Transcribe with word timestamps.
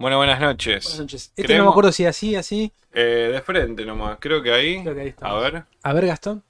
Bueno, 0.00 0.16
buenas 0.16 0.40
noches. 0.40 0.84
Buenas 0.84 1.00
noches. 1.00 1.32
Este 1.36 1.58
no 1.58 1.64
me 1.64 1.70
acuerdo 1.70 1.92
si 1.92 2.06
así, 2.06 2.34
así. 2.34 2.72
Eh, 2.94 3.28
de 3.32 3.40
frente 3.42 3.84
nomás, 3.84 4.16
creo 4.18 4.42
que 4.42 4.50
ahí. 4.50 4.82
Creo 4.82 4.94
que 4.94 5.00
ahí 5.02 5.06
A 5.08 5.10
estamos. 5.10 5.42
ver, 5.42 5.64
A 5.82 5.92
ver, 5.92 6.06
Gastón. 6.06 6.42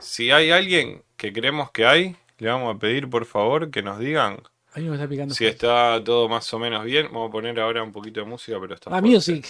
si 0.00 0.32
hay 0.32 0.50
alguien 0.50 1.02
que 1.16 1.32
creemos 1.32 1.70
que 1.70 1.86
hay, 1.86 2.16
le 2.38 2.48
vamos 2.50 2.74
a 2.74 2.78
pedir 2.78 3.08
por 3.08 3.24
favor 3.24 3.70
que 3.70 3.80
nos 3.82 4.00
digan 4.00 4.38
A 4.74 4.80
mí 4.80 4.86
me 4.88 4.96
está 4.96 5.06
picando. 5.08 5.32
si 5.34 5.46
está 5.46 6.02
todo 6.02 6.28
más 6.28 6.52
o 6.52 6.58
menos 6.58 6.84
bien. 6.84 7.06
Vamos 7.12 7.28
a 7.28 7.32
poner 7.32 7.58
ahora 7.60 7.80
un 7.82 7.92
poquito 7.92 8.18
de 8.20 8.26
música, 8.26 8.58
pero 8.60 8.74
está 8.74 8.90
Ah, 8.90 8.98
fuerte. 8.98 9.08
Music. 9.08 9.46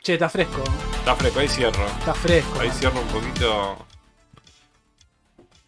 Che, 0.00 0.12
está 0.14 0.28
fresco. 0.28 0.62
Está 0.94 1.16
fresco, 1.16 1.40
ahí 1.40 1.48
cierro. 1.48 1.86
Está 1.98 2.14
fresco. 2.14 2.60
Ahí 2.60 2.70
cierro 2.70 3.00
un 3.00 3.08
poquito. 3.08 3.86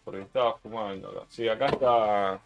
Porque 0.05 0.21
estaba 0.21 0.57
fumando. 0.57 1.25
Sí, 1.29 1.47
acá 1.49 1.65
está. 1.67 2.39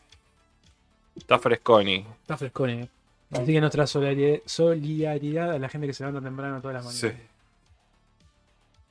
Está 1.15 1.37
fresconi. 1.37 2.05
Está 2.21 2.37
frescón, 2.37 2.69
eh. 2.71 2.89
Así 3.31 3.53
que 3.53 3.61
nuestra 3.61 3.85
solidaridad, 3.85 5.51
a 5.51 5.59
la 5.59 5.69
gente 5.69 5.85
que 5.87 5.93
se 5.93 6.03
levanta 6.03 6.27
temprano 6.27 6.59
todas 6.61 6.75
las 6.75 6.85
mañanas. 6.85 7.17
Sí. 7.17 7.23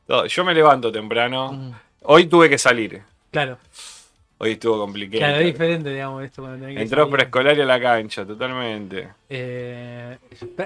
No, 0.07 0.27
Yo 0.27 0.45
me 0.45 0.55
levanto 0.55 0.93
temprano. 0.93 1.53
Mm, 1.53 1.73
Hoy 2.03 2.27
tuve 2.27 2.49
que 2.49 2.59
salir. 2.59 3.03
Claro, 3.31 3.59
Hoy 4.41 4.53
estuvo 4.53 4.79
complicado. 4.79 5.19
claro, 5.19 5.39
es 5.41 5.47
diferente, 5.47 5.91
digamos, 5.91 6.23
esto 6.25 6.43
cuando 6.43 6.61
tenés 6.61 6.77
que 6.77 6.83
Entró 6.83 7.11
preescolar 7.11 7.61
a 7.61 7.65
la 7.65 7.81
cancha, 7.81 8.25
totalmente. 8.25 9.09
Eh, 9.29 10.17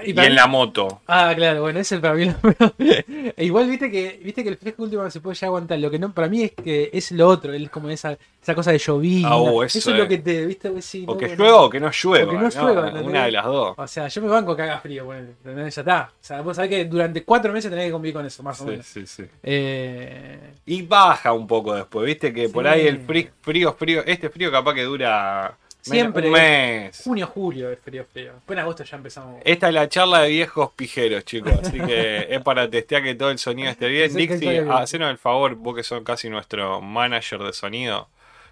Y, 0.05 0.17
en 0.19 0.35
la 0.35 0.45
moto. 0.47 1.01
Ah, 1.07 1.33
claro, 1.35 1.61
bueno, 1.61 1.79
ese 1.79 1.97
para 1.99 2.13
mí 2.13 2.25
lo 2.25 2.35
igual 3.37 3.67
viste 3.67 3.89
que, 3.91 4.19
viste 4.23 4.43
que 4.43 4.49
el 4.49 4.57
fresco 4.57 4.83
último 4.83 5.09
se 5.09 5.19
puede 5.21 5.35
ya 5.35 5.47
aguantar. 5.47 5.79
Lo 5.79 5.89
que 5.89 5.97
no, 5.99 6.13
para 6.13 6.29
mí 6.29 6.43
es 6.43 6.51
que 6.51 6.89
es 6.93 7.11
lo 7.11 7.27
otro, 7.27 7.51
es 7.51 7.69
como 7.69 7.89
esa, 7.89 8.15
esa 8.41 8.53
cosa 8.55 8.71
de 8.71 8.77
llovina. 8.77 9.29
Ah, 9.29 9.41
uh, 9.41 9.63
eso, 9.63 9.79
eso 9.79 9.91
es 9.91 9.97
lo 9.97 10.07
que 10.07 10.19
te, 10.19 10.45
viste, 10.45 10.69
O 10.69 10.73
no, 10.73 11.17
que 11.17 11.35
llueva 11.35 11.61
o 11.63 11.69
que 11.69 11.79
no 11.79 11.89
llueva. 11.91 12.25
O 12.27 12.29
que 12.29 12.37
no 12.43 12.49
llueva, 12.49 12.81
¿no? 12.81 12.87
¿entendés? 12.89 13.07
Una 13.09 13.25
de 13.25 13.31
las 13.31 13.45
dos. 13.45 13.73
O 13.77 13.87
sea, 13.87 14.07
yo 14.07 14.21
me 14.21 14.27
banco 14.27 14.55
que 14.55 14.61
haga 14.61 14.79
frío, 14.79 15.13
¿entendés? 15.13 15.75
ya 15.75 15.81
está. 15.81 16.11
O 16.13 16.23
sea, 16.23 16.41
vos 16.41 16.55
sabés 16.55 16.69
que 16.69 16.85
durante 16.85 17.23
cuatro 17.23 17.51
meses 17.51 17.69
tenés 17.71 17.87
que 17.87 17.91
convivir 17.91 18.13
con 18.13 18.25
eso, 18.25 18.43
más 18.43 18.61
o 18.61 18.65
Sí, 18.65 18.69
menos. 18.69 18.85
sí, 18.85 19.05
sí. 19.07 19.23
Eh, 19.41 20.39
Y 20.65 20.83
baja 20.83 21.33
un 21.33 21.47
poco 21.47 21.73
después, 21.75 22.05
viste 22.05 22.31
que 22.31 22.47
por 22.49 22.63
Sí. 22.65 22.69
ahí 22.69 22.87
el 22.87 22.99
frío, 22.99 23.27
frío, 23.71 24.01
frío, 24.01 24.03
este 24.05 24.29
frío 24.29 24.51
capaz 24.51 24.73
que 24.73 24.83
dura 24.83 25.55
Siempre. 25.81 26.27
un 26.27 26.33
mes. 26.33 27.01
junio, 27.03 27.27
julio 27.27 27.69
es 27.71 27.79
frío, 27.79 28.05
frío. 28.11 28.33
Después 28.33 28.55
en 28.57 28.61
agosto 28.61 28.83
ya 28.83 28.97
empezamos. 28.97 29.41
Esta 29.45 29.67
es 29.67 29.73
la 29.73 29.87
charla 29.89 30.21
de 30.21 30.29
viejos 30.29 30.71
pijeros, 30.73 31.25
chicos. 31.25 31.53
Así 31.61 31.79
que 31.79 32.27
es 32.29 32.41
para 32.41 32.69
testear 32.69 33.03
que 33.03 33.15
todo 33.15 33.31
el 33.31 33.37
sonido 33.39 33.69
esté 33.69 33.87
bien. 33.87 34.13
Dixie, 34.13 34.65
hacenos 34.71 35.09
el 35.11 35.17
favor, 35.17 35.55
vos 35.55 35.75
que 35.75 35.83
son 35.83 36.03
casi 36.03 36.29
nuestro 36.29 36.79
manager 36.81 37.39
de 37.39 37.53
sonido. 37.53 38.07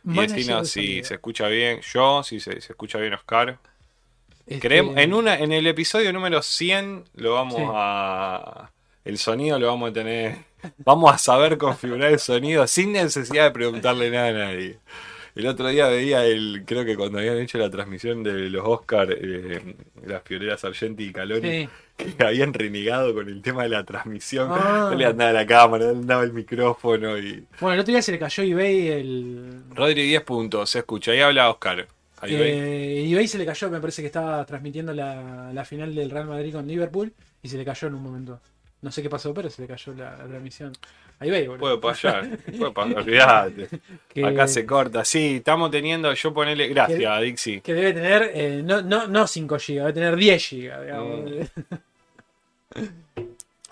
Y 0.05 0.19
decinos 0.19 0.61
de 0.63 0.67
si 0.67 0.81
sonido. 0.87 1.05
se 1.05 1.13
escucha 1.13 1.47
bien 1.47 1.79
yo, 1.81 2.23
si 2.23 2.39
se, 2.39 2.59
se 2.59 2.71
escucha 2.73 2.97
bien 2.97 3.13
Oscar. 3.13 3.57
Este, 4.47 4.67
Creemos, 4.67 4.97
en, 4.97 5.13
una, 5.13 5.35
en 5.37 5.51
el 5.53 5.67
episodio 5.67 6.11
número 6.11 6.41
100 6.41 7.05
lo 7.15 7.33
vamos 7.35 7.55
Sí. 7.55 7.63
a... 7.71 8.71
El 9.05 9.17
sonido 9.17 9.57
lo 9.59 9.67
vamos 9.67 9.89
a 9.89 9.93
tener... 9.93 10.37
Vamos 10.85 11.11
a 11.11 11.17
saber 11.17 11.57
configurar 11.57 12.11
el 12.11 12.19
sonido 12.19 12.67
sin 12.67 12.91
necesidad 12.91 13.45
de 13.45 13.51
preguntarle 13.51 14.11
nada 14.11 14.27
a 14.27 14.31
nadie. 14.33 14.77
El 15.33 15.47
otro 15.47 15.69
día 15.69 15.87
veía 15.87 16.23
el... 16.25 16.63
Creo 16.67 16.85
que 16.85 16.95
cuando 16.95 17.17
habían 17.17 17.37
hecho 17.39 17.57
la 17.57 17.69
transmisión 17.71 18.21
de 18.21 18.49
los 18.51 18.63
Oscar, 18.67 19.07
eh, 19.11 19.75
las 20.05 20.21
pioneras 20.21 20.63
Argenti 20.63 21.05
y 21.05 21.11
Caloni, 21.13 21.67
Sí. 21.97 22.05
que 22.17 22.23
habían 22.23 22.53
renegado 22.53 23.13
con 23.15 23.27
el 23.27 23.41
tema 23.41 23.63
de 23.63 23.69
la 23.69 23.83
transmisión. 23.85 24.49
Ah. 24.51 24.89
No 24.91 24.95
le 24.97 25.05
andaba 25.05 25.31
la 25.31 25.45
cámara, 25.47 25.85
no 25.85 25.93
le 25.93 25.97
andaba 25.99 26.23
el 26.23 26.33
micrófono 26.33 27.17
y... 27.17 27.43
Bueno, 27.59 27.73
el 27.75 27.79
otro 27.79 27.91
día 27.93 28.01
se 28.03 28.11
le 28.11 28.19
cayó 28.19 28.43
eBay 28.43 28.87
el. 28.89 29.63
Rodri 29.73 30.03
10 30.05 30.21
puntos, 30.23 30.69
se 30.69 30.79
escucha. 30.79 31.11
Ahí 31.11 31.21
habla 31.21 31.49
Oscar. 31.49 31.87
Ahí. 32.19 32.35
Eh, 32.35 33.09
eBay 33.09 33.27
se 33.27 33.39
le 33.39 33.45
cayó, 33.47 33.67
me 33.71 33.79
parece 33.79 34.03
que 34.03 34.07
estaba 34.07 34.45
transmitiendo 34.45 34.93
la, 34.93 35.51
la 35.53 35.65
final 35.65 35.95
del 35.95 36.11
Real 36.11 36.27
Madrid 36.27 36.53
con 36.53 36.67
Liverpool 36.67 37.11
y 37.41 37.47
se 37.49 37.57
le 37.57 37.65
cayó 37.65 37.87
en 37.87 37.95
un 37.95 38.03
momento. 38.03 38.39
No 38.81 38.91
sé 38.91 39.01
qué 39.03 39.09
pasó, 39.09 39.33
pero 39.33 39.49
se 39.49 39.61
le 39.61 39.67
cayó 39.67 39.93
la, 39.93 40.15
transmisión. 40.15 40.73
A 41.19 41.25
eBay, 41.27 41.45
boludo. 41.47 41.59
Puede 41.61 41.77
pasar, 41.77 42.27
puede 42.57 42.71
pasar, 42.71 42.97
olvídate. 42.97 43.69
Que- 44.09 44.25
Acá 44.25 44.47
se 44.47 44.65
corta. 44.65 45.05
Sí, 45.05 45.35
estamos 45.37 45.69
teniendo. 45.69 46.11
Yo 46.13 46.33
ponele. 46.33 46.67
Gracias, 46.67 47.21
Dixie. 47.21 47.61
Que 47.61 47.73
debe 47.75 47.93
tener, 47.93 48.31
eh, 48.33 48.61
no, 48.63 48.81
no, 48.81 49.07
no 49.07 49.27
5 49.27 49.55
GB, 49.57 49.75
debe 49.75 49.93
tener 49.93 50.15
10 50.15 50.49
GB, 50.49 50.81
digamos. 50.83 51.31
Mm. 52.75 52.85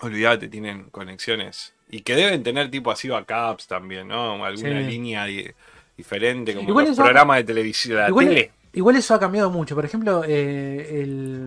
Olvídate, 0.02 0.48
tienen 0.48 0.84
conexiones. 0.90 1.74
Y 1.90 2.00
que 2.02 2.14
deben 2.14 2.42
tener 2.42 2.70
tipo 2.70 2.90
así 2.90 3.08
backups 3.08 3.66
también, 3.66 4.08
¿no? 4.08 4.44
Alguna 4.44 4.80
Sí. 4.84 4.86
línea 4.90 5.24
di- 5.24 5.48
diferente, 5.96 6.54
como 6.54 6.68
Igual 6.68 6.86
los 6.86 6.96
de 6.96 7.44
televisión, 7.44 7.98
la 7.98 8.08
igual, 8.08 8.28
tele. 8.28 8.50
igual 8.72 8.96
eso 8.96 9.14
ha 9.14 9.20
cambiado 9.20 9.50
mucho. 9.50 9.74
Por 9.74 9.84
ejemplo, 9.84 10.22
eh, 10.26 11.00
el... 11.02 11.46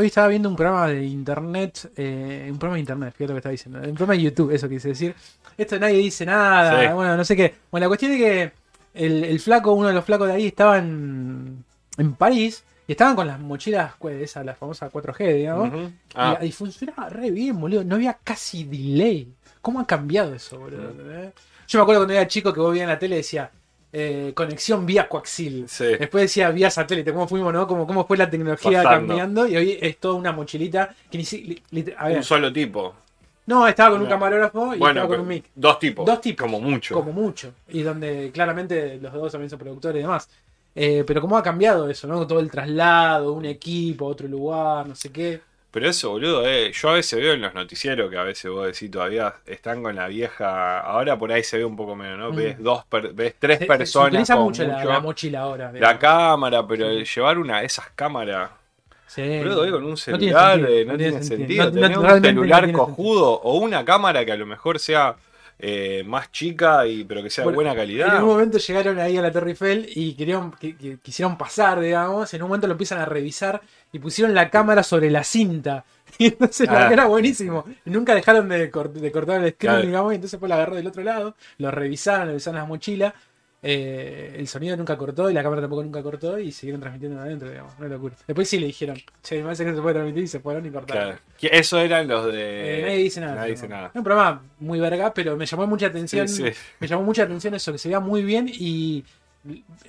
hoy 0.00 0.06
estaba 0.08 0.28
viendo 0.28 0.48
un 0.48 0.56
programa 0.56 0.88
de 0.88 1.04
internet, 1.04 1.90
eh, 1.96 2.48
un 2.50 2.58
programa 2.58 2.74
de 2.76 2.80
internet, 2.80 3.14
fíjate 3.16 3.28
lo 3.32 3.34
que 3.34 3.38
estaba 3.38 3.50
diciendo, 3.52 3.78
un 3.78 3.94
programa 3.94 4.14
de 4.14 4.22
YouTube, 4.22 4.50
eso 4.52 4.68
quise 4.68 4.88
decir. 4.88 5.14
Esto 5.56 5.78
nadie 5.78 5.98
dice 5.98 6.24
nada, 6.26 6.88
Sí. 6.88 6.94
bueno, 6.94 7.16
no 7.16 7.24
sé 7.24 7.36
qué. 7.36 7.54
Bueno, 7.70 7.84
la 7.84 7.88
cuestión 7.88 8.12
es 8.12 8.18
que 8.18 8.52
el, 8.94 9.24
el 9.24 9.40
flaco, 9.40 9.72
uno 9.72 9.88
de 9.88 9.94
los 9.94 10.04
flacos 10.04 10.26
de 10.28 10.34
ahí, 10.34 10.46
estaba 10.46 10.78
en, 10.78 11.64
en 11.98 12.14
París 12.14 12.64
y 12.88 12.92
estaban 12.92 13.14
con 13.14 13.26
las 13.26 13.38
mochilas, 13.38 13.92
pues, 13.98 14.20
esas, 14.22 14.44
las 14.44 14.58
famosas 14.58 14.90
4G, 14.92 15.34
digamos. 15.36 15.68
Ujú. 15.68 15.90
Ah, 16.14 16.38
Y, 16.42 16.46
y 16.46 16.52
funcionaba 16.52 17.08
re 17.08 17.30
bien, 17.30 17.60
boludo. 17.60 17.84
No 17.84 17.94
había 17.96 18.18
casi 18.24 18.64
delay. 18.64 19.28
¿Cómo 19.62 19.78
ha 19.80 19.86
cambiado 19.86 20.34
eso, 20.34 20.58
boludo? 20.58 20.90
¿entendés? 20.90 21.32
Yo 21.68 21.78
me 21.78 21.82
acuerdo 21.82 22.00
cuando 22.00 22.14
era 22.14 22.26
chico 22.26 22.52
que 22.52 22.58
vos 22.60 22.72
veías 22.72 22.84
en 22.84 22.88
la 22.88 22.98
tele 22.98 23.16
decía 23.16 23.50
eh, 23.92 24.32
conexión 24.34 24.86
vía 24.86 25.08
coaxil. 25.08 25.64
sí. 25.68 25.84
Después 25.98 26.22
decía 26.22 26.50
vía 26.50 26.70
satélite. 26.70 27.12
¿Cómo 27.12 27.26
fuimos, 27.26 27.52
no? 27.52 27.66
¿Cómo, 27.66 27.86
cómo 27.86 28.06
fue 28.06 28.16
la 28.16 28.30
tecnología 28.30 28.82
Pasando. 28.82 29.08
cambiando? 29.08 29.46
Y 29.48 29.56
hoy 29.56 29.78
es 29.80 29.96
toda 29.98 30.14
una 30.14 30.32
mochilita 30.32 30.94
que 31.10 31.18
ni 31.18 31.24
si- 31.24 31.42
li- 31.42 31.62
lit- 31.72 31.94
a 31.98 32.08
ver, 32.08 32.18
Un 32.18 32.22
solo 32.24 32.52
tipo. 32.52 32.94
No, 33.46 33.66
estaba 33.66 33.90
con 33.90 34.02
un 34.02 34.08
camarógrafo 34.08 34.74
y 34.74 34.78
Bueno, 34.78 35.00
estaba 35.00 35.08
con 35.08 35.20
un 35.20 35.28
mic. 35.28 35.44
dos 35.56 35.78
tipos. 35.80 36.06
Dos 36.06 36.20
tipos. 36.20 36.44
Como 36.46 36.60
mucho. 36.60 36.94
Como 36.94 37.12
mucho. 37.12 37.52
Y 37.68 37.82
donde 37.82 38.30
claramente 38.32 38.98
los 39.02 39.12
dos 39.12 39.32
también 39.32 39.50
son 39.50 39.58
productores 39.58 39.98
y 39.98 40.02
demás. 40.02 40.28
Eh, 40.72 41.02
pero 41.04 41.20
cómo 41.20 41.36
ha 41.36 41.42
cambiado 41.42 41.90
eso, 41.90 42.06
¿no? 42.06 42.24
Todo 42.28 42.38
el 42.38 42.48
traslado, 42.48 43.32
un 43.32 43.44
equipo, 43.44 44.06
otro 44.06 44.28
lugar, 44.28 44.86
no 44.86 44.94
sé 44.94 45.10
qué. 45.10 45.40
Pero 45.72 45.88
eso, 45.88 46.10
boludo, 46.10 46.44
eh, 46.46 46.72
yo 46.72 46.88
a 46.88 46.94
veces 46.94 47.20
veo 47.20 47.32
en 47.34 47.42
los 47.42 47.54
noticieros 47.54 48.10
que 48.10 48.18
a 48.18 48.24
veces 48.24 48.50
vos 48.50 48.66
decís 48.66 48.90
todavía 48.90 49.34
están 49.46 49.82
con 49.84 49.94
la 49.94 50.08
vieja. 50.08 50.80
Ahora 50.80 51.16
por 51.16 51.30
ahí 51.30 51.44
se 51.44 51.58
ve 51.58 51.64
un 51.64 51.76
poco 51.76 51.94
menos, 51.94 52.18
¿no? 52.18 52.32
Mm. 52.32 52.36
Ves 52.36 52.58
dos, 52.62 52.84
per- 52.86 53.12
ves 53.12 53.34
tres 53.38 53.60
Se- 53.60 53.66
personas. 53.66 54.06
Se 54.10 54.14
utiliza 54.16 54.34
como 54.34 54.46
mucho, 54.46 54.64
mucho. 54.66 54.88
La, 54.88 55.00
mochila 55.00 55.40
ahora. 55.42 55.72
La 55.72 55.96
cámara, 55.98 56.66
pero 56.66 56.86
el 56.88 57.04
llevar 57.04 57.38
una 57.38 57.60
de 57.60 57.66
esas 57.66 57.88
cámaras. 57.94 58.50
Sí. 59.06 59.38
Boludo, 59.38 59.70
con 59.70 59.84
un 59.84 59.90
No 59.90 59.96
tiene 59.96 59.96
celular 59.96 60.52
sentido, 60.58 60.68
eh, 60.78 60.84
no, 60.84 60.96
tiene 60.96 61.22
sentido. 61.22 61.64
No- 61.66 61.72
Tener 61.72 61.98
un 61.98 62.20
celular 62.22 62.72
cojudo 62.72 63.30
o 63.40 63.58
una 63.58 63.84
cámara 63.84 64.24
que 64.24 64.32
a 64.32 64.36
lo 64.36 64.46
mejor 64.46 64.78
sea 64.80 65.14
eh, 65.62 66.02
más 66.06 66.30
chica 66.32 66.86
y 66.86 67.04
pero 67.04 67.22
que 67.22 67.30
sea 67.30 67.44
de 67.46 67.52
buena 67.52 67.70
En 67.72 67.76
calidad. 67.76 68.22
un 68.22 68.28
momento 68.28 68.58
llegaron 68.58 68.98
ahí 68.98 69.16
a 69.16 69.22
la 69.22 69.30
Torre 69.30 69.50
Eiffel 69.50 69.88
y 69.94 70.14
querían, 70.14 70.52
que- 70.52 70.76
que- 70.76 70.98
quisieron 71.02 71.36
pasar, 71.38 71.80
digamos. 71.80 72.32
En 72.34 72.42
un 72.42 72.48
momento 72.48 72.66
lo 72.66 72.72
empiezan 72.72 72.98
a 73.00 73.04
revisar 73.04 73.60
y 73.92 73.98
pusieron 73.98 74.34
la 74.34 74.50
cámara 74.50 74.82
sobre 74.82 75.10
la 75.10 75.24
cinta. 75.24 75.84
Y 76.18 76.26
entonces 76.26 76.68
Ah. 76.68 76.90
era 76.92 77.06
buenísimo. 77.06 77.64
Nunca 77.84 78.14
dejaron 78.14 78.48
de, 78.48 78.70
cort- 78.72 78.92
de 78.92 79.12
cortar 79.12 79.36
el 79.44 79.52
screen, 79.52 79.74
Claro. 79.74 79.86
digamos. 79.86 80.12
Y 80.12 80.16
entonces 80.16 80.38
pues 80.40 80.48
la 80.50 80.56
agarró 80.56 80.74
del 80.76 80.86
otro 80.88 81.02
lado, 81.04 81.36
lo 81.58 81.70
revisaron, 81.70 82.26
revisaron 82.28 82.58
las 82.58 82.68
mochilas. 82.68 83.14
Eh, 83.62 84.36
el 84.38 84.48
sonido 84.48 84.76
nunca 84.76 84.96
cortó 84.96 85.30
y 85.30 85.34
la 85.34 85.42
cámara 85.42 85.60
tampoco 85.60 85.82
nunca 85.82 86.02
cortó 86.02 86.38
y 86.38 86.50
siguieron 86.50 86.80
transmitiendo 86.80 87.20
adentro, 87.20 87.48
digamos. 87.50 87.72
Una 87.78 87.88
locura. 87.88 88.14
Después 88.26 88.48
sí 88.48 88.58
le 88.58 88.66
dijeron, 88.66 88.96
che, 89.22 89.36
me 89.38 89.44
parece 89.44 89.64
que 89.64 89.70
no 89.70 89.76
se 89.76 89.82
puede 89.82 89.94
transmitir 89.94 90.24
y 90.24 90.28
se 90.28 90.40
fueron 90.40 90.64
y 90.66 90.70
cortaron. 90.70 91.16
Claro. 91.38 91.54
Eso 91.56 91.78
eran 91.78 92.08
los 92.08 92.26
de. 92.32 92.78
Eh, 92.78 92.82
nadie 92.82 92.96
dice 92.98 93.20
nada. 93.20 93.34
Nadie 93.34 93.50
dice 93.50 93.68
nada. 93.68 93.90
Un 93.94 94.02
programa 94.04 94.42
muy 94.60 94.80
verga, 94.80 95.12
pero 95.12 95.36
me 95.36 95.44
llamó 95.46 95.66
mucha 95.66 95.86
atención. 95.88 96.26
Sí, 96.28 96.42
sí. 96.44 96.52
Me 96.80 96.86
llamó 96.86 97.02
mucha 97.02 97.24
atención 97.24 97.54
eso, 97.54 97.70
que 97.72 97.78
se 97.78 97.88
veía 97.88 98.00
muy 98.00 98.22
bien 98.22 98.48
y 98.52 99.04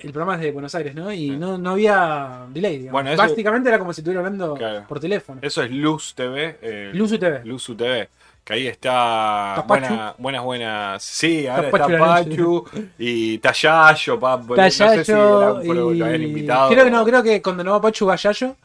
el 0.00 0.12
programa 0.12 0.36
es 0.36 0.40
de 0.40 0.50
Buenos 0.50 0.74
Aires, 0.74 0.94
¿no? 0.94 1.12
Y 1.12 1.16
Sí. 1.28 1.30
no, 1.30 1.58
no 1.58 1.70
había 1.72 2.46
delay, 2.50 2.78
digamos. 2.78 2.92
Bueno, 2.92 3.10
eso- 3.10 3.22
Básicamente 3.22 3.68
era 3.68 3.78
como 3.78 3.92
si 3.92 4.00
estuviera 4.00 4.20
hablando 4.20 4.54
Claro. 4.54 4.86
por 4.88 4.98
teléfono. 4.98 5.40
Eso 5.42 5.62
es 5.62 5.70
Luz 5.70 6.14
TV. 6.14 6.56
eh, 6.62 6.90
Luzu 6.94 7.18
TV. 7.18 7.42
Luzu 7.44 7.74
TV. 7.74 8.08
Que 8.44 8.54
ahí 8.54 8.66
está 8.66 9.64
buena- 9.68 10.14
buenas, 10.18 10.42
buenas. 10.42 11.02
Sí, 11.02 11.46
ahora 11.46 11.68
Está 11.68 11.86
está 11.86 11.98
Pachu 11.98 12.64
y 12.98 13.34
está 13.36 13.52
Yayo, 13.52 14.18
pa- 14.18 14.36
no 14.36 14.56
sé 14.56 14.70
si 14.70 14.78
Tallayo 15.12 15.62
lo 15.94 16.04
habían 16.06 16.22
invitado. 16.22 16.70
Creo 16.70 16.84
que 16.84 16.90
no, 16.90 17.04
creo 17.04 17.22
que 17.22 17.40
cuando 17.40 17.62
no 17.62 17.70
va 17.72 17.80
Pachu 17.80 18.06
va 18.06 18.16
Yayo. 18.16 18.56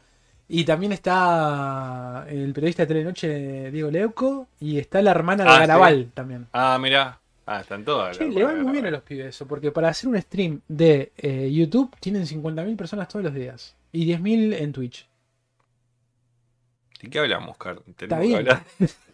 Y 0.50 0.64
también 0.64 0.94
está 0.94 2.26
el 2.30 2.54
periodista 2.54 2.84
de 2.84 2.88
Telenoche 2.88 3.70
Diego 3.70 3.92
Leuco. 3.92 4.48
Y 4.62 4.80
está 4.80 5.02
la 5.02 5.12
hermana 5.12 5.44
de 5.44 5.50
Ah, 5.50 5.60
Garabal 5.60 6.10
también. 6.14 6.48
Ah, 6.54 6.78
mira. 6.82 7.20
Ah, 7.46 7.60
están 7.62 7.84
todas. 7.86 8.18
Che, 8.18 8.26
le 8.28 8.44
va 8.44 8.54
muy 8.56 8.72
bien 8.72 8.86
a 8.88 8.92
los 8.92 9.02
pibes 9.04 9.28
eso, 9.28 9.46
porque 9.48 9.72
para 9.72 9.90
hacer 9.90 10.10
un 10.10 10.20
stream 10.22 10.62
de 10.68 11.12
eh, 11.18 11.50
YouTube 11.52 11.96
tienen 12.00 12.26
50.000 12.26 12.76
personas 12.78 13.08
todos 13.10 13.26
los 13.26 13.34
días. 13.34 13.76
Y 13.92 14.06
10.000 14.06 14.54
en 14.54 14.72
Twitch. 14.74 15.08
¿De 17.02 17.10
qué 17.10 17.20
hablamos, 17.20 17.58
Car? 17.58 17.80
Tenemos 17.96 18.02
Está 18.02 18.20
que 18.20 18.26
bien. 18.26 18.38
hablar. 18.40 18.64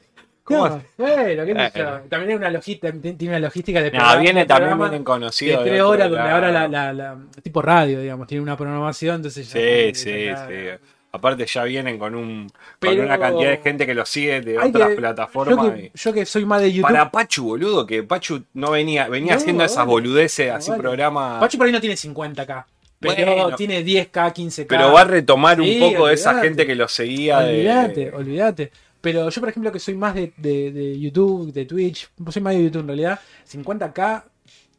¿Cómo 0.43 0.67
No, 0.67 0.81
bueno, 0.97 1.45
qué 1.45 1.69
sé 1.73 1.79
yo. 1.79 1.99
También 2.09 2.29
hay 2.31 2.35
una 2.35 2.49
logística, 2.49 2.91
tiene 2.91 3.15
una 3.29 3.39
logística 3.39 3.79
de 3.81 3.85
No, 3.91 3.97
programa- 3.97 4.21
viene 4.21 4.39
de 4.41 4.45
también 4.45 4.69
vienen 4.77 5.03
de 5.03 5.63
tres 5.63 5.73
de 5.73 5.81
otro 5.81 5.89
horas 5.93 6.09
donde 6.09 6.29
ahora 6.29 6.51
la, 6.51 6.67
la- 6.67 6.93
la- 6.93 7.17
tipo 7.41 7.61
radio, 7.61 8.01
digamos, 8.01 8.27
tiene 8.27 8.41
una 8.43 8.57
programación, 8.57 9.17
entonces 9.17 9.47
ya 9.47 9.59
Sí, 9.59 9.91
sí, 9.95 10.27
sí. 10.47 10.69
Aparte 11.15 11.45
ya 11.45 11.63
vienen 11.63 11.99
con 11.99 12.15
un 12.15 12.49
con 12.79 12.99
una 12.99 13.19
cantidad 13.19 13.51
de 13.51 13.57
gente 13.57 13.85
que 13.85 13.93
los 13.93 14.09
sigue 14.09 14.41
de 14.41 14.57
otras 14.57 14.89
que- 14.89 14.95
plataformas. 14.95 15.55
Yo 15.67 15.73
que, 15.73 15.91
yo 15.93 16.13
que 16.13 16.25
soy 16.25 16.43
más 16.43 16.59
de 16.61 16.73
YouTube. 16.73 16.89
Para 16.91 17.11
Pachu, 17.11 17.43
boludo, 17.45 17.85
que 17.85 18.01
Pachu 18.03 18.43
no 18.55 18.71
venía, 18.71 19.07
venía 19.07 19.33
No, 19.33 19.37
haciendo 19.37 19.63
esas 19.63 19.85
boludeces, 19.85 20.49
No, 20.49 20.55
así 20.55 20.71
vale. 20.71 20.81
programa. 20.81 21.39
Pachu 21.39 21.57
por 21.59 21.67
ahí 21.67 21.71
no 21.73 21.79
tiene 21.79 21.95
50k. 21.95 22.65
Pero 22.99 23.31
Bueno. 23.33 23.55
tiene 23.57 23.83
10k, 23.83 24.33
15k. 24.33 24.65
pero 24.67 24.91
va 24.91 25.01
a 25.01 25.05
retomar 25.05 25.57
Sí, 25.61 25.79
un 25.81 25.91
poco 25.91 26.07
de 26.07 26.13
esa 26.15 26.39
gente 26.41 26.65
que 26.65 26.73
lo 26.73 26.87
seguía 26.87 27.39
Olvídate, 27.39 28.05
de. 28.09 28.11
olvídate. 28.15 28.71
Pero 29.03 29.29
yo, 29.29 29.41
por 29.41 29.49
ejemplo, 29.49 29.69
que 29.69 29.79
soy 29.79 29.95
más 29.95 30.15
de, 30.15 30.31
de- 30.37 30.71
de 30.71 30.97
YouTube, 30.97 31.51
de 31.51 31.65
Twitch, 31.65 32.09
soy 32.31 32.41
más 32.41 32.53
de 32.55 32.63
YouTube 32.63 32.81
en 32.83 32.87
realidad, 32.87 33.19
50k, 33.51 34.23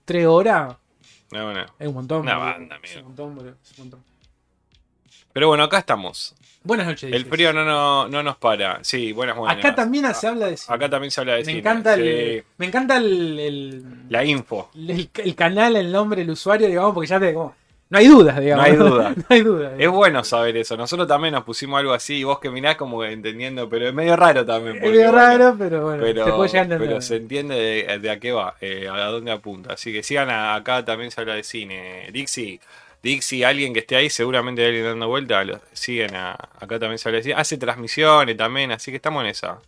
3 0.06 0.26
horas, 0.26 0.76
No, 1.30 1.52
no. 1.52 1.60
es 1.78 1.86
un 1.88 1.92
montón. 1.94 2.22
Una 2.22 2.38
banda, 2.38 2.76
amigo. 2.76 2.90
Es 2.90 2.96
un 2.96 3.02
montón, 3.04 3.34
boludo, 3.36 3.54
es 3.62 3.78
un 3.78 3.84
montón. 3.84 4.04
Pero 5.34 5.48
bueno, 5.48 5.64
acá 5.64 5.78
estamos. 5.78 6.34
Buenas 6.62 6.86
noches. 6.86 7.04
El 7.12 7.24
dices. 7.24 7.28
frío 7.28 7.52
no, 7.52 7.64
no, 7.66 8.08
no 8.08 8.22
nos 8.22 8.36
para. 8.38 8.82
Sí, 8.82 9.12
buenas, 9.12 9.36
buenas. 9.36 9.58
Acá 9.58 9.74
también 9.74 10.14
se 10.14 10.26
habla 10.26 10.46
de 10.46 10.56
cine. 10.56 10.74
Acá 10.74 10.88
también 10.88 11.10
se 11.10 11.20
habla 11.20 11.32
de 11.34 11.38
me 11.40 11.44
cine. 11.44 11.58
encanta, 11.58 11.94
sí. 11.96 12.00
el, 12.02 12.44
me 12.56 12.66
encanta 12.66 12.96
el, 12.96 13.38
el, 13.38 13.84
La 14.08 14.24
info. 14.24 14.70
el- 14.74 15.10
el 15.14 15.34
canal, 15.34 15.76
el 15.76 15.92
nombre, 15.92 16.22
el 16.22 16.30
usuario, 16.30 16.66
digamos, 16.68 16.94
porque 16.94 17.08
ya 17.08 17.20
te 17.20 17.34
como. 17.34 17.54
No 17.90 17.98
hay 17.98 18.08
dudas, 18.08 18.40
digamos. 18.40 18.66
No 18.66 18.72
hay 18.72 18.76
duda. 18.76 19.10
no 19.16 19.24
hay 19.28 19.40
dudas. 19.42 19.72
Es 19.78 19.88
bueno 19.90 20.24
saber 20.24 20.56
eso. 20.56 20.76
Nosotros 20.76 21.06
también 21.06 21.34
nos 21.34 21.44
pusimos 21.44 21.78
algo 21.78 21.92
así 21.92 22.14
y 22.16 22.24
vos 22.24 22.38
que 22.40 22.50
mirás 22.50 22.76
como 22.76 23.00
que 23.00 23.12
entendiendo, 23.12 23.68
pero 23.68 23.86
es 23.88 23.94
medio 23.94 24.16
raro 24.16 24.44
también. 24.44 24.76
Es 24.76 24.82
medio 24.82 25.00
bueno, 25.12 25.12
raro, 25.12 25.56
pero 25.58 25.82
bueno, 25.84 26.02
Pero, 26.02 26.24
se 26.24 26.32
puede 26.32 26.48
llegar 26.48 26.60
a 26.60 26.64
entender. 26.64 26.88
pero 26.88 27.00
se 27.02 27.16
entiende 27.16 27.54
de, 27.54 27.98
de 27.98 28.10
a 28.10 28.18
qué 28.18 28.32
va, 28.32 28.56
eh, 28.60 28.88
a 28.90 29.06
dónde 29.06 29.30
apunta. 29.32 29.74
Así 29.74 29.92
que 29.92 30.02
sigan 30.02 30.30
a- 30.30 30.54
acá 30.54 30.84
también 30.84 31.10
se 31.10 31.20
habla 31.20 31.34
de 31.34 31.44
cine. 31.44 32.08
Dixie, 32.10 32.58
Dixie, 33.02 33.44
alguien 33.44 33.74
que 33.74 33.80
esté 33.80 33.96
ahí, 33.96 34.08
seguramente 34.08 34.62
hay 34.62 34.68
alguien 34.68 34.86
dando 34.86 35.06
vuelta, 35.08 35.44
lo- 35.44 35.60
siguen 35.74 36.14
a- 36.16 36.32
acá 36.32 36.78
también 36.78 36.98
se 36.98 37.08
habla 37.08 37.18
de 37.18 37.22
cine. 37.24 37.34
Hace 37.36 37.58
transmisiones 37.58 38.36
también, 38.36 38.72
así 38.72 38.90
que 38.90 38.96
estamos 38.96 39.22
en 39.22 39.30
esa. 39.30 39.58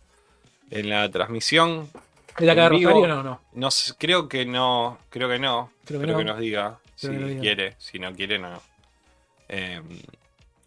En 0.71 0.89
la 0.89 1.09
transmisión, 1.09 1.89
¿De 2.37 2.45
la 2.45 2.55
cara 2.55 2.69
de. 2.75 2.83
Rosario 2.83 3.07
no? 3.07 3.23
No. 3.23 3.39
no 3.53 3.69
creo 3.97 4.27
que 4.27 4.45
no, 4.45 4.97
creo 5.09 5.29
que 5.29 5.39
no. 5.39 5.69
Creo 5.85 6.01
Creo 6.01 6.17
que 6.17 6.23
que, 6.23 6.25
no. 6.25 6.33
nos 6.33 6.41
diga 6.41 6.79
si 6.97 7.07
nos 7.07 7.41
quiere, 7.41 7.75
si 7.77 7.99
no 7.99 8.13
quiere, 8.13 8.39
no. 8.39 8.61
Eh, 9.49 9.81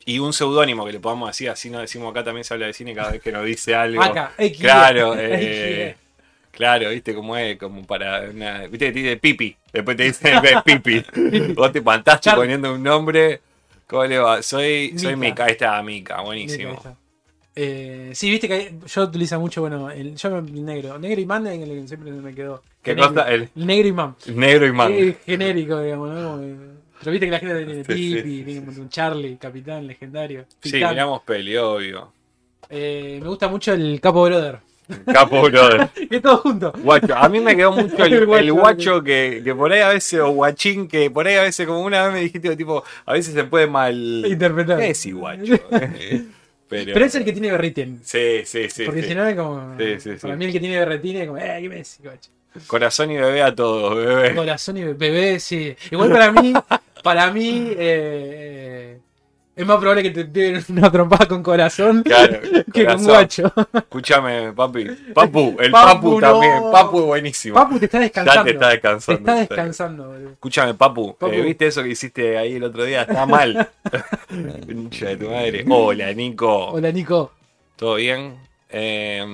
y 0.07 0.19
un 0.19 0.33
seudónimo 0.33 0.87
que 0.87 0.93
le 0.93 1.01
podamos 1.01 1.29
decir, 1.29 1.51
así 1.51 1.69
no 1.71 1.81
decimos 1.81 2.11
acá 2.11 2.25
también 2.25 2.45
se 2.45 2.55
habla 2.55 2.67
de 2.67 2.73
cine 2.73 2.95
cada 2.95 3.13
vez 3.13 3.21
que 3.23 3.31
nos 3.33 3.45
dice 3.45 3.75
algo. 3.75 4.03
Acá. 4.03 4.33
Claro, 4.59 5.15
eh, 5.19 5.97
claro, 6.51 6.91
viste 6.91 7.15
cómo 7.15 7.37
es, 7.37 7.59
como 7.59 7.85
para 7.87 8.23
una, 8.31 8.61
viste 8.61 8.87
que 8.87 8.93
te 8.93 8.99
dice 9.01 9.17
pipi, 9.19 9.57
después 9.73 9.97
te 9.97 10.05
dice 10.05 10.33
pipi. 10.65 11.05
Vos 11.55 11.73
te 11.73 11.79
espantaste 11.79 12.31
Char- 12.31 12.37
poniendo 12.37 12.73
un 12.73 12.83
nombre. 12.83 13.41
¿Cómo 13.87 14.05
le 14.05 14.19
va? 14.19 14.41
Soy, 14.43 14.97
soy 14.97 15.17
Mica. 15.17 15.17
Mica, 15.17 15.45
ahí 15.47 15.53
está 15.53 15.83
Mica, 15.83 16.21
buenísimo. 16.21 17.00
Eh, 17.57 18.11
sí, 18.15 18.31
viste 18.31 18.47
que 18.49 18.55
hay- 18.55 18.79
yo 18.87 19.03
utilizo 19.03 19.39
mucho, 19.41 19.61
bueno, 19.61 19.91
el, 19.91 20.15
yo 20.17 20.39
el 20.39 20.65
negro. 20.65 20.99
Negro 20.99 21.21
y 21.21 21.27
man 21.27 21.47
en 21.49 21.63
el 21.63 21.69
que 21.83 21.89
siempre 21.89 22.13
me 22.13 22.35
quedó. 22.35 22.63
¿Qué 22.83 22.97
cosa? 22.97 23.29
El 23.31 23.49
El 23.55 23.67
negro 23.67 23.89
y 23.89 23.93
man. 23.93 24.15
negro. 24.37 24.67
Es 25.11 25.17
genérico, 25.27 25.81
digamos, 25.81 26.11
¿no? 26.11 26.31
Como 26.31 26.43
que- 26.43 26.57
pero 27.01 27.13
viste 27.13 27.27
que 27.27 27.33
la 27.33 27.39
gente 27.39 27.65
tiene 27.65 27.85
Sí, 27.85 28.23
tiene 28.45 28.59
un 28.61 28.89
Charlie, 28.91 29.37
capitán, 29.37 29.87
legendario. 29.87 30.45
Sí, 30.63 30.75
miramos 30.77 31.23
peli, 31.23 31.57
obvio. 31.57 32.13
Eh, 32.69 33.19
me 33.23 33.29
gusta 33.29 33.49
mucho 33.49 33.73
el 33.73 34.01
Capo 34.01 34.23
Brother. 34.25 34.59
Capo, 35.07 35.43
brother. 35.43 35.89
Que 36.11 36.21
todo 36.21 36.39
junto. 36.39 36.73
Guacho, 36.83 37.15
a 37.17 37.29
mí 37.29 37.39
me 37.41 37.57
quedó 37.57 37.73
mucho 37.73 38.05
el, 38.05 38.13
El 38.15 38.27
guacho, 38.27 38.39
el 38.43 38.53
guacho 38.53 39.03
que, 39.05 39.41
que 39.45 39.55
por 39.55 39.73
ahí 39.73 39.81
a 39.81 39.89
veces, 39.91 40.19
o 40.21 40.31
guachín, 40.31 40.89
que 40.89 41.11
por 41.11 41.27
ahí 41.27 41.37
a 41.37 41.43
veces, 41.43 41.67
como 41.67 41.81
una 41.83 42.05
vez 42.07 42.13
me 42.15 42.21
dijiste, 42.23 42.57
tipo, 42.57 42.83
a 43.07 43.13
veces 43.13 43.33
se 43.35 43.45
puede 43.45 43.67
mal. 43.69 44.25
Interpretar. 44.27 44.79
¿Qué 44.79 44.91
es 44.91 45.15
guacho? 45.15 45.55
Pero, 46.71 46.93
Pero 46.95 47.05
es 47.05 47.15
el 47.17 47.25
que 47.25 47.33
tiene 47.33 47.51
berretín. 47.51 48.01
Sí, 48.05 48.43
sí, 48.45 48.71
sí. 48.71 48.85
Porque 48.85 49.03
sí. 49.03 49.09
si 49.09 49.15
no 49.17 49.27
es 49.27 49.35
como. 49.35 49.77
Sí, 49.77 49.99
sí, 49.99 50.11
sí. 50.13 50.19
Para 50.23 50.37
mí 50.37 50.45
el 50.45 50.53
que 50.53 50.61
tiene 50.61 50.79
berretín 50.79 51.17
es 51.17 51.27
como, 51.27 51.39
eh, 51.39 51.59
¿qué 51.61 51.69
me 51.69 51.75
decís, 51.75 51.99
guacho? 52.01 52.31
Corazón 52.69 53.11
y 53.11 53.17
bebé 53.17 53.43
a 53.43 53.53
todos, 53.53 53.97
bebé. 53.97 54.35
Corazón 54.37 54.77
y 54.77 54.85
bebé, 54.85 55.41
sí. 55.41 55.75
Igual 55.91 56.13
para 56.13 56.31
mí, 56.31 56.53
para 57.03 57.33
mí, 57.33 57.73
eh, 57.77 59.01
es 59.57 59.67
más 59.67 59.77
probable 59.79 60.03
que 60.03 60.11
te 60.11 60.25
peguen 60.25 60.65
una 60.71 60.91
trompada 60.91 61.27
con 61.29 61.43
corazón 61.43 62.03
Claro, 62.03 62.41
que 62.73 62.85
corazón. 62.85 63.05
con 63.05 63.15
guacho. 63.15 63.53
Escúchame, 63.75 64.53
papi. 64.53 64.87
Papu, 65.15 65.57
el 65.61 65.71
Papu, 65.71 65.95
papu, 65.95 66.11
no. 66.13 66.21
también. 66.21 66.63
Papu 66.73 66.99
es 67.01 67.05
buenísimo. 67.07 67.55
Papu 67.57 67.79
te 67.79 67.85
está 67.87 67.99
ya 67.99 68.03
descansando. 68.05 68.45
te 68.45 68.51
está 68.53 68.69
descansando. 68.71 69.23
Te 69.25 69.31
está 69.31 69.35
descansando, 69.55 70.09
boludo. 70.09 70.31
Escúchame, 70.31 70.75
papu, 70.75 71.15
Papu. 71.17 71.33
eh, 71.33 71.43
¿viste 71.43 71.67
eso 71.67 71.83
que 71.83 71.91
hiciste 71.91 72.39
ahí 72.39 72.55
el 72.55 72.65
otro 72.65 72.85
día? 72.85 73.03
Está 73.03 73.27
mal. 73.27 73.69
Pincha 74.67 75.07
de 75.09 75.17
tu 75.17 75.29
madre. 75.31 75.65
Hola, 75.69 76.13
Nico. 76.15 76.69
Hola, 76.71 76.91
Nico. 76.93 77.33
¿Todo 77.77 77.97
bien? 77.97 78.37
Eh, 78.69 79.25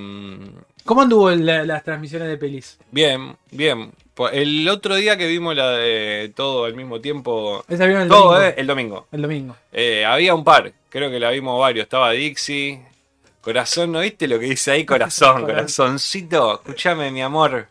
¿Cómo 0.84 1.02
anduvo 1.02 1.30
la- 1.30 1.64
las 1.64 1.82
transmisiones 1.84 2.28
de 2.28 2.36
pelis? 2.38 2.78
bien, 2.90 3.36
bien. 3.50 3.90
Po- 4.16 4.30
El 4.30 4.66
otro 4.68 4.94
día 4.96 5.16
que 5.16 5.26
vimos 5.28 5.54
la 5.54 5.70
de 5.72 6.32
todo 6.34 6.64
al 6.64 6.74
mismo 6.74 7.00
tiempo. 7.00 7.62
Esa 7.68 7.84
vieron 7.84 8.04
el 8.04 8.08
Todo, 8.08 8.32
domingo. 8.32 8.42
eh, 8.48 8.54
el 8.56 8.66
domingo. 8.66 9.06
El 9.12 9.22
domingo. 9.22 9.56
Eh, 9.72 10.04
había 10.04 10.34
un 10.34 10.42
par, 10.42 10.72
creo 10.88 11.10
que 11.10 11.20
la 11.20 11.30
vimos 11.30 11.60
varios. 11.60 11.84
Estaba 11.84 12.10
Dixie. 12.12 12.80
Corazón, 13.42 13.92
¿no 13.92 14.00
viste 14.00 14.26
lo 14.26 14.40
que 14.40 14.46
dice 14.46 14.70
ahí? 14.72 14.84
Corazón, 14.86 15.42
corazoncito. 15.46 16.54
Escúchame, 16.54 17.10
mi 17.10 17.20
amor. 17.22 17.68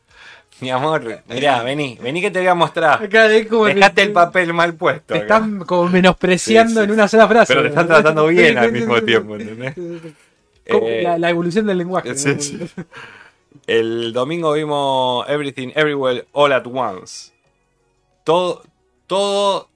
Mi 0.61 0.69
amor, 0.69 1.21
mirá, 1.27 1.63
vení, 1.63 1.97
vení 2.01 2.21
que 2.21 2.31
te 2.31 2.39
voy 2.39 2.47
a 2.47 2.55
mostrar. 2.55 3.03
Acá 3.03 3.27
como 3.49 3.65
Dejate 3.65 3.95
que 3.95 4.01
el 4.03 4.13
papel 4.13 4.53
mal 4.53 4.73
puesto. 4.75 5.13
Te 5.13 5.15
acá. 5.15 5.35
están 5.37 5.59
como 5.65 5.89
menospreciando 5.89 6.69
Sí, 6.69 6.77
sí, 6.77 6.83
en 6.85 6.91
una 6.91 7.07
sola 7.09 7.27
frase. 7.27 7.51
Pero 7.53 7.63
te 7.63 7.69
están 7.69 7.87
tratando 7.87 8.25
bien 8.27 8.57
al 8.57 8.71
mismo 8.71 9.01
tiempo, 9.01 9.35
¿entendés? 9.35 9.73
Eh, 10.67 11.01
la, 11.03 11.17
la 11.17 11.29
evolución 11.29 11.65
del 11.65 11.79
lenguaje. 11.79 12.15
sí, 12.15 12.57
¿no? 12.59 12.83
El 13.67 14.13
domingo 14.13 14.53
vimos 14.53 15.27
Everything 15.29 15.69
Everywhere 15.75 16.25
All 16.31 16.51
at 16.53 16.65
Once. 16.67 17.31
Todo, 18.23 18.63
todo, 19.07 19.69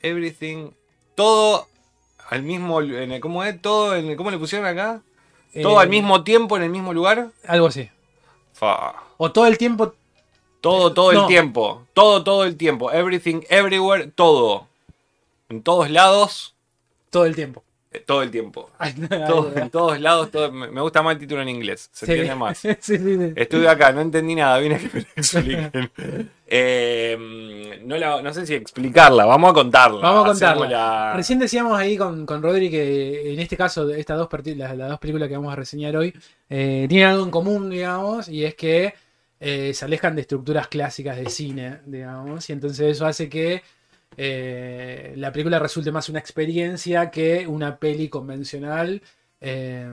everything, 0.00 0.70
todo 1.14 1.66
al 2.30 2.42
mismo, 2.42 2.80
en 2.80 3.12
el- 3.12 3.20
¿cómo 3.20 3.42
es? 3.44 3.60
Todo, 3.60 3.94
en 3.96 4.06
el- 4.10 4.16
¿cómo 4.16 4.30
le 4.30 4.38
pusieron 4.38 4.66
acá? 4.66 5.02
Todo 5.60 5.78
Eh, 5.80 5.82
al 5.82 5.88
mismo 5.88 6.24
tiempo 6.24 6.56
en 6.56 6.62
el 6.62 6.70
mismo 6.70 6.94
lugar. 6.94 7.30
Algo 7.46 7.66
así. 7.66 7.90
Fa. 8.54 8.94
O 9.18 9.30
todo 9.32 9.46
el 9.46 9.58
tiempo. 9.58 9.94
Todo, 10.60 10.94
todo 10.94 11.12
No. 11.12 11.22
el 11.22 11.26
tiempo. 11.26 11.82
Todo, 11.92 12.22
todo 12.24 12.44
el 12.44 12.56
tiempo. 12.56 12.90
Everything, 12.92 13.40
everywhere, 13.50 14.06
todo. 14.06 14.66
En 15.48 15.62
todos 15.62 15.90
lados, 15.90 16.54
Todo 17.10 17.26
el 17.26 17.34
tiempo. 17.34 17.62
Eh, 17.92 18.02
todo 18.06 18.22
el 18.22 18.30
tiempo. 18.30 18.70
Todo- 19.26 19.52
en 19.56 19.70
todos 19.70 20.00
lados, 20.00 20.30
todo- 20.30 20.50
me 20.52 20.80
gusta 20.80 21.02
más 21.02 21.14
el 21.14 21.18
título 21.20 21.42
en 21.42 21.48
inglés. 21.48 21.88
Se 21.92 22.06
sí. 22.06 22.12
entiende 22.12 22.34
más. 22.34 22.58
sí. 22.80 22.98
Estuve 23.36 23.68
acá, 23.68 23.92
no 23.92 24.00
entendí 24.00 24.34
nada, 24.34 24.58
vine 24.58 24.76
a 24.76 24.78
que 24.78 24.90
me 24.92 25.00
lo 25.00 25.06
expliquen. 25.16 25.90
Eh, 26.54 27.80
no, 27.84 27.96
la- 27.96 28.20
no 28.20 28.34
sé 28.34 28.44
si 28.46 28.52
explicarla, 28.54 29.24
vamos 29.24 29.50
a 29.50 29.54
contarla. 29.54 30.00
Vamos 30.02 30.24
a 30.24 30.28
contarla. 30.32 30.68
la- 30.68 31.12
Recién 31.16 31.38
decíamos 31.38 31.78
ahí 31.78 31.96
con, 31.96 32.26
con 32.26 32.42
Rodri 32.42 32.70
que 32.70 33.32
en 33.32 33.40
este 33.40 33.56
caso, 33.56 33.88
estas 33.88 34.18
dos 34.18 34.28
las, 34.56 34.76
las 34.76 34.90
dos 34.90 34.98
películas 34.98 35.30
que 35.30 35.36
vamos 35.36 35.50
a 35.52 35.56
reseñar 35.56 35.96
hoy, 35.96 36.12
eh, 36.50 36.84
tienen 36.90 37.08
algo 37.08 37.24
en 37.24 37.30
común, 37.30 37.70
digamos, 37.70 38.28
y 38.28 38.44
es 38.44 38.54
que 38.54 38.92
eh, 39.40 39.72
se 39.72 39.84
alejan 39.86 40.14
de 40.14 40.20
estructuras 40.22 40.68
clásicas 40.68 41.16
de 41.16 41.30
cine, 41.30 41.78
digamos, 41.86 42.48
y 42.50 42.52
entonces 42.52 42.96
eso 42.96 43.06
hace 43.06 43.30
que 43.30 43.62
eh, 44.16 45.14
la 45.16 45.32
película 45.32 45.58
resulte 45.58 45.92
más 45.92 46.08
una 46.08 46.18
experiencia 46.18 47.10
que 47.10 47.46
una 47.46 47.78
peli 47.78 48.08
convencional. 48.08 49.02
eh, 49.40 49.90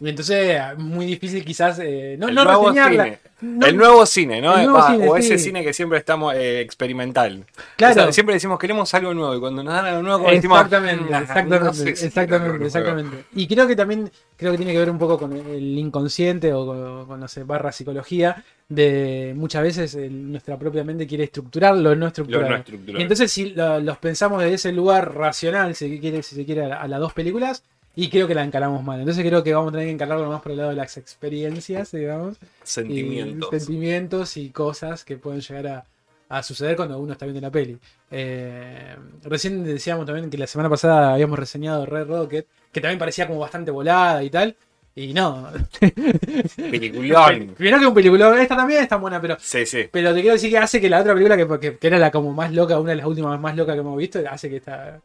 y 0.00 0.08
entonces 0.08 0.58
es 0.58 0.78
muy 0.78 1.04
difícil 1.04 1.44
quizás 1.44 1.78
eh, 1.78 2.16
no, 2.18 2.30
no 2.30 2.42
reseñarla. 2.44 3.04
cine. 3.04 3.18
No- 3.42 3.66
el 3.66 3.76
nuevo 3.76 4.04
cine, 4.06 4.40
¿no? 4.40 4.54
el 4.56 4.64
nuevo 4.66 4.78
Va, 4.78 4.92
cine, 4.92 5.08
o 5.08 5.16
ese 5.16 5.38
sí. 5.38 5.44
cine 5.44 5.64
que 5.64 5.72
siempre 5.72 5.98
estamos 5.98 6.34
eh, 6.34 6.60
experimental. 6.60 7.44
Claro. 7.76 7.92
O 7.92 7.94
sea, 8.04 8.12
siempre 8.12 8.34
decimos 8.34 8.58
queremos 8.58 8.92
algo 8.94 9.14
nuevo 9.14 9.34
y 9.36 9.40
cuando 9.40 9.62
nos 9.62 9.72
dan 9.74 9.86
algo 9.86 10.02
nuevo, 10.02 10.18
como 10.18 10.30
decimos, 10.30 10.58
Exactamente, 10.58 11.04
"Mm, 11.04 11.14
exactamente, 11.14 11.64
no 11.64 11.72
sé 11.74 11.96
si 11.96 12.06
exactamente, 12.06 12.48
nuevo". 12.48 12.64
exactamente. 12.66 13.24
Y 13.34 13.46
creo 13.46 13.66
que 13.66 13.76
también 13.76 14.10
creo 14.36 14.52
que 14.52 14.58
tiene 14.58 14.72
que 14.72 14.78
ver 14.78 14.90
un 14.90 14.98
poco 14.98 15.18
con 15.18 15.32
el 15.32 15.78
inconsciente 15.78 16.52
o 16.52 16.66
con, 16.66 17.06
con, 17.06 17.20
no 17.20 17.28
sé, 17.28 17.44
barra 17.44 17.72
psicología 17.72 18.44
de 18.68 19.32
muchas 19.36 19.62
veces 19.62 19.94
el- 19.96 20.30
nuestra 20.30 20.56
propia 20.58 20.84
mente 20.84 21.06
quiere 21.06 21.24
estructurar 21.24 21.76
lo 21.76 21.90
no 21.94 22.00
Lo 22.02 22.06
estructurado. 22.08 22.48
no. 22.50 22.98
Y 22.98 23.02
entonces 23.02 23.32
si 23.32 23.50
lo- 23.50 23.80
los 23.80 23.98
pensamos 23.98 24.40
desde 24.42 24.54
ese 24.54 24.72
lugar 24.72 25.14
racional, 25.14 25.74
si 25.74 25.88
se 25.88 25.98
quiere, 26.00 26.22
si 26.22 26.34
se 26.36 26.44
quiere, 26.44 26.64
a 26.72 26.86
las 26.86 27.00
dos 27.00 27.12
películas, 27.12 27.64
y 27.96 28.08
creo 28.08 28.28
que 28.28 28.34
la 28.34 28.44
encaramos 28.44 28.82
mal. 28.84 29.00
Entonces 29.00 29.24
creo 29.24 29.42
que 29.42 29.52
vamos 29.52 29.68
a 29.68 29.72
tener 29.72 29.86
que 29.86 29.92
encararlo 29.92 30.28
más 30.28 30.42
por 30.42 30.52
el 30.52 30.58
lado 30.58 30.70
de 30.70 30.76
las 30.76 30.96
experiencias, 30.96 31.92
digamos. 31.92 32.36
Sentimientos. 32.62 33.52
Y 33.52 33.58
sentimientos 33.58 34.36
y 34.36 34.50
cosas 34.50 35.04
que 35.04 35.16
pueden 35.16 35.40
llegar 35.40 35.66
a, 35.66 35.84
a 36.30 36.42
suceder 36.44 36.76
cuando 36.76 36.98
uno 36.98 37.12
está 37.12 37.26
viendo 37.26 37.40
la 37.40 37.50
peli. 37.50 37.76
Eh, 38.10 38.96
recién 39.24 39.64
decíamos 39.64 40.06
también 40.06 40.30
que 40.30 40.38
la 40.38 40.46
semana 40.46 40.70
pasada 40.70 41.12
habíamos 41.14 41.38
reseñado 41.38 41.84
Red 41.84 42.06
Rocket, 42.06 42.46
que 42.72 42.80
también 42.80 42.98
parecía 42.98 43.26
como 43.26 43.40
bastante 43.40 43.72
volada 43.72 44.22
y 44.22 44.30
tal. 44.30 44.56
Y 44.94 45.12
no. 45.12 45.48
Peliculón. 46.56 47.54
Primero 47.56 47.80
que 47.80 47.86
un 47.86 47.94
peliculón, 47.94 48.38
esta 48.38 48.56
también 48.56 48.82
está 48.82 48.96
buena, 48.96 49.20
pero. 49.20 49.36
Sí, 49.40 49.66
sí. 49.66 49.88
Pero 49.90 50.14
te 50.14 50.20
quiero 50.20 50.34
decir 50.34 50.50
que 50.50 50.58
hace 50.58 50.80
que 50.80 50.88
la 50.88 51.00
otra 51.00 51.14
película, 51.14 51.36
que, 51.36 51.58
que, 51.58 51.78
que 51.78 51.86
era 51.86 51.98
la 51.98 52.12
como 52.12 52.32
más 52.32 52.52
loca, 52.52 52.78
una 52.78 52.90
de 52.90 52.96
las 52.96 53.06
últimas 53.06 53.38
más 53.40 53.56
locas 53.56 53.74
que 53.74 53.80
hemos 53.80 53.98
visto, 53.98 54.20
hace 54.30 54.48
que 54.48 54.56
esta. 54.56 55.00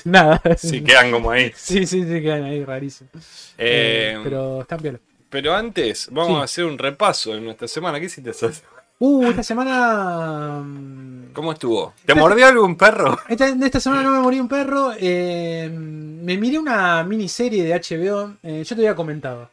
Nada. 0.04 0.40
Sí, 0.56 0.82
quedan 0.82 1.10
como 1.10 1.30
ahí. 1.30 1.52
Sí, 1.56 1.86
sí, 1.86 2.02
sí, 2.04 2.22
quedan 2.22 2.44
ahí 2.44 2.64
rarísimos. 2.64 3.12
Eh, 3.58 4.14
Eh, 4.16 4.20
pero 4.22 4.60
están 4.62 4.80
piola. 4.80 4.98
Pero 5.30 5.54
antes, 5.54 6.08
vamos 6.10 6.34
Sí. 6.36 6.40
a 6.40 6.44
hacer 6.44 6.64
un 6.64 6.78
repaso 6.78 7.32
de 7.34 7.40
nuestra 7.40 7.66
semana. 7.68 7.98
¿Qué 7.98 8.06
hiciste 8.06 8.32
semana? 8.32 8.56
Uh, 8.98 9.26
esta 9.28 9.42
semana. 9.42 10.62
mm, 10.64 11.32
¿Cómo 11.34 11.52
estuvo? 11.52 11.92
¿Te 12.06 12.14
mordió 12.14 12.46
algún 12.46 12.76
perro? 12.76 13.18
Esta, 13.28 13.48
esta 13.48 13.78
semana 13.80 14.02
no 14.02 14.10
me 14.12 14.20
morí 14.20 14.40
un 14.40 14.48
perro. 14.48 14.92
eh, 14.98 15.68
me 15.70 16.36
miré 16.38 16.58
una 16.58 17.02
miniserie 17.04 17.62
de 17.64 17.74
HBO. 17.74 18.36
yo 18.42 18.64
te 18.64 18.74
había 18.74 18.94
comentado. 18.94 19.50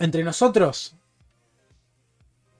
Entre 0.00 0.22
nosotros. 0.24 0.94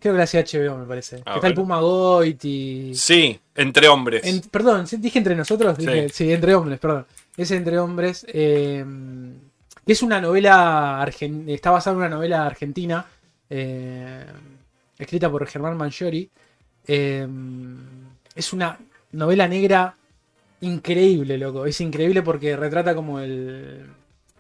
Creo 0.00 0.14
que 0.14 0.19
la 0.19 0.25
hacía 0.25 0.43
HBO, 0.45 0.76
me 0.78 0.87
parece. 0.87 1.23
Ah, 1.26 1.37
Está 1.37 1.49
el. 1.49 1.55
Puma 1.55 1.81
Goit 1.81 2.45
y. 2.45 2.95
Sí, 2.95 3.38
entre 3.55 3.88
hombres. 3.88 4.25
En- 4.25 4.40
perdón, 4.43 4.87
dije 4.99 5.19
entre 5.19 5.35
nosotros. 5.35 5.76
Sí. 5.78 5.87
Dije- 5.87 6.09
sí, 6.11 6.33
entre 6.33 6.55
hombres, 6.55 6.78
perdón. 6.78 7.07
Es 7.37 7.50
entre 7.50 7.78
hombres. 7.78 8.25
eh, 8.28 8.85
que 9.85 9.93
es 9.93 10.02
una 10.02 10.21
novela. 10.21 11.00
argen- 11.05 11.49
está 11.49 11.71
basada 11.71 11.95
en 11.95 11.99
una 11.99 12.09
novela 12.09 12.47
argentina. 12.47 13.05
eh, 13.50 14.25
escrita 14.99 15.31
por 15.31 15.47
Germán 15.47 15.76
Mangiori. 15.76 16.28
eh, 16.87 17.26
es 18.35 18.52
una 18.52 18.78
novela 19.12 19.49
negra 19.49 19.95
increíble, 20.61 21.38
loco. 21.38 21.67
Es 21.67 21.81
increíble 21.81 22.23
porque 22.23 22.57
retrata 22.57 22.95
como 22.95 23.21
el 23.21 23.87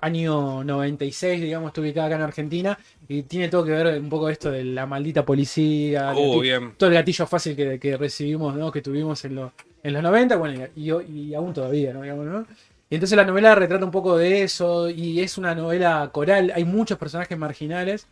año 0.00 0.62
96, 0.64 1.40
digamos, 1.40 1.68
está 1.68 1.80
ubicada 1.80 2.06
acá 2.08 2.16
en 2.16 2.22
Argentina. 2.22 2.78
Y 3.08 3.22
tiene 3.22 3.48
todo 3.48 3.64
que 3.64 3.70
ver 3.72 4.00
un 4.00 4.08
poco 4.08 4.28
esto 4.28 4.50
de 4.50 4.64
la 4.64 4.86
maldita 4.86 5.24
policía. 5.24 6.12
Bien. 6.40 6.72
todo 6.76 6.88
el 6.90 6.94
gatillo 6.94 7.26
fácil 7.26 7.56
que, 7.56 7.78
que 7.78 7.96
recibimos, 7.96 8.54
¿no? 8.54 8.70
Que 8.70 8.82
tuvimos 8.82 9.24
en, 9.24 9.34
los 9.36 9.52
en 9.82 9.92
los 9.92 10.02
90, 10.02 10.36
bueno, 10.36 10.64
y, 10.76 10.90
y- 10.92 11.28
y 11.30 11.34
aún 11.34 11.52
todavía, 11.54 11.92
¿no? 11.92 12.02
Digamos, 12.02 12.26
¿no? 12.26 12.46
Y 12.90 12.94
entonces 12.94 13.16
la 13.16 13.24
novela 13.24 13.54
retrata 13.54 13.84
un 13.84 13.90
poco 13.90 14.16
de 14.16 14.42
eso, 14.42 14.88
y 14.88 15.20
es 15.20 15.36
una 15.38 15.54
novela 15.54 16.08
coral, 16.12 16.52
hay 16.54 16.64
muchos 16.64 16.96
personajes 16.98 17.36
marginales, 17.36 18.06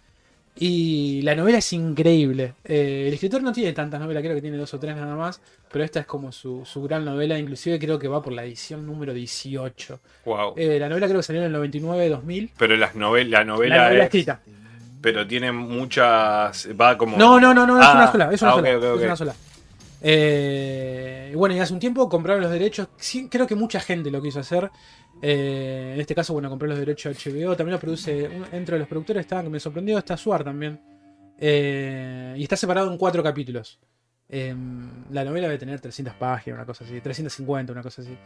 y 0.58 1.20
la 1.22 1.34
novela 1.34 1.58
es 1.58 1.72
increíble. 1.72 2.54
Eh, 2.64 3.04
el 3.08 3.14
escritor 3.14 3.42
no 3.42 3.52
tiene 3.52 3.72
tantas 3.72 4.00
novelas, 4.00 4.22
creo 4.22 4.34
que 4.34 4.40
tiene 4.42 4.56
dos 4.56 4.72
o 4.74 4.78
tres 4.80 4.96
nada 4.96 5.14
más, 5.14 5.40
pero 5.70 5.84
esta 5.84 6.00
es 6.00 6.06
como 6.06 6.32
su, 6.32 6.64
su 6.64 6.82
gran 6.82 7.04
novela, 7.04 7.38
inclusive 7.38 7.78
creo 7.78 7.98
que 7.98 8.08
va 8.08 8.22
por 8.22 8.32
la 8.32 8.44
edición 8.44 8.86
número 8.86 9.12
18. 9.12 10.00
Wow. 10.24 10.54
Eh, 10.56 10.78
la 10.80 10.88
novela 10.88 11.06
creo 11.06 11.18
que 11.20 11.22
salió 11.24 11.44
en 11.44 11.54
el 11.54 11.60
99-2000. 11.72 12.50
Pero 12.58 12.76
las 12.76 12.94
novel 12.94 13.30
la 13.30 13.38
La 13.40 13.44
novela, 13.44 13.92
es- 13.94 14.02
escrita. 14.04 14.40
Pero 15.02 15.26
tiene 15.26 15.52
muchas. 15.52 16.68
Va 16.80 16.96
como. 16.98 17.16
No, 17.16 17.38
no, 17.38 17.52
no, 17.54 17.66
no, 17.66 17.78
es 17.78 17.86
Ah, 17.86 17.92
una 17.94 18.12
sola, 18.12 18.30
es 18.32 18.42
una 18.42 18.50
ah, 18.50 18.54
sola. 18.54 18.70
es 18.70 19.02
una 19.02 19.16
sola. 19.16 19.34
Eh, 20.02 21.32
bueno, 21.36 21.54
y 21.54 21.58
hace 21.60 21.72
un 21.72 21.78
tiempo 21.80 22.08
compraron 22.08 22.42
los 22.42 22.50
derechos. 22.50 22.88
Sí, 22.96 23.28
creo 23.28 23.46
que 23.46 23.54
mucha 23.54 23.80
gente 23.80 24.10
lo 24.10 24.22
quiso 24.22 24.40
hacer. 24.40 24.70
Eh, 25.22 25.92
en 25.94 26.00
este 26.00 26.14
caso, 26.14 26.32
bueno, 26.34 26.48
compré 26.50 26.68
los 26.68 26.78
derechos 26.78 27.16
de 27.24 27.30
HBO. 27.30 27.56
También 27.56 27.72
lo 27.74 27.80
produce. 27.80 28.28
Entre 28.52 28.78
los 28.78 28.86
productores 28.88 29.22
está, 29.22 29.42
que 29.42 29.48
me 29.48 29.58
sorprendió, 29.60 29.98
está 29.98 30.16
Suar 30.16 30.44
también. 30.44 30.80
Eh, 31.38 32.34
y 32.36 32.42
está 32.42 32.56
separado 32.56 32.90
en 32.90 32.98
cuatro 32.98 33.22
capítulos. 33.22 33.78
Eh, 34.28 34.54
la 35.10 35.24
novela 35.24 35.46
debe 35.46 35.58
tener 35.58 35.80
300 35.80 36.14
páginas, 36.14 36.58
una 36.58 36.66
cosa 36.66 36.84
así. 36.84 37.00
350, 37.00 37.72
una 37.72 37.82
cosa 37.82 38.02
así. 38.02 38.16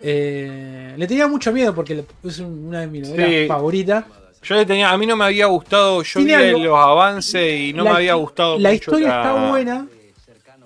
Eh, 0.00 0.94
le 0.96 1.06
tenía 1.06 1.28
mucho 1.28 1.52
miedo 1.52 1.74
porque 1.74 2.04
es 2.24 2.38
un- 2.40 2.66
una 2.68 2.80
de 2.80 2.86
mis 2.88 3.08
novelas 3.08 3.30
Sí. 3.30 3.46
favoritas. 3.46 4.04
Yo 4.42 4.54
le 4.56 4.66
tenía. 4.66 4.90
A 4.90 4.98
mí 4.98 5.06
no 5.06 5.16
me 5.16 5.24
había 5.24 5.46
gustado. 5.46 6.02
Yo 6.02 6.20
vi 6.20 6.62
los 6.62 6.76
avances 6.78 7.60
y 7.60 7.72
no 7.72 7.84
La 7.84 7.90
me 7.92 7.96
había 7.98 8.14
gustado. 8.14 8.58
La 8.58 8.70
mucho 8.70 8.74
historia 8.90 9.08
la- 9.08 9.20
está 9.22 9.50
buena. 9.50 9.88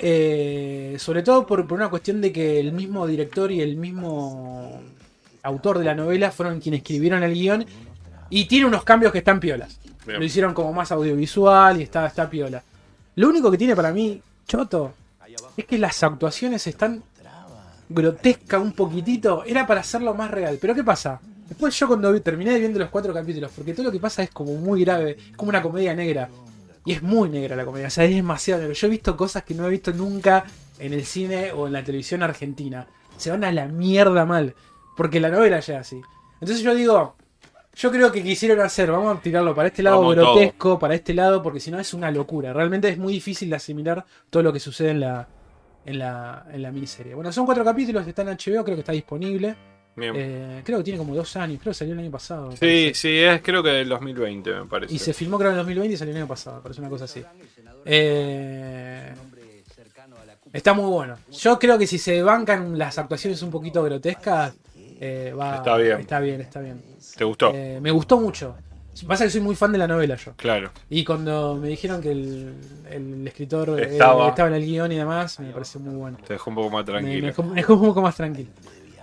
eh, 0.00 0.94
sobre 0.98 1.22
todo 1.24 1.44
por, 1.44 1.66
por 1.66 1.76
una 1.76 1.88
cuestión 1.90 2.20
de 2.20 2.30
que 2.32 2.60
el 2.60 2.72
mismo 2.72 3.04
director 3.06 3.50
y 3.50 3.60
el 3.60 3.76
mismo 3.76 4.80
autor 5.42 5.78
de 5.78 5.84
la 5.84 5.94
novela 5.94 6.30
fueron 6.30 6.60
quienes 6.60 6.80
escribieron 6.80 7.22
el 7.22 7.34
guion. 7.34 7.66
Y 8.30 8.44
tiene 8.44 8.66
unos 8.66 8.84
cambios 8.84 9.12
que 9.12 9.18
están 9.18 9.40
piolas. 9.40 9.78
Bien. 10.06 10.18
Lo 10.18 10.24
hicieron 10.24 10.54
como 10.54 10.72
más 10.72 10.92
audiovisual 10.92 11.80
y 11.80 11.84
está, 11.84 12.06
está 12.06 12.28
piola. 12.28 12.62
Lo 13.16 13.28
único 13.28 13.50
que 13.50 13.58
tiene 13.58 13.74
para 13.74 13.92
mí, 13.92 14.22
Choto, 14.46 14.94
es 15.56 15.64
que 15.64 15.78
las 15.78 16.02
actuaciones 16.02 16.66
están 16.66 17.02
grotescas 17.88 18.60
un 18.60 18.72
poquitito. 18.72 19.44
Era 19.44 19.66
para 19.66 19.80
hacerlo 19.80 20.14
más 20.14 20.30
real. 20.30 20.58
Pero 20.60 20.74
¿qué 20.74 20.84
pasa? 20.84 21.20
Después 21.48 21.78
yo 21.78 21.88
cuando 21.88 22.20
terminé 22.20 22.58
viendo 22.58 22.78
los 22.78 22.90
cuatro 22.90 23.14
capítulos, 23.14 23.50
porque 23.54 23.72
todo 23.72 23.86
lo 23.86 23.92
que 23.92 23.98
pasa 23.98 24.22
es 24.22 24.30
como 24.30 24.54
muy 24.54 24.84
grave, 24.84 25.16
es 25.30 25.36
como 25.36 25.48
una 25.48 25.62
comedia 25.62 25.94
negra. 25.94 26.28
Y 26.84 26.92
es 26.92 27.02
muy 27.02 27.28
negra 27.28 27.56
la 27.56 27.64
comedia, 27.64 27.88
o 27.88 27.90
sea, 27.90 28.04
es 28.04 28.14
demasiado 28.14 28.60
negra. 28.60 28.74
Yo 28.74 28.86
he 28.86 28.90
visto 28.90 29.16
cosas 29.16 29.44
que 29.44 29.54
no 29.54 29.66
he 29.66 29.70
visto 29.70 29.92
nunca 29.92 30.44
en 30.78 30.92
el 30.92 31.04
cine 31.04 31.52
o 31.52 31.66
en 31.66 31.72
la 31.72 31.82
televisión 31.82 32.22
argentina. 32.22 32.86
Se 33.16 33.30
van 33.30 33.44
a 33.44 33.52
la 33.52 33.66
mierda 33.66 34.24
mal, 34.24 34.54
porque 34.98 35.20
la 35.20 35.28
novela 35.28 35.60
ya 35.60 35.74
es 35.74 35.80
así. 35.80 36.02
Entonces 36.40 36.60
yo 36.60 36.74
digo, 36.74 37.14
yo 37.76 37.92
creo 37.92 38.10
que 38.10 38.20
quisieron 38.20 38.58
hacer, 38.58 38.90
vamos 38.90 39.16
a 39.16 39.20
tirarlo 39.20 39.54
para 39.54 39.68
este 39.68 39.80
lado 39.80 40.00
Vamos 40.00 40.16
todo. 40.16 40.34
grotesco, 40.34 40.76
para 40.76 40.96
este 40.96 41.14
lado, 41.14 41.40
porque 41.40 41.60
si 41.60 41.70
no 41.70 41.78
es 41.78 41.94
una 41.94 42.10
locura. 42.10 42.52
Realmente 42.52 42.88
es 42.88 42.98
muy 42.98 43.12
difícil 43.12 43.48
de 43.48 43.54
asimilar 43.54 44.04
todo 44.28 44.42
lo 44.42 44.52
que 44.52 44.58
sucede 44.58 44.90
en 44.90 44.98
la, 44.98 45.28
en 45.86 46.00
la, 46.00 46.44
en 46.52 46.62
la 46.62 46.72
miniserie. 46.72 47.14
Bueno, 47.14 47.30
son 47.30 47.46
cuatro 47.46 47.64
capítulos, 47.64 48.04
está 48.08 48.22
en 48.22 48.30
HBO, 48.30 48.64
creo 48.64 48.74
que 48.74 48.80
está 48.80 48.90
disponible. 48.90 49.54
Bien. 49.94 50.14
Eh, 50.16 50.62
creo 50.64 50.78
que 50.78 50.84
tiene 50.84 50.98
como 50.98 51.14
dos 51.14 51.36
años, 51.36 51.60
creo 51.60 51.70
que 51.70 51.78
salió 51.78 51.94
el 51.94 52.00
año 52.00 52.10
pasado. 52.10 52.50
sí, 52.56 52.90
sí, 52.92 53.18
es 53.18 53.40
creo 53.40 53.62
que 53.62 53.70
del 53.70 53.88
2020, 53.88 54.52
me 54.52 54.64
parece. 54.66 54.92
Y 54.92 54.98
se 54.98 55.12
filmó 55.12 55.38
creo 55.38 55.50
en 55.50 55.58
el 55.58 55.58
2020 55.58 55.94
y 55.94 55.96
salió 55.96 56.10
el 56.10 56.18
año 56.18 56.28
pasado, 56.28 56.60
parece 56.60 56.80
una 56.80 56.90
cosa 56.90 57.04
así. 57.04 57.22
Eh, 57.84 59.12
está 60.52 60.72
muy 60.72 60.90
bueno. 60.90 61.16
Yo 61.30 61.56
creo 61.56 61.78
que 61.78 61.86
si 61.86 61.98
se 61.98 62.20
bancan 62.20 62.76
las 62.76 62.98
actuaciones 62.98 63.40
un 63.42 63.52
poquito 63.52 63.80
grotescas, 63.84 64.54
eh, 65.00 65.32
va, 65.38 65.56
Está 65.56 65.76
bien. 65.76 66.00
Está 66.00 66.20
bien, 66.20 66.40
está 66.40 66.60
bien. 66.60 66.82
¿Te 67.16 67.24
gustó? 67.24 67.52
Eh, 67.54 67.78
me 67.80 67.90
gustó 67.90 68.18
mucho. 68.20 68.56
Pasa 69.06 69.24
que 69.24 69.30
soy 69.30 69.40
muy 69.40 69.54
fan 69.54 69.70
de 69.70 69.78
la 69.78 69.86
novela 69.86 70.16
yo. 70.16 70.32
claro. 70.36 70.72
Y 70.90 71.04
cuando 71.04 71.54
me 71.54 71.68
dijeron 71.68 72.02
que 72.02 72.10
el, 72.10 72.52
el 72.90 73.28
escritor 73.28 73.78
eh, 73.80 73.92
Estaba. 73.92 74.34
en 74.36 74.54
el 74.54 74.66
guion 74.66 74.90
y 74.90 74.96
demás, 74.96 75.38
me 75.38 75.50
pareció 75.52 75.78
muy 75.78 75.94
bueno. 75.94 76.18
Te 76.26 76.32
dejó 76.32 76.50
un 76.50 76.56
poco 76.56 76.70
más 76.70 76.84
Me, 76.84 76.92
me 76.94 76.98
tranquilo. 77.00 77.26
dejó, 77.28 77.42
me 77.44 77.54
dejó 77.54 77.74
un 77.74 77.86
poco 77.86 78.02
más 78.02 78.16
tranquilo. 78.16 78.48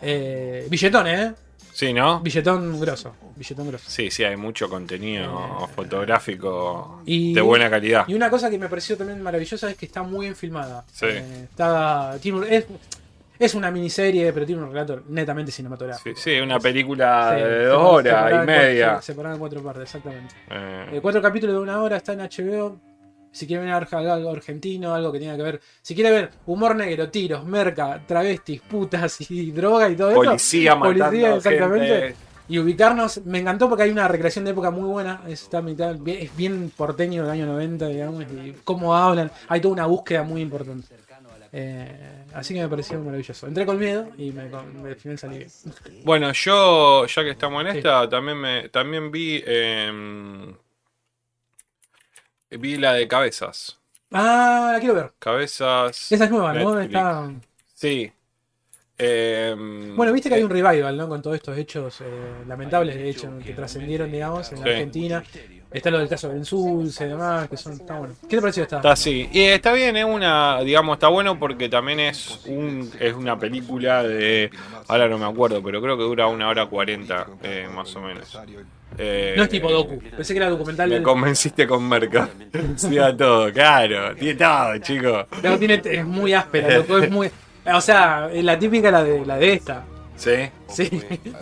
Eh, 0.02 0.68
billetón, 0.70 1.08
¿eh? 1.08 1.34
Sí, 1.72 1.94
¿no? 1.94 2.20
Billetón 2.20 2.78
grosso. 2.80 3.16
Billetón 3.38 3.68
grosso. 3.70 3.86
Sí, 3.90 4.12
sí, 4.12 4.24
hay 4.26 4.36
mucho 4.36 4.70
contenido 4.70 5.68
fotográfico 5.76 7.02
Y- 7.06 7.34
de 7.34 7.42
buena 7.42 7.70
calidad. 7.70 8.06
Y 8.08 8.14
una 8.16 8.30
cosa 8.30 8.50
que 8.50 8.58
me 8.58 8.68
pareció 8.70 8.98
también 8.98 9.22
maravillosa 9.22 9.70
es 9.70 9.78
que 9.78 9.86
está 9.86 10.04
muy 10.04 10.26
bien 10.26 10.36
filmada. 10.36 10.84
Sí. 10.92 11.06
Eh, 11.10 11.48
está, 11.50 12.18
tiene 12.22 12.56
es, 12.56 12.66
es 13.40 13.56
una 13.56 13.72
miniserie, 13.72 14.32
pero 14.34 14.46
tiene 14.46 14.62
un 14.64 14.72
relato 14.72 15.02
netamente 15.10 15.52
cinematográfico. 15.52 16.16
Sí, 16.18 16.32
sí, 16.36 16.40
una 16.40 16.60
película 16.60 17.34
Sí, 17.36 17.44
de 17.44 17.66
dos 17.66 17.82
horas 17.84 18.14
y 18.28 18.30
cuatro- 18.32 18.46
media. 18.46 19.02
separada 19.02 19.36
en 19.36 19.40
cuatro 19.40 19.62
partes, 19.64 19.84
exactamente. 19.84 20.36
Eh, 20.50 20.86
Eh, 20.94 21.00
cuatro 21.02 21.22
capítulos 21.22 21.56
de 21.56 21.62
una 21.62 21.82
hora, 21.82 21.98
está 21.98 22.14
en 22.14 22.22
HBO. 22.22 22.80
Si 23.32 23.46
quieren 23.48 23.66
ver 23.66 23.88
algo 23.92 24.32
argentino, 24.32 24.96
algo 24.96 25.12
que 25.12 25.20
tenga 25.20 25.36
que 25.36 25.44
ver. 25.44 25.62
Si 25.82 25.94
quiere 25.94 26.10
ver 26.10 26.30
humor 26.46 26.74
negro, 26.76 27.10
tiros, 27.10 27.44
merca, 27.46 28.02
travestis, 28.08 28.62
putas 28.62 29.20
y 29.30 29.52
droga 29.52 29.90
y 29.90 29.96
todo 29.98 30.12
eso. 30.12 30.24
policía 30.24 30.76
matando 30.76 31.06
Policía, 31.06 31.36
exactamente. 31.36 31.88
gente. 31.88 32.16
Y 32.48 32.60
ubicarnos, 32.60 33.26
me 33.26 33.40
encantó 33.40 33.68
porque 33.68 33.84
hay 33.84 33.90
una 33.90 34.08
recreación 34.08 34.46
de 34.46 34.52
época 34.52 34.70
muy 34.72 34.88
buena. 34.88 35.22
Está 35.28 35.62
mitad- 35.62 35.98
es 36.08 36.38
bien 36.38 36.72
porteño 36.78 37.24
del 37.24 37.32
año 37.32 37.46
90, 37.48 37.88
digamos, 37.88 38.24
y 38.24 38.56
cómo 38.64 38.96
hablan. 38.96 39.30
Hay 39.50 39.60
toda 39.60 39.74
una 39.74 39.86
búsqueda 39.88 40.24
muy 40.24 40.42
importante. 40.42 40.88
Eh, 41.52 42.24
así 42.36 42.54
que 42.54 42.62
me 42.62 42.68
pareció 42.70 43.00
maravilloso. 43.00 43.48
Entré 43.48 43.66
con 43.66 43.80
miedo 43.80 44.10
y 44.18 44.32
me, 44.32 44.44
al 44.44 44.96
final 44.98 45.18
salí 45.18 45.38
bien. 45.40 45.50
Bueno, 46.04 46.32
yo, 46.34 47.06
ya 47.06 47.24
que 47.24 47.32
estamos 47.32 47.66
en 47.66 47.72
Sí. 47.72 47.78
esta, 47.80 48.08
también 48.10 48.38
me 48.38 48.70
también 48.70 49.12
vi 49.12 49.44
eh, 49.46 50.54
vi 52.52 52.78
la 52.78 52.94
de 52.94 53.08
cabezas. 53.08 53.80
Ah, 54.12 54.72
la 54.74 54.80
quiero 54.80 54.96
ver. 54.96 55.14
Cabezas. 55.20 56.12
Esa 56.12 56.26
es 56.26 56.32
nueva, 56.32 56.54
¿no? 56.54 56.80
Está... 56.80 57.32
Sí. 57.74 58.12
Eh, 58.98 59.54
Bueno, 59.96 60.14
viste 60.14 60.30
que 60.30 60.36
hay 60.36 60.44
un 60.44 60.50
revival, 60.50 60.96
¿no? 60.96 61.08
Con 61.10 61.22
todos 61.22 61.36
estos 61.36 61.58
hechos 61.58 62.00
eh, 62.02 62.06
lamentables, 62.48 62.96
de 62.96 63.10
hecho, 63.10 63.30
que 63.44 63.54
trascendieron, 63.54 64.12
digamos, 64.12 64.52
en 64.52 64.58
Sí. 64.60 64.64
Argentina. 64.70 65.24
Está 65.72 65.92
lo 65.92 66.00
del 66.00 66.08
caso 66.08 66.30
de 66.30 66.36
Benzulce 66.36 67.04
y 67.06 67.10
demás, 67.10 67.50
que 67.50 67.58
son. 67.58 67.74
Está 67.74 67.98
bueno. 68.00 68.14
¿Qué 68.30 68.38
te 68.38 68.42
pareció 68.42 68.64
esta? 68.64 68.78
Está 68.78 68.92
así. 68.94 69.28
Y 69.34 69.42
está 69.42 69.74
bien, 69.74 69.98
es 69.98 70.06
una, 70.06 70.62
digamos, 70.62 70.96
está 70.96 71.10
bueno 71.10 71.38
porque 71.38 71.68
también 71.68 72.00
es 72.00 72.40
un 72.48 72.90
es 72.98 73.14
una 73.14 73.38
película 73.38 74.02
de, 74.04 74.50
ahora 74.88 75.10
no 75.10 75.18
me 75.18 75.26
acuerdo, 75.26 75.62
pero 75.62 75.82
creo 75.82 75.98
que 75.98 76.04
dura 76.04 76.28
una 76.28 76.48
hora 76.48 76.66
cuarenta, 76.68 77.28
eh, 77.44 77.68
más 77.74 77.94
o 77.98 78.00
menos. 78.02 78.40
Eh, 78.98 79.34
No 79.36 79.44
es 79.44 79.50
tipo 79.50 79.70
docu. 79.70 80.00
Pensé 80.16 80.34
que 80.34 80.38
era 80.38 80.50
documental. 80.50 80.88
Me 80.88 80.96
del- 80.96 81.04
convenciste 81.04 81.68
con 81.68 81.86
Merca. 81.90 82.30
Sí, 82.78 82.98
a 82.98 83.16
todo, 83.18 83.52
claro. 83.52 84.16
Tiene 84.16 84.36
todo, 84.36 84.78
chico. 84.78 85.28
No, 85.44 85.60
tiene, 85.60 85.82
es 85.84 86.06
muy 86.06 86.32
áspera, 86.34 86.78
loco, 86.78 87.00
es 87.00 87.12
muy. 87.12 87.30
O 87.74 87.82
sea, 87.82 88.30
la 88.34 88.60
típica 88.60 88.92
la 88.92 89.04
de 89.04 89.26
la 89.26 89.38
de 89.38 89.54
esta. 89.54 89.84
¿Sí? 90.18 90.32
Sí. 90.70 90.90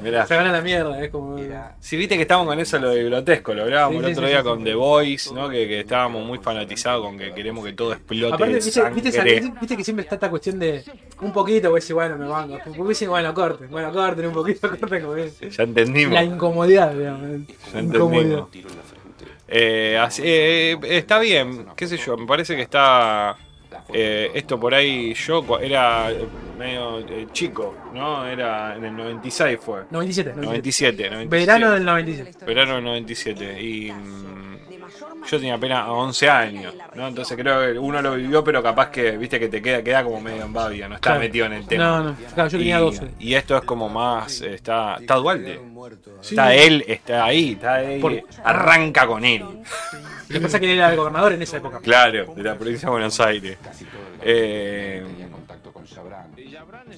Mirá. 0.02 0.26
Se 0.26 0.36
van 0.36 0.48
a 0.48 0.52
la 0.52 0.62
mierda, 0.62 1.00
es 1.04 1.12
como. 1.12 1.38
Si 1.80 1.96
viste 1.96 2.16
que 2.16 2.24
estamos 2.24 2.48
con 2.48 2.60
eso 2.60 2.80
lo 2.80 2.90
de 2.90 3.04
grotesco, 3.04 3.54
lo 3.54 3.64
hablábamos 3.64 4.02
Sí, 4.02 4.06
el 4.06 4.06
sí, 4.06 4.12
otro 4.14 4.24
sí, 4.26 4.30
día 4.32 4.40
sí, 4.42 4.48
con 4.48 4.58
sí. 4.60 4.64
The 4.66 4.74
Voice, 4.74 5.34
¿no? 5.36 5.48
Que, 5.50 5.68
que 5.68 5.80
estábamos 5.82 6.26
muy 6.26 6.40
fanatizados 6.40 7.06
con 7.06 7.16
que 7.20 7.34
queremos 7.36 7.64
que 7.64 7.74
todo 7.74 7.94
explote 7.94 8.34
Aparte, 8.34 8.56
¿viste, 8.56 8.82
viste, 9.62 9.78
que 9.78 9.84
siempre 9.84 10.02
está 10.04 10.16
esta 10.16 10.30
cuestión 10.32 10.58
de 10.58 10.84
un 11.22 11.32
poquito, 11.32 11.70
pues 11.70 11.92
bueno, 11.94 12.18
me 12.18 12.26
banco. 12.28 12.58
Porque 12.76 12.90
dicen, 12.90 13.10
bueno, 13.10 13.32
corten, 13.36 13.70
bueno, 13.70 13.92
corten 13.94 14.26
un 14.26 14.34
poquito, 14.34 14.68
corten, 14.80 15.02
como 15.04 15.16
es. 15.18 15.40
Ya 15.40 15.64
entendimos. 15.64 16.14
La 16.16 16.24
incomodidad, 16.24 16.94
digamos. 16.96 17.30
Ya 17.74 17.80
Incomodidad. 17.80 18.40
entendimos. 18.40 18.74
Eh, 19.48 20.00
así- 20.02 20.24
eh, 20.26 20.80
está 20.84 21.20
bien, 21.20 21.68
qué 21.76 21.86
sé 21.88 21.98
yo, 21.98 22.18
me 22.18 22.26
parece 22.26 22.56
que 22.56 22.64
está... 22.64 23.38
eh, 23.92 24.32
esto 24.34 24.60
por 24.60 24.74
ahí 24.74 25.14
yo 25.14 25.44
era 25.60 26.12
medio 26.58 27.00
eh, 27.00 27.28
chico, 27.32 27.76
¿no? 27.94 28.26
Era 28.26 28.76
en 28.76 28.86
el 28.86 28.96
96 28.96 29.60
fue. 29.62 29.82
97, 29.90 30.34
97. 30.36 31.10
97, 31.10 31.10
97. 31.10 31.46
Verano 31.46 31.72
del 31.72 31.86
97. 31.86 32.46
Verano 32.46 32.76
del 32.76 32.84
97. 32.84 33.62
Y 33.62 33.92
mm, 33.92 34.73
yo 35.30 35.38
tenía 35.38 35.56
apenas 35.56 35.86
11 35.88 36.30
años, 36.30 36.74
¿no? 36.96 37.08
Entonces 37.08 37.38
creo 37.38 37.74
que 37.74 37.80
uno 37.80 38.02
lo 38.02 38.16
vivió, 38.16 38.44
pero 38.44 38.62
capaz 38.62 38.90
que, 38.90 39.12
viste, 39.18 39.40
que 39.40 39.48
te 39.50 39.62
queda, 39.62 39.82
queda 39.84 40.04
como 40.04 40.20
medio 40.22 40.44
en 40.44 40.54
babia, 40.54 40.88
no 40.90 40.96
está 40.96 41.10
Claro. 41.12 41.20
metido 41.22 41.46
en 41.46 41.54
el 41.54 41.68
tema. 41.68 41.84
No, 41.84 42.04
no, 42.04 42.16
claro, 42.34 42.50
yo 42.50 42.58
tenía 42.58 42.78
y, 42.78 42.82
12. 42.82 43.08
y 43.20 43.34
esto 43.36 43.58
es 43.58 43.64
como 43.64 43.90
más, 43.90 44.42
está, 44.42 44.96
está 45.00 45.16
Duarte. 45.16 45.60
Sí. 46.22 46.36
Está 46.36 46.54
él, 46.56 46.84
está 46.88 47.26
ahí, 47.26 47.52
está 47.54 47.76
ahí, 47.76 48.00
Por- 48.00 48.22
arranca 48.44 49.06
con 49.08 49.24
él. 49.26 49.42
Lo 49.42 50.40
que 50.40 50.40
pasa 50.42 50.58
es 50.58 50.62
que 50.62 50.72
él 50.72 50.78
era 50.78 50.90
el 50.92 50.98
gobernador 50.98 51.34
en 51.34 51.42
esa 51.42 51.58
época. 51.58 51.80
Claro, 51.80 52.34
de 52.36 52.44
la 52.44 52.56
provincia 52.56 52.88
de 52.88 52.92
Buenos 52.92 53.20
Aires. 53.20 53.58
Eh, 54.22 55.04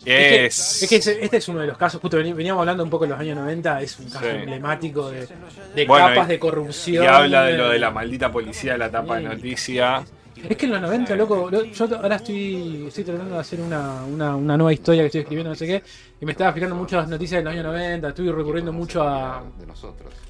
Es 0.05 0.83
es, 0.83 0.89
que, 0.89 0.95
es 0.97 1.05
que 1.05 1.23
este 1.25 1.37
es 1.37 1.47
uno 1.47 1.59
de 1.59 1.67
los 1.67 1.77
casos, 1.77 2.01
justo 2.01 2.17
veníamos 2.17 2.59
hablando 2.61 2.83
un 2.83 2.89
poco 2.89 3.05
de 3.05 3.11
los 3.11 3.19
años 3.19 3.37
90, 3.37 3.81
es 3.81 3.99
un 3.99 4.05
caso 4.05 4.19
Sí. 4.21 4.27
emblemático 4.27 5.09
de, 5.09 5.27
de 5.75 5.85
Bueno, 5.85 6.07
capas 6.07 6.25
y- 6.25 6.29
de 6.29 6.35
y 6.35 6.39
corrupción. 6.39 7.07
habla 7.07 7.43
de 7.45 7.57
lo 7.57 7.69
de 7.69 7.79
la 7.79 7.91
maldita 7.91 8.31
policía 8.31 8.73
de 8.73 8.77
la 8.79 8.91
tapa 8.91 9.17
de 9.17 9.23
noticia. 9.23 10.03
Es 10.49 10.57
que 10.57 10.65
en 10.65 10.73
los 10.73 10.81
90, 10.81 11.15
loco, 11.15 11.49
lo- 11.49 11.63
yo 11.63 11.85
ahora 11.95 12.17
estoy, 12.17 12.85
estoy 12.87 13.03
tratando 13.05 13.35
de 13.35 13.41
hacer 13.41 13.59
una, 13.61 14.03
una, 14.03 14.35
una 14.35 14.57
nueva 14.57 14.73
historia 14.73 15.01
que 15.03 15.07
estoy 15.07 15.21
escribiendo, 15.21 15.49
no 15.49 15.55
sé 15.55 15.65
qué, 15.65 15.81
y 16.21 16.25
me 16.25 16.33
estaba 16.33 16.51
fijando 16.53 16.75
mucho 16.75 16.97
las 16.97 17.07
noticias 17.07 17.39
de 17.39 17.45
los 17.45 17.53
años 17.53 17.65
90, 17.65 18.09
estoy 18.09 18.29
recurriendo 18.31 18.71
mucho 18.73 19.01
a 19.01 19.43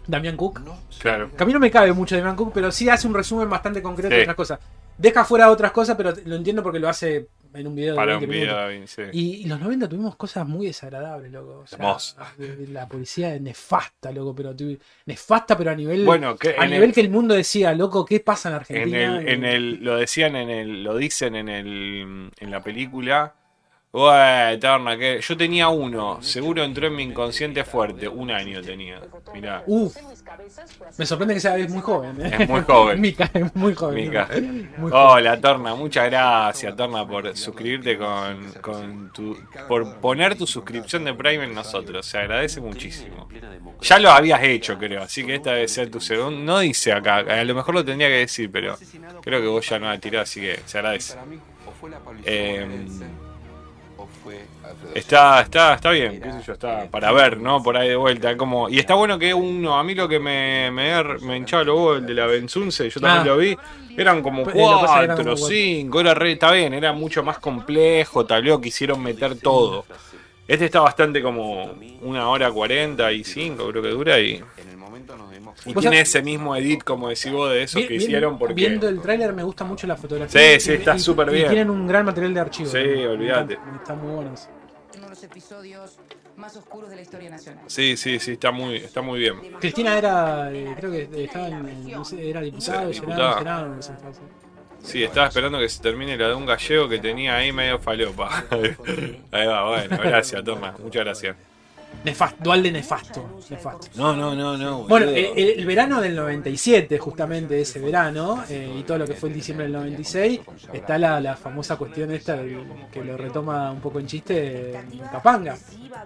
Damián 0.07 0.37
Cook. 0.37 0.61
Claro. 0.99 1.31
Que 1.35 1.43
a 1.43 1.45
mí 1.45 1.51
no 1.53 1.59
me 1.59 1.71
cabe 1.71 1.91
mucho 1.91 2.15
Damián 2.15 2.35
Cook, 2.35 2.51
pero 2.53 2.71
sí 2.71 2.87
hace 2.87 3.07
un 3.07 3.13
resumen 3.15 3.49
bastante 3.49 3.81
concreto 3.81 4.09
Sí. 4.11 4.15
de 4.17 4.21
otras 4.21 4.35
cosas. 4.35 4.59
Deja 4.97 5.25
fuera 5.25 5.49
otras 5.49 5.71
cosas, 5.71 5.97
pero 5.97 6.13
lo 6.25 6.35
entiendo 6.35 6.63
porque 6.63 6.79
lo 6.79 6.87
hace 6.87 7.27
en 7.55 7.67
un 7.67 7.75
video 7.75 7.93
de 7.93 7.97
Para 7.97 8.17
20 8.17 8.25
un 8.25 8.31
minutos. 8.31 8.67
video, 8.69 8.87
sí. 8.87 9.01
Y, 9.13 9.35
y 9.37 9.45
los 9.45 9.59
90 9.59 9.87
tuvimos 9.89 10.15
cosas 10.15 10.47
muy 10.47 10.67
desagradables, 10.67 11.31
loco. 11.31 11.59
O 11.63 11.67
sea, 11.67 11.77
Hermoso. 11.77 12.17
de- 12.37 12.55
de 12.55 12.67
la 12.67 12.87
policía 12.87 13.33
es 13.35 13.41
nefasta, 13.41 14.11
loco, 14.11 14.35
pero 14.35 14.55
tu- 14.55 14.77
nefasta, 15.05 15.57
pero 15.57 15.71
a 15.71 15.75
nivel 15.75 16.05
Bueno, 16.05 16.35
que 16.37 16.49
a 16.57 16.65
en 16.65 16.71
nivel 16.71 16.89
el- 16.89 16.93
que 16.95 17.01
el 17.01 17.09
mundo 17.09 17.33
decía, 17.35 17.73
loco, 17.73 18.05
¿qué 18.05 18.19
pasa 18.19 18.49
en 18.49 18.53
En 18.55 18.59
Argentina? 18.59 19.19
el, 19.19 19.27
en 19.29 19.45
el, 19.45 19.83
lo 19.83 19.97
decían 19.97 20.35
en 20.35 20.49
el, 20.49 20.83
lo 20.83 20.97
dicen 20.97 21.35
en 21.35 21.49
el, 21.49 22.31
en 22.39 22.51
la 22.51 22.61
película. 22.61 23.35
Ué, 23.97 24.55
eterna, 24.55 24.97
que 24.97 25.21
yo 25.21 25.37
tenía 25.37 25.69
uno, 25.69 26.21
seguro 26.21 26.61
entró 26.65 26.87
en 26.87 26.97
mi 26.97 27.03
inconsciente 27.03 27.63
fuerte, 27.63 28.09
un 28.09 28.29
año 28.29 28.61
tenía. 28.61 28.99
Mirá, 29.33 29.63
Uf, 29.67 29.95
me 30.97 31.05
sorprende 31.05 31.35
que 31.35 31.39
sea 31.39 31.57
es 31.57 31.69
muy 31.69 31.81
joven. 31.81 32.19
¿eh? 32.19 32.35
Es 32.39 32.49
muy 32.49 32.59
joven. 32.63 32.99
Mica, 33.01 33.31
es 33.33 33.55
muy 33.55 33.73
joven. 33.73 33.95
Mica. 33.95 34.27
Muy 34.77 34.91
joven. 34.91 34.91
Hola, 34.91 35.39
Torna, 35.39 35.75
muchas 35.75 36.09
gracias, 36.09 36.75
Torna, 36.75 37.07
por 37.07 37.37
suscribirte 37.37 37.97
con, 37.97 38.51
con 38.59 39.13
tu. 39.13 39.37
por 39.69 39.95
poner 40.01 40.35
tu 40.35 40.45
suscripción 40.45 41.05
de 41.05 41.13
Prime 41.13 41.45
en 41.45 41.53
nosotros. 41.53 42.05
Se 42.05 42.17
agradece 42.17 42.59
muchísimo. 42.59 43.29
Ya 43.79 43.97
lo 43.97 44.11
habías 44.11 44.43
hecho, 44.43 44.77
creo, 44.77 45.03
así 45.03 45.25
que 45.25 45.35
esta 45.35 45.53
debe 45.53 45.69
ser 45.69 45.89
tu 45.89 46.01
segundo. 46.01 46.37
No 46.37 46.59
dice 46.59 46.91
acá, 46.91 47.19
a 47.19 47.43
lo 47.45 47.55
mejor 47.55 47.73
lo 47.73 47.85
tendría 47.85 48.09
que 48.09 48.17
decir, 48.17 48.51
pero 48.51 48.77
creo 49.21 49.39
que 49.39 49.47
vos 49.47 49.69
ya 49.69 49.79
no 49.79 49.85
la 49.85 49.97
tirás, 49.97 50.23
así 50.23 50.41
que 50.41 50.59
se 50.65 50.79
agradece. 50.79 51.17
Eh, 52.25 52.67
Está, 54.93 55.41
está, 55.41 55.73
está 55.75 55.91
bien, 55.91 56.19
qué 56.21 56.31
sé 56.31 56.37
yo, 56.47 56.53
está 56.53 56.85
para 56.89 57.11
ver, 57.11 57.37
¿no? 57.37 57.61
Por 57.61 57.77
ahí 57.77 57.89
de 57.89 57.95
vuelta, 57.95 58.35
como. 58.37 58.69
Y 58.69 58.79
está 58.79 58.95
bueno 58.95 59.19
que 59.19 59.33
uno, 59.33 59.77
a 59.77 59.83
mí 59.83 59.93
lo 59.93 60.07
que 60.07 60.19
me, 60.19 60.71
me, 60.71 61.03
me 61.21 61.37
hinchaba 61.37 61.63
huevos, 61.63 61.99
el 61.99 62.05
de 62.05 62.13
la 62.13 62.25
Benzunce, 62.25 62.89
yo 62.89 62.99
también 63.01 63.21
Ah. 63.21 63.25
lo 63.25 63.37
vi, 63.37 63.57
eran 63.97 64.21
como 64.21 64.43
Pues, 64.43 64.55
eran 64.55 64.79
cuatro, 64.79 65.17
como 65.17 65.37
cinco, 65.37 65.99
era 65.99 66.13
re, 66.13 66.31
está 66.33 66.51
bien, 66.51 66.73
era 66.73 66.93
mucho 66.93 67.23
más 67.23 67.39
complejo, 67.39 68.25
tal 68.25 68.43
vez 68.43 68.57
quisieron 68.59 69.01
meter 69.03 69.37
todo. 69.39 69.85
Este 70.47 70.65
está 70.65 70.79
bastante 70.81 71.21
como 71.21 71.73
una 72.01 72.29
hora 72.29 72.51
cuarenta 72.51 73.11
y 73.11 73.23
cinco, 73.23 73.67
creo 73.69 73.81
que 73.81 73.89
dura, 73.89 74.19
y, 74.19 74.43
y 75.65 75.73
tiene 75.73 76.01
ese 76.01 76.21
mismo 76.21 76.55
edit, 76.55 76.83
como 76.83 77.09
decís 77.09 77.31
vos, 77.31 77.49
de 77.49 77.63
esos 77.63 77.75
Bien- 77.77 77.87
que 77.87 77.95
hicieron 77.95 78.37
porque. 78.37 78.53
Viendo 78.53 78.87
el 78.87 79.01
tráiler 79.01 79.33
me 79.33 79.43
gusta 79.43 79.63
mucho 79.63 79.87
la 79.87 79.95
fotografía. 79.95 80.39
Sí, 80.39 80.55
y- 80.55 80.59
sí, 80.59 80.73
está 80.73 80.95
y- 80.95 80.99
súper 80.99 81.29
y 81.29 81.33
bien. 81.33 81.47
tienen 81.47 81.69
un 81.71 81.87
gran 81.87 82.05
material 82.05 82.33
de 82.33 82.39
archivo. 82.41 82.69
Sí, 82.69 82.77
¿no? 83.03 83.11
olvídate. 83.11 83.53
Está, 83.53 83.75
está 83.75 83.95
muy 83.95 84.13
bueno 84.15 84.33
eso. 84.33 84.49
uno 84.95 85.03
de 85.05 85.09
los 85.09 85.23
episodios 85.23 85.97
más 86.37 86.55
oscuros 86.57 86.89
de 86.89 86.95
la 86.97 87.01
historia 87.01 87.29
nacional. 87.29 87.63
Sí, 87.67 87.97
sí, 87.97 88.19
sí, 88.19 88.33
está 88.33 88.51
muy, 88.51 88.75
está 88.75 89.01
muy 89.01 89.19
bien. 89.19 89.35
Cristina 89.59 89.97
era, 89.97 90.51
eh, 90.53 90.75
creo 90.77 90.91
que 90.91 91.23
estaba 91.23 91.47
en, 91.47 91.89
no 91.91 92.05
sé, 92.05 92.29
era 92.29 92.41
diputada, 92.41 92.87
Sí, 92.87 92.93
senado, 92.99 93.11
diputada. 93.11 93.37
senado, 93.39 93.75
así. 93.79 93.91
Sí, 94.85 95.03
estaba 95.03 95.27
esperando 95.27 95.59
que 95.59 95.67
se 95.67 95.81
termine 95.81 96.15
la 96.15 96.29
de 96.29 96.35
un 96.35 96.45
gallego 96.45 96.87
que 96.87 96.99
tenía 96.99 97.35
ahí 97.35 97.51
medio 97.51 97.79
falopa. 97.79 98.45
Ahí 99.31 99.47
va, 99.47 99.67
bueno, 99.67 99.97
gracias, 99.97 100.43
toma, 100.43 100.75
muchas 100.79 101.03
gracias. 101.03 101.35
Nefasto, 102.03 102.37
dual 102.43 102.61
de 102.61 102.71
nefasto, 102.71 103.39
nefasto. 103.49 103.87
No, 103.95 104.15
no, 104.15 104.35
no, 104.35 104.55
no. 104.57 104.83
Bueno, 104.83 105.07
boludo. 105.07 105.17
eh, 105.17 105.53
el, 105.57 105.65
verano 105.65 105.99
del 106.01 106.15
97, 106.15 106.99
justamente 106.99 107.59
ese 107.59 107.79
verano, 107.79 108.43
eh, 108.47 108.75
y 108.79 108.83
todo 108.83 108.99
lo 108.99 109.05
que 109.07 109.15
fue 109.15 109.29
el 109.29 109.35
diciembre 109.35 109.63
del 109.65 109.73
96, 109.73 110.41
está 110.71 110.99
la, 110.99 111.19
la 111.19 111.35
famosa 111.35 111.77
cuestión 111.77 112.11
esta 112.11 112.35
del- 112.35 112.63
que 112.91 113.03
lo 113.03 113.17
retoma 113.17 113.71
un 113.71 113.79
poco 113.81 113.99
en 113.99 114.05
chiste 114.05 114.75
en 114.77 114.99
Capanga, 115.11 115.57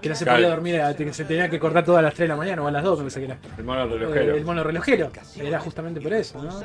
que 0.01 0.07
no 0.07 0.15
se 0.15 0.25
podía 0.25 0.49
dormir, 0.49 0.79
a- 0.81 0.95
que 0.95 1.11
se 1.13 1.25
tenía 1.25 1.49
que 1.49 1.59
cortar 1.59 1.83
todas 1.83 2.01
las 2.01 2.13
3 2.13 2.25
de 2.29 2.33
la 2.33 2.37
mañana 2.37 2.61
o 2.63 2.67
a 2.67 2.71
las 2.71 2.83
2, 2.83 2.99
me 2.99 3.03
parece 3.03 3.19
que 3.19 3.25
era. 3.25 3.37
el 3.57 3.63
mono 3.65 3.83
Eh, 3.83 3.87
relojero. 3.89 4.35
el 4.35 4.45
mono 4.45 4.63
relojero, 4.63 5.11
era 5.37 5.59
justamente 5.59 5.99
por 5.99 6.13
eso, 6.13 6.41
¿no? 6.41 6.61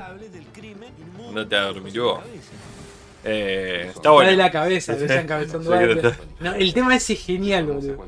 No 1.33 1.49
te 1.49 1.57
dormir 1.57 2.01
vos. 2.01 2.21
Eh, 3.25 3.85
está 3.87 3.91
Está 3.97 4.09
de 4.11 4.15
bueno. 4.15 4.31
la 4.33 4.51
cabeza, 4.51 4.95
No, 6.41 6.53
el 6.55 6.75
tema 6.75 6.95
ese 6.95 7.15
es 7.15 7.25
genial, 7.25 7.67
boludo. 7.67 8.05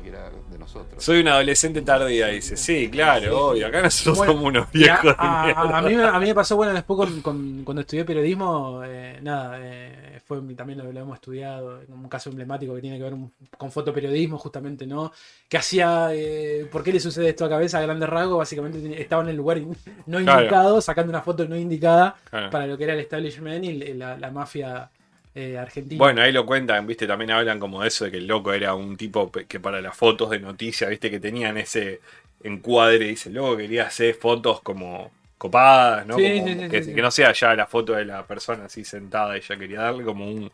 Soy 0.97 1.21
un 1.21 1.27
adolescente 1.29 1.81
tardía, 1.81 2.27
dice. 2.27 2.57
Sí, 2.57 2.89
claro, 2.89 3.49
obvio. 3.49 3.67
Acá 3.67 3.81
nosotros 3.81 4.17
Bueno, 4.17 4.33
somos 4.33 4.47
unos 4.49 4.71
viejos. 4.71 5.15
a, 5.17 5.45
de 5.47 5.51
a- 5.51 5.63
mierda. 5.63 5.77
a 5.77 5.81
mí, 5.81 5.95
me- 5.95 6.03
a 6.03 6.19
mí 6.19 6.25
me 6.27 6.35
pasó, 6.35 6.55
bueno, 6.55 6.73
después 6.73 6.97
con, 6.97 7.21
con- 7.21 7.63
cuando 7.63 7.81
estudié 7.81 8.03
periodismo, 8.03 8.81
eh, 8.85 9.17
nada, 9.21 9.57
eh, 9.61 10.19
fue 10.25 10.39
también 10.55 10.79
lo, 10.79 10.91
lo 10.91 10.99
hemos 10.99 11.15
estudiado, 11.15 11.79
un 11.87 12.09
caso 12.09 12.29
emblemático 12.29 12.75
que 12.75 12.81
tiene 12.81 12.97
que 12.97 13.03
ver 13.03 13.13
un- 13.13 13.31
con 13.57 13.71
fotoperiodismo, 13.71 14.37
justamente, 14.37 14.85
¿no? 14.85 15.11
Que 15.47 15.57
hacía, 15.57 16.09
eh, 16.11 16.67
¿por 16.71 16.83
qué 16.83 16.91
le 16.91 16.99
sucede 16.99 17.29
esto 17.29 17.45
a 17.45 17.49
cabeza 17.49 17.77
a 17.79 17.81
grandes 17.81 18.09
rasgos? 18.09 18.37
Básicamente 18.39 19.01
estaba 19.01 19.23
en 19.23 19.29
el 19.29 19.35
lugar 19.37 19.59
no 20.05 20.19
Claro. 20.19 20.41
indicado, 20.41 20.81
sacando 20.81 21.11
una 21.11 21.21
foto 21.21 21.47
no 21.47 21.55
indicada 21.55 22.15
Claro. 22.29 22.49
para 22.49 22.67
lo 22.67 22.77
que 22.77 22.83
era 22.83 22.93
el 22.93 22.99
establishment 22.99 23.63
y 23.63 23.93
la, 23.93 24.17
la 24.17 24.31
mafia 24.31 24.89
eh. 25.37 25.65
Bueno, 25.91 26.21
ahí 26.21 26.31
lo 26.31 26.45
cuentan, 26.45 26.87
viste, 26.87 27.05
también 27.05 27.31
hablan 27.31 27.59
como 27.59 27.81
de 27.81 27.89
eso, 27.89 28.05
de 28.05 28.11
que 28.11 28.17
el 28.17 28.27
loco 28.27 28.53
era 28.53 28.73
un 28.73 28.97
tipo 28.97 29.31
que 29.31 29.59
para 29.59 29.81
las 29.81 29.95
fotos 29.95 30.31
de 30.31 30.39
noticias, 30.39 30.89
viste, 30.89 31.11
que 31.11 31.19
tenían 31.19 31.57
ese 31.57 32.01
encuadre, 32.43 33.05
dice, 33.05 33.29
el 33.29 33.35
loco 33.35 33.57
quería 33.57 33.85
hacer 33.87 34.15
fotos 34.15 34.61
como 34.61 35.11
copadas, 35.37 36.07
¿no? 36.07 36.17
Sí, 36.17 36.39
Como 36.39 36.47
sí, 36.47 36.83
sí, 36.83 36.93
que, 36.93 37.01
no 37.01 37.11
sea 37.11 37.31
ya 37.33 37.53
la 37.55 37.67
foto 37.67 37.93
de 37.93 38.05
la 38.05 38.25
persona 38.25 38.65
así 38.65 38.83
sentada, 38.83 39.37
ella 39.37 39.57
quería 39.57 39.81
darle 39.81 40.03
como 40.03 40.27
un 40.27 40.51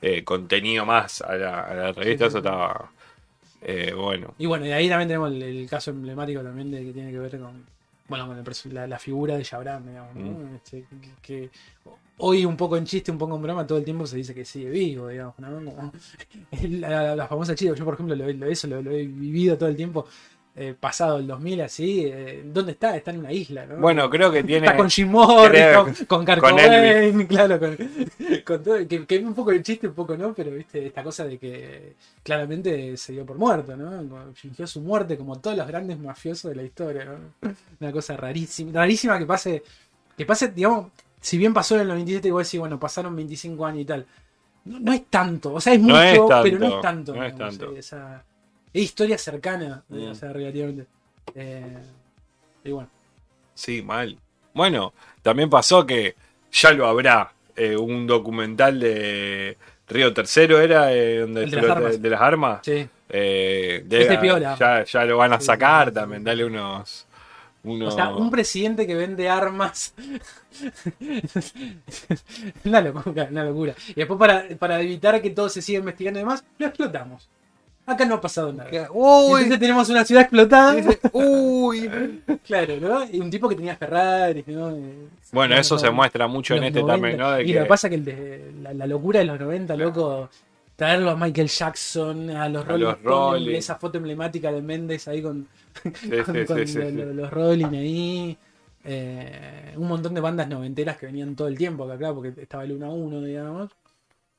eh, 0.00 0.22
contenido 0.22 0.86
más 0.86 1.22
a 1.22 1.34
la, 1.34 1.60
a 1.62 1.74
la 1.74 1.92
revista, 1.92 2.26
eso 2.26 2.38
estaba 2.38 2.90
eh, 3.62 3.92
bueno. 3.92 4.34
Y 4.38 4.46
bueno, 4.46 4.64
y 4.66 4.72
ahí 4.72 4.88
también 4.88 5.08
tenemos 5.08 5.32
el, 5.32 5.42
el 5.42 5.68
caso 5.68 5.90
emblemático 5.90 6.42
también 6.42 6.70
de 6.70 6.84
que 6.84 6.92
tiene 6.92 7.10
que 7.10 7.18
ver 7.18 7.38
con, 7.38 7.64
bueno, 8.08 8.26
con 8.26 8.74
la, 8.74 8.86
la 8.86 8.98
figura 8.98 9.36
de 9.36 9.44
Chabran, 9.44 9.86
digamos, 9.86 10.14
¿no? 10.14 10.30
Mm. 10.30 10.56
Este, 10.56 10.84
que, 11.00 11.10
que 11.22 11.50
hoy 12.20 12.44
un 12.44 12.56
poco 12.56 12.76
en 12.76 12.84
chiste, 12.84 13.10
un 13.10 13.18
poco 13.18 13.36
en 13.36 13.42
broma, 13.42 13.66
todo 13.66 13.78
el 13.78 13.84
tiempo 13.84 14.06
se 14.06 14.16
dice 14.16 14.34
que 14.34 14.44
sigue 14.44 14.70
vivo, 14.70 15.08
digamos, 15.08 15.38
¿no? 15.38 15.48
Como 15.64 15.92
la, 16.68 17.26
famosa 17.26 17.54
chica, 17.54 17.74
yo 17.74 17.84
por 17.84 17.94
ejemplo 17.94 18.14
lo, 18.16 18.32
lo- 18.32 18.46
eso 18.46 18.66
lo, 18.68 18.82
lo 18.82 18.90
he 18.90 19.06
vivido 19.06 19.56
todo 19.58 19.68
el 19.68 19.76
tiempo, 19.76 20.06
eh, 20.56 20.74
pasado 20.78 21.18
el 21.18 21.26
2000 21.28 21.60
así, 21.62 22.02
eh, 22.06 22.42
¿dónde 22.44 22.72
está? 22.72 22.96
Está 22.96 23.12
en 23.12 23.20
una 23.20 23.32
isla, 23.32 23.66
¿no? 23.66 23.76
Bueno, 23.78 24.10
creo 24.10 24.32
que 24.32 24.42
tiene... 24.42 24.66
Está 24.66 24.76
con 24.76 24.90
Jim 24.90 25.08
Morrison, 25.08 25.50
creo- 25.50 25.84
con, 25.84 25.94
con 26.06 26.24
claro, 27.28 27.58
con, 27.60 27.76
con 28.44 28.62
todo, 28.62 28.88
que, 28.88 29.06
que 29.06 29.16
es 29.16 29.22
un 29.22 29.32
poco 29.34 29.52
de 29.52 29.62
chiste, 29.62 29.86
un 29.88 29.94
poco 29.94 30.16
no, 30.16 30.34
pero 30.34 30.50
viste, 30.50 30.86
esta 30.86 31.02
cosa 31.04 31.24
de 31.24 31.38
que 31.38 31.94
claramente 32.22 32.96
se 32.96 33.12
dio 33.12 33.24
por 33.24 33.38
muerto, 33.38 33.76
¿no? 33.76 34.32
Fingió 34.34 34.66
su 34.66 34.80
muerte 34.80 35.16
como 35.16 35.38
todos 35.38 35.56
los 35.56 35.66
grandes 35.66 35.98
mafiosos 35.98 36.50
de 36.50 36.56
la 36.56 36.62
historia, 36.64 37.04
¿no? 37.04 37.48
Una 37.80 37.92
cosa 37.92 38.16
rarísima, 38.16 38.72
rarísima 38.72 39.18
que 39.18 39.26
pase, 39.26 39.62
que 40.16 40.26
pase, 40.26 40.48
digamos, 40.48 40.88
si 41.20 41.38
bien 41.38 41.52
pasó 41.54 41.74
en 41.76 41.82
el 41.82 41.88
97 41.88 42.28
y 42.28 42.30
vos 42.30 42.46
decís, 42.46 42.60
bueno, 42.60 42.78
pasaron 42.80 43.14
25 43.16 43.66
años 43.66 43.80
y 43.82 43.84
tal, 43.84 44.06
no, 44.64 44.80
no 44.80 44.92
es 44.92 45.06
tanto, 45.06 45.52
o 45.54 45.60
sea, 45.60 45.74
es 45.74 45.80
No 45.80 45.88
mucho, 45.88 46.00
es 46.02 46.18
tanto, 46.28 46.42
pero 46.42 46.58
no 46.58 46.66
es 46.76 46.80
tanto. 46.80 47.14
no 47.14 47.24
es 47.24 47.32
digamos, 47.34 47.58
tanto. 47.58 47.76
es 47.76 48.82
historia 48.82 49.18
cercana, 49.18 49.82
eh, 49.90 49.94
Mm. 50.06 50.10
o 50.10 50.14
sea, 50.14 50.32
relativamente. 50.32 50.86
Eh, 51.34 51.78
y 52.64 52.70
bueno. 52.70 52.88
Sí, 53.54 53.82
mal. 53.82 54.16
Bueno, 54.54 54.92
también 55.22 55.48
pasó 55.50 55.86
que 55.86 56.14
ya 56.52 56.72
lo 56.72 56.86
habrá 56.86 57.32
eh, 57.56 57.76
un 57.76 58.06
documental 58.06 58.80
de 58.80 59.56
Río 59.88 60.12
Tercero, 60.14 60.60
¿era? 60.60 60.92
Eh, 60.92 61.18
donde 61.20 61.44
El 61.44 61.50
de 61.50 61.56
las 61.60 61.70
armas. 61.70 62.02
de 62.02 62.10
las 62.10 62.20
armas. 62.20 62.60
Sí. 62.62 62.88
Eh, 63.08 63.84
Este 63.90 64.18
piola. 64.18 64.56
Ya, 64.58 64.84
ya 64.84 65.04
lo 65.04 65.16
van 65.18 65.32
a 65.34 65.40
Sí, 65.40 65.46
sacar 65.46 65.86
sí, 65.86 65.90
sí. 65.90 65.94
también, 65.94 66.24
dale 66.24 66.44
unos... 66.44 67.06
O 67.62 67.90
sea, 67.90 68.08
un 68.14 68.30
presidente 68.30 68.86
que 68.86 68.94
vende 68.94 69.28
armas. 69.28 69.92
una 72.64 72.80
locura, 72.80 73.28
una 73.30 73.44
locura. 73.44 73.74
Y 73.88 73.94
después, 73.94 74.18
para, 74.18 74.44
para 74.58 74.80
evitar 74.80 75.20
que 75.20 75.30
todo 75.30 75.48
se 75.48 75.62
siga 75.62 75.78
investigando 75.80 76.18
y 76.20 76.22
demás, 76.22 76.44
lo 76.58 76.66
explotamos. 76.66 77.28
Acá 77.86 78.04
no 78.04 78.14
ha 78.16 78.20
pasado 78.20 78.52
nada. 78.52 78.70
Uy, 78.92 79.42
Entonces 79.42 79.58
tenemos 79.58 79.88
una 79.88 80.04
ciudad 80.04 80.22
explotada. 80.22 80.76
uy. 81.12 81.90
Claro, 82.46 82.76
¿no? 82.80 83.04
Y 83.10 83.18
un 83.20 83.30
tipo 83.30 83.48
que 83.48 83.56
tenía 83.56 83.76
Ferrari, 83.76 84.44
¿no? 84.46 84.70
Eh, 84.70 85.08
Bueno, 85.32 85.56
eso 85.56 85.78
se 85.78 85.90
muestra 85.90 86.26
mucho 86.28 86.54
en 86.54 86.60
90. 86.60 86.78
este 86.80 86.90
también, 86.92 87.16
¿no? 87.18 87.30
De 87.32 87.42
y 87.42 87.46
que- 87.46 87.54
lo 87.54 87.60
que 87.62 87.66
pasa 87.68 87.86
es 87.86 87.90
que 87.90 87.94
el 87.96 88.04
de, 88.04 88.52
la, 88.62 88.74
la 88.74 88.86
locura 88.86 89.18
de 89.20 89.26
los 89.26 89.38
90, 89.40 89.76
loco, 89.76 90.28
traerlo 90.76 91.10
a 91.10 91.16
Michael 91.16 91.48
Jackson, 91.48 92.30
a 92.30 92.48
los 92.48 92.64
A 92.64 92.68
Rolling 92.68 92.84
los 92.84 93.02
Rolling. 93.02 93.54
esa 93.56 93.74
foto 93.76 93.98
emblemática 93.98 94.52
de 94.52 94.62
Méndez 94.62 95.08
ahí 95.08 95.20
con, 95.22 95.46
Sí, 95.94 96.24
con- 96.24 96.24
sí, 96.46 96.46
con 96.46 96.58
sí, 96.58 96.66
sí, 96.66 96.78
lo- 96.78 96.90
sí. 96.90 96.96
lo- 96.96 97.14
los 97.14 97.30
Rolling 97.30 97.74
ahí. 97.74 98.38
eh, 98.84 99.74
un 99.76 99.88
montón 99.88 100.14
de 100.14 100.20
bandas 100.22 100.48
noventeras 100.48 100.96
que 100.96 101.06
venían 101.06 101.36
todo 101.36 101.48
el 101.48 101.58
tiempo 101.58 101.84
acá, 101.84 101.98
claro, 101.98 102.14
porque 102.16 102.40
estaba 102.42 102.64
el 102.64 102.72
1 102.72 102.86
a 102.86 102.90
1, 102.90 103.20
digamos. 103.22 103.70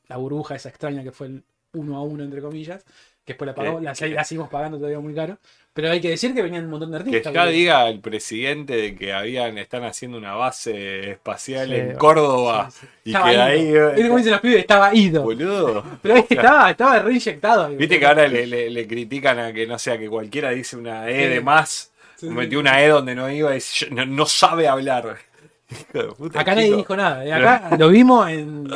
La 0.07 0.17
burbuja 0.17 0.55
esa 0.55 0.69
extraña 0.69 1.03
que 1.03 1.11
fue 1.11 1.27
el 1.27 1.43
1 1.73 1.97
a 1.97 2.03
1, 2.03 2.23
entre 2.23 2.41
comillas. 2.41 2.83
Que 3.25 3.33
después 3.33 3.47
la, 3.47 3.55
pagó, 3.55 3.79
la, 3.79 3.93
la 3.93 4.23
seguimos 4.25 4.49
pagando 4.49 4.77
todavía 4.77 4.99
muy 4.99 5.13
caro. 5.15 5.37
Pero 5.73 5.89
hay 5.89 6.01
que 6.01 6.09
decir 6.09 6.33
que 6.33 6.41
venían 6.41 6.65
un 6.65 6.71
montón 6.71 6.91
de 6.91 6.97
Que 6.97 7.03
artistas. 7.03 7.33
ya 7.33 7.41
porque- 7.43 7.55
diga 7.55 7.87
el 7.87 8.01
presidente 8.01 8.75
de 8.75 8.93
que 8.95 9.13
habían 9.13 9.57
están 9.57 9.85
haciendo 9.85 10.17
una 10.17 10.33
base 10.35 11.11
espacial 11.11 11.69
Sí, 11.69 11.75
en 11.75 11.95
Córdoba 11.95 12.69
sí, 12.71 12.79
sí. 12.81 12.87
y 13.05 13.09
Estaba 13.11 13.27
que 13.29 13.33
ido. 13.33 13.43
ahí 13.43 13.65
¿Viste 13.93 14.01
cómo 14.07 14.17
dicen 14.17 14.31
los 14.33 14.41
pibes? 14.41 14.57
Estaba 14.59 14.93
ido. 14.93 15.23
boludo. 15.23 15.83
Pero 16.01 16.15
ahí 16.15 16.25
estaba, 16.29 16.69
estaba 16.71 16.99
reinyectado. 16.99 17.69
Viste 17.69 17.99
que 17.99 18.05
ahora 18.05 18.27
le, 18.27 18.47
le- 18.47 18.69
le 18.69 18.87
critican 18.87 19.39
a 19.39 19.53
que 19.53 19.65
no 19.65 19.79
sea 19.79 19.97
que 19.97 20.09
cualquiera 20.09 20.49
dice 20.49 20.75
una 20.75 21.09
E 21.09 21.29
de 21.29 21.39
más, 21.39 21.91
metió 22.21 22.59
una 22.59 22.81
E 22.83 22.89
donde 22.89 23.15
no 23.15 23.29
iba 23.31 23.51
y 23.51 23.55
dice, 23.55 23.87
no, 23.91 24.05
no 24.05 24.25
sabe 24.25 24.67
hablar. 24.67 25.17
Hijo 25.71 26.03
de 26.07 26.13
puta, 26.13 26.41
Acá 26.41 26.53
nadie 26.53 26.65
chico. 26.67 26.77
dijo 26.79 26.97
nada. 26.97 27.25
¿eh? 27.25 27.31
Acá 27.31 27.75
lo 27.79 27.87
vimos 27.87 28.29
en 28.29 28.67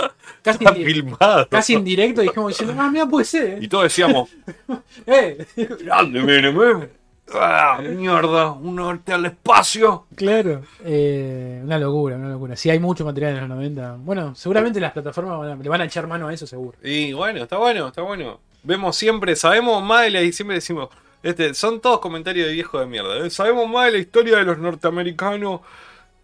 casi, 0.45 0.63
Está 0.63 0.73
filmado. 0.75 1.47
casi 1.49 1.73
en 1.73 1.83
directo 1.83 2.21
dijimos 2.21 2.49
diciendo, 2.57 2.73
ah, 2.79 2.89
mira, 2.89 3.05
puede 3.05 3.25
ser. 3.25 3.61
Y 3.61 3.67
todos 3.67 3.83
decíamos, 3.85 4.29
Eh. 5.05 5.45
grande, 5.83 6.21
mire, 6.21 6.51
mire. 6.51 6.89
Ah, 7.33 7.79
mierda, 7.81 8.51
un 8.51 8.75
norte 8.75 9.11
al 9.11 9.25
espacio. 9.25 10.05
Claro. 10.15 10.61
Eh, 10.83 11.59
una 11.63 11.79
locura, 11.79 12.15
una 12.17 12.29
locura. 12.29 12.55
Sí, 12.55 12.69
hay 12.69 12.77
mucho 12.79 13.03
material 13.03 13.33
en 13.33 13.39
los 13.39 13.49
90. 13.49 13.95
Bueno, 13.99 14.35
seguramente 14.35 14.79
las 14.79 14.91
plataformas 14.93 15.39
van 15.39 15.49
a- 15.49 15.55
le 15.55 15.67
van 15.67 15.81
a 15.81 15.85
echar 15.85 16.05
mano 16.05 16.27
a 16.27 16.33
eso, 16.33 16.45
seguro. 16.45 16.77
Y 16.83 17.13
bueno, 17.13 17.41
está 17.41 17.57
bueno, 17.57 17.87
está 17.87 18.03
bueno. 18.03 18.39
Vemos 18.61 18.95
siempre, 18.95 19.35
sabemos 19.35 19.83
más 19.83 20.03
de 20.03 20.11
la, 20.11 20.21
y 20.21 20.31
siempre 20.33 20.55
decimos, 20.55 20.89
este, 21.23 21.55
son 21.55 21.81
todos 21.81 21.99
comentarios 21.99 22.45
de 22.47 22.53
viejo 22.53 22.79
de 22.79 22.85
mierda. 22.85 23.17
¿eh? 23.25 23.29
Sabemos 23.31 23.67
más 23.67 23.87
de 23.87 23.93
la 23.93 23.97
historia 23.97 24.37
de 24.37 24.43
los 24.43 24.59
norteamericanos. 24.59 25.61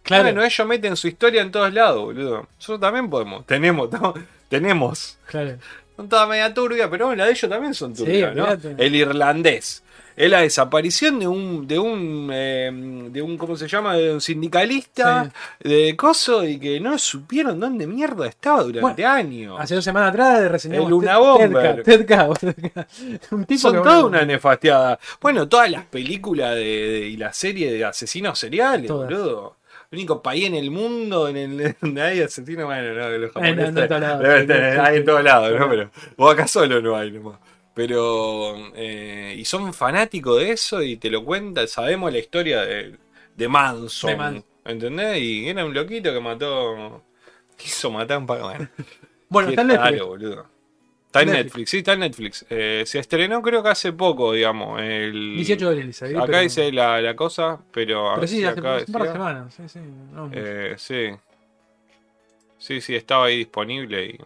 Claro. 0.02 0.24
Bueno, 0.24 0.42
ellos 0.44 0.66
meten 0.66 0.96
su 0.96 1.08
historia 1.08 1.42
en 1.42 1.50
todos 1.52 1.72
lados, 1.72 2.02
boludo. 2.02 2.46
Nosotros 2.56 2.80
también 2.80 3.08
podemos. 3.08 3.46
Tenemos, 3.46 3.88
tenemos. 4.48 5.18
Claro. 5.26 5.56
Son 5.96 6.08
todas 6.08 6.28
media 6.28 6.52
turbia, 6.52 6.90
pero 6.90 7.06
bueno, 7.06 7.18
la 7.20 7.26
de 7.26 7.32
ellos 7.32 7.50
también 7.50 7.74
son 7.74 7.94
Sí, 7.94 8.04
turbias, 8.04 8.34
¿no? 8.34 8.44
olvídate. 8.44 8.84
El 8.84 8.94
irlandés. 8.96 9.82
Es 10.14 10.30
la 10.30 10.40
desaparición 10.40 11.18
de 11.20 11.26
un, 11.26 11.66
de 11.66 11.78
un, 11.78 12.28
eh, 12.30 12.70
de 13.10 13.22
un, 13.22 13.38
¿cómo 13.38 13.56
se 13.56 13.66
llama? 13.66 13.94
De 13.96 14.12
un 14.12 14.20
sindicalista 14.20 15.32
de 15.58 15.96
coso 15.96 16.44
y 16.44 16.58
que 16.58 16.78
no 16.80 16.98
supieron 16.98 17.58
dónde 17.58 17.86
mierda 17.86 18.26
estaba 18.26 18.62
durante 18.62 19.06
años. 19.06 19.56
Hace 19.58 19.74
dos 19.74 19.84
semanas 19.84 20.10
atrás 20.10 20.50
reseñamos 20.50 20.88
El 20.88 20.92
Una 20.92 21.14
K. 22.06 22.28
Un 23.30 23.44
tipo 23.46 23.60
Son 23.60 23.72
que, 23.72 23.78
toda 23.80 24.04
una 24.04 24.24
nefasteada. 24.24 24.98
Bueno, 25.20 25.48
todas 25.48 25.70
las 25.70 25.84
películas 25.86 26.56
de, 26.56 26.60
de- 26.64 27.08
y 27.08 27.16
la 27.16 27.32
serie 27.32 27.72
de 27.72 27.82
asesinos 27.84 28.38
seriales, 28.38 28.88
Todas. 28.88 29.08
boludo. 29.08 29.56
El 29.92 29.98
único 29.98 30.22
país 30.22 30.46
en 30.46 30.54
el 30.54 30.70
mundo 30.70 31.28
en 31.28 31.36
el 31.36 31.76
donde 31.80 32.00
hay 32.00 32.20
asesinos, 32.22 32.64
bueno, 32.64 32.94
no, 32.94 33.10
los 33.10 33.34
no, 33.36 33.42
japoneses. 33.42 33.90
no 34.76 34.82
hay 34.82 34.96
en 34.96 35.04
todos 35.04 35.22
lados, 35.22 35.60
¿no? 35.60 35.68
Pero 35.68 35.90
vos 36.16 36.32
acá 36.32 36.48
solo 36.48 36.80
no 36.80 36.96
hay 36.96 37.12
nomás. 37.12 37.38
Pero, 37.74 38.54
eh, 38.74 39.34
y 39.36 39.44
son 39.44 39.74
fanáticos 39.74 40.40
de 40.40 40.52
eso 40.52 40.82
y 40.82 40.96
te 40.96 41.10
lo 41.10 41.22
cuentan, 41.24 41.68
sabemos 41.68 42.10
la 42.10 42.18
historia 42.18 42.62
de, 42.62 42.96
de 43.36 43.48
Manson. 43.48 44.10
De 44.10 44.16
Manson. 44.16 44.44
¿Entendés? 44.64 45.18
Y 45.20 45.48
era 45.48 45.64
un 45.64 45.74
loquito 45.74 46.10
que 46.10 46.20
mató. 46.20 47.04
Quiso 47.56 47.90
matar 47.90 48.16
a 48.16 48.18
un 48.20 48.26
pago. 48.26 48.50
Bueno, 49.28 49.50
en 49.50 49.56
Netflix. 49.56 49.78
raro, 49.78 50.06
boludo. 50.06 50.51
Está 51.12 51.20
en 51.20 51.26
Netflix. 51.26 51.44
Netflix, 51.44 51.70
sí, 51.70 51.76
está 51.76 51.92
en 51.92 52.00
Netflix. 52.00 52.46
Eh, 52.48 52.84
se 52.86 52.98
estrenó 52.98 53.42
creo 53.42 53.62
que 53.62 53.68
hace 53.68 53.92
poco, 53.92 54.32
digamos. 54.32 54.80
El... 54.80 55.36
18 55.36 55.66
de 55.66 55.70
abril, 55.70 55.92
¿sabes? 55.92 56.16
Acá 56.16 56.24
pero, 56.24 56.40
dice 56.40 56.72
la, 56.72 57.02
la 57.02 57.14
cosa, 57.14 57.60
pero. 57.70 58.12
Pero 58.14 58.26
sí, 58.26 58.38
si 58.38 58.44
hace 58.44 58.60
acá 58.60 58.78
un 58.86 58.92
par 58.94 59.02
de 59.02 59.12
semanas. 59.12 59.54
Sí, 59.54 59.62
sí. 59.68 59.80
no. 60.10 60.30
Eh, 60.32 60.74
sí. 60.78 61.10
Sí, 62.56 62.80
sí, 62.80 62.94
estaba 62.94 63.26
ahí 63.26 63.36
disponible. 63.36 64.06
Y... 64.06 64.18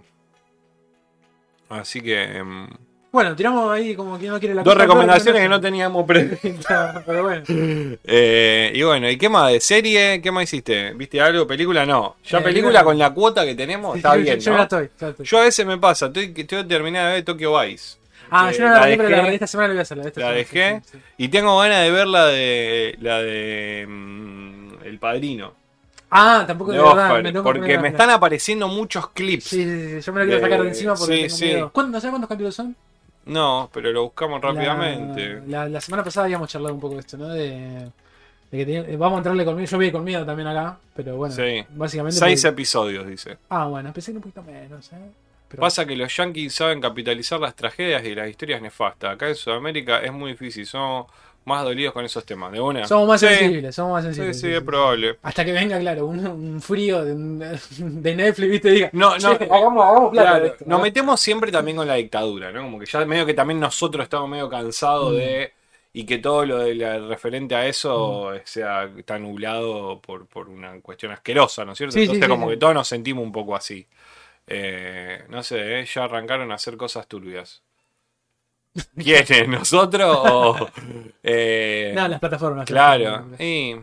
Así 1.71 2.01
que. 2.01 2.23
em, 2.23 2.69
Bueno, 3.17 3.35
tiramos 3.35 3.73
ahí 3.73 3.95
como 3.95 4.19
quien 4.19 4.31
no 4.31 4.39
quiere 4.39 4.55
la 4.55 4.63
dos 4.63 4.77
recomendaciones 4.77 5.41
que 5.41 5.49
no 5.49 5.59
teníamos 5.59 6.05
pre. 6.05 6.39
Pero 7.07 7.23
bueno. 7.23 7.43
Eh, 7.49 8.73
y 8.75 8.83
bueno, 8.83 9.09
¿y 9.09 9.17
qué 9.17 9.31
más? 9.31 9.51
¿De 9.53 9.59
serie? 9.61 10.21
¿Qué 10.21 10.31
más 10.31 10.45
hiciste? 10.45 10.93
¿Viste 10.93 11.19
algo? 11.19 11.47
¿Película? 11.47 11.87
No. 11.87 12.17
Ya 12.27 12.39
Eh, 12.39 12.43
película 12.43 12.85
con 12.85 12.99
la 12.99 13.15
cuota 13.15 13.47
que 13.47 13.55
tenemos 13.55 13.97
está 13.97 14.15
yo, 14.17 14.23
bien, 14.23 14.39
yo 14.39 14.51
¿no? 14.53 14.59
ya 14.59 14.63
estoy, 14.65 14.91
ya 15.01 15.09
estoy. 15.09 15.25
Yo 15.27 15.39
a 15.39 15.43
veces 15.45 15.65
me 15.65 15.79
pasa, 15.79 16.07
estoy, 16.09 16.35
estoy 16.37 16.65
terminada 16.65 17.09
de 17.09 17.15
ver 17.15 17.25
Tokyo 17.25 17.59
Vice. 17.59 17.97
ah, 18.31 18.51
eh, 18.53 18.57
yo 18.59 18.65
no 18.67 18.75
la, 18.75 18.81
la 18.81 18.87
vi, 18.87 18.97
pero 18.99 19.09
la 19.09 19.17
dejé. 19.17 19.29
de 19.31 19.35
esta 19.37 19.47
semana 19.47 19.69
la 19.69 19.73
voy 19.75 19.79
a 19.79 19.83
hacer. 19.83 19.97
La, 19.97 20.03
de 20.03 20.09
esta 20.11 20.21
La 20.21 20.27
semana, 20.27 20.39
dejé. 20.39 20.81
sí, 20.85 20.89
sí, 20.93 20.99
sí. 20.99 21.15
Y 21.17 21.29
tengo 21.29 21.59
ganas 21.59 21.83
de 21.85 21.91
ver 21.91 22.07
la 22.09 22.27
de. 22.27 22.97
la 23.01 23.23
de. 23.23 23.87
mm, 23.89 24.69
El 24.85 24.99
Padrino. 24.99 25.55
Ah, 26.11 26.45
tampoco 26.47 26.71
De 26.73 26.79
de 26.79 26.85
verdad. 26.85 27.23
Me 27.23 27.33
que 27.33 27.41
porque 27.41 27.79
me 27.79 27.89
están 27.89 28.11
apareciendo 28.11 28.69
muchos 28.69 29.09
clips. 29.11 29.45
Sí, 29.45 29.65
sí, 29.65 30.01
sí, 30.01 30.01
yo 30.07 30.13
me 30.13 30.21
la 30.21 30.27
quiero 30.27 30.41
sacar 30.43 30.59
de 30.59 30.65
de- 30.65 30.69
encima 30.71 30.95
porque 30.95 31.15
sí, 31.15 31.23
tengo 31.23 31.37
sí. 31.37 31.45
miedo. 31.47 31.71
¿Cuántos- 31.73 31.93
¿No 31.95 32.01
sabes 32.01 32.11
cuántos 32.13 32.29
capítulos 32.29 32.55
son? 32.55 32.77
No, 33.27 33.69
pero 33.73 33.93
lo 33.93 34.05
buscamos 34.05 34.41
rápidamente. 34.41 35.43
La, 35.49 35.65
la, 35.65 35.69
la 35.69 35.81
semana 35.81 36.03
pasada 36.05 36.25
habíamos 36.25 36.49
charlado 36.49 36.75
un 36.75 36.81
poco 36.81 36.95
de 36.95 37.01
esto, 37.01 37.17
¿no? 37.19 37.29
De, 37.29 37.51
de 38.51 38.59
que 38.59 38.65
tenía- 38.65 38.81
eh, 38.89 38.97
vamos 38.97 39.17
a 39.17 39.19
entrarle 39.19 39.45
con 39.45 39.57
miedo. 39.57 39.69
Yo 39.69 39.79
vi 39.79 39.91
con 39.91 40.05
miedo 40.05 40.25
también 40.25 40.47
acá, 40.49 40.79
pero 40.95 41.17
bueno. 41.17 41.35
Sí. 41.35 41.65
Básicamente. 41.71 42.17
Seis 42.19 42.41
porque- 42.43 42.53
episodios, 42.53 43.07
dice. 43.07 43.37
Ah, 43.49 43.67
bueno, 43.67 43.89
empecé 43.89 44.13
un 44.13 44.21
poquito 44.21 44.43
menos, 44.43 44.93
¿eh? 44.93 44.97
Pero- 45.49 45.61
Pasa 45.61 45.85
que 45.87 45.95
los 45.97 46.15
yankees 46.17 46.55
saben 46.55 46.81
capitalizar 46.81 47.39
las 47.41 47.55
tragedias 47.55 48.05
y 48.05 48.15
las 48.15 48.29
historias 48.29 48.61
nefastas. 48.63 49.15
Acá 49.15 49.29
en 49.29 49.35
Sudamérica 49.37 49.99
es 50.01 50.13
muy 50.13 50.33
difícil. 50.33 50.67
Somos 50.67 51.07
más 51.47 51.65
dolidos 51.65 51.93
con 51.95 52.05
esos 52.05 52.25
temas. 52.27 52.53
¿De 52.53 52.61
una? 52.61 52.87
Somos 52.87 53.09
más 53.09 53.21
Sí, 53.21 53.27
sensibles, 53.29 53.75
somos 53.75 53.93
más 53.93 54.03
Sí, 54.05 54.09
sensibles. 54.09 54.41
sí, 54.41 54.53
es 54.53 54.61
probable. 54.63 55.17
Hasta 55.23 55.45
que 55.45 55.53
venga, 55.53 55.79
claro, 55.81 56.07
un, 56.07 56.27
un 56.27 56.61
frío 56.61 57.05
de, 57.05 57.15
de 57.79 58.15
Netflix, 58.15 58.51
¿viste? 58.51 58.71
Diga, 58.71 58.91
No, 58.93 59.17
no, 59.17 59.37
"Che, 59.39 59.45
hagamos, 59.45 59.85
hagamos 59.87 60.11
Claro, 60.13 60.45
esto, 60.47 60.65
nos 60.67 60.79
¿no?". 60.79 60.83
metemos 60.85 61.21
siempre 61.21 61.51
también 61.51 61.77
con 61.79 61.87
la 61.87 61.95
dictadura, 61.95 62.53
¿no? 62.53 62.63
Como 62.63 62.79
que 62.79 62.87
ya 62.87 63.05
medio 63.07 63.25
que 63.25 63.35
también 63.35 63.59
nosotros 63.61 64.03
estamos 64.05 64.29
medio 64.29 64.49
cansados 64.51 65.13
Mm. 65.13 65.17
de. 65.17 65.53
Y 65.93 66.05
que 66.05 66.19
todo 66.19 66.45
lo 66.45 66.59
de 66.59 66.75
la- 66.75 66.99
referente 66.99 67.55
a 67.55 67.67
eso 67.67 68.31
sea 68.45 68.91
está 68.99 69.19
nublado 69.19 69.99
por, 70.03 70.27
por 70.27 70.51
una 70.51 70.79
cuestión 70.83 71.11
asquerosa, 71.13 71.65
¿no 71.65 71.73
es 71.73 71.79
cierto? 71.79 71.93
Sí, 71.95 72.01
sí, 72.01 72.03
Entonces, 72.05 72.25
sí, 72.27 72.31
como 72.31 72.47
sí. 72.49 72.53
que 72.53 72.57
todos 72.59 72.75
nos 72.75 72.87
sentimos 72.87 73.25
un 73.25 73.33
poco 73.33 73.57
así. 73.57 73.87
Eh, 74.47 75.25
no 75.31 75.43
sé, 75.43 75.81
¿eh? 75.81 75.87
ya 75.87 76.05
arrancaron 76.05 76.53
a 76.53 76.57
hacer 76.57 76.77
cosas 76.77 77.07
turbias. 77.09 77.63
¿Quiénes? 78.97 79.49
¿Nosotros? 79.49 80.17
O, 80.23 80.69
eh, 81.23 81.93
No, 81.95 82.09
las 82.09 82.21
plataformas. 82.21 82.67
claro. 82.67 83.27
Y, 83.39 83.75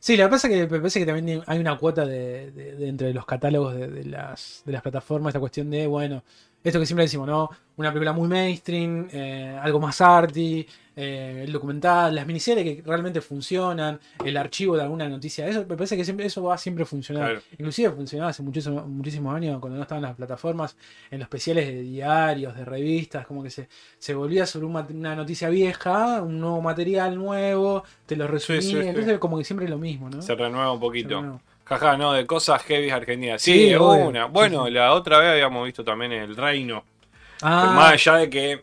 Sí, 0.00 0.16
lo 0.16 0.24
que 0.24 0.30
pasa 0.30 0.46
es 0.48 0.54
que 0.54 0.60
me 0.68 0.78
parece 0.78 1.00
que 1.00 1.06
también 1.06 1.42
hay 1.46 1.58
una 1.58 1.76
cuota 1.76 2.06
de, 2.06 2.52
de- 2.52 2.76
de 2.76 2.88
entre 2.88 3.12
los 3.12 3.26
catálogos 3.26 3.74
de, 3.74 3.88
de 3.88 4.04
las, 4.04 4.62
de 4.64 4.72
las 4.72 4.80
plataformas, 4.80 5.30
esta 5.30 5.40
cuestión 5.40 5.70
de, 5.70 5.88
bueno, 5.88 6.22
esto 6.68 6.80
que 6.80 6.86
siempre 6.86 7.04
decimos, 7.04 7.26
¿no? 7.26 7.50
Una 7.76 7.90
película 7.90 8.12
muy 8.12 8.28
mainstream, 8.28 9.08
eh, 9.12 9.58
algo 9.60 9.78
más 9.78 10.00
arty, 10.00 10.66
eh, 10.96 11.44
el 11.46 11.52
documental, 11.52 12.12
las 12.12 12.26
miniseries 12.26 12.64
que 12.64 12.82
realmente 12.84 13.20
funcionan, 13.20 14.00
el 14.24 14.36
archivo 14.36 14.76
de 14.76 14.82
alguna 14.82 15.08
noticia, 15.08 15.46
eso 15.46 15.60
me 15.60 15.76
parece 15.76 15.96
que 15.96 16.04
siempre 16.04 16.26
eso 16.26 16.42
va 16.42 16.54
a 16.54 16.58
siempre 16.58 16.84
funcionar. 16.84 17.24
Claro. 17.24 17.40
Inclusive 17.52 17.90
funcionaba 17.92 18.30
hace 18.30 18.42
muchísimos, 18.42 18.84
muchísimos 18.88 19.32
años 19.32 19.60
cuando 19.60 19.76
no 19.76 19.82
estaban 19.82 20.02
las 20.02 20.16
plataformas, 20.16 20.76
en 21.10 21.20
los 21.20 21.26
especiales 21.26 21.68
de 21.68 21.82
diarios, 21.82 22.56
de 22.56 22.64
revistas, 22.64 23.26
como 23.26 23.44
que 23.44 23.50
se, 23.50 23.68
se 23.98 24.12
volvía 24.12 24.44
sobre 24.44 24.66
una 24.66 25.14
noticia 25.14 25.48
vieja, 25.48 26.20
un 26.20 26.40
nuevo 26.40 26.60
material 26.60 27.16
nuevo, 27.16 27.84
te 28.04 28.16
lo 28.16 28.26
resumía, 28.26 28.62
sí, 28.62 28.70
sí. 28.72 28.78
entonces 28.78 29.18
como 29.18 29.38
que 29.38 29.44
siempre 29.44 29.66
es 29.66 29.70
lo 29.70 29.78
mismo, 29.78 30.10
¿no? 30.10 30.20
se 30.20 30.34
renueva 30.34 30.72
un 30.72 30.80
poquito. 30.80 31.40
Jaja, 31.68 31.96
no, 31.96 32.12
de 32.14 32.26
cosas 32.26 32.62
heavy 32.62 32.90
argentinas. 32.90 33.42
Sí, 33.42 33.52
Sí, 33.52 33.68
de 33.70 33.76
obvio. 33.76 34.08
una. 34.08 34.24
Sí, 34.26 34.30
Bueno, 34.32 34.64
sí. 34.66 34.70
la 34.72 34.92
otra 34.94 35.18
vez 35.18 35.28
habíamos 35.30 35.64
visto 35.66 35.84
también 35.84 36.12
El 36.12 36.36
Reino. 36.36 36.84
Ah, 37.42 37.72
Más 37.74 37.92
allá 37.92 38.16
de 38.18 38.30
que 38.30 38.62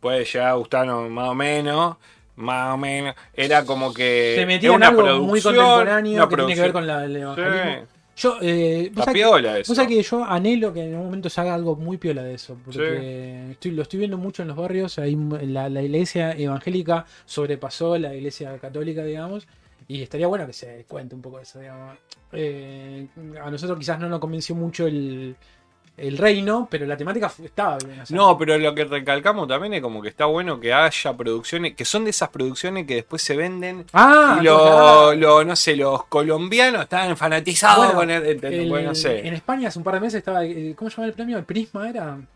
puede 0.00 0.24
llegar 0.24 0.48
a 0.48 0.52
gustarnos 0.54 1.08
más 1.10 1.28
o 1.28 1.34
menos. 1.34 1.96
Más 2.36 2.74
o 2.74 2.76
menos. 2.78 3.14
Era 3.34 3.64
como 3.64 3.92
que. 3.92 4.34
Se 4.36 4.46
metía 4.46 4.70
en 4.70 4.74
una 4.76 4.88
algo 4.88 5.20
muy 5.20 5.40
contemporáneo 5.42 6.28
que 6.28 6.36
tiene 6.36 6.54
que 6.54 6.60
ver 6.62 6.72
con 6.72 6.86
la, 6.86 7.04
el 7.04 7.16
evangelismo. 7.16 7.86
Yo, 8.16 8.36
eh, 8.42 8.92
sabés 8.96 9.14
que- 9.14 9.62
vos 9.68 9.76
sabés 9.76 9.88
que 9.88 10.02
yo 10.02 10.24
anhelo 10.24 10.74
que 10.74 10.80
en 10.82 10.90
algún 10.90 11.06
momento 11.06 11.30
se 11.30 11.40
haga 11.40 11.54
algo 11.54 11.74
muy 11.76 11.96
piola 11.96 12.22
de 12.22 12.34
eso. 12.34 12.56
Porque 12.64 13.50
estoy, 13.52 13.70
lo 13.70 13.82
estoy 13.82 13.98
viendo 14.00 14.18
mucho 14.18 14.42
en 14.42 14.48
los 14.48 14.56
barrios. 14.58 14.98
Ahí 14.98 15.16
la, 15.42 15.68
la 15.70 15.82
iglesia 15.82 16.32
evangélica 16.32 17.06
sobrepasó 17.24 17.96
la 17.96 18.14
iglesia 18.14 18.58
católica, 18.58 19.04
digamos. 19.04 19.46
Y 19.90 20.02
estaría 20.02 20.28
bueno 20.28 20.46
que 20.46 20.52
se 20.52 20.84
cuente 20.86 21.16
un 21.16 21.20
poco 21.22 21.40
eso, 21.40 21.58
digamos. 21.58 21.96
Eh, 22.32 23.08
a 23.42 23.50
nosotros 23.50 23.76
quizás 23.76 23.98
no 23.98 24.08
nos 24.08 24.20
convenció 24.20 24.54
mucho 24.54 24.86
el, 24.86 25.34
el 25.96 26.16
reino, 26.16 26.68
pero 26.70 26.86
la 26.86 26.96
temática 26.96 27.28
estaba 27.42 27.76
bien. 27.78 27.98
o 27.98 28.06
sea, 28.06 28.16
No, 28.16 28.38
pero 28.38 28.56
lo 28.56 28.72
que 28.72 28.84
recalcamos 28.84 29.48
también 29.48 29.74
es 29.74 29.80
como 29.82 30.00
que 30.00 30.10
está 30.10 30.26
bueno 30.26 30.60
que 30.60 30.72
haya 30.72 31.16
producciones, 31.16 31.74
que 31.74 31.84
son 31.84 32.04
de 32.04 32.10
esas 32.10 32.28
producciones 32.28 32.86
que 32.86 32.94
después 32.94 33.20
se 33.20 33.34
venden 33.36 33.84
Ah, 33.92 34.38
y 34.40 34.44
lo- 34.44 35.44
no 35.44 35.56
sé, 35.56 35.74
los 35.74 36.04
colombianos 36.04 36.82
estaban 36.82 37.16
fanatizados 37.16 37.86
Bueno, 37.86 37.98
con 37.98 38.10
el, 38.10 38.24
el- 38.44 38.44
El- 38.44 38.68
bueno, 38.68 38.90
no 38.90 38.94
sé. 38.94 39.26
En 39.26 39.34
España 39.34 39.66
hace 39.68 39.78
un 39.80 39.84
par 39.84 39.94
de 39.94 40.00
meses 40.02 40.18
estaba. 40.18 40.44
eh, 40.44 40.72
¿Cómo 40.76 40.88
se 40.88 40.98
llama 40.98 41.08
el 41.08 41.14
premio? 41.14 41.36
¿El 41.36 41.44
Prisma 41.44 41.90
era? 41.90 42.14
Me 42.14 42.26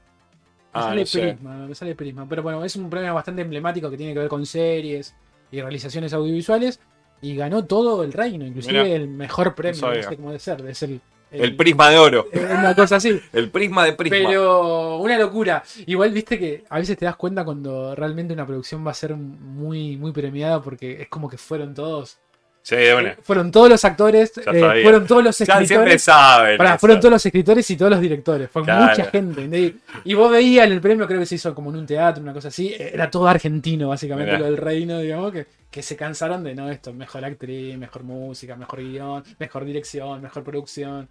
Ah, 0.72 0.82
sale 0.88 1.00
no 1.02 1.06
sé. 1.06 1.20
Prisma, 1.20 1.54
me 1.68 1.74
sale 1.76 1.94
Prisma. 1.94 2.26
Pero 2.28 2.42
bueno, 2.42 2.64
es 2.64 2.74
un 2.74 2.90
premio 2.90 3.14
bastante 3.14 3.42
emblemático 3.42 3.88
que 3.88 3.96
tiene 3.96 4.12
que 4.12 4.18
ver 4.18 4.28
con 4.28 4.44
series 4.44 5.14
y 5.52 5.60
realizaciones 5.60 6.12
audiovisuales. 6.12 6.80
Y 7.24 7.36
ganó 7.36 7.64
todo 7.64 8.02
el 8.04 8.12
reino, 8.12 8.44
inclusive 8.46 8.82
Mirá. 8.84 8.94
el 8.96 9.08
mejor 9.08 9.54
premio. 9.54 9.80
No 9.80 9.86
No, 9.88 9.94
sabía. 9.94 10.08
sé 10.08 10.16
cómo 10.16 10.28
debe 10.28 10.40
ser. 10.40 10.74
Ser 10.74 10.90
el, 10.90 11.00
El 11.32 11.56
prisma 11.56 11.90
de 11.90 11.98
oro. 11.98 12.26
Una 12.32 12.74
cosa 12.74 12.96
así. 12.96 13.18
El 13.32 13.50
prisma 13.50 13.84
de 13.84 13.94
prisma. 13.94 14.16
Pero 14.28 14.98
una 14.98 15.18
locura. 15.18 15.62
Igual 15.86 16.12
viste 16.12 16.38
que 16.38 16.64
a 16.68 16.78
veces 16.78 16.96
te 16.98 17.06
das 17.06 17.16
cuenta 17.16 17.44
cuando 17.44 17.94
realmente 17.94 18.34
una 18.34 18.46
producción 18.46 18.86
va 18.86 18.90
a 18.90 18.94
ser 18.94 19.16
muy, 19.16 19.96
muy 19.96 20.12
premiada 20.12 20.60
porque 20.62 21.02
es 21.02 21.08
como 21.08 21.28
que 21.28 21.38
fueron 21.38 21.74
todos. 21.74 22.18
Sí, 22.66 22.76
de 22.76 22.94
una. 22.94 23.14
Fueron 23.22 23.50
todos 23.50 23.68
los 23.68 23.84
actores, 23.84 24.32
Ya 24.36 24.50
eh, 24.52 24.82
fueron 24.82 25.06
todos 25.06 25.22
los 25.22 25.36
Ya 25.38 25.44
siempre 25.44 25.64
escritores. 25.64 26.02
saben. 26.02 26.56
Pará, 26.56 26.70
eso. 26.70 26.78
fueron 26.78 26.98
todos 26.98 27.12
los 27.12 27.26
escritores 27.26 27.70
y 27.70 27.76
todos 27.76 27.90
los 27.90 28.00
directores. 28.00 28.48
Fue 28.50 28.62
Claro. 28.64 28.86
mucha 28.90 29.04
gente. 29.10 29.74
Y 30.04 30.14
vos 30.14 30.30
veías 30.32 30.66
el 30.66 30.80
premio, 30.80 31.06
creo 31.06 31.20
que 31.20 31.26
se 31.26 31.34
hizo 31.34 31.54
como 31.54 31.68
en 31.68 31.76
un 31.76 31.86
teatro, 31.86 32.22
una 32.22 32.32
cosa 32.32 32.48
así. 32.48 32.74
Era 32.78 33.10
todo 33.10 33.28
argentino, 33.28 33.88
básicamente, 33.90 34.32
Mirá. 34.32 34.38
lo 34.38 34.44
del 34.46 34.56
reino, 34.56 34.98
digamos, 35.00 35.30
que, 35.32 35.46
que 35.70 35.82
se 35.82 35.94
cansaron 35.94 36.42
de 36.42 36.54
no 36.54 36.70
esto. 36.70 36.94
Mejor 36.94 37.22
actriz, 37.26 37.76
mejor 37.76 38.02
música, 38.02 38.56
mejor 38.56 38.80
guion, 38.80 39.22
mejor 39.38 39.66
dirección, 39.66 40.22
mejor 40.22 40.42
producción. 40.42 41.06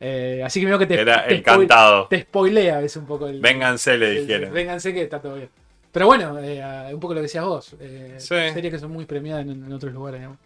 Eh, 0.00 0.42
así 0.42 0.58
que 0.60 0.64
veo 0.66 0.78
que 0.78 0.86
te, 0.86 1.00
Era 1.00 1.26
te, 1.26 1.34
el 1.34 1.42
spoil- 1.42 1.44
cantado. 1.44 2.06
te 2.08 2.22
spoilea 2.22 2.78
a 2.78 2.80
veces 2.80 2.96
un 2.96 3.06
poco 3.06 3.26
el. 3.28 3.40
Vénganse, 3.40 3.98
le 3.98 4.10
dijeron. 4.22 4.54
Vénganse 4.54 4.94
que 4.94 5.02
está 5.02 5.20
todo 5.20 5.34
bien. 5.34 5.50
Pero 5.92 6.06
bueno, 6.06 6.36
eh, 6.42 6.60
un 6.92 6.98
poco 6.98 7.14
lo 7.14 7.18
que 7.18 7.22
decías 7.22 7.44
vos. 7.44 7.76
Eh, 7.78 8.14
Sí. 8.18 8.34
Series 8.52 8.72
que 8.72 8.78
son 8.80 8.90
muy 8.90 9.04
premiadas 9.04 9.42
en, 9.44 9.50
en 9.64 9.72
otros 9.72 9.92
lugares, 9.92 10.18
digamos. 10.20 10.38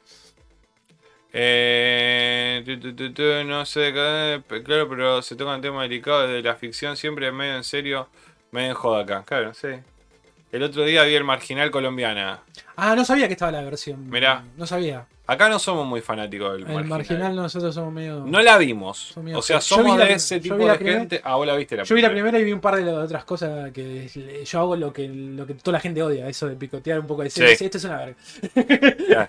Eh, 1.32 2.62
tu, 2.64 2.78
tu, 2.80 2.94
tu, 2.94 3.12
tu, 3.12 3.22
no 3.44 3.64
sé, 3.66 3.92
claro, 3.92 4.88
pero 4.88 5.22
se 5.22 5.36
tocan 5.36 5.60
temas 5.60 5.82
delicados 5.82 6.28
de 6.30 6.42
la 6.42 6.54
ficción, 6.56 6.96
siempre 6.96 7.30
medio 7.32 7.56
en 7.56 7.64
serio, 7.64 8.08
medio 8.50 8.68
en 8.70 8.74
joda 8.74 9.02
acá. 9.02 9.22
Claro, 9.26 9.52
sí. 9.54 9.68
El 10.50 10.62
otro 10.62 10.84
día 10.84 11.02
vi 11.04 11.14
el 11.14 11.24
marginal 11.24 11.70
colombiana. 11.70 12.40
Ah, 12.76 12.94
no 12.96 13.04
sabía 13.04 13.26
que 13.26 13.34
estaba 13.34 13.52
la 13.52 13.62
versión. 13.62 14.08
Mirá. 14.08 14.44
No 14.56 14.66
sabía. 14.66 15.04
Acá 15.26 15.50
no 15.50 15.58
somos 15.58 15.86
muy 15.86 16.00
fanáticos 16.00 16.52
del 16.52 16.60
El 16.62 16.66
marginal. 16.68 16.88
marginal 16.88 17.36
nosotros 17.36 17.74
somos 17.74 17.92
medio. 17.92 18.20
No 18.24 18.40
la 18.40 18.56
vimos. 18.56 19.14
O 19.34 19.42
sea, 19.42 19.60
somos 19.60 19.98
la 19.98 20.06
de 20.06 20.14
ese 20.14 20.40
tipo 20.40 20.56
la 20.56 20.78
de 20.78 20.78
gente. 20.92 21.20
Ah, 21.22 21.36
vos 21.36 21.46
la 21.46 21.54
viste 21.54 21.76
la 21.76 21.82
Yo 21.82 21.94
vi 21.94 22.00
la 22.00 22.10
primera. 22.10 22.38
y 22.38 22.44
vi 22.44 22.52
un 22.52 22.62
par 22.62 22.76
de 22.82 22.90
otras 22.90 23.24
cosas 23.26 23.70
que 23.72 24.08
yo 24.46 24.58
hago 24.60 24.74
lo 24.76 24.90
que, 24.90 25.06
lo 25.06 25.46
que 25.46 25.52
toda 25.52 25.74
la 25.74 25.80
gente 25.80 26.02
odia, 26.02 26.26
eso 26.30 26.48
de 26.48 26.56
picotear 26.56 26.98
un 27.00 27.06
poco 27.06 27.22
de 27.24 27.28
Sí. 27.28 27.40
series. 27.40 27.60
Esto 27.60 27.76
es 27.76 27.84
una 27.84 27.96
verga. 27.98 28.16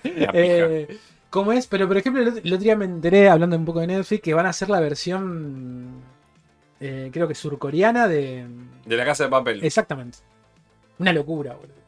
Eh, 0.32 0.98
¿Cómo 1.30 1.52
es? 1.52 1.66
Pero 1.66 1.86
por 1.88 1.96
ejemplo, 1.96 2.22
el 2.22 2.28
otro, 2.28 2.58
día 2.58 2.76
me 2.76 2.84
enteré, 2.84 3.28
hablando 3.28 3.56
un 3.56 3.64
poco 3.64 3.80
de 3.80 3.86
Netflix, 3.86 4.20
que 4.22 4.34
van 4.34 4.46
a 4.46 4.50
hacer 4.50 4.68
la 4.68 4.80
versión, 4.80 6.00
eh, 6.80 7.10
creo 7.12 7.28
que 7.28 7.34
surcoreana 7.34 8.08
de... 8.08 8.46
De 8.84 8.96
la 8.96 9.04
casa 9.04 9.24
de 9.24 9.30
papel. 9.30 9.64
Exactamente. 9.64 10.18
Una 10.98 11.12
locura, 11.12 11.54
boludo. 11.54 11.80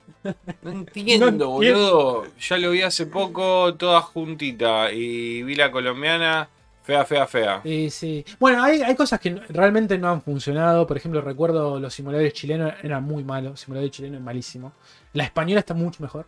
No 0.62 0.70
entiendo, 0.70 1.26
No 1.26 1.28
entiendo. 1.32 1.48
boludo. 1.50 2.24
Ya 2.38 2.56
lo 2.58 2.70
vi 2.70 2.82
hace 2.82 3.06
poco, 3.06 3.74
toda 3.74 4.00
juntita. 4.00 4.92
Y 4.92 5.42
vi 5.42 5.56
la 5.56 5.72
colombiana, 5.72 6.48
fea, 6.84 7.04
fea, 7.04 7.26
fea. 7.26 7.60
Y 7.64 7.90
sí. 7.90 8.24
Bueno, 8.38 8.62
hay, 8.62 8.80
hay 8.82 8.94
cosas 8.94 9.18
que 9.18 9.30
no- 9.32 9.42
realmente 9.48 9.98
no 9.98 10.08
han 10.08 10.22
funcionado. 10.22 10.86
Por 10.86 10.96
ejemplo, 10.96 11.20
recuerdo 11.20 11.80
los 11.80 11.92
simuladores 11.92 12.32
chilenos 12.34 12.72
eran 12.84 13.02
muy 13.02 13.24
malos. 13.24 13.58
Simulador 13.60 13.90
chileno 13.90 14.18
es 14.18 14.22
malísimo. 14.22 14.72
La 15.14 15.24
española 15.24 15.58
está 15.58 15.74
mucho 15.74 16.00
mejor. 16.02 16.26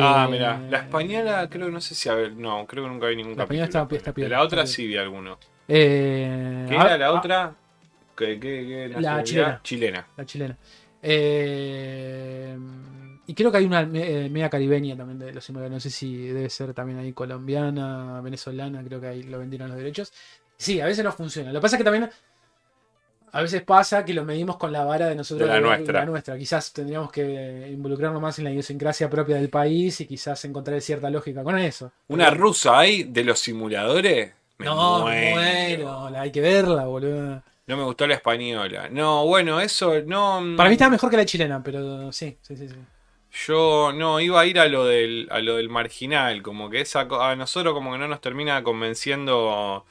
Ah, 0.00 0.24
Eh, 0.28 0.32
mira, 0.32 0.58
la 0.70 0.78
española 0.78 1.48
creo, 1.50 1.68
no 1.70 1.80
sé 1.80 1.94
si, 1.94 2.08
a 2.08 2.14
ver, 2.14 2.32
no, 2.34 2.66
creo 2.66 2.84
que 2.84 2.90
nunca 2.90 3.06
vi 3.08 3.16
ningún 3.16 3.36
La 3.36 3.42
española 3.42 3.68
capítulo. 3.68 3.96
está- 3.98 4.10
está 4.10 4.20
de 4.22 4.28
la 4.28 4.42
otra 4.42 4.62
bien. 4.62 4.66
sí 4.68 4.86
vi 4.86 4.96
alguno. 4.96 5.38
eh, 5.68 6.66
¿Qué 6.68 6.76
ah, 6.76 6.84
era 6.86 6.98
la 6.98 7.06
ah, 7.06 7.12
otra? 7.12 7.54
¿Qué, 8.16 8.38
qué, 8.40 8.88
qué 8.94 9.00
La 9.00 9.22
chilena. 9.22 9.60
Chilena. 9.62 10.06
La 10.16 10.24
chilena. 10.24 10.56
Eh, 11.02 12.56
y 13.26 13.34
creo 13.34 13.50
que 13.50 13.58
hay 13.58 13.64
una 13.64 13.80
eh, 13.82 14.28
media 14.30 14.48
caribeña 14.50 14.96
también 14.96 15.18
de 15.18 15.32
los 15.32 15.44
simuladores. 15.44 15.72
No 15.74 15.80
sé 15.80 15.90
si 15.90 16.28
debe 16.28 16.48
ser 16.50 16.74
también 16.74 16.98
ahí 16.98 17.12
colombiana, 17.12 18.20
venezolana. 18.20 18.82
Creo 18.84 19.00
que 19.00 19.06
ahí 19.08 19.22
lo 19.24 19.38
vendieron 19.38 19.68
los 19.68 19.76
derechos. 19.76 20.12
Sí, 20.56 20.80
a 20.80 20.86
veces 20.86 21.04
no 21.04 21.12
funciona. 21.12 21.52
Lo 21.52 21.58
que 21.60 21.62
pasa 21.62 21.76
es 21.76 21.78
que 21.78 21.84
también 21.84 22.10
a 23.36 23.42
veces 23.42 23.62
pasa 23.62 24.04
que 24.04 24.14
lo 24.14 24.24
medimos 24.24 24.56
con 24.56 24.70
la 24.72 24.84
vara 24.84 25.08
de 25.08 25.16
nosotros. 25.16 25.48
De 25.48 25.54
la 25.54 25.60
nuestra. 25.60 26.00
la 26.00 26.06
nuestra. 26.06 26.38
Quizás 26.38 26.72
tendríamos 26.72 27.10
que 27.10 27.68
involucrarnos 27.72 28.22
más 28.22 28.38
en 28.38 28.44
la 28.44 28.50
idiosincrasia 28.52 29.10
propia 29.10 29.36
del 29.36 29.48
país 29.50 30.00
y 30.00 30.06
quizás 30.06 30.44
encontrar 30.44 30.80
cierta 30.80 31.10
lógica 31.10 31.42
con 31.42 31.58
eso. 31.58 31.90
¿Una 32.08 32.30
rusa 32.30 32.78
hay 32.78 33.02
de 33.02 33.24
los 33.24 33.40
simuladores? 33.40 34.32
Me 34.58 34.66
no, 34.66 35.00
muero. 35.00 36.08
la- 36.10 36.20
Hay 36.20 36.30
que 36.30 36.40
verla, 36.40 36.84
boludo. 36.84 37.42
No 37.66 37.76
me 37.76 37.82
gustó 37.82 38.06
la 38.06 38.14
española. 38.14 38.88
No, 38.90 39.26
bueno, 39.26 39.60
eso 39.60 39.94
no. 40.06 40.40
Para 40.56 40.68
mí 40.68 40.74
estaba 40.74 40.90
mejor 40.90 41.10
que 41.10 41.16
la 41.16 41.24
chilena, 41.24 41.62
pero 41.62 42.12
sí, 42.12 42.36
sí, 42.40 42.56
sí. 42.56 42.68
sí. 42.68 42.76
Yo 43.46 43.90
no 43.92 44.20
iba 44.20 44.40
a 44.40 44.46
ir 44.46 44.60
a 44.60 44.68
lo 44.68 44.84
del, 44.84 45.26
a 45.32 45.40
lo 45.40 45.56
del 45.56 45.68
marginal, 45.68 46.40
como 46.42 46.70
que 46.70 46.80
esa 46.82 47.00
a 47.10 47.34
nosotros 47.34 47.74
como 47.74 47.90
que 47.90 47.98
no 47.98 48.06
nos 48.06 48.20
termina 48.20 48.62
convenciendo 48.62 49.84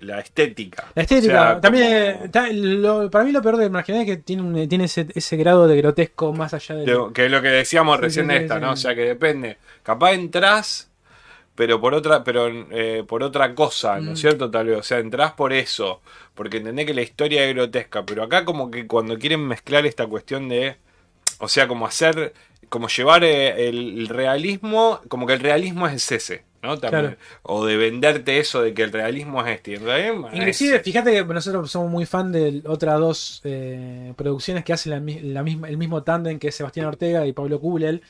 la 0.00 0.20
estética. 0.20 0.86
La 0.94 1.02
estética, 1.02 1.40
O 1.40 1.44
sea, 1.52 1.60
también 1.60 2.30
como- 2.32 2.46
lo- 2.52 3.10
para 3.10 3.24
mí 3.24 3.32
lo 3.32 3.42
peor 3.42 3.56
del 3.56 3.70
marginal 3.70 4.02
es 4.02 4.06
que 4.06 4.16
tiene, 4.18 4.42
un- 4.42 4.68
tiene 4.68 4.84
ese, 4.84 5.06
ese 5.14 5.36
grado 5.36 5.66
de 5.68 5.76
grotesco 5.76 6.32
más 6.32 6.54
allá 6.54 6.74
de... 6.74 6.84
de- 6.86 7.12
que 7.14 7.26
es 7.26 7.30
lo 7.30 7.40
que 7.42 7.48
decíamos 7.48 7.96
Sí, 7.96 8.02
recién 8.02 8.26
sí, 8.26 8.32
de 8.32 8.38
esta, 8.42 8.54
sí. 8.56 8.60
¿no? 8.60 8.72
O 8.72 8.76
sea 8.76 8.94
que 8.94 9.02
depende. 9.02 9.58
Capaz 9.82 10.12
entras, 10.12 10.90
pero 11.54 11.80
por 11.80 11.94
otra, 11.94 12.22
pero 12.22 12.48
eh, 12.70 13.04
por 13.08 13.22
otra 13.22 13.54
cosa, 13.54 13.98
¿no 14.00 14.12
es 14.12 14.18
Mm. 14.18 14.20
cierto? 14.20 14.50
Tal 14.50 14.66
vez. 14.66 14.78
O 14.78 14.82
sea, 14.82 14.98
entrás 14.98 15.32
por 15.32 15.52
eso. 15.54 16.02
Porque 16.34 16.58
entendés 16.58 16.84
que 16.86 16.92
la 16.94 17.00
historia 17.02 17.44
es 17.44 17.54
grotesca. 17.54 18.04
Pero 18.04 18.22
acá 18.24 18.44
como 18.44 18.70
que 18.70 18.86
cuando 18.86 19.18
quieren 19.18 19.46
mezclar 19.46 19.86
esta 19.86 20.06
cuestión 20.06 20.48
de. 20.50 20.76
O 21.38 21.48
sea, 21.48 21.66
como 21.66 21.86
hacer. 21.86 22.34
Como 22.68 22.88
llevar 22.88 23.24
eh, 23.24 23.68
el, 23.68 23.98
el 24.00 24.08
realismo. 24.08 25.00
Como 25.08 25.26
que 25.26 25.32
el 25.32 25.40
realismo 25.40 25.86
es 25.88 26.12
ese. 26.12 26.44
¿No? 26.66 26.76
También. 26.78 27.02
Claro. 27.02 27.16
O 27.42 27.64
de 27.64 27.76
venderte 27.76 28.38
eso 28.38 28.60
de 28.62 28.74
que 28.74 28.82
el 28.82 28.92
realismo 28.92 29.42
es 29.44 29.54
este. 29.56 29.74
es 29.74 29.80
Inclusive, 29.80 30.76
ese. 30.76 30.80
fíjate 30.80 31.12
que 31.12 31.24
nosotros 31.24 31.70
somos 31.70 31.90
muy 31.90 32.04
fan 32.06 32.32
de 32.32 32.62
otras 32.66 32.98
dos 32.98 33.40
eh, 33.44 34.12
producciones 34.16 34.64
que 34.64 34.72
hacen 34.72 34.92
la, 34.92 35.00
mi- 35.00 35.20
la 35.20 35.42
misma, 35.42 35.68
el 35.68 35.76
mismo 35.78 36.02
tándem 36.02 36.38
que 36.38 36.48
es 36.48 36.54
Sebastián 36.54 36.86
Ortega 36.86 37.26
y 37.26 37.32
Pablo 37.32 37.60
Kublel, 37.60 38.02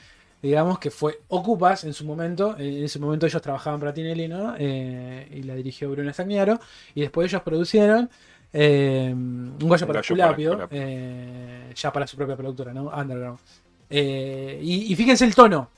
digamos, 0.43 0.79
que 0.79 0.91
fue 0.91 1.21
Ocupas 1.29 1.85
en 1.85 1.93
su 1.93 2.05
momento. 2.05 2.57
En 2.59 2.85
ese 2.85 2.99
momento 2.99 3.27
ellos 3.27 3.43
trabajaban 3.43 3.79
para 3.81 3.93
Tinelli, 3.95 4.29
¿no? 4.29 4.55
Eh, 4.59 5.29
y 5.33 5.43
la 5.43 5.55
dirigió 5.55 5.91
Bruno 5.91 6.13
Stagnaro. 6.13 6.59
Y 6.95 7.01
después 7.03 7.31
ellos 7.31 7.43
producieron 7.43 8.09
eh, 8.53 9.11
Un 9.13 9.57
Un 9.61 9.69
para 9.87 10.01
Esculapio. 10.01 10.69
eh, 10.71 11.73
ya 11.75 11.93
para 11.93 12.07
su 12.07 12.17
propia 12.17 12.37
productora, 12.37 12.73
¿no? 12.73 12.85
Underground. 12.95 13.39
Eh, 13.91 14.59
y, 14.63 14.93
y 14.93 14.97
fíjense 14.97 15.25
el 15.25 15.35
tono. 15.35 15.71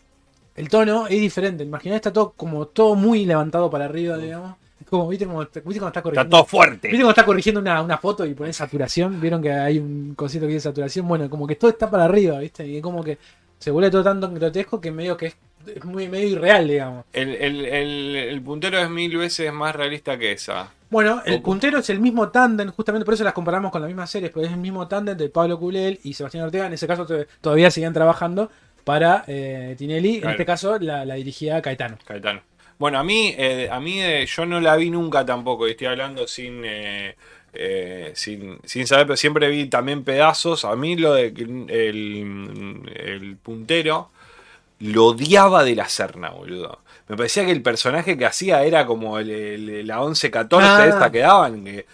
El 0.58 0.68
tono 0.68 1.06
es 1.06 1.20
diferente. 1.20 1.62
Imaginá, 1.64 1.96
está 1.96 2.12
todo 2.12 2.32
como 2.36 2.66
todo 2.66 2.94
muy 2.94 3.24
levantado 3.24 3.70
para 3.70 3.84
arriba, 3.84 4.16
digamos. 4.18 4.56
Como, 4.88 5.06
¿viste, 5.08 5.26
como, 5.26 5.40
¿viste 5.40 5.60
cuando 5.62 5.88
está 5.88 6.02
corrigiendo? 6.02 6.36
Está 6.36 6.42
todo 6.42 6.44
fuerte. 6.46 6.88
¿Viste 6.88 7.02
cuando 7.02 7.10
está 7.10 7.24
corrigiendo 7.24 7.60
una, 7.60 7.82
una 7.82 7.98
foto 7.98 8.24
y 8.24 8.34
pones 8.34 8.56
saturación? 8.56 9.20
¿Vieron 9.20 9.42
que 9.42 9.52
hay 9.52 9.78
un 9.78 10.14
cosito 10.14 10.46
que 10.46 10.54
dice 10.54 10.64
saturación? 10.64 11.06
Bueno, 11.06 11.28
como 11.28 11.46
que 11.46 11.56
todo 11.56 11.70
está 11.70 11.90
para 11.90 12.04
arriba, 12.06 12.38
¿viste? 12.38 12.66
Y 12.66 12.80
como 12.80 13.04
que 13.04 13.18
se 13.58 13.70
vuelve 13.70 13.90
todo 13.90 14.02
tan 14.02 14.34
grotesco 14.34 14.80
que 14.80 14.90
medio 14.90 15.16
que 15.16 15.26
es, 15.26 15.36
es 15.76 15.84
muy 15.84 16.08
medio 16.08 16.28
irreal, 16.28 16.66
digamos. 16.66 17.04
El, 17.12 17.34
el, 17.34 17.64
el, 17.66 18.16
el 18.16 18.42
puntero 18.42 18.78
es 18.78 18.88
mil 18.88 19.14
veces 19.16 19.52
más 19.52 19.76
realista 19.76 20.18
que 20.18 20.32
esa. 20.32 20.70
Bueno, 20.90 21.20
el 21.26 21.42
puntero 21.42 21.80
es 21.80 21.90
el 21.90 22.00
mismo 22.00 22.30
tándem, 22.30 22.70
justamente 22.70 23.04
por 23.04 23.12
eso 23.12 23.24
las 23.24 23.34
comparamos 23.34 23.70
con 23.70 23.82
las 23.82 23.88
mismas 23.88 24.08
series, 24.08 24.32
porque 24.32 24.46
es 24.46 24.52
el 24.54 24.58
mismo 24.58 24.88
tándem 24.88 25.18
de 25.18 25.28
Pablo 25.28 25.58
Culel 25.58 26.00
y 26.02 26.14
Sebastián 26.14 26.44
Ortega. 26.44 26.66
En 26.66 26.72
ese 26.72 26.86
caso 26.86 27.04
to- 27.04 27.26
todavía 27.42 27.70
seguían 27.70 27.92
trabajando 27.92 28.50
para 28.84 29.24
eh, 29.26 29.74
Tinelli. 29.78 30.16
En 30.22 30.30
este 30.30 30.44
caso 30.46 30.78
la, 30.78 31.04
la 31.04 31.14
dirigía 31.14 31.60
Caetano. 31.62 31.98
Caetano. 32.06 32.40
Bueno, 32.78 32.98
a 32.98 33.04
mí, 33.04 33.34
eh, 33.36 33.68
a 33.70 33.80
mí 33.80 34.00
eh, 34.00 34.24
yo 34.26 34.46
no 34.46 34.60
la 34.60 34.76
vi 34.76 34.90
nunca 34.90 35.26
tampoco, 35.26 35.66
y 35.66 35.72
estoy 35.72 35.88
hablando 35.88 36.28
sin, 36.28 36.62
eh, 36.64 37.16
eh, 37.52 38.12
sin, 38.14 38.58
sin 38.64 38.86
saber, 38.86 39.06
pero 39.06 39.16
siempre 39.16 39.48
vi 39.48 39.66
también 39.66 40.04
pedazos. 40.04 40.64
A 40.64 40.76
mí 40.76 40.96
lo 40.96 41.14
de 41.14 41.34
que 41.34 41.42
el, 41.42 42.82
el 42.94 43.36
puntero 43.42 44.10
lo 44.80 45.06
odiaba 45.06 45.64
de 45.64 45.74
la 45.74 45.88
Serna, 45.88 46.30
boludo. 46.30 46.78
Me 47.08 47.16
parecía 47.16 47.44
que 47.44 47.50
el 47.52 47.62
personaje 47.62 48.16
que 48.16 48.26
hacía 48.26 48.62
era 48.62 48.86
como 48.86 49.18
el, 49.18 49.30
el- 49.30 49.86
la 49.86 50.00
11-14 50.00 50.60
Ah. 50.62 50.86
esta 50.88 51.10
que 51.10 51.18
daban. 51.18 51.64
que- 51.64 51.86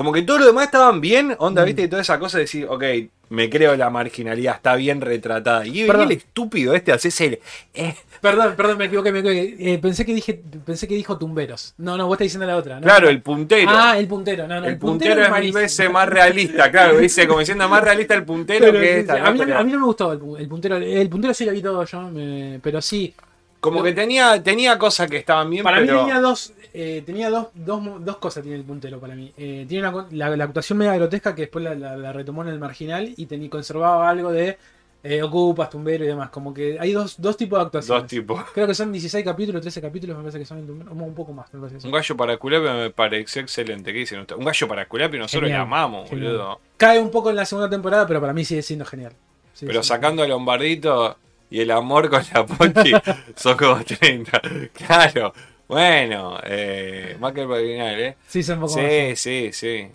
como 0.00 0.12
que 0.14 0.22
todo 0.22 0.38
lo 0.38 0.46
demás 0.46 0.64
estaban 0.64 0.98
bien, 1.02 1.36
onda, 1.40 1.60
Mm. 1.60 1.66
viste, 1.66 1.82
y 1.82 1.88
toda 1.88 2.00
esa 2.00 2.18
cosa 2.18 2.38
de 2.38 2.44
decir, 2.44 2.64
ok, 2.66 2.82
me 3.28 3.50
creo 3.50 3.76
la 3.76 3.90
marginalidad, 3.90 4.54
está 4.56 4.74
bien 4.74 5.02
retratada. 5.02 5.66
Y 5.66 5.86
Perdón. 5.86 6.06
el 6.10 6.12
estúpido 6.16 6.74
este, 6.74 6.90
haces 6.90 7.20
el... 7.20 7.38
eh, 7.74 7.94
Perdón, 8.22 8.54
perdón, 8.56 8.78
me 8.78 8.86
equivoqué, 8.86 9.12
me 9.12 9.18
equivoqué. 9.18 9.56
Eh, 9.74 9.78
pensé 9.78 10.06
que 10.06 10.14
dije, 10.14 10.40
pensé 10.64 10.88
que 10.88 10.94
dijo 10.94 11.18
tumberos. 11.18 11.74
No, 11.76 11.98
no, 11.98 12.06
vos 12.06 12.14
estás 12.14 12.24
diciendo 12.24 12.46
la 12.46 12.56
otra. 12.56 12.76
¿no? 12.76 12.80
Claro, 12.80 13.10
el 13.10 13.20
puntero. 13.20 13.70
Ah, 13.74 13.98
el 13.98 14.08
puntero, 14.08 14.46
no, 14.48 14.58
no. 14.58 14.66
el 14.66 14.78
puntero 14.78 15.22
es 15.22 15.30
mil 15.38 15.52
veces 15.52 15.90
más 15.90 16.08
realista, 16.08 16.70
claro, 16.70 16.96
dice 16.98 17.26
como 17.28 17.40
diciendo 17.40 17.68
más 17.68 17.84
realista 17.84 18.14
el 18.14 18.24
puntero 18.24 18.64
Pero 18.68 18.80
que 18.80 19.00
esta. 19.00 19.22
a, 19.22 19.30
mí, 19.32 19.40
a 19.42 19.62
mí 19.62 19.70
no 19.72 19.80
me 19.80 19.84
gustó 19.84 20.14
el, 20.14 20.18
pu- 20.18 20.38
el 20.38 20.48
puntero. 20.48 20.76
El 20.78 21.08
puntero 21.10 21.34
sí 21.34 21.44
lo 21.44 21.52
vi 21.52 21.60
todo 21.60 21.84
yo, 21.84 22.00
me- 22.10 22.58
pero 22.62 22.80
sí. 22.80 23.12
como 23.60 23.82
que 23.82 23.92
tenía, 23.92 24.42
tenía 24.42 24.78
cosas 24.78 25.10
que 25.10 25.18
estaban 25.18 25.50
bien, 25.50 25.62
Para 25.62 25.80
mí 25.82 25.86
pero... 25.86 26.00
tenía 26.00 26.18
dos, 26.20 26.52
eh, 26.72 27.02
tenía 27.04 27.30
dos, 27.30 27.48
dos, 27.54 27.82
dos 28.04 28.16
cosas 28.18 28.42
tiene 28.42 28.56
el 28.58 28.64
puntero 28.64 28.98
para 29.00 29.14
mí. 29.14 29.32
Eh, 29.36 29.66
tiene 29.68 29.88
una 29.88 30.06
la, 30.10 30.36
la 30.36 30.44
actuación 30.44 30.78
media 30.78 30.94
grotesca 30.96 31.34
que 31.34 31.42
después 31.42 31.64
la, 31.64 31.74
la- 31.74 31.96
la 31.96 32.12
retomó 32.12 32.42
en 32.42 32.48
el 32.48 32.58
marginal 32.58 33.12
y 33.16 33.26
tenía, 33.26 33.50
conservaba 33.50 34.08
algo 34.08 34.30
de 34.32 34.56
eh, 35.02 35.22
ocupas, 35.22 35.70
tumbero 35.70 36.04
y 36.04 36.08
demás. 36.08 36.28
Como 36.30 36.52
que 36.52 36.76
hay 36.78 36.92
dos, 36.92 37.20
dos 37.20 37.36
tipos 37.36 37.58
de 37.58 37.64
actuaciones. 37.64 38.02
Dos 38.02 38.08
tipos. 38.10 38.44
Creo 38.54 38.66
que 38.66 38.74
son 38.74 38.92
16 38.92 39.24
capítulos, 39.24 39.62
13 39.62 39.80
capítulos, 39.80 40.16
me 40.16 40.22
parece 40.22 40.38
que 40.38 40.44
son 40.44 40.58
el 40.58 40.66
tumbero, 40.66 40.92
un 40.92 41.14
poco 41.14 41.32
más, 41.32 41.52
me 41.54 41.60
parece. 41.66 41.86
Un 41.86 41.92
gallo 41.92 42.16
para 42.16 42.36
culapio 42.36 42.72
me 42.74 42.90
pareció 42.90 43.40
excelente. 43.42 43.92
¿Qué 43.92 44.00
dicen? 44.00 44.26
Un 44.36 44.44
gallo 44.44 44.68
para 44.68 44.86
culapio 44.86 45.18
nosotros 45.18 45.44
Genial, 45.48 45.60
le 45.60 45.62
amamos, 45.62 46.08
genial. 46.10 46.32
boludo. 46.32 46.60
Cae 46.76 46.98
un 46.98 47.10
poco 47.10 47.30
en 47.30 47.36
la 47.36 47.44
segunda 47.46 47.70
temporada, 47.70 48.06
pero 48.06 48.20
para 48.20 48.32
mí 48.32 48.44
sigue 48.44 48.62
siendo 48.62 48.84
genial. 48.84 49.12
Pero 49.60 49.82
sacando 49.82 50.22
a 50.22 50.26
Lombardito 50.28 51.16
y 51.50 51.60
el 51.60 51.70
amor 51.70 52.08
con 52.08 52.22
la 52.32 52.46
Pochi, 52.46 52.92
son 53.36 53.56
como 53.56 53.82
30. 53.82 54.40
Claro. 54.72 55.32
Bueno, 55.70 56.38
eh, 56.44 57.16
más 57.20 57.32
que 57.32 57.42
el 57.42 57.50
original, 57.50 58.00
¿eh? 58.00 58.16
Sí, 58.26 58.42
son 58.42 58.56
un 58.58 58.66
poco 58.68 58.74
Sí, 58.80 59.16
sí, 59.16 59.50
sí. 59.52 59.88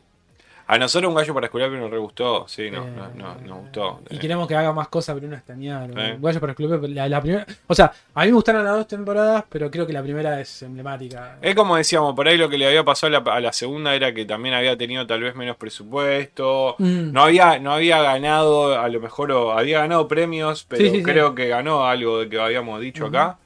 A 0.68 0.80
nosotros 0.80 1.10
un 1.10 1.16
gallo 1.16 1.32
para 1.36 1.48
culapio 1.50 1.78
nos 1.78 1.92
re 1.92 2.00
gustó. 2.00 2.48
Sí, 2.48 2.72
no, 2.72 2.88
Eh, 2.88 2.92
no, 2.96 3.36
no, 3.36 3.36
nos 3.46 3.58
gustó. 3.60 4.02
Y 4.10 4.18
queremos 4.18 4.48
que 4.48 4.56
haga 4.56 4.74
más 4.74 4.88
cosas, 4.88 5.14
pero 5.14 5.28
no 5.28 5.36
extrañar. 5.36 5.92
Eh. 5.96 6.18
Vaya 6.20 6.40
para 6.40 6.54
el 6.54 6.56
club. 6.56 6.88
La, 6.90 7.08
la 7.08 7.22
primera, 7.22 7.46
o 7.68 7.76
sea, 7.76 7.94
a 8.16 8.22
mí 8.22 8.28
me 8.30 8.34
gustaron 8.34 8.64
las 8.64 8.74
dos 8.76 8.88
temporadas, 8.88 9.44
pero 9.48 9.70
creo 9.70 9.86
que 9.86 9.94
la 9.94 10.02
primera 10.02 10.42
es 10.42 10.64
emblemática. 10.64 11.38
Es 11.40 11.54
como 11.54 11.76
decíamos, 11.76 12.16
por 12.16 12.28
ahí 12.28 12.36
lo 12.36 12.50
que 12.50 12.58
le 12.58 12.66
había 12.66 12.84
pasado 12.84 13.16
a 13.16 13.20
la, 13.22 13.32
a 13.32 13.40
la 13.42 13.54
segunda 13.54 13.94
era 13.94 14.12
que 14.12 14.26
también 14.26 14.56
había 14.56 14.76
tenido 14.76 15.06
tal 15.06 15.22
vez 15.22 15.36
menos 15.36 15.56
presupuesto. 15.56 16.76
Mm. 16.80 17.12
No 17.12 17.22
había, 17.26 17.60
no 17.60 17.72
había 17.74 18.02
ganado, 18.02 18.80
a 18.80 18.90
lo 18.90 19.00
mejor 19.00 19.32
había 19.56 19.82
ganado 19.82 20.08
premios, 20.08 20.66
pero 20.68 20.82
Sí, 20.82 20.90
sí, 20.90 20.98
sí. 20.98 21.04
creo 21.04 21.36
que 21.36 21.48
ganó 21.48 21.86
algo 21.86 22.22
de 22.22 22.30
que 22.30 22.40
habíamos 22.40 22.82
dicho 22.82 23.06
acá. 23.06 23.38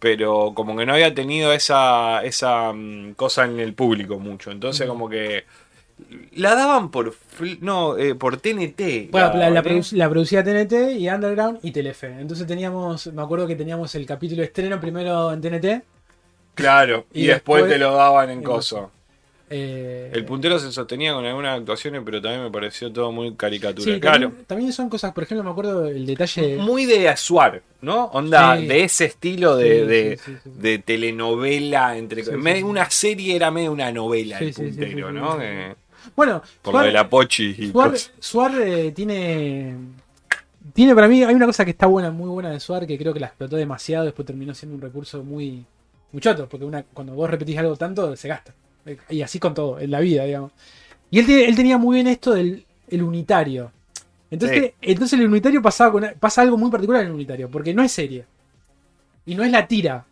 Pero 0.00 0.52
como 0.54 0.76
que 0.76 0.86
no 0.86 0.94
había 0.94 1.14
tenido 1.14 1.52
esa, 1.52 2.24
esa 2.24 2.72
mm, 2.72 3.12
cosa 3.14 3.44
en 3.44 3.60
el 3.60 3.74
público 3.74 4.18
mucho. 4.18 4.50
Entonces 4.50 4.88
como 4.88 5.08
que 5.08 5.44
la 6.32 6.54
daban 6.54 6.90
por 6.90 7.14
no, 7.60 7.96
eh, 7.98 8.14
por 8.14 8.38
TNT. 8.38 9.10
Bueno, 9.10 9.34
la, 9.34 9.50
la 9.50 9.62
la 9.92 10.10
producía 10.10 10.42
TNT 10.42 10.92
y 10.98 11.08
Underground 11.08 11.58
y 11.62 11.70
Telefe. 11.70 12.06
Entonces 12.18 12.46
teníamos, 12.46 13.06
me 13.12 13.22
acuerdo 13.22 13.46
que 13.46 13.56
teníamos 13.56 13.94
el 13.94 14.06
capítulo 14.06 14.42
estreno 14.42 14.80
primero 14.80 15.32
en 15.32 15.40
TNT. 15.40 15.84
Claro, 16.54 17.06
y, 17.12 17.24
Y 17.24 17.26
después, 17.26 17.62
después- 17.62 17.72
te 17.72 17.78
lo 17.78 17.94
daban 17.94 18.30
en 18.30 18.38
en 18.38 18.44
coso. 18.44 18.90
Eh, 19.50 20.10
El 20.14 20.24
puntero 20.24 20.58
se 20.58 20.70
sostenía 20.72 21.12
con 21.12 21.24
algunas 21.26 21.58
actuaciones, 21.58 22.02
pero 22.04 22.22
también 22.22 22.44
me 22.44 22.50
pareció 22.50 22.92
todo 22.92 23.10
muy 23.12 23.34
caricatura. 23.34 23.92
sí, 23.94 24.00
claro. 24.00 24.20
también, 24.28 24.44
también 24.46 24.72
son 24.72 24.88
cosas, 24.88 25.12
por 25.12 25.24
ejemplo, 25.24 25.42
me 25.44 25.50
acuerdo 25.50 25.86
el 25.88 26.06
detalle. 26.06 26.56
Muy 26.56 26.86
de 26.86 27.08
Azuar, 27.08 27.60
¿no? 27.82 28.04
Onda, 28.06 28.56
Sí. 28.56 28.66
de 28.66 28.84
ese 28.84 29.04
estilo 29.06 29.56
de, 29.56 30.18
telenovela, 30.84 31.96
entre 31.96 32.22
una 32.64 32.88
serie 32.90 33.36
era 33.36 33.50
medio 33.50 33.72
una 33.72 33.90
novela, 33.92 34.38
el 34.38 34.52
puntero, 34.54 35.12
¿no? 35.12 35.38
Que- 35.38 35.74
Bueno, 36.16 36.42
por 36.62 36.72
lo 36.74 36.80
Suar- 36.80 36.86
de 36.86 36.92
la 36.92 37.08
Pochi 37.10 37.54
y 37.58 37.70
Suar, 37.70 37.90
cosas. 37.90 38.12
Suar, 38.18 38.52
eh, 38.60 38.92
tiene. 38.92 39.74
Tiene 40.72 40.94
para 40.94 41.08
mí, 41.08 41.22
hay 41.24 41.34
una 41.34 41.46
cosa 41.46 41.64
que 41.64 41.72
está 41.72 41.86
buena, 41.86 42.10
muy 42.10 42.28
buena 42.28 42.50
de 42.50 42.60
Suar, 42.60 42.86
que 42.86 42.96
creo 42.96 43.12
que 43.12 43.20
la 43.20 43.26
explotó 43.26 43.56
demasiado, 43.56 44.04
después 44.04 44.24
terminó 44.26 44.54
siendo 44.54 44.76
un 44.76 44.80
recurso 44.82 45.22
muy, 45.24 45.64
choto, 46.20 46.48
porque 46.48 46.64
una, 46.64 46.82
cuando 46.84 47.14
vos 47.14 47.28
repetís 47.28 47.58
algo 47.58 47.76
tanto, 47.76 48.14
se 48.16 48.28
gasta. 48.28 48.54
Y 49.08 49.22
así 49.22 49.38
con 49.38 49.54
todo, 49.54 49.78
en 49.78 49.90
la 49.90 50.00
vida, 50.00 50.24
digamos. 50.24 50.52
Y 51.10 51.18
él, 51.18 51.30
él 51.30 51.56
tenía 51.56 51.78
muy 51.78 51.96
bien 51.96 52.06
esto 52.06 52.32
del 52.32 52.64
el 52.88 53.02
unitario. 53.02 53.72
Entonces, 54.30 54.62
Sí. 54.62 54.72
entonces 54.82 55.18
el 55.18 55.26
unitario 55.26 55.62
pasaba 55.62 55.92
con, 55.92 56.06
pasa 56.18 56.42
algo 56.42 56.56
muy 56.56 56.70
particular 56.70 57.02
en 57.02 57.08
el 57.08 57.14
unitario, 57.14 57.48
porque 57.50 57.74
no 57.74 57.82
es 57.82 57.92
serie. 57.92 58.24
Y 59.26 59.34
no 59.34 59.42
es 59.44 59.50
la 59.50 59.66
tira. 59.66 60.04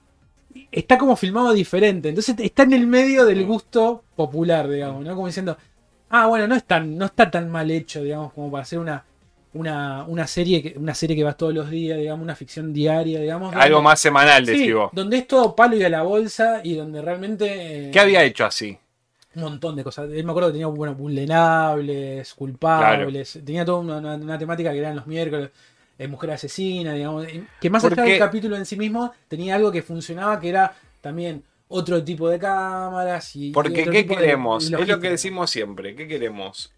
Está 0.73 0.99
como 0.99 1.17
filmado 1.17 1.53
diferente. 1.53 2.09
Entonces 2.09 2.37
está 2.39 2.63
en 2.65 2.73
el 2.73 2.87
medio 2.87 3.25
del 3.25 3.45
gusto 3.47 4.03
popular, 4.17 4.69
digamos, 4.69 5.05
¿no? 5.05 5.15
Como 5.15 5.27
diciendo, 5.27 5.57
ah, 6.11 6.27
bueno, 6.27 6.47
no, 6.49 6.55
es 6.55 6.65
tan, 6.65 6.97
no 6.97 7.07
está 7.07 7.31
tan 7.31 7.51
mal 7.51 7.71
hecho, 7.71 8.03
digamos, 8.03 8.33
como 8.33 8.51
para 8.51 8.63
hacer 8.63 8.79
una, 8.79 9.05
una, 9.55 10.05
una 10.05 10.27
serie 10.27 10.63
que, 10.63 10.79
una 10.79 10.95
serie 10.95 11.17
que 11.17 11.25
vas 11.25 11.37
todos 11.37 11.55
los 11.55 11.71
días, 11.71 11.99
digamos, 11.99 12.23
una 12.23 12.35
ficción 12.37 12.73
diaria, 12.73 13.21
digamos. 13.21 13.55
Algo 13.55 13.77
donde- 13.77 13.85
más 13.91 14.01
semanal, 14.01 14.47
Sí, 14.47 14.71
donde 14.93 15.19
es 15.19 15.27
todo 15.27 15.55
palo 15.57 15.77
y 15.77 15.83
a 15.83 15.89
la 15.89 16.03
bolsa 16.03 16.61
y 16.63 16.75
donde 16.75 17.01
realmente... 17.03 17.89
eh, 17.89 17.91
¿Qué 17.91 18.01
había 18.01 18.23
hecho 18.25 18.45
así? 18.45 18.79
un 19.35 19.43
montón 19.43 19.77
de 19.77 19.85
cosas. 19.85 20.11
Él 20.11 20.25
me 20.25 20.31
acuerdo 20.31 20.49
que 20.49 20.53
tenía 20.55 20.67
bueno, 20.67 20.95
vulnerables, 20.95 22.35
culpables, 22.35 23.39
tenía 23.45 23.65
toda 23.65 23.79
una, 23.81 23.97
una- 23.99 24.15
una 24.17 24.39
temática 24.39 24.73
que 24.73 24.79
eran 24.79 24.97
los 24.97 25.07
miércoles, 25.07 25.51
eh, 25.99 26.09
mujer 26.09 26.33
asesina, 26.33 26.95
digamos, 26.95 27.27
que 27.61 27.71
más 27.71 27.85
allá 27.85 28.03
del 28.03 28.19
capítulo 28.19 28.57
en 28.57 28.67
sí 28.67 28.77
mismo 28.77 29.13
tenía 29.29 29.55
algo 29.57 29.71
que 29.73 29.83
funcionaba 29.83 30.39
que 30.41 30.49
era 30.49 30.75
también 31.01 31.43
otro 31.69 32.03
tipo 32.03 32.29
de 32.29 32.39
cámaras 32.39 33.35
y 33.37 33.51
Porque, 33.51 33.85
¿qué 33.91 34.07
queremos? 34.07 34.65
Es 34.73 34.89
lo 34.89 35.01
que 35.01 35.11
decimos 35.11 35.51
siempre. 35.51 35.95
¿Qué 35.95 36.09
queremos? 36.09 36.73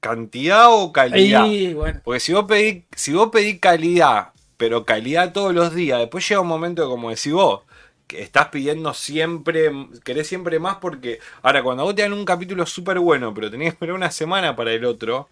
¿Cantidad 0.00 0.66
o 0.70 0.92
calidad? 0.92 1.46
Y 1.46 1.74
bueno, 1.74 2.00
Porque 2.04 2.20
si 2.20 2.32
vos 2.32 2.44
pedís, 2.44 2.84
si 2.94 3.12
vos 3.12 3.30
pedís 3.30 3.60
calidad, 3.60 4.28
pero 4.56 4.84
calidad 4.84 5.32
todos 5.32 5.54
los 5.54 5.74
días, 5.74 5.98
después 5.98 6.28
llega 6.28 6.40
un 6.40 6.46
momento 6.46 6.88
como 6.88 7.10
decís 7.10 7.32
vos, 7.32 7.62
que 8.06 8.22
estás 8.22 8.48
pidiendo 8.48 8.94
siempre, 8.94 9.70
querés 10.04 10.28
siempre 10.28 10.58
más 10.58 10.76
porque 10.76 11.18
ahora 11.42 11.62
cuando 11.62 11.84
vos 11.84 11.94
te 11.94 12.02
dan 12.02 12.12
un 12.12 12.24
capítulo 12.24 12.64
súper 12.66 13.00
bueno, 13.00 13.34
pero 13.34 13.50
tenés 13.50 13.66
que 13.66 13.70
esperar 13.70 13.94
una 13.96 14.10
semana 14.10 14.54
para 14.54 14.72
el 14.72 14.84
otro, 14.84 15.28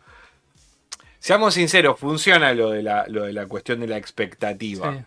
seamos 1.20 1.54
sinceros, 1.54 1.98
funciona 1.98 2.52
lo 2.52 2.70
de 2.70 2.82
la, 2.82 3.06
lo 3.08 3.24
de 3.24 3.32
la 3.32 3.46
cuestión 3.46 3.80
de 3.80 3.86
la 3.86 3.96
expectativa. 3.96 4.92
sí. 4.92 5.04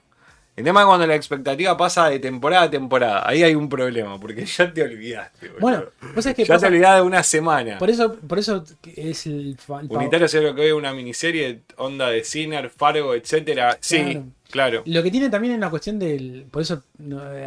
El 0.58 0.64
tema 0.64 0.82
es 0.82 0.88
cuando 0.88 1.06
la 1.06 1.14
expectativa 1.16 1.78
pasa 1.78 2.10
de 2.10 2.18
temporada 2.20 2.64
a 2.64 2.70
temporada, 2.72 3.30
ahí 3.30 3.44
hay 3.44 3.54
un 3.54 3.70
problema, 3.70 4.20
porque 4.20 4.44
ya 4.46 4.74
te 4.74 4.82
olvidaste. 4.82 5.48
boludo. 5.50 5.60
Bueno, 5.62 5.84
vos 6.16 6.24
sabés 6.24 6.36
que 6.36 6.44
ya 6.46 6.56
pasa- 6.56 6.68
te 6.68 6.74
olvidás 6.74 6.96
de 6.96 7.02
una 7.04 7.22
semana. 7.24 7.78
por 7.78 7.90
eso, 7.92 8.16
por 8.16 8.40
eso 8.40 8.64
es 8.96 9.28
el, 9.28 9.56
el 9.82 9.88
Unitario 9.96 10.26
es 10.26 10.34
lo 10.34 10.56
que 10.56 10.62
ve 10.62 10.74
una 10.74 10.94
miniserie, 10.94 11.62
onda 11.78 12.10
de 12.10 12.24
Sinner, 12.24 12.70
Fargo, 12.72 13.14
etcétera. 13.14 13.78
Sí, 13.80 13.98
Claro. 13.98 14.24
claro. 14.50 14.84
Lo 14.88 15.04
que 15.04 15.12
tiene 15.12 15.30
también 15.30 15.54
en 15.54 15.60
la 15.60 15.70
cuestión 15.70 16.00
del. 16.00 16.48
Por 16.50 16.64
eso 16.64 16.82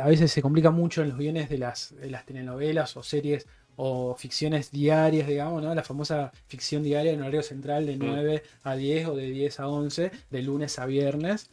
a 0.01 0.07
veces 0.09 0.31
se 0.31 0.41
complica 0.41 0.71
mucho 0.71 1.03
en 1.03 1.09
los 1.09 1.19
guiones 1.19 1.49
de 1.51 1.59
las, 1.59 1.93
de 2.01 2.11
las 2.11 2.25
telenovelas 2.25 2.97
o 2.97 3.03
series 3.03 3.45
o 3.83 4.15
ficciones 4.15 4.71
diarias, 4.71 5.27
digamos, 5.27 5.63
¿no? 5.63 5.75
La 5.75 5.83
famosa 5.83 6.31
ficción 6.49 6.83
diaria 6.85 7.13
en 7.13 7.23
horario 7.23 7.43
central 7.43 7.87
de 7.87 7.97
Mm. 7.97 8.01
9 8.07 8.43
a 8.63 8.77
10 8.77 9.09
o 9.09 9.17
de 9.17 9.31
10 9.31 9.59
a 9.59 9.67
11, 9.69 10.11
de 10.31 10.43
lunes 10.43 10.79
a 10.79 10.87
viernes. 10.87 11.49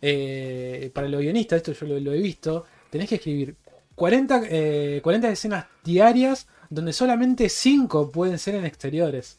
Eh, 0.00 0.90
para 0.94 1.08
los 1.08 1.20
guionistas, 1.20 1.56
esto 1.58 1.72
yo 1.72 1.86
lo, 1.86 1.98
lo 2.00 2.12
he 2.12 2.18
visto, 2.20 2.64
tenés 2.90 3.08
que 3.08 3.16
escribir 3.16 3.56
40, 3.94 4.42
eh, 4.48 5.00
40 5.02 5.28
escenas 5.30 5.66
diarias 5.84 6.46
donde 6.70 6.92
solamente 6.92 7.48
5 7.48 8.10
pueden 8.10 8.38
ser 8.38 8.54
en 8.54 8.64
exteriores. 8.64 9.38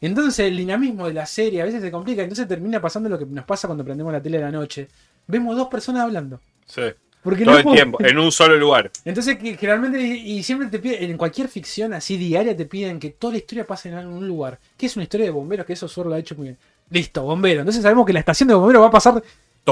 Entonces 0.00 0.46
el 0.46 0.56
dinamismo 0.56 1.06
de 1.08 1.14
la 1.14 1.26
serie 1.26 1.60
a 1.60 1.64
veces 1.64 1.82
se 1.82 1.90
complica, 1.90 2.22
entonces 2.22 2.46
termina 2.48 2.80
pasando 2.80 3.08
lo 3.08 3.18
que 3.18 3.26
nos 3.26 3.44
pasa 3.44 3.68
cuando 3.68 3.84
prendemos 3.84 4.12
la 4.12 4.22
tele 4.22 4.38
de 4.38 4.44
la 4.44 4.50
noche. 4.52 4.88
Vemos 5.26 5.56
dos 5.56 5.68
personas 5.68 6.02
hablando. 6.04 6.40
Sí. 6.66 6.82
Porque 7.22 7.44
Todo 7.44 7.52
no 7.52 7.58
el 7.58 7.64
puedo- 7.64 7.74
tiempo, 7.76 7.98
en 8.02 8.18
un 8.18 8.32
solo 8.32 8.56
lugar. 8.56 8.90
Entonces 9.04 9.36
que 9.36 9.54
generalmente 9.56 10.00
y 10.00 10.42
siempre 10.42 10.68
te 10.68 10.78
piden, 10.78 11.10
en 11.10 11.18
cualquier 11.18 11.48
ficción 11.48 11.92
así 11.92 12.16
diaria 12.16 12.56
te 12.56 12.64
piden 12.64 12.98
que 12.98 13.10
toda 13.10 13.32
la 13.34 13.38
historia 13.38 13.66
pase 13.66 13.90
en 13.90 13.96
algún 13.96 14.26
lugar. 14.26 14.58
Que 14.78 14.86
es 14.86 14.96
una 14.96 15.02
historia 15.02 15.26
de 15.26 15.30
bomberos, 15.32 15.66
que 15.66 15.74
eso 15.74 15.86
Zorro 15.86 16.08
lo 16.08 16.16
ha 16.16 16.18
hecho 16.18 16.34
muy 16.34 16.44
bien. 16.44 16.58
Listo, 16.88 17.22
bombero. 17.22 17.60
Entonces 17.60 17.82
sabemos 17.82 18.06
que 18.06 18.14
la 18.14 18.20
estación 18.20 18.48
de 18.48 18.54
bomberos 18.54 18.82
va 18.82 18.86
a 18.86 18.90
pasar, 18.90 19.22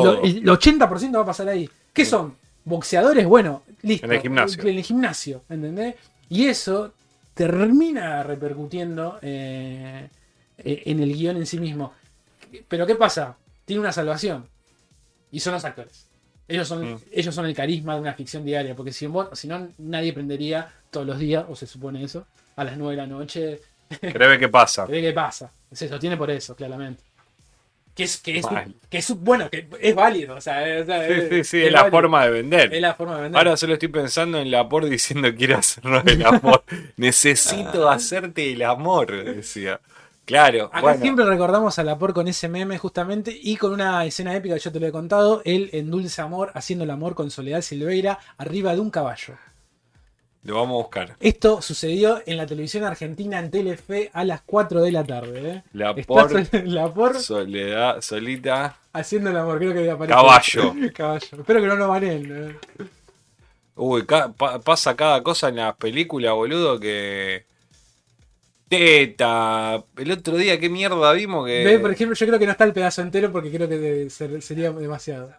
Todo. 0.03 0.15
lo- 0.17 0.25
el 0.25 0.49
80% 0.49 1.13
va 1.19 1.23
a 1.23 1.27
pasar 1.27 1.49
ahí. 1.49 1.69
¿Qué 1.93 2.05
son? 2.05 2.37
Boxeadores, 2.65 3.27
bueno, 3.27 3.63
listo. 3.83 4.07
En 4.07 4.13
el 4.13 4.21
gimnasio. 4.21 4.63
En 4.63 4.69
el 4.77 4.83
gimnasio, 4.85 5.43
¿entendés? 5.49 5.95
Y 6.29 6.47
eso 6.47 6.93
termina 7.35 8.23
repercutiendo 8.23 9.19
eh, 9.23 10.09
eh, 10.59 10.83
en 10.87 11.01
el 11.01 11.13
guion 11.15 11.37
en 11.37 11.47
sí 11.47 11.59
mismo. 11.59 11.93
Pero 12.69 12.87
¿qué 12.87 12.95
pasa? 12.95 13.37
Tiene 13.65 13.81
una 13.81 13.93
salvación. 13.93 14.47
Y 15.31 15.41
son 15.41 15.53
los 15.55 15.65
actores. 15.65 16.07
Ellos 16.47 16.67
son, 16.67 16.95
Mm. 16.95 16.99
ellos 17.13 17.35
son 17.35 17.47
el 17.47 17.55
carisma 17.55 17.95
de 17.95 18.01
una 18.01 18.15
ficción 18.15 18.45
diaria. 18.45 18.75
Porque 18.75 18.93
si, 18.93 19.07
vos- 19.07 19.29
si 19.39 19.47
no, 19.49 19.69
nadie 19.79 20.13
prendería 20.13 20.69
todos 20.91 21.07
los 21.07 21.19
días, 21.19 21.45
o 21.49 21.55
se 21.55 21.67
supone 21.67 22.03
eso, 22.03 22.27
a 22.57 22.65
las 22.65 22.77
9 22.77 22.97
de 22.97 23.03
la 23.03 23.07
noche, 23.07 23.61
ver 24.01 24.39
qué 24.39 24.49
pasa. 24.49 24.87
¿Qué 24.91 25.01
qué 25.01 25.13
pasa? 25.13 25.51
Se 25.71 25.89
sostiene 25.89 26.17
por 26.17 26.31
eso, 26.31 26.57
claramente. 26.57 27.03
Que 27.99 28.05
es, 28.05 28.17
que 28.19 28.39
es, 28.39 28.47
que 28.89 28.99
es 28.99 29.11
bueno, 29.19 29.51
que 29.51 29.69
es 29.81 29.93
válido. 29.95 30.37
O 30.37 30.41
sea, 30.41 30.65
es, 30.67 30.87
Sí, 30.87 30.93
es- 30.93 31.29
sí, 31.29 31.45
sí, 31.45 31.61
es 31.63 31.67
es 31.67 31.73
la 31.73 31.81
válido. 31.83 31.99
forma 32.01 32.25
de 32.25 32.31
vender. 32.31 32.73
Es 32.73 32.81
la 32.81 32.95
forma 32.95 33.17
de 33.17 33.23
vender. 33.23 33.39
Ahora 33.39 33.57
solo 33.57 33.73
estoy 33.73 33.89
pensando 33.89 34.39
en 34.39 34.53
la 34.53 34.69
por 34.69 34.89
diciendo 34.89 35.29
quiero 35.37 35.59
hacernos 35.59 36.05
el 36.07 36.25
amor. 36.25 36.63
Necesito 36.97 37.91
hacerte 37.91 38.53
el 38.53 38.63
amor, 38.63 39.25
decía. 39.25 39.81
Claro, 40.25 40.67
Acá 40.67 40.81
bueno. 40.83 41.01
siempre 41.01 41.25
recordamos 41.25 41.79
a 41.79 41.85
Lapor 41.85 42.13
con 42.13 42.29
ese 42.29 42.49
meme 42.51 42.77
justamente 42.77 43.35
y 43.43 43.57
con 43.57 43.73
una 43.73 44.05
escena 44.05 44.37
épica 44.37 44.55
que 44.55 44.61
yo 44.61 44.71
te 44.71 44.79
lo 44.79 44.87
he 44.87 44.93
contado, 44.93 45.41
él 45.47 45.71
en 45.73 45.91
Dulce 45.91 46.21
Amor 46.21 46.53
haciendo 46.55 46.85
el 46.85 46.91
amor 46.91 47.15
con 47.15 47.31
Soledad 47.31 47.63
Silveira 47.63 48.19
arriba 48.37 48.75
de 48.75 48.81
un 48.81 48.91
caballo. 48.91 49.35
Lo 50.45 50.55
vamos 50.55 50.75
a 50.75 50.83
buscar. 50.83 51.17
Esto 51.21 51.61
sucedió 51.61 52.23
en 52.25 52.37
la 52.37 52.47
televisión 52.47 52.85
argentina 52.85 53.39
en 53.39 53.51
Telefe 53.51 54.11
a 54.15 54.25
las 54.25 54.41
4 54.43 54.81
de 54.83 54.93
la 54.93 55.05
tarde. 55.05 55.51
¿eh? 55.51 55.63
La 55.73 55.95
por 55.95 56.31
Sol- 56.31 56.49
Lapor 56.67 57.19
soledad, 57.19 58.01
solita. 58.01 58.77
haciendo 58.93 59.31
el 59.31 59.37
amor, 59.37 59.59
creo 59.59 59.75
que 59.75 59.91
aparece. 59.91 60.15
Caballo. 60.15 60.75
Caballo. 60.95 61.27
Espero 61.41 61.61
que 61.61 61.67
no 61.67 61.77
lo 61.77 61.89
baneen. 61.89 62.57
¿eh? 62.81 62.85
Uy, 63.77 64.07
ca- 64.07 64.33
pa- 64.33 64.59
pasa 64.61 64.97
cada 64.97 65.23
cosa 65.23 65.49
en 65.49 65.57
las 65.57 65.77
películas, 65.77 66.33
boludo, 66.35 66.79
que. 66.81 67.45
Teta. 68.69 69.83
El 69.97 70.11
otro 70.13 70.37
día, 70.37 70.59
¿qué 70.61 70.69
mierda 70.69 71.13
vimos 71.13 71.47
que. 71.47 71.65
Ve, 71.65 71.79
por 71.79 71.91
ejemplo, 71.91 72.15
yo 72.17 72.27
creo 72.27 72.39
que 72.39 72.47
no 72.47 72.53
está 72.53 72.65
el 72.65 72.73
pedazo 72.73 73.03
entero 73.03 73.33
porque 73.33 73.51
creo 73.51 73.69
que 73.69 73.79
de- 73.79 74.11
ser- 74.11 74.41
sería 74.43 74.71
demasiado. 74.73 75.33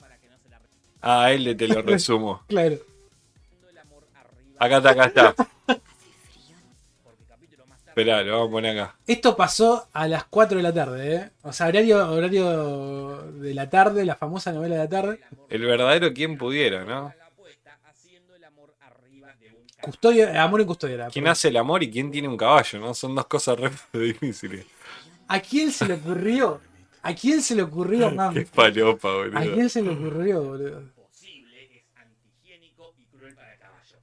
Ah, 1.02 1.32
él 1.32 1.56
te 1.56 1.68
lo 1.68 1.82
resumo. 1.82 2.44
Claro. 2.48 2.78
Acá 4.60 4.78
está, 4.78 4.90
acá 4.92 5.06
está. 5.06 5.36
Esperá, 7.88 8.24
lo 8.24 8.34
vamos 8.34 8.48
a 8.48 8.52
poner 8.52 8.80
acá. 8.80 8.96
Esto 9.08 9.36
pasó 9.36 9.88
a 9.94 10.08
las 10.08 10.24
4 10.26 10.58
de 10.58 10.64
la 10.64 10.74
tarde, 10.74 11.16
¿eh? 11.16 11.30
O 11.42 11.52
sea, 11.52 11.68
horario, 11.68 12.12
horario 12.12 13.24
de 13.34 13.54
la 13.54 13.70
tarde, 13.70 14.06
la 14.06 14.16
famosa 14.16 14.52
novela 14.52 14.76
de 14.76 14.82
la 14.84 14.90
tarde. 14.90 15.20
El 15.50 15.66
verdadero 15.66 16.14
quien 16.14 16.38
pudiera, 16.38 16.86
¿no? 16.86 17.14
Custodia, 19.82 20.44
amor 20.44 20.62
en 20.62 20.68
custodia. 20.68 21.08
¿Quién 21.12 21.28
hace 21.30 21.48
el 21.48 21.58
amor 21.58 21.82
y 21.84 21.90
quién 21.90 22.12
tiene 22.12 22.28
un 22.28 22.36
caballo, 22.38 22.80
no? 22.80 22.94
Son 22.94 23.16
dos 23.16 23.26
cosas 23.28 23.58
re 23.60 23.72
difíciles. 23.94 24.66
¿A 25.30 25.40
quién 25.40 25.72
se 25.72 25.86
le 25.88 25.94
ocurrió? 25.94 26.60
¿A 27.02 27.16
quién 27.16 27.42
se 27.42 27.56
le 27.56 27.64
ocurrió, 27.64 28.12
mam? 28.12 28.34
Qué 28.36 28.42
palopa, 28.46 29.08
¿A 29.10 29.16
boludo. 29.16 29.54
quién 29.54 29.70
se 29.70 29.82
le 29.82 29.90
ocurrió, 29.92 30.44
boludo? 30.44 30.84
posible 30.96 31.70
es 31.78 31.84
antihigiénico 31.96 32.94
y 32.98 33.06
cruel 33.06 33.36
para 33.36 33.54
el 33.54 33.60
caballo. 33.60 33.98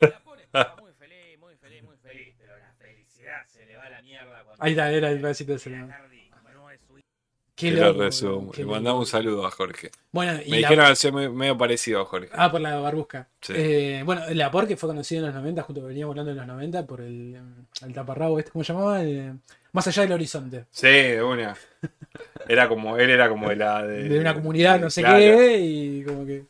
Y 0.00 0.06
la 0.06 0.20
pone 0.20 0.42
estaba 0.44 0.76
muy 0.76 0.92
feliz, 0.92 1.38
muy 1.40 1.56
feliz, 1.56 1.82
muy 1.82 1.96
feliz, 1.96 2.34
pero 2.38 2.56
la 2.56 2.72
felicidad 2.78 3.46
se 3.48 3.66
le 3.66 3.76
va 3.76 3.84
a 3.86 3.90
la 3.90 4.02
mierda 4.02 4.44
cuando 4.44 4.45
Ahí 4.58 4.72
está, 4.72 4.90
era 4.90 5.10
el 5.10 5.20
pedacito 5.20 5.54
es 5.54 5.62
su 5.62 5.70
Qué 7.54 7.70
loco, 7.70 8.00
resumo. 8.02 8.50
qué 8.52 8.64
Le 8.64 8.70
mandamos 8.70 9.00
un 9.00 9.06
saludo 9.06 9.46
a 9.46 9.50
Jorge. 9.50 9.90
Bueno, 10.12 10.38
y 10.44 10.50
Me 10.50 10.60
la- 10.60 10.68
dijeron 10.68 10.94
que 10.94 11.12
medio, 11.12 11.32
medio 11.32 11.56
parecido 11.56 12.02
a 12.02 12.04
Jorge. 12.04 12.28
Ah, 12.32 12.50
por 12.52 12.60
la 12.60 12.76
barbusca. 12.76 13.28
Sí. 13.40 13.54
Eh, 13.56 14.02
bueno, 14.04 14.22
la 14.34 14.50
por 14.50 14.66
que 14.68 14.76
fue 14.76 14.90
conocido 14.90 15.20
en 15.20 15.26
los 15.32 15.34
90, 15.42 15.62
justo 15.62 15.80
que 15.80 15.86
veníamos 15.88 16.12
hablando 16.12 16.32
en 16.32 16.36
los 16.36 16.46
90, 16.46 16.86
por 16.86 17.00
el, 17.00 17.40
el 17.82 17.92
taparrabo, 17.94 18.38
este, 18.38 18.50
¿cómo 18.50 18.62
se 18.62 18.74
llamaba? 18.74 19.02
Más 19.72 19.86
allá 19.86 20.02
del 20.02 20.12
horizonte. 20.12 20.66
Sí, 20.70 20.86
de 20.86 21.22
una. 21.22 21.56
Era 22.46 22.68
como, 22.68 22.98
él 22.98 23.08
era 23.08 23.26
como 23.30 23.48
de 23.48 23.56
la 23.56 23.82
de, 23.86 24.02
De 24.06 24.20
una 24.20 24.34
comunidad, 24.34 24.78
no 24.78 24.90
sé 24.90 25.00
Claro. 25.00 25.16
qué, 25.18 25.58
y 25.58 26.02
como 26.04 26.26
que. 26.26 26.44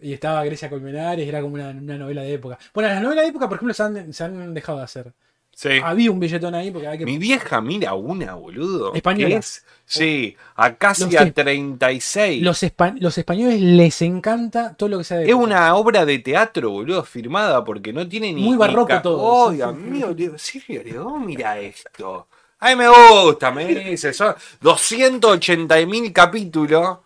Y 0.00 0.12
estaba 0.12 0.44
Grecia 0.44 0.70
Colmenares, 0.70 1.26
era 1.26 1.42
como 1.42 1.54
una, 1.54 1.70
una 1.70 1.98
novela 1.98 2.22
de 2.22 2.34
época. 2.34 2.56
Bueno, 2.72 2.88
las 2.88 3.02
novelas 3.02 3.24
de 3.24 3.30
época, 3.30 3.48
por 3.48 3.56
ejemplo, 3.56 3.74
se 3.74 3.82
han, 3.82 4.12
se 4.12 4.22
han 4.24 4.54
dejado 4.54 4.78
de 4.78 4.84
hacer. 4.84 5.12
Sí. 5.60 5.68
Había 5.84 6.10
un 6.10 6.18
billetón 6.18 6.54
ahí 6.54 6.70
porque 6.70 6.88
hay 6.88 6.96
que. 6.96 7.04
Mi 7.04 7.18
vieja 7.18 7.60
mira 7.60 7.92
una, 7.92 8.32
boludo. 8.32 8.94
Española. 8.94 9.28
¿Qué 9.28 9.36
es? 9.36 9.62
Sí, 9.84 10.34
a 10.56 10.74
casi 10.76 11.02
Los 11.04 11.14
a 11.16 11.24
es- 11.24 11.34
36. 11.34 12.42
Los, 12.42 12.62
espa- 12.62 12.96
los 12.98 13.18
españoles 13.18 13.60
les 13.60 14.00
encanta 14.00 14.72
todo 14.74 14.88
lo 14.88 14.96
que 14.98 15.04
sea 15.04 15.18
de 15.18 15.28
Es 15.28 15.34
una 15.34 15.74
obra 15.74 16.06
de 16.06 16.18
teatro, 16.20 16.70
boludo, 16.70 17.04
firmada, 17.04 17.62
porque 17.62 17.92
no 17.92 18.08
tiene 18.08 18.32
ni. 18.32 18.42
Muy 18.42 18.56
barroco 18.56 19.02
todo. 19.02 19.18
Oh, 19.20 19.50
Dios 19.50 19.74
sí. 19.74 19.90
mío, 19.90 20.16
Silvio 20.38 20.82
León, 20.82 21.26
mira 21.26 21.58
esto. 21.58 22.26
A 22.60 22.70
mí 22.70 22.76
me 22.76 22.88
gusta, 22.88 23.50
me 23.50 23.66
dice. 23.66 24.14
Son 24.14 24.34
280 24.62 25.76
mil 25.86 26.10
capítulos. 26.10 26.98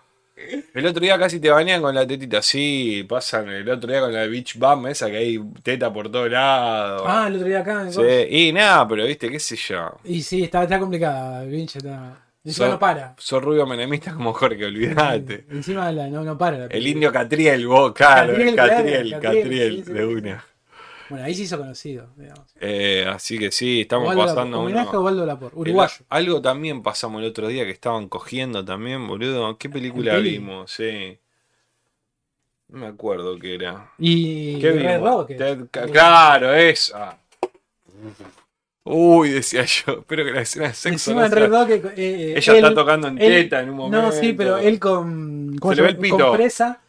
El 0.74 0.86
otro 0.86 1.00
día 1.00 1.18
casi 1.18 1.38
te 1.38 1.48
bañan 1.50 1.80
con 1.80 1.94
la 1.94 2.06
tetita. 2.06 2.42
Sí, 2.42 3.04
pasan 3.08 3.48
el 3.48 3.68
otro 3.68 3.90
día 3.90 4.00
con 4.00 4.12
la 4.12 4.26
Beach 4.26 4.56
Bum, 4.58 4.88
esa 4.88 5.08
que 5.08 5.16
hay 5.18 5.40
teta 5.62 5.92
por 5.92 6.10
todos 6.10 6.30
lados. 6.30 7.02
Ah, 7.06 7.26
el 7.28 7.36
otro 7.36 7.46
día 7.48 7.60
acá. 7.60 7.90
Sí, 7.90 8.00
y 8.28 8.52
nada, 8.52 8.86
pero 8.88 9.06
viste, 9.06 9.30
qué 9.30 9.38
sé 9.38 9.56
yo. 9.56 9.92
Y 10.04 10.22
sí, 10.22 10.42
está, 10.42 10.64
está 10.64 10.78
complicada, 10.78 11.44
pinche. 11.48 11.78
Está... 11.78 12.20
Encima 12.44 12.66
So- 12.66 12.72
no 12.72 12.78
para. 12.78 13.14
Sos 13.16 13.42
rubio 13.42 13.64
menemista 13.66 14.12
como 14.12 14.32
Jorge, 14.34 14.66
olvídate. 14.66 15.46
Encima 15.50 15.90
la- 15.92 16.08
no, 16.08 16.22
no 16.24 16.36
para. 16.36 16.58
la 16.58 16.66
El 16.66 16.86
indio 16.86 17.10
Catriel, 17.12 17.66
vos, 17.66 17.92
claro, 17.92 18.32
Catriel, 18.32 18.54
Catriel, 18.56 19.08
claro, 19.08 19.22
Catriel, 19.22 19.40
Catriel, 19.42 19.76
sí, 19.76 19.82
sí, 19.86 19.92
de 19.92 20.04
una. 20.06 20.44
Bueno, 21.10 21.24
ahí 21.24 21.34
se 21.34 21.42
hizo 21.42 21.58
conocido, 21.58 22.08
digamos. 22.16 22.44
Eh, 22.60 23.04
así 23.08 23.38
que 23.38 23.50
sí, 23.50 23.82
estamos 23.82 24.14
pasando 24.14 24.42
Lapor, 24.56 24.60
homenaje 24.60 24.96
a 24.96 24.98
Osvaldo 24.98 25.26
Lapor, 25.26 25.52
uruguayo. 25.54 25.94
El- 26.00 26.06
algo 26.08 26.40
también 26.42 26.82
pasamos 26.82 27.22
el 27.22 27.28
otro 27.28 27.48
día 27.48 27.64
que 27.64 27.70
estaban 27.70 28.08
cogiendo 28.08 28.64
también, 28.64 29.06
boludo. 29.06 29.56
¿Qué 29.58 29.68
película 29.68 30.16
vimos? 30.16 30.70
Sí. 30.70 31.18
No 32.68 32.78
me 32.78 32.86
acuerdo 32.86 33.38
qué 33.38 33.54
era. 33.56 33.92
Y 33.98 34.58
¿Qué 34.60 34.72
Red 34.72 34.98
vimos? 35.00 35.26
Ted- 35.26 35.66
claro, 35.92 36.54
esa. 36.54 37.18
Uy, 38.84 39.30
decía 39.30 39.64
yo. 39.64 39.92
Espero 40.00 40.24
que 40.24 40.32
la 40.32 40.40
escena 40.42 40.68
de 40.68 40.74
sexo 40.74 40.88
Encima 41.10 41.20
no 41.20 41.26
en 41.26 41.32
Red 41.32 41.50
Rocket. 41.50 41.84
eh, 41.86 41.92
eh, 41.96 42.34
Ella 42.36 42.52
él- 42.52 42.64
está 42.64 42.74
tocando 42.74 43.08
en 43.08 43.18
él- 43.20 43.44
teta 43.44 43.60
en 43.60 43.70
un 43.70 43.76
momento. 43.76 44.02
No, 44.06 44.12
sí, 44.12 44.32
pero 44.32 44.58
él 44.58 44.78
con. 44.78 45.56
¿cómo 45.58 45.72
Se 45.72 45.76
le 45.76 45.82
ve 45.82 45.88
el 45.90 45.98
pito. 45.98 46.16
Con 46.18 46.36
presa. 46.36 46.80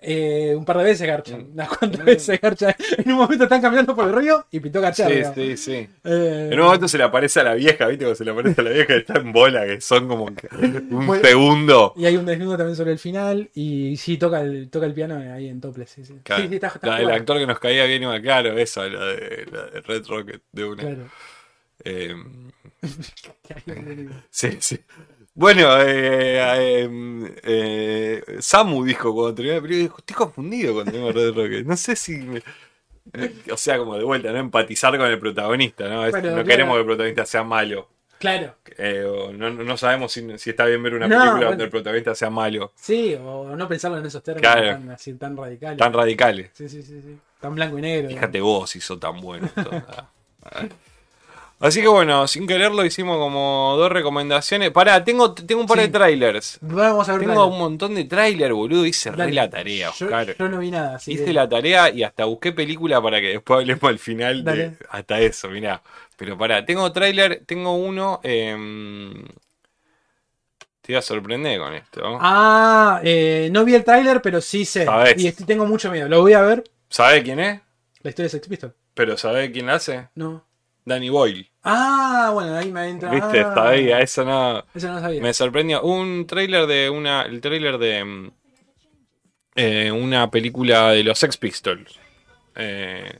Eh, 0.00 0.54
un 0.56 0.64
par 0.64 0.78
de 0.78 0.84
veces 0.84 1.06
garcha. 1.06 1.36
Mm. 1.36 1.52
Unas 1.52 1.68
cuantas 1.68 2.04
veces 2.04 2.40
garcha. 2.40 2.76
En 2.96 3.10
un 3.12 3.18
momento 3.18 3.44
están 3.44 3.60
caminando 3.60 3.94
por 3.94 4.06
el 4.08 4.14
río 4.14 4.46
y 4.50 4.60
pitó 4.60 4.80
garchar. 4.80 5.08
Sí, 5.08 5.14
digamos. 5.16 5.34
sí, 5.36 5.56
sí. 5.56 5.88
Eh, 6.04 6.48
En 6.52 6.60
un 6.60 6.66
momento 6.66 6.88
se 6.88 6.98
le 6.98 7.04
aparece 7.04 7.40
a 7.40 7.44
la 7.44 7.54
vieja, 7.54 7.86
¿viste? 7.86 8.04
Cuando 8.04 8.14
se 8.14 8.24
le 8.24 8.30
aparece 8.30 8.60
a 8.60 8.64
la 8.64 8.70
vieja 8.70 8.94
está 8.94 9.18
en 9.18 9.32
bola, 9.32 9.66
que 9.66 9.80
son 9.80 10.08
como 10.08 10.24
un 10.24 11.06
Bueno. 11.06 11.22
segundo. 11.22 11.92
Y 11.96 12.06
hay 12.06 12.16
un 12.16 12.26
desnudo 12.26 12.56
también 12.56 12.76
sobre 12.76 12.92
el 12.92 12.98
final. 12.98 13.50
Y 13.54 13.96
sí, 13.96 14.16
toca 14.18 14.40
el, 14.40 14.70
toca 14.70 14.86
el 14.86 14.94
piano 14.94 15.16
ahí 15.16 15.48
en 15.48 15.60
topless. 15.60 15.90
Sí, 15.90 16.04
sí. 16.04 16.14
Claro. 16.22 16.42
Sí, 16.42 16.48
sí, 16.48 16.54
está, 16.54 16.68
está 16.68 16.96
jugado. 16.98 17.12
actor 17.14 17.38
que 17.38 17.46
nos 17.46 17.58
caía 17.58 17.84
bien 17.84 18.02
igual, 18.02 18.22
claro, 18.22 18.56
esa, 18.58 18.86
la 18.88 19.04
de, 19.06 19.46
la 19.52 19.66
de 19.66 19.80
Red 19.80 20.06
Rocket, 20.06 20.42
de 20.52 20.64
una. 20.64 20.82
Claro. 20.82 21.02
Eh, 21.84 22.12
sí, 24.30 24.56
sí. 24.60 24.78
Bueno, 25.40 25.80
eh, 25.82 26.40
eh, 26.56 27.34
eh, 27.44 28.36
Samu 28.40 28.84
dijo 28.84 29.14
cuando 29.14 29.36
terminó 29.36 29.54
la 29.54 29.60
película, 29.62 29.82
dijo, 29.84 29.98
estoy 29.98 30.16
confundido 30.16 30.74
con 30.74 30.84
tema 30.86 31.06
de 31.06 31.12
Red 31.12 31.32
Rocket. 31.34 31.64
No 31.64 31.76
sé 31.76 31.94
si... 31.94 32.16
me- 32.18 32.42
eh, 33.12 33.32
o 33.52 33.56
sea, 33.56 33.78
como 33.78 33.96
de 33.96 34.02
vuelta, 34.02 34.32
¿no? 34.32 34.38
Empatizar 34.40 34.98
con 34.98 35.06
el 35.06 35.18
protagonista, 35.20 35.88
¿no? 35.88 36.04
Es- 36.06 36.10
Bueno, 36.10 36.28
no 36.30 36.34
claro. 36.34 36.48
queremos 36.48 36.74
que 36.74 36.80
el 36.80 36.86
protagonista 36.86 37.24
sea 37.24 37.44
malo. 37.44 37.88
Claro. 38.18 38.56
Eh, 38.76 39.04
o 39.04 39.32
no, 39.32 39.48
no 39.50 39.76
sabemos 39.76 40.10
si, 40.10 40.36
si 40.38 40.50
está 40.50 40.64
bien 40.66 40.82
ver 40.82 40.94
una 40.94 41.06
No, 41.06 41.14
película 41.14 41.32
bueno. 41.36 41.50
donde 41.50 41.64
el 41.64 41.70
protagonista 41.70 42.16
sea 42.16 42.30
malo. 42.30 42.72
Sí, 42.74 43.14
o 43.14 43.54
no 43.54 43.68
pensarlo 43.68 43.98
en 43.98 44.06
esos 44.06 44.20
términos 44.24 44.52
Claro. 44.52 44.72
tan, 44.72 44.90
así, 44.90 45.14
tan 45.14 45.36
radicales. 45.36 45.78
Tan 45.78 45.92
radicales. 45.92 46.50
Sí, 46.52 46.68
sí, 46.68 46.82
sí, 46.82 47.00
sí. 47.00 47.16
Tan 47.40 47.54
blanco 47.54 47.78
y 47.78 47.82
negro. 47.82 48.08
Fíjate 48.08 48.40
vos 48.40 48.70
si 48.70 48.80
sos 48.80 48.98
tan 48.98 49.20
bueno. 49.20 49.48
todo. 49.54 49.84
Así 51.60 51.80
que 51.80 51.88
bueno, 51.88 52.28
sin 52.28 52.46
quererlo 52.46 52.84
hicimos 52.84 53.18
como 53.18 53.74
dos 53.76 53.90
recomendaciones. 53.90 54.70
Pará, 54.70 55.02
tengo, 55.04 55.34
tengo 55.34 55.60
un 55.62 55.66
par 55.66 55.78
Sí. 55.78 55.86
de 55.86 55.88
trailers. 55.90 56.58
Vamos 56.60 57.08
a 57.08 57.16
ver. 57.16 57.26
Tengo 57.26 57.46
un 57.46 57.58
montón 57.58 57.96
de 57.96 58.04
trailers, 58.04 58.54
boludo. 58.54 58.86
Hice 58.86 59.10
re 59.10 59.32
la 59.32 59.50
tarea, 59.50 59.90
Oscar. 59.90 60.36
yo 60.38 60.48
no 60.48 60.58
vi 60.58 60.70
nada. 60.70 60.98
Hice 61.04 61.24
que- 61.24 61.32
la 61.32 61.48
tarea 61.48 61.90
y 61.90 62.04
hasta 62.04 62.26
busqué 62.26 62.52
película 62.52 63.02
para 63.02 63.20
que 63.20 63.28
después 63.28 63.58
hablemos 63.60 63.82
al 63.84 63.98
final 63.98 64.44
de 64.44 64.76
hasta 64.90 65.18
eso, 65.20 65.48
mirá. 65.48 65.82
Pero 66.16 66.38
pará, 66.38 66.64
tengo 66.64 66.92
trailer, 66.92 67.42
tengo 67.44 67.74
uno. 67.74 68.20
em, 68.22 69.24
te 70.80 70.92
iba 70.92 71.00
a 71.00 71.02
sorprender 71.02 71.58
con 71.58 71.74
esto. 71.74 72.18
Ah, 72.20 73.00
eh, 73.02 73.48
no 73.52 73.64
vi 73.64 73.74
el 73.74 73.84
tráiler, 73.84 74.22
pero 74.22 74.40
sí 74.40 74.64
sé. 74.64 74.84
Sabés. 74.84 75.14
Y 75.22 75.32
tengo 75.32 75.66
mucho 75.66 75.90
miedo. 75.90 76.08
Lo 76.08 76.20
voy 76.22 76.32
a 76.34 76.40
ver. 76.42 76.64
¿Sabe 76.88 77.22
quién 77.22 77.40
es? 77.40 77.60
La 78.02 78.10
historia 78.10 78.26
de 78.26 78.30
Sex 78.30 78.48
Pistols. 78.48 78.72
Pero 78.94 79.16
¿sabe 79.16 79.50
quién 79.52 79.66
la 79.66 79.74
hace? 79.74 80.08
No. 80.14 80.44
Danny 80.88 81.10
Boyle. 81.10 81.50
Ah, 81.62 82.30
bueno, 82.32 82.56
ahí 82.56 82.72
me 82.72 82.88
entra. 82.88 83.10
¿Viste? 83.10 83.40
Ah, 83.40 83.54
Sabía, 83.54 84.00
eso 84.00 84.24
no. 84.24 84.64
Eso 84.74 84.88
no 84.92 85.00
sabía. 85.00 85.20
Me 85.20 85.32
sorprendió. 85.34 85.82
Un 85.82 86.26
trailer 86.26 86.66
de 86.66 86.90
una. 86.90 87.22
El 87.22 87.40
trailer 87.40 87.78
de. 87.78 88.04
mm, 88.04 88.30
eh, 89.56 89.92
una 89.92 90.30
película 90.30 90.90
de 90.92 91.04
los 91.04 91.18
Sex 91.18 91.36
Pistols. 91.36 91.98
Eh, 92.56 93.18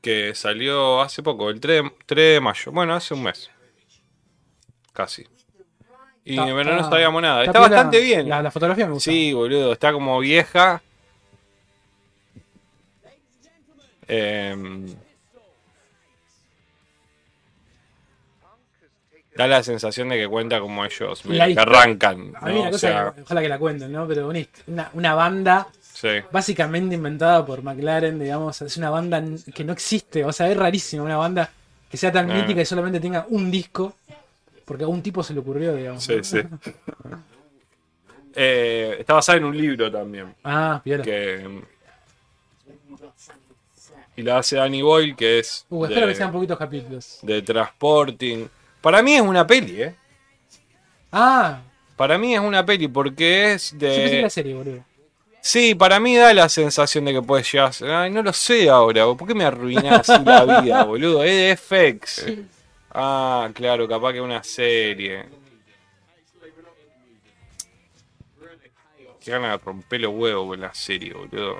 que 0.00 0.34
salió 0.34 1.00
hace 1.00 1.22
poco, 1.22 1.50
el 1.50 1.60
3 1.60 1.82
de, 1.82 1.92
3 2.06 2.34
de 2.34 2.40
mayo. 2.40 2.72
Bueno, 2.72 2.94
hace 2.94 3.14
un 3.14 3.22
mes. 3.22 3.50
Casi. 4.92 5.26
Y 6.24 6.36
bueno, 6.36 6.74
no 6.76 6.88
sabíamos 6.88 7.20
nada. 7.20 7.44
Está, 7.44 7.58
bastante 7.60 8.00
bien. 8.00 8.28
La, 8.28 8.42
la 8.42 8.50
fotografía 8.50 8.86
me 8.86 8.92
gusta. 8.92 9.10
Sí, 9.10 9.32
boludo, 9.32 9.72
está 9.72 9.92
como 9.92 10.18
vieja. 10.20 10.82
Em, 14.06 14.86
Da 19.34 19.46
la 19.46 19.62
sensación 19.62 20.10
de 20.10 20.18
que 20.18 20.28
cuenta 20.28 20.60
como 20.60 20.84
ellos, 20.84 21.24
La 21.24 21.46
que 21.48 21.58
arrancan. 21.58 22.32
A 22.40 22.46
mí 22.46 22.54
¿no? 22.54 22.60
una 22.60 22.68
O 22.68 22.72
cosa, 22.72 22.78
sea, 22.88 23.12
que- 23.14 23.22
ojalá 23.22 23.40
que 23.40 23.48
la 23.48 23.58
cuenten, 23.58 23.90
¿no? 23.90 24.06
Pero 24.06 24.28
una, 24.28 24.90
una, 24.92 25.14
banda 25.14 25.68
sí. 25.80 26.08
básicamente 26.30 26.94
inventada 26.96 27.44
por 27.46 27.62
McLaren, 27.62 28.18
digamos, 28.18 28.60
es 28.60 28.76
una 28.76 28.90
banda 28.90 29.22
que 29.54 29.64
no 29.64 29.72
existe, 29.72 30.22
o 30.24 30.32
sea, 30.32 30.50
es 30.50 30.56
rarísimo 30.56 31.04
una 31.04 31.16
banda 31.16 31.50
que 31.90 31.96
sea 31.96 32.12
tan 32.12 32.30
Ah. 32.30 32.34
mítica 32.34 32.60
y 32.60 32.66
solamente 32.66 33.00
tenga 33.00 33.26
un 33.30 33.50
disco, 33.50 33.94
porque 34.66 34.84
a 34.84 34.88
un 34.88 35.02
tipo 35.02 35.22
se 35.22 35.32
le 35.34 35.40
ocurrió, 35.40 35.74
digamos. 35.74 36.04
Sí, 36.04 36.18
sí. 36.22 36.40
Eh, 38.34 38.96
está 39.00 39.12
basada 39.12 39.36
en 39.36 39.44
un 39.44 39.54
libro 39.54 39.92
también. 39.92 40.34
Ah, 40.42 40.80
piola. 40.82 41.04
Que, 41.04 41.60
y 44.16 44.22
la 44.22 44.38
hace 44.38 44.56
Danny 44.56 44.82
Boyle, 44.82 45.14
que 45.16 45.38
es 45.40 45.66
Uh, 45.68 45.84
espero 45.84 46.06
de, 46.06 46.12
que 46.12 46.16
sean 46.18 46.32
poquitos 46.32 46.58
capítulos. 46.58 47.18
de 47.22 47.42
Transporting. 47.42 48.46
Para 48.82 49.02
mí 49.02 49.14
es 49.14 49.22
una 49.22 49.46
peli, 49.46 49.82
¿eh? 49.82 49.94
Ah, 51.12 51.62
Para 51.96 52.18
mí 52.18 52.34
es 52.34 52.40
una 52.40 52.66
peli 52.66 52.88
porque 52.88 53.52
es 53.52 53.72
yo 53.72 53.78
pensé 53.78 54.04
que 54.04 54.10
de... 54.10 54.18
era 54.18 54.30
serie, 54.30 54.54
boludo. 54.54 54.84
Sí, 55.40 55.74
para 55.74 55.98
mí 55.98 56.16
da 56.16 56.32
la 56.32 56.48
sensación 56.48 57.04
de 57.04 57.14
que 57.14 57.22
puedes 57.22 57.50
llegar 57.50 57.72
Ay, 57.82 58.10
no 58.10 58.22
lo 58.22 58.32
sé 58.32 58.70
ahora. 58.70 59.04
¿Por 59.06 59.26
qué 59.26 59.34
me 59.34 59.44
arruinás 59.44 60.08
la 60.08 60.44
vida, 60.62 60.84
boludo? 60.84 61.24
Es 61.24 61.68
de 61.70 61.96
FX. 61.96 62.26
Ah, 62.92 63.50
claro, 63.52 63.88
capaz 63.88 64.12
que 64.12 64.20
una 64.20 64.42
serie. 64.44 65.24
Qué 69.20 69.30
ganas 69.30 69.58
de 69.58 69.64
romper 69.64 70.00
los 70.00 70.12
huevos 70.14 70.48
con 70.48 70.60
la 70.60 70.74
serie, 70.74 71.12
boludo. 71.12 71.56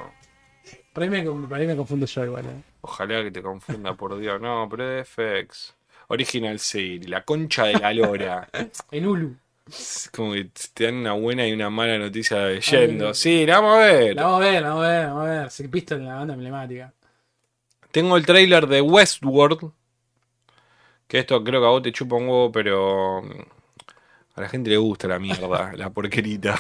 Por 0.93 1.03
ahí 1.03 1.11
me, 1.11 1.77
confundo 1.77 2.07
yo 2.07 2.25
igual. 2.25 2.47
¿eh? 2.47 2.63
Ojalá 2.83 3.23
que 3.23 3.31
te 3.31 3.43
confunda, 3.43 3.95
por 3.95 4.19
Dios. 4.19 4.41
No, 4.41 4.69
pero 4.71 5.01
es 5.01 5.17
de 5.17 5.45
FX. 5.45 5.75
Original 6.13 6.59
Series, 6.59 7.09
la 7.09 7.25
concha 7.25 7.65
de 7.65 7.75
la 7.75 7.93
lora. 7.95 8.49
En 8.91 9.07
Hulu. 9.07 9.35
Es 9.67 10.11
como 10.15 10.33
que 10.33 10.51
te 10.75 10.85
dan 10.85 10.97
una 10.97 11.13
buena 11.13 11.47
y 11.47 11.53
una 11.53 11.71
mala 11.71 11.97
noticia 11.99 12.47
leyendo. 12.47 13.15
Sí, 13.15 13.47
la 13.47 13.61
vamos 13.61 13.77
a 13.77 13.79
ver. 13.79 14.17
La 14.17 14.25
vamos 14.25 14.43
a 14.43 14.45
ver, 14.51 14.63
la 14.63 14.69
vamos 14.69 14.85
a 14.85 14.89
ver, 14.89 15.07
vamos 15.07 15.23
a 15.23 15.31
ver. 15.31 15.51
Se 15.51 15.67
visto 15.69 15.95
en 15.95 16.05
la 16.05 16.17
banda 16.17 16.35
emblemática. 16.35 16.93
Tengo 17.91 18.17
el 18.17 18.27
trailer 18.27 18.67
de 18.67 18.83
Westworld. 18.83 19.73
Que 21.07 21.21
esto 21.21 21.43
creo 21.43 21.61
que 21.61 21.67
a 21.67 21.71
vos 21.71 21.83
te 21.83 21.93
chupa 21.93 22.17
un 22.17 22.25
huevo, 22.25 22.53
pero 22.53 23.23
mm, 23.23 23.41
a 24.35 24.41
la 24.41 24.49
gente 24.49 24.71
le 24.71 24.77
gusta 24.77 25.09
la 25.09 25.19
mierda, 25.19 25.73
la 25.77 25.91
porquerita. 25.91 26.59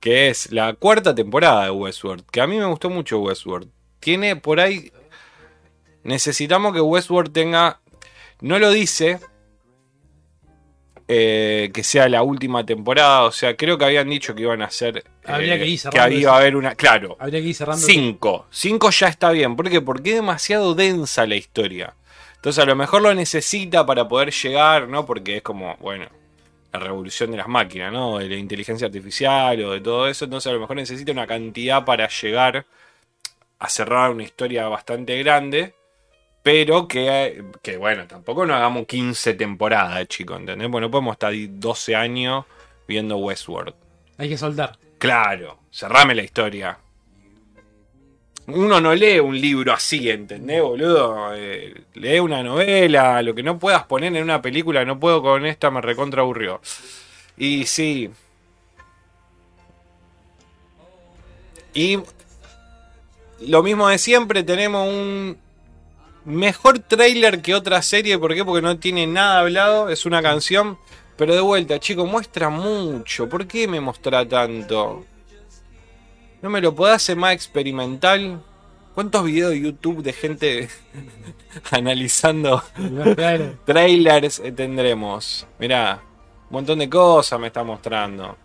Que 0.00 0.30
es 0.30 0.50
la 0.50 0.74
cuarta 0.74 1.14
temporada 1.14 1.64
de 1.64 1.70
Westworld. 1.70 2.24
Que 2.30 2.40
a 2.40 2.46
mí 2.48 2.56
me 2.56 2.66
gustó 2.66 2.90
mucho 2.90 3.20
Westworld. 3.20 3.70
Tiene 4.00 4.34
por 4.34 4.58
ahí. 4.58 4.90
Necesitamos 6.02 6.72
que 6.72 6.80
Westworld 6.80 7.32
tenga. 7.32 7.80
No 8.40 8.58
lo 8.58 8.70
dice. 8.70 9.18
eh, 11.06 11.70
que 11.74 11.84
sea 11.84 12.08
la 12.08 12.22
última 12.22 12.64
temporada. 12.64 13.24
O 13.24 13.32
sea, 13.32 13.56
creo 13.56 13.76
que 13.76 13.84
habían 13.84 14.08
dicho 14.08 14.34
que 14.34 14.42
iban 14.42 14.62
a 14.62 14.66
hacer. 14.66 14.98
eh, 14.98 15.02
Habría 15.26 15.58
que 15.58 15.66
ir 15.66 15.72
que 15.72 15.78
cerrando 15.78 16.16
iba 16.16 16.32
a 16.32 16.38
haber 16.38 16.56
una. 16.56 16.74
Claro, 16.74 17.16
Habría 17.20 17.40
que 17.42 17.48
ir 17.48 17.54
cerrando. 17.54 17.84
5. 17.86 18.46
5 18.50 18.90
ya 18.90 19.08
está 19.08 19.30
bien. 19.30 19.54
¿Por 19.54 19.68
qué? 19.68 19.80
Porque 19.82 20.10
es 20.10 20.16
demasiado 20.16 20.74
densa 20.74 21.26
la 21.26 21.34
historia. 21.36 21.94
Entonces 22.36 22.62
a 22.62 22.66
lo 22.66 22.74
mejor 22.76 23.02
lo 23.02 23.14
necesita 23.14 23.84
para 23.86 24.08
poder 24.08 24.30
llegar, 24.32 24.88
¿no? 24.88 25.04
Porque 25.06 25.36
es 25.38 25.42
como, 25.42 25.76
bueno, 25.78 26.06
la 26.72 26.78
revolución 26.78 27.30
de 27.30 27.36
las 27.38 27.48
máquinas, 27.48 27.92
¿no? 27.92 28.18
De 28.18 28.28
la 28.28 28.36
inteligencia 28.36 28.86
artificial 28.86 29.62
o 29.62 29.72
de 29.72 29.80
todo 29.80 30.08
eso. 30.08 30.24
Entonces 30.24 30.50
a 30.50 30.54
lo 30.54 30.60
mejor 30.60 30.76
necesita 30.76 31.12
una 31.12 31.26
cantidad 31.26 31.84
para 31.84 32.08
llegar 32.08 32.64
a 33.58 33.68
cerrar 33.68 34.10
una 34.10 34.22
historia 34.24 34.68
bastante 34.68 35.18
grande. 35.22 35.74
Pero 36.44 36.86
que, 36.86 37.42
que 37.62 37.78
bueno, 37.78 38.06
tampoco 38.06 38.44
no 38.44 38.54
hagamos 38.54 38.86
15 38.86 39.32
temporadas, 39.32 40.06
chicos, 40.08 40.38
¿entendés? 40.38 40.68
Bueno, 40.68 40.88
no 40.88 40.90
podemos 40.90 41.14
estar 41.14 41.32
ahí 41.32 41.48
12 41.50 41.96
años 41.96 42.44
viendo 42.86 43.16
Westworld. 43.16 43.74
Hay 44.18 44.28
que 44.28 44.36
soltar. 44.36 44.78
Claro, 44.98 45.60
cerrame 45.72 46.14
la 46.14 46.22
historia. 46.22 46.78
Uno 48.46 48.78
no 48.78 48.94
lee 48.94 49.20
un 49.20 49.40
libro 49.40 49.72
así, 49.72 50.10
¿entendés, 50.10 50.60
boludo? 50.60 51.34
Eh, 51.34 51.82
lee 51.94 52.18
una 52.18 52.42
novela, 52.42 53.22
lo 53.22 53.34
que 53.34 53.42
no 53.42 53.58
puedas 53.58 53.84
poner 53.84 54.14
en 54.14 54.22
una 54.22 54.42
película, 54.42 54.84
no 54.84 55.00
puedo 55.00 55.22
con 55.22 55.46
esta, 55.46 55.70
me 55.70 55.80
recontra 55.80 56.20
aburrió. 56.20 56.60
Y 57.38 57.64
sí. 57.64 58.10
Y 61.72 62.00
lo 63.40 63.62
mismo 63.62 63.88
de 63.88 63.96
siempre, 63.96 64.42
tenemos 64.42 64.86
un 64.86 65.38
mejor 66.24 66.78
trailer 66.78 67.42
que 67.42 67.54
otra 67.54 67.82
serie, 67.82 68.18
¿por 68.18 68.34
qué? 68.34 68.44
Porque 68.44 68.62
no 68.62 68.78
tiene 68.78 69.06
nada 69.06 69.40
hablado, 69.40 69.88
es 69.88 70.06
una 70.06 70.22
canción, 70.22 70.78
pero 71.16 71.34
de 71.34 71.40
vuelta, 71.40 71.78
chicos, 71.78 72.08
muestra 72.08 72.48
mucho, 72.48 73.28
¿por 73.28 73.46
qué 73.46 73.68
me 73.68 73.80
muestra 73.80 74.26
tanto? 74.26 75.04
¿No 76.42 76.50
me 76.50 76.60
lo 76.60 76.74
podés 76.74 76.96
hacer 76.96 77.16
más 77.16 77.32
experimental? 77.32 78.42
¿Cuántos 78.94 79.24
videos 79.24 79.50
de 79.52 79.60
YouTube 79.60 80.02
de 80.02 80.12
gente 80.12 80.68
analizando 81.70 82.62
Claro. 83.16 83.58
trailers 83.64 84.42
tendremos? 84.54 85.46
Mirá, 85.58 86.02
un 86.50 86.54
montón 86.54 86.78
de 86.78 86.88
cosas 86.88 87.40
me 87.40 87.48
está 87.48 87.64
mostrando. 87.64 88.36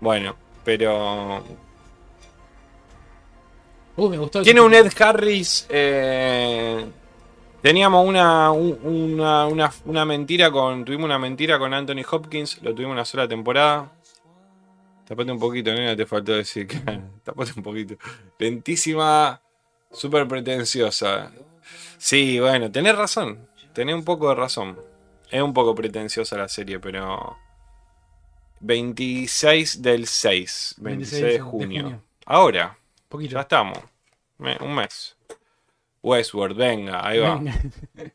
Bueno, 0.00 0.34
pero 0.64 1.44
Uh, 3.98 4.08
me 4.08 4.16
gustó. 4.18 4.42
Tiene 4.42 4.60
un 4.60 4.72
Ed 4.74 4.90
Harris. 4.98 5.66
eh, 5.68 6.86
teníamos 7.60 8.06
una, 8.06 8.50
un- 8.52 8.78
una, 8.82 9.46
una, 9.46 9.72
una 9.84 10.04
mentira 10.04 10.50
con. 10.50 10.84
Tuvimos 10.84 11.04
una 11.06 11.18
mentira 11.18 11.58
con 11.58 11.74
Anthony 11.74 12.02
Hopkins. 12.10 12.62
Lo 12.62 12.72
tuvimos 12.74 12.92
una 12.94 13.04
sola 13.04 13.26
temporada. 13.28 13.92
Tapate 15.06 15.32
un 15.32 15.38
poquito, 15.38 15.72
nena, 15.72 15.96
te 15.96 16.06
faltó 16.06 16.32
decir 16.32 16.66
que. 16.66 16.78
Tapate 17.24 17.52
un 17.56 17.62
poquito. 17.62 17.96
Lentísima, 18.38 19.40
súper 19.90 20.28
pretenciosa. 20.28 21.32
Sí, 21.96 22.38
bueno, 22.38 22.70
tenés 22.70 22.96
razón. 22.96 23.48
Tenés 23.72 23.94
un 23.94 24.04
poco 24.04 24.28
de 24.28 24.34
razón. 24.36 24.78
Es 25.30 25.42
un 25.42 25.52
poco 25.52 25.74
pretenciosa 25.74 26.36
la 26.36 26.48
serie, 26.48 26.78
pero. 26.78 27.36
26 28.60 29.82
del 29.82 30.06
6. 30.06 30.74
26 30.78 31.22
de 31.22 31.28
de 31.32 31.40
junio. 31.40 31.82
junio. 31.82 32.02
Ahora. 32.26 32.76
Poquito. 33.08 33.34
Ya 33.34 33.40
estamos. 33.40 33.78
Me- 34.38 34.56
un 34.60 34.74
mes. 34.74 35.16
Westworld, 36.02 36.56
venga, 36.56 37.06
ahí 37.06 37.18
va. 37.18 37.36
Venga. 37.36 37.54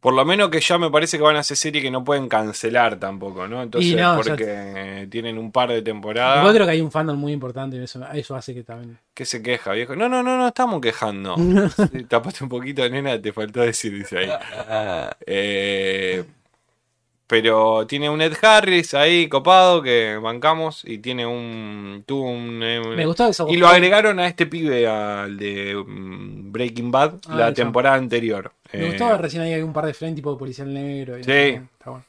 Por 0.00 0.12
lo 0.12 0.22
menos 0.26 0.50
que 0.50 0.60
ya 0.60 0.76
me 0.76 0.90
parece 0.90 1.16
que 1.16 1.22
van 1.22 1.36
a 1.36 1.38
hacer 1.38 1.56
serie 1.56 1.80
que 1.80 1.90
no 1.90 2.04
pueden 2.04 2.28
cancelar 2.28 2.98
tampoco, 3.00 3.48
¿no? 3.48 3.62
Entonces, 3.62 3.92
ya- 3.96 4.14
porque 4.16 5.08
tienen 5.10 5.38
un 5.38 5.50
par 5.50 5.70
de 5.70 5.80
temporadas. 5.80 6.52
creo 6.52 6.66
que 6.66 6.72
hay 6.72 6.82
un 6.82 6.90
fandom 6.90 7.18
muy 7.18 7.32
importante 7.32 7.76
y 7.78 7.82
eso, 7.82 8.06
eso 8.12 8.34
hace 8.36 8.52
que 8.52 8.62
también. 8.64 8.98
¿Qué 9.14 9.24
se 9.24 9.42
queja, 9.42 9.72
viejo? 9.72 9.96
No, 9.96 10.06
no, 10.10 10.22
no, 10.22 10.36
no 10.36 10.48
estamos 10.48 10.82
quejando. 10.82 11.36
Tapaste 12.08 12.44
un 12.44 12.50
poquito, 12.50 12.86
nena, 12.86 13.18
te 13.20 13.32
faltó 13.32 13.60
decir, 13.62 13.94
dice 13.94 14.18
ahí. 14.18 14.30
Eh, 15.26 16.24
pero 17.26 17.86
tiene 17.86 18.10
un 18.10 18.20
Ed 18.20 18.34
Harris 18.42 18.94
ahí 18.94 19.28
copado 19.28 19.82
que 19.82 20.16
bancamos 20.16 20.84
y 20.84 20.98
tiene 20.98 21.26
un. 21.26 22.04
Tuvo 22.06 22.30
un. 22.30 22.60
eh, 22.62 22.80
Me 22.96 23.06
gustó 23.06 23.26
eso. 23.28 23.46
Y 23.48 23.56
lo 23.56 23.66
agregaron 23.68 24.18
a 24.20 24.26
este 24.26 24.46
pibe, 24.46 24.86
al 24.86 25.36
de 25.36 25.74
mm, 25.74 26.52
Breaking 26.52 26.90
Bad, 26.90 27.14
Ah, 27.28 27.36
la 27.36 27.44
eso. 27.46 27.54
temporada 27.54 27.96
anterior. 27.96 28.52
Me 28.72 28.80
Eh, 28.80 28.86
gustó 28.90 29.16
recién 29.18 29.42
ahí 29.42 29.60
un 29.62 29.72
par 29.72 29.86
de 29.86 29.94
friends 29.94 30.16
tipo 30.16 30.36
policial 30.36 30.72
negro. 30.72 31.18
y- 31.18 31.24
Sí. 31.24 31.30
Está 31.30 31.90
bueno. 31.90 32.04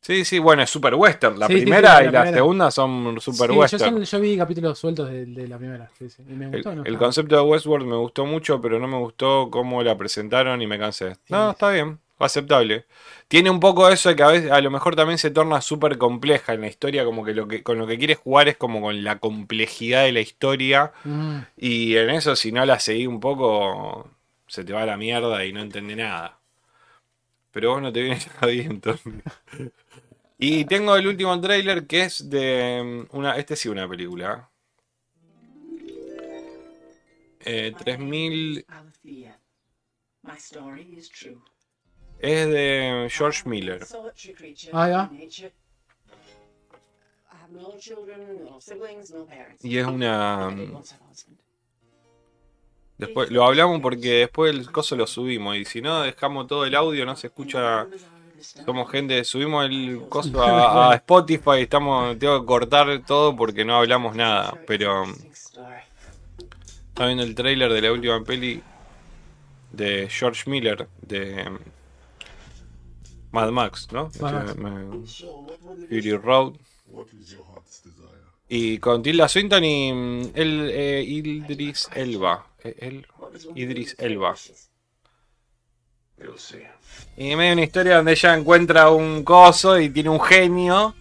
Sí, 0.00 0.22
sí, 0.26 0.38
bueno, 0.38 0.62
es 0.62 0.68
super 0.68 0.94
western. 0.96 1.38
La 1.38 1.46
Sí, 1.46 1.54
primera 1.54 1.96
sí, 1.96 2.02
y 2.02 2.04
la 2.10 2.20
primera. 2.20 2.32
segunda 2.36 2.70
son 2.70 3.18
super 3.22 3.50
yo, 3.50 3.56
western. 3.60 4.02
yo 4.04 4.20
vi 4.20 4.36
capítulos 4.36 4.78
sueltos 4.78 5.08
de, 5.08 5.24
de 5.24 5.48
la 5.48 5.56
primera. 5.56 5.90
sí, 5.98 6.10
sí, 6.10 6.22
y 6.28 6.32
me 6.34 6.44
El, 6.44 6.50
gustó, 6.52 6.74
¿no? 6.74 6.84
el 6.84 6.98
concepto 6.98 7.36
de 7.36 7.40
Westworld 7.42 7.86
me 7.86 7.96
gustó 7.96 8.26
mucho, 8.26 8.60
pero 8.60 8.78
no 8.78 8.86
me 8.86 8.98
gustó 8.98 9.48
cómo 9.50 9.82
la 9.82 9.96
presentaron 9.96 10.60
y 10.60 10.66
me 10.66 10.78
cansé. 10.78 11.14
No, 11.30 11.52
está 11.52 11.70
bien, 11.70 11.98
aceptable. 12.18 12.86
Tiene 13.28 13.50
un 13.50 13.60
poco 13.60 13.88
eso 13.88 14.08
de 14.08 14.16
que 14.16 14.22
a 14.22 14.28
veces 14.28 14.50
a 14.50 14.60
lo 14.60 14.70
mejor 14.70 14.96
también 14.96 15.18
se 15.18 15.30
torna 15.30 15.60
súper 15.60 15.98
compleja 15.98 16.54
en 16.54 16.60
la 16.62 16.68
historia, 16.68 17.04
como 17.04 17.24
que 17.24 17.34
lo 17.34 17.48
que 17.48 17.62
con 17.62 17.78
lo 17.78 17.86
que 17.86 17.98
quieres 17.98 18.18
jugar 18.18 18.48
es 18.48 18.56
como 18.56 18.80
con 18.80 19.02
la 19.04 19.18
complejidad 19.18 20.04
de 20.04 20.12
la 20.12 20.20
historia. 20.20 20.92
Mm. 21.04 21.38
Y 21.56 21.96
en 21.96 22.10
eso, 22.10 22.36
si 22.36 22.52
no 22.52 22.64
la 22.64 22.78
seguí 22.80 23.06
un 23.06 23.20
poco, 23.20 24.10
se 24.46 24.64
te 24.64 24.72
va 24.72 24.82
a 24.82 24.86
la 24.86 24.96
mierda 24.96 25.44
y 25.44 25.52
no 25.52 25.60
entendés 25.60 25.96
nada. 25.96 26.38
Pero 27.52 27.70
vos 27.72 27.82
no 27.82 27.92
te 27.92 28.02
viene 28.02 28.18
nada 28.34 28.46
bien, 28.48 28.80
Tommy. 28.80 29.22
Y 30.38 30.64
tengo 30.66 30.96
el 30.96 31.06
último 31.06 31.40
trailer 31.40 31.86
que 31.86 32.02
es 32.02 32.28
de 32.28 33.06
mm, 33.10 33.16
una. 33.16 33.36
Este 33.36 33.56
sí, 33.56 33.68
una 33.68 33.88
película. 33.88 34.50
Eh, 37.40 37.72
3000. 37.78 38.64
Althea. 38.68 39.38
My 40.22 40.36
story 40.36 40.94
is 40.96 41.10
true. 41.10 41.40
Es 42.24 42.48
de 42.48 43.08
George 43.10 43.46
Miller. 43.46 43.86
Ah, 44.72 44.88
ya. 44.88 45.10
Y 49.62 49.78
es 49.78 49.86
una. 49.86 50.48
Husband. 50.48 51.44
Después 52.96 53.30
lo 53.30 53.44
hablamos 53.44 53.80
porque 53.80 54.20
después 54.20 54.54
el 54.54 54.70
coso 54.70 54.96
lo 54.96 55.06
subimos. 55.06 55.56
Y 55.56 55.64
si 55.64 55.82
no, 55.82 56.02
dejamos 56.02 56.46
todo 56.46 56.64
el 56.64 56.74
audio, 56.74 57.04
no 57.04 57.16
se 57.16 57.26
escucha 57.26 57.86
Somos 58.64 58.90
gente, 58.90 59.22
subimos 59.24 59.66
el 59.66 60.06
costo 60.08 60.42
a, 60.42 60.90
a 60.92 60.94
Spotify, 60.94 61.60
estamos, 61.60 62.18
tengo 62.18 62.40
que 62.40 62.46
cortar 62.46 63.02
todo 63.06 63.34
porque 63.34 63.64
no 63.64 63.76
hablamos 63.76 64.14
nada, 64.14 64.54
pero 64.66 65.02
um, 65.02 65.14
estaba 66.88 67.06
viendo 67.06 67.24
el 67.24 67.34
trailer 67.34 67.72
de 67.72 67.80
la 67.80 67.92
última 67.92 68.22
peli 68.22 68.62
de 69.72 70.08
George 70.08 70.48
Miller 70.48 70.86
de 71.02 71.48
um, 71.48 71.58
Mad 73.34 73.50
Max, 73.50 73.88
¿no? 73.92 74.10
Mad 74.20 74.54
Max. 74.56 74.56
Me- 74.56 75.86
Fury 75.88 76.16
Road. 76.16 76.54
Y 78.48 78.78
con 78.78 79.02
Tilda 79.02 79.28
Swinton 79.28 79.64
y 79.64 79.92
mm, 79.92 80.22
el 80.34 80.70
eh, 80.72 81.02
Idris 81.02 81.88
Elba. 81.94 82.46
Eh, 82.62 82.74
El, 82.78 83.06
Idris 83.54 83.96
Elba. 83.98 84.34
Y 87.16 87.34
medio 87.36 87.52
una 87.54 87.62
historia 87.64 87.96
donde 87.96 88.12
ella 88.12 88.34
encuentra 88.36 88.90
un 88.90 89.24
coso 89.24 89.78
y 89.78 89.90
tiene 89.90 90.08
un 90.10 90.20
genio, 90.20 90.94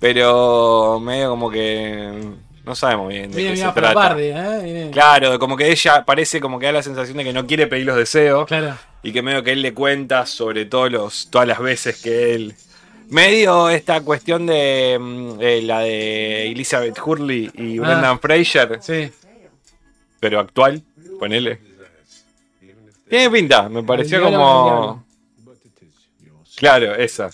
pero 0.00 0.98
medio 1.00 1.30
como 1.30 1.50
que 1.50 2.32
no 2.64 2.74
sabemos 2.74 3.08
bien 3.08 3.30
de 3.30 3.36
Viene 3.36 3.50
qué 3.56 3.56
se 3.60 3.72
trata. 3.72 3.94
Pardi, 3.94 4.22
¿eh? 4.24 4.60
Viene- 4.62 4.90
Claro, 4.90 5.38
como 5.38 5.56
que 5.56 5.70
ella 5.70 6.04
parece 6.04 6.40
como 6.40 6.58
que 6.58 6.66
da 6.66 6.72
la 6.72 6.82
sensación 6.82 7.16
de 7.18 7.24
que 7.24 7.32
no 7.32 7.46
quiere 7.46 7.66
pedir 7.66 7.84
los 7.86 7.96
deseos 7.96 8.46
Claro. 8.46 8.76
Y 9.04 9.12
que 9.12 9.22
medio 9.22 9.42
que 9.44 9.52
él 9.52 9.62
le 9.62 9.72
cuenta 9.74 10.26
sobre 10.26 10.64
todos 10.64 10.90
los, 10.90 11.28
todas 11.30 11.46
las 11.46 11.60
veces 11.60 12.02
que 12.02 12.34
él... 12.34 12.54
Medio 13.10 13.68
esta 13.68 14.00
cuestión 14.00 14.46
de 14.46 14.96
mm, 14.98 15.32
eh, 15.40 15.60
la 15.62 15.80
de 15.80 16.50
Elizabeth 16.50 16.98
Hurley 17.04 17.50
y 17.54 17.78
Ah. 17.78 17.82
Brendan 17.82 18.18
Fraser, 18.18 18.78
Sí. 18.82 19.10
pero 20.18 20.40
actual, 20.40 20.82
ponele. 21.18 21.60
Tiene 23.08 23.30
pinta, 23.30 23.68
me 23.68 23.82
pareció 23.82 24.22
como... 24.22 25.04
Claro, 26.56 26.94
esa. 26.94 27.30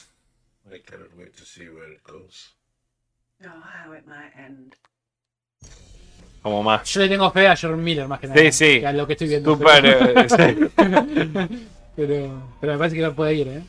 Como 6.42 6.62
más. 6.62 6.88
Yo 6.90 7.00
le 7.02 7.08
tengo 7.08 7.30
fe 7.30 7.46
a 7.48 7.54
George 7.56 7.76
Miller 7.80 8.08
más 8.08 8.18
que 8.18 8.26
nada. 8.28 8.40
Sí, 8.40 8.52
sí. 8.52 8.80
que 8.80 8.86
a 8.86 8.92
lo 8.92 9.06
que 9.06 9.12
estoy 9.12 9.28
viendo. 9.28 9.58
Pero, 9.58 10.20
eh, 10.20 10.26
sí. 10.28 10.70
pero, 11.96 12.42
pero 12.60 12.72
me 12.72 12.78
parece 12.78 12.96
que 12.96 13.02
no 13.02 13.14
puede 13.14 13.34
ir, 13.34 13.48
¿eh? 13.48 13.62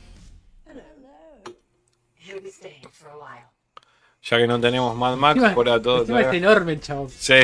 A. 3.14 3.48
Ya 4.24 4.38
que 4.38 4.46
no 4.46 4.58
tenemos 4.60 4.96
Mad 4.96 5.16
Max, 5.16 5.36
Encima- 5.36 5.54
fuera 5.54 5.82
todo. 5.82 6.02
es 6.18 6.32
enorme 6.34 6.72
el 6.72 6.80
chavo. 6.80 7.08
Sí. 7.10 7.34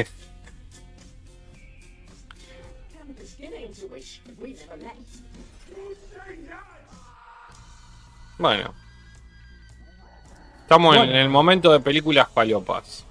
Bueno. 8.39 8.74
Estamos 10.62 10.97
Bueno. 10.97 11.11
en 11.12 11.18
el 11.18 11.29
momento 11.29 11.72
de 11.72 11.81
películas 11.81 12.29
palopas. 12.29 13.05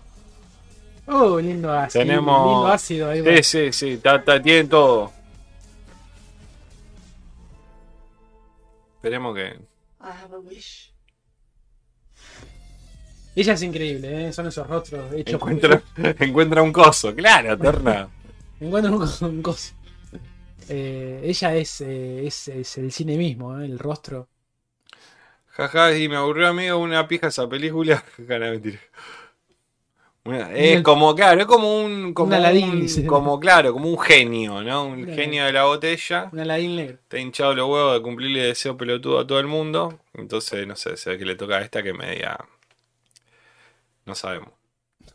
Oh, 1.07 1.39
lindo 1.39 1.71
ácido. 1.71 2.03
Tenemos. 2.03 2.47
Lindo 2.47 2.67
ácido 2.67 3.09
ahí. 3.09 3.23
Sí, 3.23 3.43
sí, 3.43 3.73
sí. 3.73 3.89
Está, 3.93 4.15
está- 4.17 4.41
tiene 4.41 4.67
todo. 4.67 5.11
Esperemos 8.95 9.35
que. 9.35 9.59
Ella 13.35 13.53
es 13.53 13.61
increíble, 13.61 14.27
¿eh? 14.27 14.33
Son 14.33 14.47
esos 14.47 14.65
rostros 14.67 15.13
hechos 15.13 15.35
Encuentra, 15.35 15.81
encuentra 16.19 16.61
un 16.61 16.73
coso. 16.73 17.13
Claro, 17.15 17.57
Terna. 17.57 18.09
Un, 18.59 18.71
co- 18.71 19.25
un 19.27 19.41
coso. 19.43 19.73
Eh, 20.67 21.21
ella 21.23 21.55
es, 21.55 21.79
eh, 21.81 22.25
es, 22.25 22.47
es 22.47 22.77
el 22.79 22.91
cine 22.91 23.15
mismo, 23.15 23.59
¿eh? 23.59 23.65
el 23.65 23.77
rostro. 23.77 24.27
Jaja, 25.49 25.95
y 25.95 26.09
me 26.09 26.15
aburrió 26.15 26.47
amigo 26.47 26.77
una 26.79 27.07
pija 27.07 27.27
esa 27.27 27.47
película. 27.47 28.03
Jaja, 28.17 28.39
no, 28.39 28.49
mentira. 28.51 28.79
Una- 30.27 30.51
es 30.53 30.81
como, 30.81 31.15
claro, 31.15 31.39
es 31.41 31.47
como 31.47 31.81
un. 31.83 32.13
Como, 32.13 32.27
Un 32.27 32.33
Aladín, 32.33 32.69
un- 32.69 32.81
dice. 32.81 33.05
como 33.05 33.39
claro, 33.39 33.71
como 33.73 33.89
un 33.89 33.97
genio, 33.99 34.61
¿no? 34.63 34.85
Un 34.85 35.05
genio 35.07 35.45
de 35.45 35.53
la 35.53 35.63
botella. 35.65 36.29
Un 36.31 36.39
Aladdin 36.41 36.75
negro. 36.75 36.93
Está 36.95 37.17
hinchado 37.17 37.55
los 37.55 37.69
huevos 37.69 37.93
de 37.93 38.01
cumplirle 38.01 38.41
deseo 38.41 38.75
pelotudo 38.75 39.19
a 39.19 39.25
todo 39.27 39.39
el 39.39 39.47
mundo. 39.47 39.99
Entonces, 40.13 40.67
no 40.67 40.75
sé, 40.75 40.97
se 40.97 41.11
ve 41.11 41.17
que 41.17 41.25
le 41.25 41.35
toca 41.35 41.57
a 41.57 41.61
esta 41.61 41.81
que 41.81 41.93
media. 41.93 42.37
No 44.05 44.15
sabemos. 44.15 44.49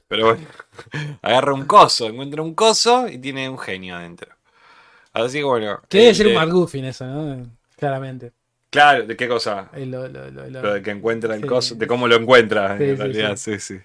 Pero 0.08 0.26
bueno, 0.26 0.46
agarra 1.22 1.54
un 1.54 1.64
coso, 1.64 2.06
encuentra 2.08 2.42
un 2.42 2.54
coso 2.54 3.08
y 3.08 3.18
tiene 3.18 3.48
un 3.48 3.58
genio 3.58 3.96
adentro. 3.96 4.30
Así 5.12 5.38
que 5.38 5.44
bueno. 5.44 5.80
Que 5.88 5.98
debe 5.98 6.14
ser 6.14 6.26
un 6.28 6.34
McGuffin 6.34 6.84
eso, 6.86 7.04
¿no? 7.06 7.46
Claramente. 7.76 8.32
Claro, 8.70 9.06
¿de 9.06 9.16
qué 9.16 9.28
cosa? 9.28 9.70
Lo- 9.76 10.08
lo- 10.08 10.30
lo- 10.30 10.48
lo- 10.48 10.62
Lo 10.62 10.72
de 10.74 10.82
que 10.82 10.90
encuentra 10.90 11.34
el 11.34 11.42
Sí. 11.42 11.46
coso, 11.46 11.74
de 11.74 11.86
cómo 11.86 12.08
lo 12.08 12.16
encuentra, 12.16 12.78
Sí, 12.78 12.84
en 12.84 12.90
sí, 12.90 13.02
realidad, 13.02 13.36
sí, 13.36 13.58
sí. 13.60 13.78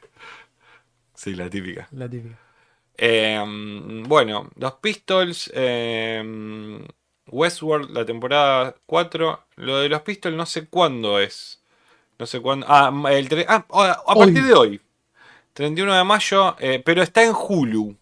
Sí, 1.18 1.34
la 1.36 1.50
típica. 1.50 1.88
La 1.92 2.08
típica. 2.10 2.38
Eh, 2.98 3.44
bueno, 4.08 4.50
los 4.56 4.74
Pistols, 4.76 5.52
eh, 5.54 6.24
Westworld, 7.28 7.92
la 7.92 8.06
temporada 8.06 8.76
4. 8.86 9.44
Lo 9.58 9.80
de 9.80 9.90
los 9.90 10.02
Pistols 10.02 10.36
no 10.36 10.46
sé 10.46 10.68
cuándo 10.68 11.20
es. 11.20 11.62
No 12.20 12.26
sé 12.26 12.40
cuándo. 12.42 12.66
Ah, 12.70 12.92
el 13.12 13.30
tre- 13.30 13.46
ah, 13.48 13.66
a 13.70 13.92
a 13.92 14.04
Hoy. 14.16 14.26
partir 14.26 14.44
de 14.46 14.54
hoy. 14.54 14.82
31 15.54 15.96
de 15.96 16.04
mayo, 16.04 16.56
eh, 16.60 16.82
pero 16.86 17.02
está 17.04 17.24
en 17.24 17.34
Hulu. 17.34 17.96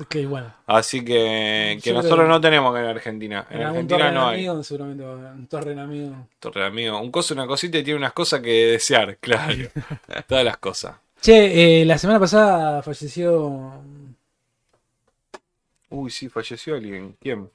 Ok, 0.00 0.16
bueno. 0.26 0.52
Así 0.66 1.04
que, 1.04 1.78
que 1.84 1.92
nosotros 1.92 2.26
no 2.28 2.40
tenemos 2.40 2.70
acá 2.70 2.80
en 2.84 2.96
Argentina. 2.96 3.46
En 3.50 3.60
En 3.60 3.66
Argentina 3.66 4.10
no 4.10 4.28
hay. 4.28 4.46
amigo, 4.46 4.62
seguramente 4.62 5.04
un 5.04 5.46
torre 5.46 5.78
amigo. 5.78 6.28
Torre 6.40 6.64
amigo. 6.66 6.98
Un 7.00 7.10
coso, 7.10 7.34
una 7.34 7.46
cosita 7.46 7.78
y 7.78 7.84
tiene 7.84 7.98
unas 7.98 8.12
cosas 8.14 8.40
que 8.40 8.50
desear, 8.66 9.18
claro. 9.20 9.68
Todas 10.26 10.44
las 10.44 10.56
cosas. 10.56 10.96
Che, 11.22 11.80
eh, 11.80 11.84
la 11.84 11.98
semana 11.98 12.18
pasada 12.18 12.82
falleció. 12.82 13.80
Uy, 15.90 16.10
sí, 16.10 16.28
falleció 16.28 16.74
alguien. 16.74 17.16
¿Quién? 17.20 17.48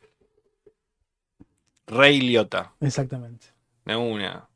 Rey 1.88 2.22
Liotta. 2.22 2.74
Exactamente. 2.80 3.48
De 3.84 3.96
una. 3.96 4.48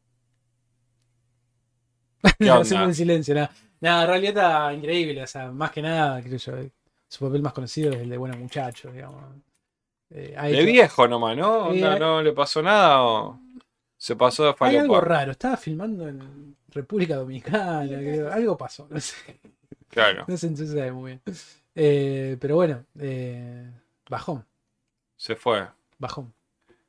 ¿Qué 2.40 2.50
onda? 2.50 2.62
Hacemos 2.62 2.88
en 2.88 2.96
silencio, 2.96 3.36
nada. 3.36 3.52
Nada, 3.82 4.06
realidad 4.06 4.30
está 4.36 4.74
increíble, 4.74 5.24
o 5.24 5.28
sea, 5.28 5.52
más 5.52 5.72
que 5.72 5.82
nada, 5.82 6.22
creo 6.22 6.38
yo, 6.38 6.54
su 7.08 7.26
papel 7.26 7.42
más 7.42 7.52
conocido 7.54 7.92
es 7.92 8.02
el 8.02 8.10
de 8.10 8.18
Buenos 8.18 8.38
Muchachos, 8.38 8.94
digamos. 8.94 9.24
Eh, 10.12 10.36
De 10.52 10.66
viejo 10.66 11.08
nomás, 11.08 11.36
¿no? 11.36 11.74
Eh, 11.74 11.84
hay- 11.84 12.00
¿No 12.00 12.22
le 12.22 12.32
pasó 12.32 12.62
nada 12.62 13.02
o 13.02 13.40
se 13.98 14.16
pasó 14.16 14.44
de 14.44 14.56
Hay 14.60 14.76
algo 14.78 14.94
falopa? 14.96 15.08
raro, 15.08 15.32
estaba 15.32 15.58
filmando 15.58 16.08
en 16.08 16.56
República 16.72 17.16
Dominicana, 17.16 17.86
creo, 17.88 18.32
algo 18.32 18.58
pasó, 18.58 18.88
no 18.90 19.00
sé, 19.00 19.16
Claro, 19.90 20.26
no 20.28 20.38
se, 20.38 20.50
no 20.50 20.58
se 20.58 20.68
sabe 20.68 20.92
muy 20.92 21.12
bien. 21.12 21.22
Eh, 21.76 22.38
pero 22.40 22.56
bueno, 22.56 22.84
eh, 23.00 23.70
bajón, 24.10 24.46
se 25.18 25.36
fue. 25.36 25.68
bajón. 26.00 26.34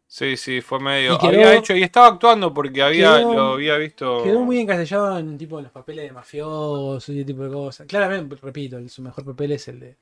Sí, 0.06 0.36
sí, 0.36 0.60
fue 0.60 0.78
medio. 0.78 1.14
Y 1.14 1.18
quedó- 1.18 1.28
había 1.28 1.54
hecho 1.56 1.74
y 1.74 1.82
estaba 1.82 2.08
actuando 2.08 2.52
porque 2.52 2.82
había 2.82 3.16
Quedó- 3.18 3.32
lo 3.34 3.42
había 3.54 3.76
visto. 3.78 4.22
Quedó 4.22 4.40
muy 4.40 4.58
encasillado 4.60 5.18
en 5.18 5.38
tipo 5.38 5.58
los 5.60 5.72
papeles 5.72 6.04
de 6.04 6.12
mafioso 6.12 7.12
y 7.12 7.16
ese 7.20 7.24
tipo 7.24 7.42
de 7.44 7.50
cosas. 7.50 7.86
Claramente, 7.86 8.36
repito, 8.42 8.76
el- 8.76 8.90
su 8.90 9.00
mejor 9.02 9.24
papel 9.24 9.52
es 9.52 9.68
el 9.68 9.80
de 9.80 9.96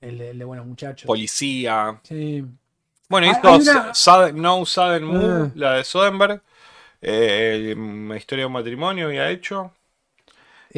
el 0.00 0.18
de, 0.18 0.30
el 0.30 0.38
de 0.38 0.44
Buenos 0.44 0.66
Muchachos. 0.66 1.06
Policía. 1.06 2.00
Sí. 2.02 2.44
Bueno, 3.08 3.26
hizo 3.28 3.40
hay 3.48 3.60
una- 3.60 4.32
No 4.32 4.64
Sudden 4.66 5.04
Move, 5.04 5.42
Ah. 5.46 5.50
la 5.54 5.72
de 5.74 5.84
Soderbergh. 5.84 6.42
Eh, 7.00 7.74
historia 8.16 8.42
de 8.42 8.46
un 8.46 8.52
matrimonio 8.52 9.06
había 9.06 9.30
hecho. 9.30 9.72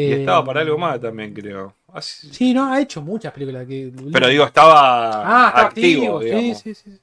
Y 0.04 0.12
Eh, 0.12 0.14
estaba 0.14 0.44
para 0.44 0.60
algo 0.60 0.78
más 0.78 1.00
también, 1.00 1.32
creo. 1.34 1.74
Así- 1.88 2.28
Sí, 2.32 2.54
no, 2.54 2.66
ha 2.72 2.80
hecho 2.80 3.02
muchas 3.02 3.32
películas. 3.32 3.66
Que... 3.66 3.92
Pero 4.12 4.28
digo, 4.28 4.44
estaba 4.44 5.22
ah, 5.22 5.48
está 5.48 5.62
activo, 5.62 6.18
activo. 6.18 6.20
digamos. 6.20 6.58
Sí, 6.58 6.74
sí, 6.74 6.74
sí. 6.74 7.00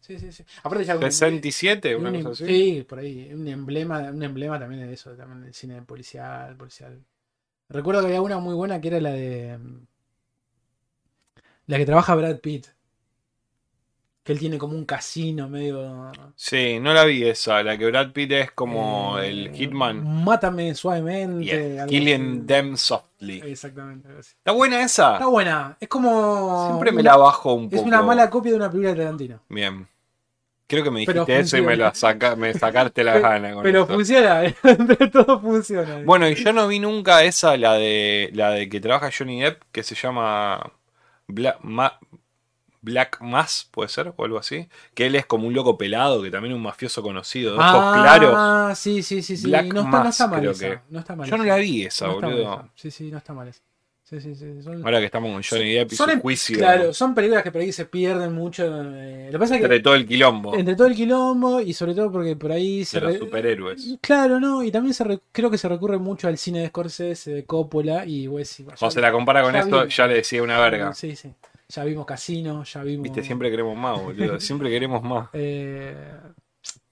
sí, 0.00 0.18
sí, 0.18 0.32
sí. 0.32 0.44
Aparte 0.62 0.84
ya 0.84 0.96
un- 0.96 1.02
67, 1.02 1.96
una 1.96 2.10
un- 2.10 2.22
cosa 2.22 2.30
así. 2.30 2.44
Sí, 2.44 2.84
por 2.88 2.98
ahí. 3.00 3.32
Un 3.34 3.48
emblema, 3.48 4.00
un 4.10 4.22
emblema 4.22 4.58
también 4.58 4.86
de 4.86 4.92
eso, 4.94 5.14
también 5.16 5.42
del 5.42 5.54
cine 5.54 5.82
policial, 5.82 6.56
policial. 6.56 7.04
Recuerdo 7.70 8.02
que 8.02 8.08
había 8.08 8.22
una 8.22 8.38
muy 8.40 8.54
buena 8.54 8.80
que 8.80 8.88
era 8.88 9.00
la 9.00 9.12
de. 9.12 9.58
mm, 9.58 9.86
La 11.68 11.76
que 11.78 11.86
trabaja 11.86 12.16
Brad 12.16 12.40
Pitt. 12.40 12.66
Que 14.28 14.34
él 14.34 14.38
tiene 14.38 14.58
como 14.58 14.74
un 14.74 14.84
casino 14.84 15.48
medio. 15.48 16.12
Sí, 16.36 16.78
no 16.80 16.92
la 16.92 17.04
vi 17.06 17.24
esa. 17.26 17.62
La 17.62 17.78
que 17.78 17.86
Brad 17.86 18.12
Pitt 18.12 18.30
es 18.32 18.50
como 18.50 19.18
eh, 19.18 19.30
el 19.30 19.54
Hitman. 19.54 20.22
Mátame 20.22 20.74
suavemente. 20.74 21.46
Yeah, 21.46 21.86
Killing 21.86 22.46
them 22.46 22.76
softly. 22.76 23.40
Exactamente. 23.42 24.06
así. 24.18 24.34
¿Está 24.36 24.52
buena 24.52 24.82
esa? 24.82 25.14
Está 25.14 25.28
buena. 25.28 25.78
Es 25.80 25.88
como. 25.88 26.66
Siempre 26.66 26.92
me 26.92 27.02
la 27.02 27.16
bajo 27.16 27.54
un 27.54 27.68
Es 27.72 27.76
poco. 27.76 27.84
una 27.88 28.02
mala 28.02 28.28
copia 28.28 28.50
de 28.50 28.56
una 28.58 28.70
película 28.70 28.90
de 28.92 28.98
Tarantino. 28.98 29.40
Bien. 29.48 29.88
Creo 30.66 30.84
que 30.84 30.90
me 30.90 31.06
Pero 31.06 31.24
dijiste 31.24 31.40
eso 31.40 31.56
y 31.56 31.62
me, 31.62 31.94
saca, 31.94 32.36
me 32.36 32.52
sacaste 32.52 33.02
la 33.02 33.12
Pe- 33.14 33.20
gana 33.20 33.54
con 33.54 33.62
Pero 33.62 33.80
esto. 33.84 33.94
funciona, 33.94 34.44
entre 34.62 35.08
todo 35.08 35.40
funciona. 35.40 36.02
Bueno, 36.04 36.28
y 36.28 36.34
yo 36.34 36.52
no 36.52 36.68
vi 36.68 36.80
nunca 36.80 37.24
esa, 37.24 37.56
la 37.56 37.72
de 37.76 38.28
la 38.34 38.50
de 38.50 38.68
que 38.68 38.78
trabaja 38.78 39.08
Johnny 39.10 39.40
Depp, 39.40 39.62
que 39.72 39.82
se 39.82 39.94
llama 39.94 40.70
Bla- 41.28 41.56
Ma- 41.62 41.98
Black 42.80 43.20
Mass, 43.20 43.68
puede 43.70 43.88
ser, 43.88 44.12
o 44.16 44.24
algo 44.24 44.38
así. 44.38 44.68
Que 44.94 45.06
él 45.06 45.14
es 45.16 45.26
como 45.26 45.46
un 45.46 45.54
loco 45.54 45.76
pelado, 45.78 46.22
que 46.22 46.30
también 46.30 46.52
es 46.52 46.56
un 46.56 46.62
mafioso 46.62 47.02
conocido, 47.02 47.52
de 47.54 47.58
ojos 47.58 47.68
ah, 47.74 48.00
claros. 48.02 48.78
sí, 48.78 49.02
sí, 49.02 49.22
sí, 49.22 49.36
sí. 49.36 49.46
Black 49.48 49.66
no, 49.72 49.80
está, 49.80 49.98
no 49.98 50.04
Mass, 50.04 50.08
está 50.14 50.26
mal 50.28 50.40
creo 50.40 50.50
esa, 50.52 50.68
que. 50.70 50.78
No 50.90 50.98
está 51.00 51.16
mal 51.16 51.28
Yo 51.28 51.36
no 51.36 51.44
la 51.44 51.56
vi 51.56 51.82
esa, 51.84 52.06
No 52.06 52.14
boludo. 52.14 52.42
esa. 52.54 52.68
Sí, 52.74 52.90
sí, 52.90 53.10
no 53.10 53.18
está 53.18 53.32
mal 53.32 53.48
esa. 53.48 53.60
Sí, 54.04 54.22
sí, 54.22 54.34
sí. 54.34 54.62
Son, 54.62 54.82
Ahora 54.86 55.00
que 55.00 55.04
estamos 55.04 55.30
con 55.30 55.42
Johnny 55.42 55.70
Depp 55.74 55.92
y 55.92 55.96
son 55.96 56.06
su 56.06 56.12
en- 56.14 56.20
juicio. 56.20 56.56
Claro, 56.56 56.94
son 56.94 57.14
películas 57.14 57.42
que 57.42 57.52
por 57.52 57.60
ahí 57.60 57.70
se 57.72 57.84
pierden 57.84 58.32
mucho. 58.32 58.64
eh, 58.94 59.28
lo 59.30 59.38
pasa 59.38 59.56
es 59.56 59.60
que 59.60 59.66
Entre 59.66 59.80
todo 59.80 59.94
el 59.96 60.06
quilombo. 60.06 60.54
entre 60.56 60.74
todo 60.76 60.86
el 60.86 60.94
quilombo 60.94 61.60
y 61.60 61.74
sobre 61.74 61.94
todo 61.94 62.10
porque 62.10 62.34
por 62.34 62.50
ahí 62.50 62.86
se 62.86 63.00
de 63.00 63.06
los 63.06 63.18
superhéroes. 63.18 63.98
Claro, 64.00 64.40
no, 64.40 64.62
y 64.62 64.70
también 64.70 64.94
se 64.94 65.04
re- 65.04 65.20
creo 65.30 65.50
que 65.50 65.58
se 65.58 65.68
recurre 65.68 65.98
mucho 65.98 66.26
al 66.26 66.38
cine 66.38 66.60
de 66.60 66.68
Scorsese, 66.68 67.32
de 67.32 67.44
Coppola 67.44 68.06
y 68.06 68.26
pues, 68.28 68.48
sí, 68.48 68.64
Cuando 68.64 68.90
se 68.90 69.00
la 69.02 69.12
compara 69.12 69.42
con 69.42 69.54
esto, 69.54 69.84
ya 69.86 70.06
le 70.06 70.14
decía 70.14 70.42
una 70.42 70.58
verga. 70.58 70.94
Sí, 70.94 71.14
sí. 71.14 71.30
Ya 71.68 71.84
vimos 71.84 72.06
Casino, 72.06 72.64
ya 72.64 72.82
vimos. 72.82 73.04
Viste, 73.04 73.22
siempre 73.22 73.50
queremos 73.50 73.76
más, 73.76 74.02
boludo. 74.02 74.40
Siempre 74.40 74.70
queremos 74.70 75.02
más. 75.02 75.28
Eh, 75.34 75.94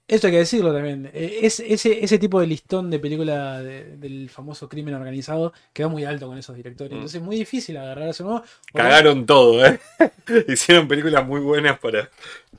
esto 0.07 0.27
hay 0.27 0.33
que 0.33 0.39
decirlo 0.39 0.71
también. 0.71 1.09
Eh, 1.13 1.39
es, 1.41 1.59
ese, 1.59 2.03
ese 2.03 2.19
tipo 2.19 2.39
de 2.39 2.45
listón 2.47 2.91
de 2.91 2.99
película 2.99 3.59
de- 3.61 3.97
del 3.97 4.29
famoso 4.29 4.69
crimen 4.69 4.93
organizado 4.93 5.51
quedó 5.73 5.89
muy 5.89 6.05
alto 6.05 6.27
con 6.27 6.37
esos 6.37 6.55
directores. 6.55 6.91
Mm. 6.91 6.95
Entonces 6.95 7.19
es 7.19 7.25
muy 7.25 7.35
difícil 7.37 7.75
agarrar 7.75 8.07
a 8.07 8.11
ese 8.11 8.21
nuevo. 8.23 8.43
Por, 8.71 8.81
Cagaron 8.83 9.25
todo, 9.25 9.65
¿eh? 9.65 9.79
Hicieron 10.47 10.87
películas 10.87 11.25
muy 11.25 11.41
buenas 11.41 11.79
para. 11.79 12.09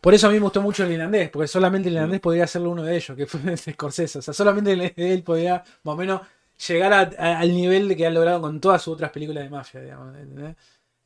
por 0.01 0.13
eso 0.13 0.27
a 0.27 0.31
mí 0.31 0.37
me 0.39 0.43
gustó 0.43 0.61
mucho 0.61 0.85
el 0.85 0.91
irlandés, 0.93 1.31
porque 1.31 1.47
solamente 1.47 1.89
el 1.89 1.95
Mm. 1.95 1.99
irlandés 1.99 2.21
podría 2.21 2.45
hacerlo 2.45 2.71
uno 2.71 2.83
de 2.83 2.97
ellos, 2.97 3.17
que 3.17 3.27
fue 3.27 3.41
Scorsese. 3.57 4.19
O 4.19 4.23
sea, 4.23 4.35
solamente 4.35 4.73
él, 4.73 4.93
él 4.97 5.23
podía 5.23 5.63
más 5.85 5.95
o 5.95 5.97
menos 5.97 6.21
llegar 6.67 6.93
a- 6.93 7.11
a- 7.17 7.39
al 7.39 7.55
nivel 7.55 7.87
de 7.89 7.97
que 7.97 8.07
ha 8.09 8.11
logrado 8.11 8.41
con 8.41 8.61
todas 8.61 8.83
sus 8.83 8.95
otras 8.95 9.13
películas 9.13 9.45
de 9.45 9.51
mafia, 9.51 9.81
digamos. 9.81 10.17
¿entendés? 10.19 10.57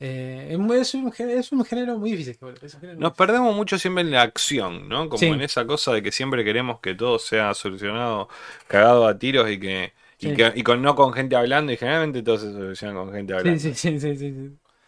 Eh, 0.04 0.48
es, 0.80 0.94
un, 0.94 1.12
género- 1.12 1.38
es 1.38 1.52
un 1.52 1.64
género 1.64 1.96
muy 1.96 2.10
difícil. 2.10 2.36
género 2.80 2.98
Nos 2.98 3.12
perdemos 3.12 3.54
mucho 3.54 3.78
siempre 3.78 4.02
en 4.02 4.10
la 4.10 4.22
acción, 4.22 4.88
¿no? 4.88 5.08
Como 5.08 5.18
Sí. 5.18 5.26
en 5.26 5.40
esa 5.42 5.64
cosa 5.64 5.92
de 5.92 6.02
que 6.02 6.10
siempre 6.10 6.42
queremos 6.44 6.80
que 6.80 6.94
todo 6.96 7.20
sea 7.20 7.54
solucionado, 7.54 8.28
cagado 8.66 9.06
a 9.06 9.16
tiros 9.16 9.48
y 9.48 9.60
que. 9.60 9.92
Y, 10.18 10.30
Sí. 10.30 10.34
que, 10.34 10.52
y 10.56 10.62
con, 10.62 10.82
no 10.82 10.94
con 10.96 11.12
gente 11.12 11.36
hablando, 11.36 11.72
y 11.72 11.76
generalmente 11.76 12.22
todo 12.22 12.38
se 12.38 12.52
soluciona 12.52 12.94
con 12.94 13.12
gente 13.12 13.32
hablando. 13.34 13.60
Sí, 13.60 13.74
sí, 13.74 13.98
sí, 13.98 14.00
sí, 14.00 14.16
sí, 14.16 14.34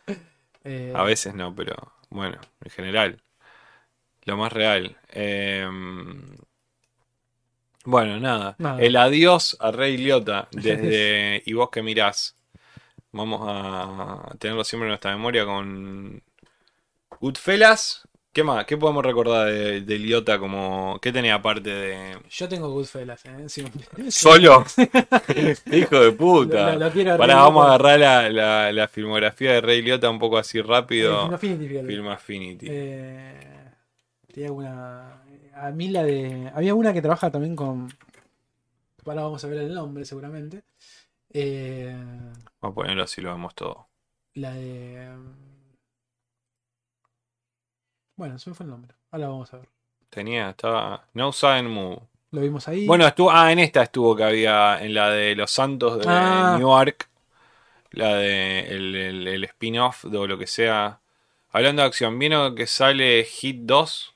sí. 0.06 0.14
Eh, 0.64 0.92
A 0.96 1.02
veces 1.04 1.34
no, 1.34 1.54
pero 1.54 1.74
bueno, 2.10 2.38
en 2.64 2.70
general. 2.70 3.20
Lo 4.24 4.36
más 4.36 4.52
real. 4.52 4.96
Eh, 5.12 5.68
bueno, 7.84 8.18
nada. 8.18 8.56
Nada. 8.58 8.80
El 8.80 8.96
adiós 8.96 9.56
a 9.60 9.70
Rey 9.70 9.96
Liotta 9.96 10.48
desde 10.52 11.42
Y 11.44 11.52
vos 11.52 11.70
que 11.70 11.82
mirás. 11.82 12.36
Vamos 13.14 13.40
a 13.44 14.34
tenerlo 14.38 14.64
siempre 14.64 14.86
en 14.86 14.90
nuestra 14.90 15.12
memoria 15.16 15.44
con 15.46 16.20
Goodfellas. 17.20 18.02
¿Qué 18.32 18.42
más? 18.42 18.64
¿Qué 18.64 18.76
podemos 18.76 19.04
recordar 19.04 19.46
de, 19.46 19.80
de 19.82 19.98
Liotta 20.00 20.40
como... 20.40 20.98
¿Qué 21.00 21.12
tenía 21.12 21.36
aparte 21.36 21.70
de... 21.70 22.18
Yo 22.28 22.48
tengo 22.48 22.68
Goodfellas, 22.70 23.24
¿eh? 23.26 23.44
Sí. 23.48 23.64
¿Solo? 24.10 24.64
Hijo 25.72 26.00
de 26.00 26.10
puta. 26.12 26.74
Lo- 26.74 26.90
lo- 26.90 27.04
lo 27.04 27.16
Pará, 27.16 27.36
vamos 27.36 27.64
a 27.64 27.68
agarrar 27.74 28.00
la, 28.00 28.28
la- 28.30 28.72
la 28.72 28.88
filmografía 28.88 29.52
de 29.52 29.60
Rey 29.60 29.82
Liotta 29.82 30.10
un 30.10 30.18
poco 30.18 30.36
así 30.38 30.60
rápido. 30.60 31.32
Eh, 31.32 31.38
fíjate. 31.38 31.86
Film 31.86 32.08
Affinity. 32.08 32.66
Eh, 32.68 33.70
tenía 34.32 34.50
una. 34.50 35.22
A 35.54 35.70
mí 35.70 35.88
la 35.90 36.02
de. 36.02 36.50
Había 36.56 36.74
una 36.74 36.92
que 36.92 37.00
trabaja 37.02 37.30
también 37.30 37.54
con. 37.54 37.88
Ahora 39.06 39.22
vamos 39.22 39.44
a 39.44 39.46
ver 39.48 39.58
el 39.58 39.72
nombre 39.74 40.04
seguramente. 40.04 40.62
Eh, 41.34 41.92
Vamos 42.60 42.72
a 42.72 42.74
ponerlo 42.74 43.02
así, 43.02 43.20
lo 43.20 43.30
vemos 43.32 43.54
todo. 43.54 43.88
la 44.34 44.52
de. 44.52 45.08
Bueno, 48.16 48.38
se 48.38 48.50
me 48.50 48.54
fue 48.56 48.64
el 48.64 48.70
nombre. 48.70 48.94
Ahora 49.10 49.28
vamos 49.28 49.52
a 49.52 49.58
ver. 49.58 49.68
Tenía, 50.10 50.50
estaba. 50.50 51.04
No 51.14 51.32
Sudden 51.32 51.68
Move. 51.68 52.00
Lo 52.30 52.40
vimos 52.40 52.66
ahí. 52.68 52.86
Bueno, 52.86 53.06
estuvo. 53.06 53.30
Ah, 53.30 53.50
en 53.52 53.58
esta 53.58 53.82
estuvo 53.82 54.14
que 54.14 54.24
había. 54.24 54.80
En 54.80 54.94
la 54.94 55.10
de 55.10 55.34
Los 55.34 55.50
Santos 55.50 55.98
de 55.98 56.04
Ah. 56.08 56.54
Newark. 56.58 57.08
La 57.90 58.14
de. 58.14 58.60
El, 58.68 58.94
el- 58.94 59.28
el 59.28 59.44
spin-off 59.44 60.04
de 60.04 60.26
lo 60.28 60.38
que 60.38 60.46
sea. 60.46 61.00
Hablando 61.50 61.82
de 61.82 61.88
acción, 61.88 62.18
¿vieron 62.18 62.54
que 62.54 62.66
sale 62.66 63.24
Hit 63.24 63.60
2? 63.62 64.14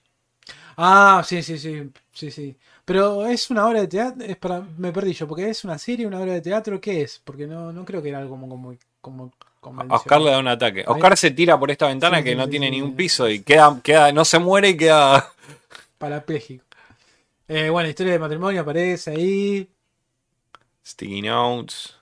Ah, 0.76 1.22
sí, 1.24 1.42
sí, 1.42 1.58
sí. 1.58 1.90
Sí, 2.12 2.30
sí. 2.30 2.56
Pero 2.88 3.26
es 3.26 3.50
una 3.50 3.66
obra 3.66 3.82
de 3.82 3.86
teatro. 3.86 4.24
Es 4.24 4.36
para, 4.38 4.62
me 4.78 4.90
perdí 4.92 5.12
yo, 5.12 5.28
porque 5.28 5.50
es 5.50 5.62
una 5.62 5.76
serie, 5.76 6.06
una 6.06 6.20
obra 6.20 6.32
de 6.32 6.40
teatro. 6.40 6.80
¿Qué 6.80 7.02
es? 7.02 7.20
Porque 7.22 7.46
no, 7.46 7.70
no 7.70 7.84
creo 7.84 8.00
que 8.02 8.08
era 8.08 8.18
algo 8.18 8.40
como, 8.40 8.74
como, 9.02 9.30
como 9.60 9.82
A. 9.82 9.96
Oscar 9.96 10.18
le 10.22 10.30
da 10.30 10.38
un 10.38 10.48
ataque. 10.48 10.84
Oscar 10.86 11.14
se 11.18 11.30
tira 11.32 11.58
por 11.60 11.70
esta 11.70 11.86
ventana 11.86 12.18
Sí, 12.18 12.24
que 12.24 12.34
no 12.34 12.44
sí, 12.46 12.50
tiene 12.52 12.68
sí, 12.68 12.72
ni 12.72 12.80
un 12.80 12.96
piso 12.96 13.28
y 13.28 13.42
queda, 13.42 13.78
queda, 13.82 14.10
no 14.12 14.24
se 14.24 14.38
muere 14.38 14.70
y 14.70 14.76
queda. 14.78 15.30
Parapléjico. 15.98 16.64
Eh, 17.46 17.68
bueno, 17.68 17.90
historia 17.90 18.14
de 18.14 18.18
matrimonio 18.20 18.62
aparece 18.62 19.10
ahí. 19.10 19.68
Sticky 20.82 21.20
Notes. 21.20 21.94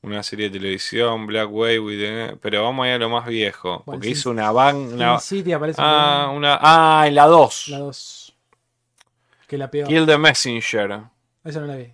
Una 0.00 0.22
serie 0.22 0.48
de 0.48 0.58
televisión, 0.58 1.26
Black 1.26 1.50
with 1.50 1.98
the- 1.98 2.36
pero 2.40 2.62
vamos 2.62 2.84
a 2.84 2.88
ir 2.88 2.94
a 2.94 2.98
lo 2.98 3.10
más 3.10 3.26
viejo. 3.26 3.82
Bueno, 3.84 3.98
Porque 3.98 4.08
hizo 4.10 4.30
una 4.30 4.50
van. 4.52 4.76
Una, 4.76 5.18
Sin 5.18 5.38
City 5.38 5.52
aparece 5.52 5.80
ah, 5.82 6.30
una, 6.34 6.58
ah, 6.62 7.04
en 7.06 7.14
la 7.14 7.26
2. 7.26 7.68
la 7.68 7.78
2. 7.78 8.23
Que 9.46 9.58
la 9.58 9.70
peor. 9.70 9.88
Kill 9.88 10.06
the 10.06 10.18
Messenger. 10.18 11.02
Esa 11.44 11.60
no 11.60 11.66
la 11.66 11.76
vi. 11.76 11.92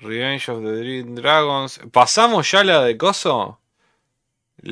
Revenge 0.00 0.48
of 0.50 0.62
the 0.64 0.72
Dream 0.76 1.14
Dragons. 1.14 1.80
¿Pasamos 1.92 2.50
ya 2.50 2.64
la 2.64 2.82
de 2.82 2.96
Coso? 2.96 3.60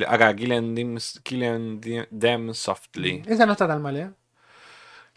Acá, 0.07 0.35
Killing 0.35 0.75
Them, 0.75 0.97
Killing 1.23 2.07
Them- 2.11 2.53
Softly. 2.53 3.23
Esa 3.25 3.45
no 3.45 3.53
está 3.53 3.67
tan 3.67 3.81
mal, 3.81 3.95
¿eh? 3.97 4.11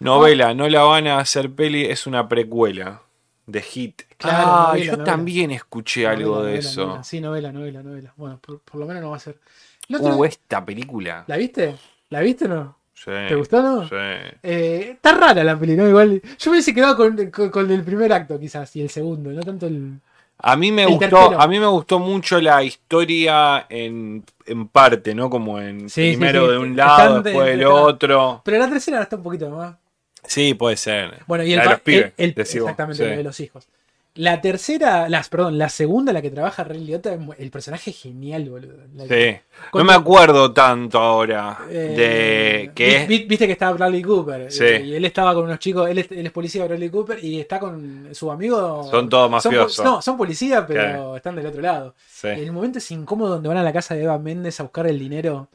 Novela, 0.00 0.54
no 0.54 0.68
la 0.68 0.82
van 0.82 1.06
a 1.06 1.18
hacer 1.18 1.52
peli, 1.54 1.84
es 1.86 2.06
una 2.06 2.28
precuela 2.28 3.02
de 3.46 3.62
Hit. 3.62 4.02
Claro, 4.16 4.44
ah, 4.46 4.66
novela, 4.68 4.84
yo 4.84 4.92
novela. 4.92 5.04
también 5.04 5.50
escuché 5.52 6.06
algo 6.06 6.42
de 6.42 6.58
eso. 6.58 7.02
Sí, 7.04 7.20
novela, 7.20 7.52
novela, 7.52 7.82
novela. 7.82 8.12
Bueno, 8.16 8.38
por, 8.40 8.60
por 8.60 8.80
lo 8.80 8.86
menos 8.86 9.02
no 9.02 9.10
va 9.10 9.16
a 9.16 9.20
ser. 9.20 9.38
Otro- 9.92 10.16
Uh, 10.16 10.24
esta 10.24 10.64
película. 10.64 11.24
¿La 11.26 11.36
viste? 11.36 11.76
¿La 12.08 12.20
viste 12.20 12.46
o 12.46 12.48
no? 12.48 12.78
Sí, 12.94 13.10
¿Te 13.28 13.34
gustó 13.34 13.62
no? 13.62 13.88
sí. 13.88 13.94
Eh, 14.42 14.90
está 14.94 15.12
rara 15.14 15.44
la 15.44 15.58
peli, 15.58 15.76
¿no? 15.76 15.86
Igual. 15.88 16.22
Yo 16.38 16.50
me 16.50 16.56
hubiese 16.56 16.72
quedado 16.74 16.96
con, 16.96 17.30
con- 17.30 17.50
con 17.50 17.70
el 17.70 17.82
primer 17.82 18.12
acto, 18.12 18.38
quizás, 18.40 18.74
y 18.76 18.82
el 18.82 18.88
segundo, 18.90 19.30
no 19.30 19.42
tanto 19.42 19.66
el. 19.66 19.98
A 20.38 20.56
mí 20.56 20.72
me 20.72 20.84
gustó, 20.86 21.00
tercero. 21.08 21.40
a 21.40 21.46
mí 21.48 21.58
me 21.60 21.66
gustó 21.66 21.98
mucho 21.98 22.40
la 22.40 22.62
historia 22.62 23.66
en, 23.68 24.24
en 24.46 24.68
parte, 24.68 25.14
¿no? 25.14 25.28
Como 25.30 25.60
en 25.60 25.88
Sí, 25.88 26.12
primero 26.16 26.50
de 26.50 26.58
un 26.58 26.76
lado, 26.76 27.22
de- 27.22 27.30
después 27.30 27.48
del 27.48 27.58
de- 27.60 27.66
otro. 27.66 28.42
Pero 28.44 28.58
la 28.58 28.68
tercera 28.68 29.02
está 29.02 29.16
un 29.16 29.22
poquito 29.22 29.50
más. 29.50 29.76
Sí, 30.26 30.54
puede 30.54 30.76
ser. 30.76 31.18
Bueno, 31.26 31.44
y 31.44 31.52
el, 31.52 31.60
de 31.60 31.64
los 31.66 31.80
pibes, 31.80 32.12
el- 32.16 32.30
el- 32.36 32.40
exactamente 32.40 33.04
lo 33.10 33.16
de 33.16 33.22
los 33.24 33.38
hijos. 33.40 33.66
La 34.16 34.40
tercera, 34.40 35.08
las, 35.08 35.28
perdón, 35.28 35.58
la 35.58 35.68
segunda, 35.68 36.12
la 36.12 36.22
que 36.22 36.30
trabaja 36.30 36.62
Ray 36.62 36.84
Liotta, 36.84 37.18
el 37.36 37.50
personaje 37.50 37.90
es 37.90 38.00
genial, 38.00 38.48
boludo. 38.48 38.74
La- 38.94 39.06
Sí. 39.08 39.36
No 39.72 39.82
me 39.84 39.92
acuerdo 39.92 40.52
tanto 40.52 41.00
ahora 41.00 41.58
Eh, 41.68 42.64
de 42.64 42.70
que 42.76 42.86
vi- 42.86 42.94
es 42.94 43.08
vi- 43.08 43.24
Viste 43.24 43.46
que 43.46 43.52
estaba 43.54 43.72
Bradley 43.72 44.02
Cooper. 44.02 44.52
Sí. 44.52 44.62
Y, 44.64 44.82
y 44.90 44.94
él 44.94 45.04
estaba 45.04 45.34
con 45.34 45.44
unos 45.46 45.58
chicos. 45.58 45.90
Él 45.90 45.98
es, 45.98 46.12
él 46.12 46.26
es 46.26 46.30
policía, 46.30 46.64
Bradley 46.64 46.90
Cooper. 46.90 47.24
Y 47.24 47.40
está 47.40 47.58
con 47.58 48.10
su 48.12 48.30
amigo. 48.30 48.84
Son 48.88 49.08
todos 49.08 49.28
mafiosos. 49.28 49.84
no, 49.84 50.00
son 50.00 50.16
policías, 50.16 50.64
pero 50.68 51.16
están 51.16 51.34
del 51.34 51.46
otro 51.46 51.60
lado. 51.60 51.94
Sí. 52.08 52.28
El 52.28 52.52
momento 52.52 52.78
es 52.78 52.88
incómodo 52.92 53.30
donde 53.30 53.48
van 53.48 53.58
a 53.58 53.64
la 53.64 53.72
casa 53.72 53.96
de 53.96 54.04
Eva 54.04 54.16
Méndez 54.20 54.60
a 54.60 54.62
buscar 54.62 54.86
el 54.86 54.96
dinero. 54.98 55.48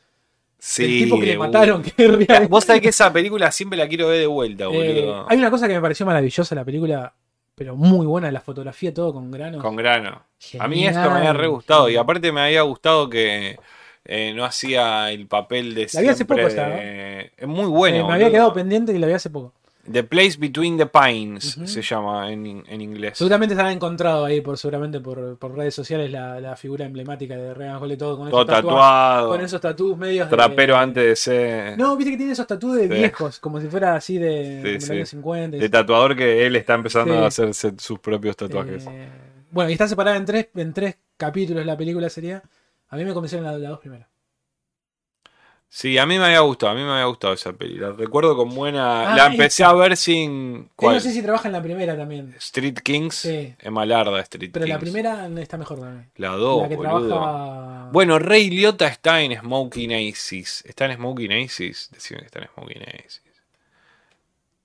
Sí, 0.57 0.83
el 0.83 1.03
tipo 1.05 1.17
que 1.17 1.27
le 1.27 1.37
uh. 1.37 1.39
mataron. 1.39 1.81
Que 1.81 1.93
es 2.05 2.27
real. 2.27 2.47
Vos 2.49 2.65
sabés 2.65 2.81
que 2.81 2.89
esa 2.89 3.13
película 3.13 3.49
siempre 3.53 3.77
la 3.77 3.87
quiero 3.87 4.09
ver 4.09 4.19
de 4.19 4.27
vuelta, 4.27 4.65
Eh, 4.65 4.67
boludo. 4.67 5.25
hay 5.29 5.37
una 5.37 5.49
cosa 5.49 5.65
que 5.65 5.75
me 5.75 5.81
pareció 5.81 6.05
maravillosa 6.05 6.53
en 6.53 6.57
la 6.59 6.65
película, 6.65 7.13
pero 7.59 7.75
muy 7.75 8.05
buena, 8.05 8.31
la 8.31 8.39
fotografía, 8.39 8.93
todo 8.93 9.11
con 9.13 9.29
grano. 9.31 9.59
Con 9.59 9.75
grano. 9.75 10.23
A 10.59 10.67
mí 10.69 10.87
esto 10.87 11.11
me 11.11 11.17
había 11.17 11.33
re 11.33 11.47
gustado. 11.47 11.89
Y 11.89 11.97
aparte 11.97 12.31
me 12.31 12.39
había 12.39 12.61
gustado 12.61 13.09
que 13.09 13.57
eh, 14.05 14.33
no 14.33 14.45
hacía 14.45 15.11
el 15.11 15.27
papel 15.27 15.75
de 15.75 15.89
La 15.91 15.99
vi 15.99 16.07
hace 16.07 16.23
poco 16.23 16.39
esta, 16.39 16.69
de- 16.69 17.33
Es 17.35 17.47
muy 17.49 17.65
bueno. 17.65 17.97
Eh, 17.97 18.03
me 18.05 18.13
había 18.13 18.27
boludo. 18.27 18.31
quedado 18.31 18.53
pendiente 18.53 18.93
y 18.93 18.97
la 18.97 19.07
vi 19.07 19.13
hace 19.13 19.29
poco. 19.29 19.53
The 19.91 20.03
Place 20.03 20.37
Between 20.37 20.77
the 20.77 20.85
Pines 20.85 21.57
se 21.65 21.81
llama 21.81 22.31
en, 22.31 22.63
en 22.67 22.81
inglés. 22.81 23.17
Seguramente 23.17 23.55
se 23.55 23.61
han 23.61 23.71
encontrado 23.71 24.25
ahí, 24.25 24.41
por 24.41 24.57
seguramente 24.57 24.99
por, 24.99 25.37
por 25.37 25.55
redes 25.55 25.73
sociales, 25.73 26.11
la, 26.11 26.39
la 26.39 26.55
figura 26.55 26.85
emblemática 26.85 27.35
de 27.35 27.53
Reagan 27.53 27.81
Hole, 27.81 27.97
todo 27.97 28.17
con 28.17 28.29
Todo 28.29 28.41
esos 28.43 28.53
tatuado. 28.55 29.29
Con 29.29 29.41
esos 29.41 29.61
tatuajes 29.61 29.97
medios. 29.97 30.29
de- 30.29 30.35
Trapero 30.35 30.75
antes 30.77 31.03
de 31.03 31.15
ser. 31.15 31.77
No, 31.77 31.95
viste 31.95 32.11
que 32.11 32.17
tiene 32.17 32.33
esos 32.33 32.45
tatuajes 32.47 32.83
Sí. 32.89 32.93
viejos, 32.93 33.39
como 33.39 33.59
si 33.61 33.67
fuera 33.67 33.95
así 33.95 34.17
de, 34.17 34.61
Sí, 34.63 34.71
de 34.73 34.81
sí. 34.81 34.91
años 34.91 35.09
50. 35.09 35.57
De 35.57 35.69
tatuador 35.69 36.15
que 36.15 36.45
él 36.45 36.55
está 36.55 36.73
empezando 36.75 37.13
a 37.23 37.27
hacerse 37.27 37.73
sus 37.77 37.99
propios 37.99 38.35
tatuajes. 38.35 38.85
Eh, 38.85 39.07
bueno, 39.51 39.69
y 39.69 39.73
está 39.73 39.87
separada 39.87 40.17
en 40.17 40.25
tres, 40.25 40.49
en 40.55 40.73
tres 40.73 40.97
capítulos 41.17 41.65
la 41.65 41.77
película 41.77 42.09
sería. 42.09 42.43
A 42.89 42.97
mí 42.97 43.05
me 43.05 43.13
convencieron 43.13 43.45
la, 43.45 43.57
la 43.57 43.69
dos 43.69 43.79
primera. 43.79 44.08
Sí, 45.71 45.99
a 45.99 46.05
mí 46.07 46.17
me 46.17 46.25
había 46.25 46.39
gustado, 46.39 46.71
a 46.71 46.75
mí 46.75 46.81
me 46.81 46.89
había 46.91 47.05
gustado 47.05 47.33
esa 47.35 47.53
peli. 47.53 47.75
La 47.77 47.91
recuerdo 47.91 48.35
con 48.35 48.49
buena. 48.55 49.13
Ah, 49.13 49.15
la 49.15 49.25
empecé 49.27 49.63
a 49.63 49.71
ver 49.73 49.95
sin. 49.97 50.67
¿Cuál? 50.75 50.95
No 50.95 50.99
sé 50.99 51.11
si 51.11 51.21
trabaja 51.21 51.47
en 51.47 51.51
la 51.51 51.61
primera 51.61 51.95
también. 51.95 52.33
Street 52.39 52.79
Kings. 52.83 53.13
Sí. 53.15 53.53
Es 53.59 53.71
malarda 53.71 54.19
Street 54.21 54.49
Pero 54.51 54.65
Kings. 54.65 54.73
la 54.75 54.79
primera 54.79 55.27
está 55.39 55.57
mejor 55.57 55.79
también. 55.79 56.09
La 56.15 56.29
2, 56.29 56.61
la 56.63 56.69
que 56.69 56.75
boludo. 56.75 57.07
trabaja. 57.07 57.89
Bueno, 57.91 58.17
Rey 58.17 58.49
Liotta 58.49 58.87
está 58.87 59.21
en 59.21 59.37
Smoking 59.39 59.93
Aces. 59.93 60.63
¿Está 60.65 60.85
en 60.85 60.95
Smoking 60.95 61.31
Aces? 61.33 61.89
Decime 61.93 62.21
que 62.21 62.25
está 62.25 62.39
en 62.39 62.47
Smoking 62.55 62.81
Aces. 62.81 63.21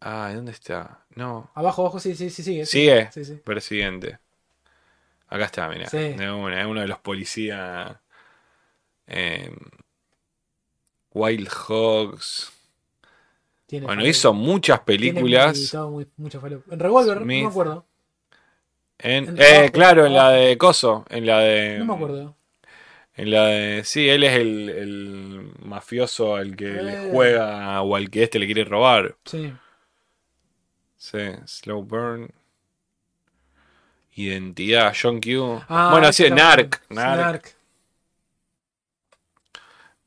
Ah, 0.00 0.32
¿dónde 0.34 0.52
está? 0.52 1.00
No. 1.14 1.50
Abajo, 1.54 1.82
abajo, 1.82 2.00
sí, 2.00 2.14
sí, 2.14 2.30
sí, 2.30 2.42
sigue. 2.42 2.64
sí. 2.64 2.78
Sigue. 2.80 3.10
Sí, 3.12 3.24
sí. 3.26 3.34
Presidente. 3.44 4.18
Acá 5.28 5.44
está, 5.46 5.68
mira. 5.68 5.86
Sí. 5.88 5.98
De 5.98 6.30
una, 6.30 6.60
es 6.62 6.66
uno 6.66 6.80
de 6.80 6.88
los 6.88 6.98
policías. 6.98 7.94
eh, 9.06 9.50
Wild 11.14 11.48
Hogs. 11.68 12.52
Tiene 13.66 13.86
Bueno, 13.86 14.04
hizo 14.06 14.34
muchas 14.34 14.80
películas. 14.80 15.72
muy- 15.88 16.06
mucho. 16.18 16.40
En 16.70 16.78
Revolver, 16.78 17.18
Smith. 17.22 17.38
no 17.42 17.48
me 17.48 17.50
acuerdo. 17.50 17.86
En, 18.98 19.28
en 19.28 19.36
eh, 19.40 19.70
claro, 19.72 20.04
en 20.06 20.12
la 20.14 20.30
de 20.30 20.56
Coso. 20.58 21.04
En 21.08 21.24
la 21.26 21.38
de. 21.40 21.78
No 21.78 21.84
me 21.86 21.94
acuerdo. 21.94 22.36
En 23.16 23.30
la 23.30 23.46
de. 23.46 23.84
Sí, 23.84 24.08
él 24.08 24.22
es 24.24 24.32
el, 24.34 24.68
el 24.68 25.52
mafioso 25.64 26.36
al 26.36 26.54
que 26.56 26.66
le 26.66 26.92
Eh. 27.06 27.08
juega 27.10 27.80
o 27.82 27.96
al 27.96 28.10
que 28.10 28.24
este 28.24 28.38
le 28.38 28.46
quiere 28.46 28.64
robar. 28.64 29.16
Sí. 29.24 29.52
Sí, 30.96 31.18
Slow 31.46 31.82
Burn. 31.82 32.30
Identidad, 34.16 34.94
John 35.00 35.20
Q. 35.20 35.60
Ah, 35.68 35.88
bueno, 35.92 36.12
sí, 36.12 36.22
está 36.24 36.34
Narc. 36.36 36.82
Narc. 36.90 37.16
Narc. 37.20 37.56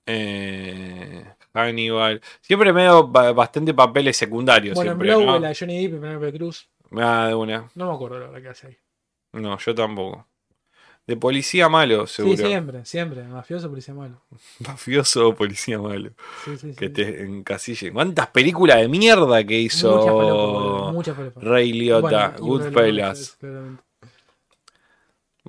Eh, 0.07 1.23
Hannibal. 1.53 2.21
Siempre 2.41 2.73
medio 2.73 3.07
ba- 3.07 3.33
bastante 3.33 3.73
papeles 3.73 4.17
secundarios. 4.17 4.75
Bueno, 4.75 4.91
en 4.93 4.97
siempre, 4.97 5.15
Blow, 5.15 5.25
¿no? 5.33 5.39
la 5.39 5.49
de 5.49 5.55
Johnny 5.55 5.83
Depp 5.83 5.93
y 5.95 5.99
Penelope 5.99 6.33
Cruz. 6.33 6.69
Ah, 6.97 7.25
de 7.27 7.35
una. 7.35 7.69
No 7.75 7.87
me 7.89 7.93
acuerdo 7.95 8.19
la 8.19 8.25
verdad 8.27 8.41
que 8.41 8.49
hace 8.49 8.67
ahí. 8.67 8.77
No, 9.33 9.57
yo 9.57 9.75
tampoco. 9.75 10.25
De 11.05 11.15
policía 11.15 11.69
malo, 11.69 12.05
seguro. 12.05 12.35
Sí, 12.37 12.43
siempre, 12.43 12.83
siempre. 12.85 13.23
Mafioso, 13.23 13.69
policía 13.69 13.93
malo. 13.93 14.21
Mafioso 14.59 15.29
o 15.29 15.35
policía 15.35 15.79
malo. 15.79 16.11
Sí, 16.43 16.57
sí, 16.57 16.71
sí. 16.71 16.75
Que 16.75 16.89
te 16.89 17.21
encasille. 17.23 17.93
¿Cuántas 17.93 18.27
películas 18.27 18.77
de 18.79 18.89
mierda 18.89 19.43
que 19.45 19.57
hizo 19.57 19.97
Mucha 19.97 20.11
boludo, 20.11 20.91
mucha 20.93 21.13
falopa. 21.13 21.39
Ray 21.41 21.71
Liotta? 21.71 22.29
Bueno, 22.39 22.45
Goodfellas. 22.45 23.37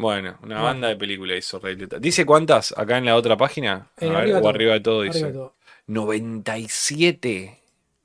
Bueno, 0.01 0.39
una 0.43 0.63
banda 0.63 0.89
de 0.89 0.97
películas 0.97 1.39
hizo 1.39 1.59
Ray 1.59 1.75
Liotta. 1.77 1.99
¿Dice 1.99 2.25
cuántas 2.25 2.73
acá 2.79 2.99
en 2.99 3.05
la 3.07 3.17
otra 3.17 3.37
página? 3.37 3.91
A 4.01 4.05
Eh, 4.05 4.09
ver, 4.09 4.17
arriba 4.17 4.39
o 4.39 4.41
todo. 4.41 4.51
arriba 4.51 4.73
de 4.75 4.81
todo 4.81 5.03
dice. 5.03 5.19
Arriba 5.19 5.29
de 5.29 5.35
todo. 5.35 5.55
97. 5.87 7.61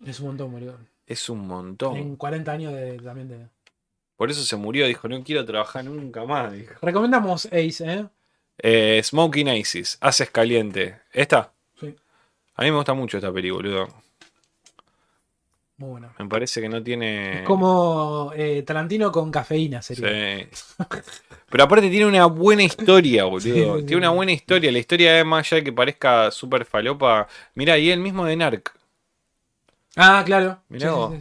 Es 0.05 0.19
un 0.19 0.27
montón, 0.27 0.51
boludo. 0.51 0.77
Es 1.05 1.29
un 1.29 1.47
montón. 1.47 1.95
En 1.97 2.15
40 2.15 2.51
años 2.51 2.73
de, 2.73 2.97
también 2.99 3.27
de... 3.29 3.47
Por 4.15 4.31
eso 4.31 4.41
se 4.43 4.55
murió. 4.55 4.87
Dijo, 4.87 5.07
no 5.07 5.23
quiero 5.23 5.45
trabajar 5.45 5.85
nunca 5.85 6.25
más. 6.25 6.51
Dijo. 6.53 6.73
Recomendamos 6.81 7.45
Ace, 7.47 7.83
¿eh? 7.85 8.05
Eh, 8.57 9.01
Smoking 9.03 9.49
Aces. 9.49 9.97
Haces 10.01 10.29
caliente. 10.29 10.99
¿Esta? 11.11 11.51
Sí. 11.79 11.95
A 12.55 12.63
mí 12.63 12.71
me 12.71 12.77
gusta 12.77 12.93
mucho 12.93 13.17
esta 13.17 13.31
película, 13.31 13.69
boludo. 13.69 14.02
Muy 15.77 15.89
buena. 15.89 16.13
Me 16.19 16.27
parece 16.27 16.61
que 16.61 16.69
no 16.69 16.81
tiene... 16.83 17.39
Es 17.39 17.41
como 17.47 18.31
eh, 18.35 18.61
Tarantino 18.63 19.11
con 19.11 19.31
cafeína, 19.31 19.81
sería. 19.81 20.07
Sí. 20.09 20.47
Pero 21.49 21.63
aparte 21.63 21.89
tiene 21.89 22.05
una 22.05 22.25
buena 22.27 22.63
historia, 22.63 23.23
boludo. 23.25 23.39
Sí, 23.41 23.51
sí, 23.53 23.63
sí. 23.63 23.85
Tiene 23.85 23.97
una 23.97 24.09
buena 24.11 24.31
historia. 24.31 24.71
La 24.71 24.79
historia 24.79 25.19
es 25.19 25.25
más 25.25 25.51
allá 25.51 25.63
que 25.63 25.73
parezca 25.73 26.29
súper 26.31 26.65
falopa. 26.65 27.27
Mira, 27.55 27.77
y 27.77 27.89
él 27.89 27.99
mismo 27.99 28.25
de 28.25 28.35
Narc. 28.35 28.73
Ah, 29.95 30.23
claro. 30.25 30.61
Mirá 30.69 30.91
vos. 30.91 31.13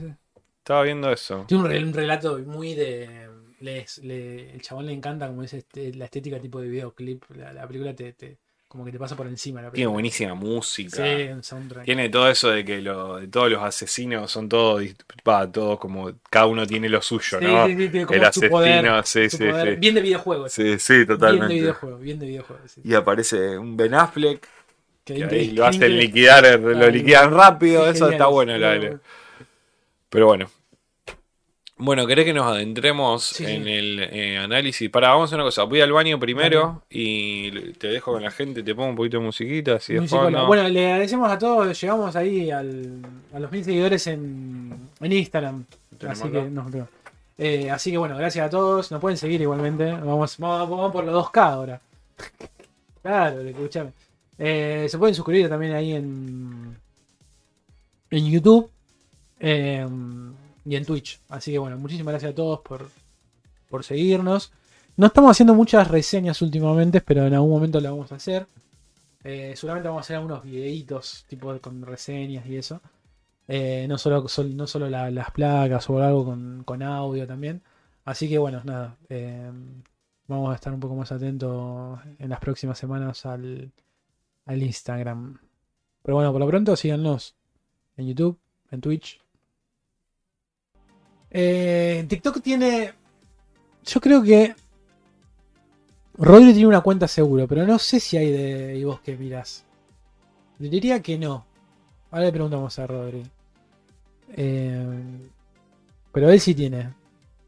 Estaba 0.59 0.82
viendo 0.82 1.11
eso. 1.11 1.44
Tiene 1.48 1.64
un, 1.64 1.70
re- 1.70 1.82
un 1.84 1.92
relato 1.92 2.38
muy 2.38 2.74
de. 2.74 3.28
les- 3.61 3.98
le- 3.98 4.53
el 4.53 4.62
chabón 4.62 4.86
le 4.86 4.92
encanta 4.92 5.26
como 5.28 5.42
es 5.42 5.53
este, 5.55 5.92
la 5.94 6.05
estética 6.07 6.38
tipo 6.40 6.61
de 6.61 6.68
videoclip. 6.68 7.24
La, 7.36 7.53
la 7.53 7.66
película 7.66 7.94
te, 7.94 8.12
te- 8.12 8.38
como 8.72 8.86
que 8.86 8.92
te 8.92 8.98
pasa 8.98 9.14
por 9.14 9.26
encima. 9.26 9.60
La 9.60 9.68
Tiene 9.70 9.72
película. 9.72 9.92
buenísima 9.92 10.34
música. 10.34 11.04
Sí, 11.04 11.28
un 11.30 11.42
soundtrack. 11.44 11.84
Tiene 11.84 12.08
todo 12.08 12.30
eso 12.30 12.48
de 12.48 12.64
que 12.64 12.80
lo, 12.80 13.16
de 13.18 13.28
todos 13.28 13.50
los 13.50 13.62
asesinos 13.62 14.30
son 14.30 14.48
todos, 14.48 14.82
va, 15.28 15.50
todos 15.52 15.78
como 15.78 16.10
cada 16.30 16.46
uno 16.46 16.66
tiene 16.66 16.88
lo 16.88 17.02
suyo, 17.02 17.38
Sí, 17.38 17.44
¿no? 17.46 17.66
sí, 17.66 17.76
sí, 17.76 17.88
tiene 17.90 18.06
como 18.06 18.16
El 18.18 18.24
su 18.24 18.28
asesino, 18.30 18.50
poder, 18.50 19.06
sí, 19.06 19.28
su 19.28 19.36
sí, 19.36 19.44
poder. 19.50 19.74
sí. 19.74 19.80
Bien 19.80 19.94
de 19.94 20.00
videojuego. 20.00 20.48
Sí, 20.48 20.78
sí, 20.78 20.94
Bien 20.94 21.06
de 21.06 21.06
totalmente. 21.06 21.54
videojuego, 21.54 21.98
bien 21.98 22.18
de 22.18 22.26
videojuego. 22.26 22.62
sí. 22.66 22.80
Y 22.82 22.94
aparece 22.94 23.58
un 23.58 23.76
Ben 23.76 23.92
Affleck, 23.94 24.48
Que 25.04 25.14
que 25.14 25.20
increíble, 25.20 25.50
ahí 25.50 25.56
lo 25.56 25.66
hacen 25.66 25.96
liquidar, 25.98 26.58
lo 26.60 26.88
liquidan 26.90 27.30
rápido, 27.30 27.86
eso 27.90 28.08
está 28.08 28.26
bueno. 28.26 28.56
la- 28.56 28.98
Pero 30.08 30.26
bueno. 30.26 30.50
Bueno, 31.84 32.06
¿querés 32.06 32.24
que 32.24 32.32
nos 32.32 32.46
adentremos 32.46 33.24
Sí, 33.24 33.44
en 33.44 33.64
sí. 33.64 33.70
el 33.72 34.00
eh, 34.12 34.38
análisis? 34.38 34.88
Para, 34.88 35.08
vamos 35.08 35.22
a 35.22 35.24
hacer 35.26 35.36
una 35.38 35.44
cosa. 35.44 35.64
Voy 35.64 35.80
al 35.80 35.90
baño 35.92 36.18
primero 36.20 36.82
y 36.88 37.72
te 37.72 37.88
dejo 37.88 38.12
con 38.12 38.22
la 38.22 38.30
gente, 38.30 38.62
te 38.62 38.74
pongo 38.74 38.90
un 38.90 38.96
poquito 38.96 39.18
de 39.18 39.24
musiquita, 39.24 39.74
así 39.74 39.94
de 39.94 40.00
Musicola. 40.02 40.24
fondo. 40.24 40.46
Bueno, 40.46 40.68
le 40.68 40.86
agradecemos 40.86 41.30
a 41.30 41.38
todos. 41.38 41.80
Llegamos 41.80 42.14
ahí 42.14 42.50
al, 42.52 43.00
a 43.34 43.40
los 43.40 43.50
mil 43.50 43.64
seguidores 43.64 44.06
en, 44.06 44.88
en 45.00 45.12
Instagram. 45.12 45.64
¿Tenemos 45.98 46.20
Así 46.22 46.30
que, 46.30 46.42
no, 46.42 46.66
pero- 46.70 46.88
eh, 47.38 47.70
así 47.70 47.90
que 47.90 47.98
bueno, 47.98 48.16
gracias 48.16 48.46
a 48.46 48.50
todos. 48.50 48.90
Nos 48.92 49.00
pueden 49.00 49.16
seguir 49.18 49.40
igualmente. 49.40 49.90
Vamos, 49.90 50.36
vamos, 50.38 50.70
vamos 50.70 50.92
por 50.92 51.02
los 51.04 51.14
2K 51.26 51.40
ahora. 51.52 51.80
claro, 53.02 53.40
escuchame. 53.40 53.90
Eh, 54.38 54.86
se 54.88 54.98
pueden 54.98 55.14
suscribir 55.16 55.48
también 55.48 55.72
ahí 55.72 55.92
en, 55.94 56.76
en 58.10 58.30
YouTube 58.30 58.70
eh, 59.40 59.84
y 60.64 60.76
en 60.76 60.84
Twitch. 60.84 61.20
Así 61.28 61.52
que 61.52 61.58
bueno, 61.58 61.76
muchísimas 61.78 62.12
gracias 62.12 62.32
a 62.32 62.34
todos 62.34 62.60
por, 62.60 62.88
por 63.68 63.84
seguirnos. 63.84 64.52
No 64.96 65.06
estamos 65.06 65.30
haciendo 65.30 65.54
muchas 65.54 65.88
reseñas 65.88 66.42
últimamente, 66.42 67.00
pero 67.00 67.26
en 67.26 67.34
algún 67.34 67.50
momento 67.50 67.80
la 67.80 67.90
vamos 67.90 68.12
a 68.12 68.16
hacer. 68.16 68.46
Eh, 69.24 69.54
seguramente 69.56 69.88
vamos 69.88 70.00
a 70.00 70.04
hacer 70.04 70.16
algunos 70.16 70.42
videitos 70.42 71.24
tipo 71.28 71.56
con 71.60 71.82
reseñas 71.82 72.44
y 72.46 72.56
eso. 72.56 72.80
Eh, 73.48 73.86
no 73.88 73.98
solo, 73.98 74.28
sol- 74.28 74.56
no 74.56 74.66
solo 74.66 74.88
la- 74.90 75.10
las 75.10 75.30
placas 75.30 75.88
o 75.90 75.98
algo 76.02 76.24
con, 76.24 76.62
con 76.64 76.82
audio 76.82 77.26
también. 77.26 77.62
Así 78.04 78.28
que 78.28 78.38
bueno, 78.38 78.60
nada. 78.64 78.96
eh, 79.08 79.50
vamos 80.28 80.52
a 80.52 80.54
estar 80.56 80.72
un 80.72 80.80
poco 80.80 80.94
más 80.96 81.12
atentos 81.12 81.98
en 82.18 82.28
las 82.30 82.40
próximas 82.40 82.78
semanas 82.78 83.24
al, 83.26 83.70
al 84.46 84.62
Instagram. 84.62 85.38
Pero 86.02 86.16
bueno, 86.16 86.32
por 86.32 86.40
lo 86.40 86.46
pronto 86.48 86.74
síganos 86.76 87.34
en 87.96 88.08
YouTube, 88.08 88.38
en 88.70 88.80
Twitch. 88.80 89.21
Eh, 91.34 92.04
TikTok 92.08 92.42
tiene. 92.42 92.92
Yo 93.84 94.00
creo 94.00 94.22
que. 94.22 94.54
Rodri 96.18 96.52
tiene 96.52 96.68
una 96.68 96.82
cuenta 96.82 97.08
seguro, 97.08 97.48
pero 97.48 97.66
no 97.66 97.78
sé 97.78 97.98
si 97.98 98.18
hay 98.18 98.30
de 98.30 98.76
y 98.76 98.84
vos 98.84 99.00
que 99.00 99.16
mirás. 99.16 99.64
Diría 100.58 101.00
que 101.00 101.18
no. 101.18 101.44
Ahora 102.10 102.26
le 102.26 102.32
preguntamos 102.32 102.78
a 102.78 102.86
Rodri. 102.86 103.22
Eh, 104.36 105.00
pero 106.12 106.30
él 106.30 106.38
sí 106.38 106.54
tiene. 106.54 106.92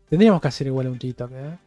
Tendríamos 0.09 0.41
que 0.41 0.49
hacer 0.49 0.67
igual 0.67 0.89
un 0.89 0.99
TikTok, 0.99 1.31
¿eh? 1.33 1.59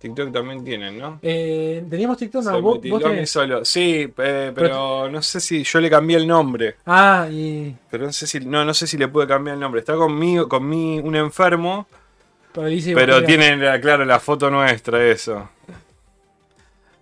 TikTok 0.00 0.32
también 0.32 0.64
tienen, 0.64 0.98
¿no? 0.98 1.18
Eh, 1.20 1.84
¿Teníamos 1.90 2.16
TikTok? 2.16 2.42
No, 2.44 2.62
vos, 2.62 2.80
vos 2.80 3.02
mí 3.02 3.08
tenés. 3.10 3.30
solo. 3.30 3.64
Sí, 3.66 4.10
eh, 4.16 4.50
pero 4.54 5.10
no 5.10 5.20
sé 5.20 5.40
si 5.40 5.62
yo 5.62 5.78
le 5.78 5.90
cambié 5.90 6.16
el 6.16 6.26
nombre. 6.26 6.76
Ah, 6.86 7.28
y. 7.30 7.76
Pero 7.90 8.06
no 8.06 8.12
sé 8.12 8.26
si 8.26 8.40
no, 8.40 8.64
no 8.64 8.72
sé 8.72 8.86
si 8.86 8.96
le 8.96 9.08
pude 9.08 9.26
cambiar 9.26 9.54
el 9.54 9.60
nombre. 9.60 9.80
Está 9.80 9.94
conmigo, 9.96 10.48
con 10.48 10.66
mi, 10.66 10.98
un 10.98 11.16
enfermo, 11.16 11.86
Pero, 12.54 12.66
dice 12.68 12.94
pero 12.94 13.22
tiene 13.22 13.54
la- 13.58 13.78
claro 13.78 14.06
la 14.06 14.18
foto 14.18 14.50
nuestra, 14.50 15.04
eso. 15.06 15.50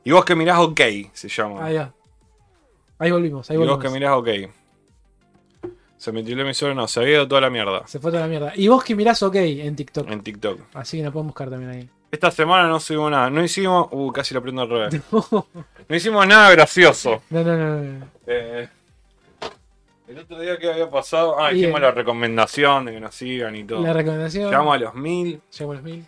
Y 0.03 0.11
vos 0.11 0.25
que 0.25 0.35
mirás 0.35 0.59
OK, 0.59 0.81
se 1.13 1.29
llama. 1.29 1.65
Ahí 1.65 1.77
va. 1.77 1.93
Ahí 2.99 3.11
volvimos, 3.13 3.49
ahí 3.49 3.55
y 3.55 3.59
vos 3.59 3.69
volvimos. 3.69 3.85
que 3.93 3.99
mirás 3.99 4.13
OK. 4.17 4.29
Se 5.99 6.11
me 6.11 6.23
tildó 6.25 6.45
mi 6.45 6.55
solo, 6.55 6.75
no, 6.75 6.89
se 6.89 7.01
había 7.01 7.15
ido 7.15 7.29
toda 7.29 7.41
la 7.43 7.51
mierda 7.51 7.85
Se 7.87 7.99
fue 7.99 8.11
toda 8.11 8.23
la 8.23 8.29
mierda. 8.29 8.53
Y 8.57 8.67
vos 8.69 8.83
que 8.85 8.95
mirás 8.97 9.23
ok 9.23 9.35
en 9.37 9.77
TikTok. 9.77 10.11
en 10.11 10.21
TikTok. 10.23 10.61
Así 10.75 10.97
que 10.97 11.03
nos 11.05 11.13
podemos 11.13 11.31
buscar 11.33 11.51
también 11.51 11.71
ahí. 11.71 11.89
Esta 12.11 12.31
semana 12.31 12.69
no 12.69 12.81
subimos 12.81 13.11
nada. 13.11 13.29
No 13.31 13.45
hicimos. 13.45 13.89
Uh, 13.91 14.11
casi 14.13 14.35
lo 14.35 14.43
prendo 14.43 14.63
al 14.63 14.71
revés. 14.71 15.01
No 15.89 15.97
hicimos 15.97 16.27
nada 16.27 16.51
gracioso. 16.51 17.23
No, 17.31 17.43
no, 17.43 17.57
no. 17.57 17.83
no. 17.83 18.07
Eh, 18.27 18.69
el 20.07 20.19
otro 20.19 20.39
día 20.39 20.59
que 20.59 20.71
había 20.71 20.91
pasado. 20.91 21.41
Ah, 21.41 21.49
Bien. 21.51 21.65
hicimos 21.65 21.81
la 21.81 21.93
recomendación 21.93 22.85
de 22.85 22.93
que 22.93 23.01
nos 23.01 23.15
sigan 23.15 23.57
y 23.57 23.65
todo. 23.65 23.81
La 23.81 23.95
recomendación. 23.95 24.51
Llegamos 24.51 24.75
a 24.75 24.79
los 24.79 24.95
mil. 24.95 25.41
Llegamos 25.51 25.79
a 25.79 25.81
los 25.81 25.83
mil. 25.83 26.05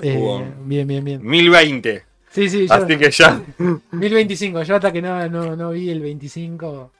Eh, 0.00 0.52
bien, 0.60 0.86
bien, 0.86 1.04
bien. 1.04 1.26
1020. 1.26 2.04
Sí, 2.30 2.48
sí, 2.48 2.68
yo. 2.68 2.74
Así 2.74 2.96
que 2.96 3.10
ya. 3.10 3.40
1025. 3.90 4.62
Yo 4.62 4.76
hasta 4.76 4.92
que 4.92 5.02
no, 5.02 5.28
no, 5.28 5.56
no 5.56 5.70
vi 5.70 5.90
el 5.90 6.00
25. 6.00 6.92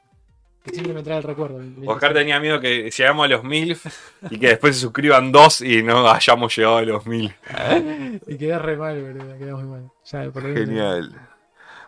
Que 0.65 0.71
siempre 0.71 0.93
me 0.93 1.03
trae 1.03 1.17
el 1.17 1.23
recuerdo. 1.23 1.57
el 1.57 1.65
25. 1.65 1.93
Oscar 1.93 2.13
tenía 2.13 2.39
miedo 2.39 2.59
que 2.59 2.89
llegamos 2.89 3.25
a 3.25 3.27
los 3.27 3.43
mil 3.43 3.77
y 4.31 4.39
que 4.39 4.47
después 4.47 4.75
se 4.75 4.81
suscriban 4.81 5.31
dos 5.31 5.61
y 5.61 5.83
no 5.83 6.09
hayamos 6.09 6.55
llegado 6.55 6.77
a 6.77 6.81
los 6.81 7.05
mil. 7.05 7.33
Y 8.27 8.37
quedé 8.37 8.57
re 8.57 8.75
mal, 8.75 8.99
boludo. 8.99 9.37
Quedé 9.37 9.53
muy 9.53 9.63
mal. 9.63 9.91
Ya, 10.05 10.31
por 10.31 10.41
Genial. 10.41 11.15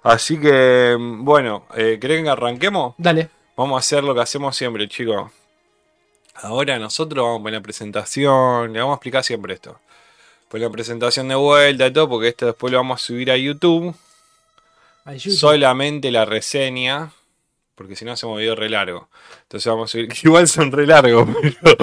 Así 0.03 0.39
que, 0.39 0.95
bueno, 0.99 1.65
eh, 1.75 1.97
¿creen 1.99 2.25
que 2.25 2.29
arranquemos? 2.29 2.93
Dale. 2.97 3.29
Vamos 3.57 3.75
a 3.75 3.79
hacer 3.79 4.03
lo 4.03 4.13
que 4.13 4.21
hacemos 4.21 4.55
siempre, 4.55 4.87
chicos. 4.87 5.31
Ahora 6.35 6.77
nosotros 6.77 7.25
vamos 7.25 7.41
con 7.41 7.51
la 7.51 7.61
presentación, 7.61 8.71
le 8.71 8.79
vamos 8.79 8.93
a 8.93 8.97
explicar 8.97 9.23
siempre 9.23 9.55
esto. 9.55 9.79
Pues 10.47 10.61
la 10.61 10.69
presentación 10.69 11.27
de 11.27 11.35
vuelta 11.35 11.87
y 11.87 11.91
todo, 11.91 12.07
porque 12.07 12.27
esto 12.27 12.45
después 12.45 12.71
lo 12.71 12.77
vamos 12.77 13.01
a 13.01 13.05
subir 13.05 13.31
a 13.31 13.37
YouTube. 13.37 13.95
A 15.03 15.13
YouTube. 15.13 15.35
Solamente 15.35 16.11
la 16.11 16.25
reseña, 16.25 17.11
porque 17.77 17.95
si 17.95 18.03
no 18.05 18.11
hacemos 18.11 18.39
video 18.39 18.55
re 18.55 18.69
largo. 18.69 19.07
Entonces 19.43 19.71
vamos 19.71 19.89
a 19.89 19.91
subir, 19.91 20.07
que 20.07 20.19
igual 20.23 20.47
son 20.47 20.71
re 20.71 20.87
largos, 20.87 21.29
pero, 21.61 21.77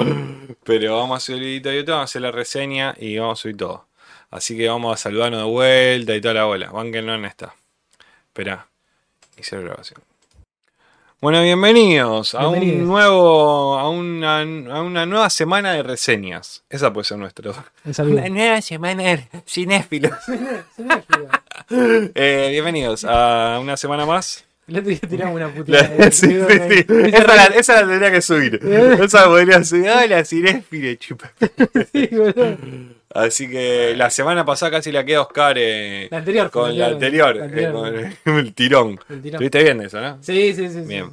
pero 0.63 0.97
vamos 0.97 1.17
a 1.17 1.25
subir 1.25 1.41
el 1.41 1.49
video 1.61 1.71
a 1.71 1.75
YouTube, 1.75 1.91
vamos 1.91 2.01
a 2.01 2.11
hacer 2.11 2.21
la 2.21 2.31
reseña 2.31 2.93
y 2.99 3.17
vamos 3.17 3.39
a 3.39 3.41
subir 3.41 3.57
todo. 3.57 3.87
Así 4.29 4.57
que 4.57 4.67
vamos 4.67 4.93
a 4.93 4.97
saludarnos 5.01 5.39
de 5.39 5.49
vuelta 5.49 6.13
y 6.13 6.19
toda 6.19 6.33
la 6.33 6.43
bola. 6.43 6.69
Banquenlo 6.69 7.15
en 7.15 7.23
esta. 7.23 7.55
Espera, 8.27 8.67
hice 9.37 9.55
la 9.55 9.61
grabación. 9.61 10.01
Bueno, 11.21 11.41
bienvenidos, 11.41 12.35
a 12.35 12.49
un 12.49 12.85
nuevo, 12.85 13.79
a 13.79 13.89
una, 13.89 14.41
a 14.41 14.81
una 14.81 15.05
nueva 15.05 15.29
semana 15.29 15.71
de 15.71 15.81
reseñas. 15.81 16.65
Esa 16.69 16.91
puede 16.91 17.05
ser 17.05 17.17
nuestro. 17.17 17.55
Un 17.85 17.93
saludo. 17.93 18.21
nueva 18.29 18.61
semana 18.61 19.03
de 19.03 19.27
cinéfilos. 19.47 20.13
Eh, 21.67 22.49
bienvenidos 22.51 23.05
a 23.05 23.57
una 23.59 23.75
semana 23.75 24.05
más. 24.05 24.45
El 24.67 24.77
otro 24.77 24.89
día 24.89 24.99
tiramos 25.07 25.35
una 25.35 25.49
puteada. 25.53 26.11
sí, 26.11 26.27
sí, 26.27 26.35
sí. 26.69 26.85
Esa, 26.89 27.35
la, 27.35 27.45
esa 27.45 27.81
la 27.81 27.87
tendría 27.87 28.11
que 28.11 28.21
subir. 28.21 28.55
Esa 28.63 29.21
la 29.21 29.27
podría 29.27 29.63
subir. 29.63 29.89
Hola, 29.89 30.25
cinéfilo, 30.25 30.95
chupa. 30.95 31.31
Sí, 31.91 32.07
boludo. 32.11 32.57
Así 33.13 33.47
que 33.49 33.93
la 33.95 34.09
semana 34.09 34.43
pasada 34.43 34.71
casi 34.71 34.91
la 34.91 35.05
queda 35.05 35.21
Oscar 35.21 35.55
eh, 35.57 36.07
La 36.11 36.17
anterior. 36.17 36.49
con 36.51 36.77
la 36.77 36.87
anterior, 36.87 37.35
la 37.35 37.45
eh, 37.45 37.71
con 38.23 38.37
el 38.39 38.53
tirón. 38.53 38.99
El 39.09 39.21
tirón. 39.21 39.35
¿Estuviste 39.43 39.63
bien 39.63 39.81
eso, 39.81 40.01
no? 40.01 40.17
Sí, 40.21 40.53
sí, 40.53 40.67
sí. 40.67 40.81
sí. 40.81 40.87
Bien. 40.87 41.11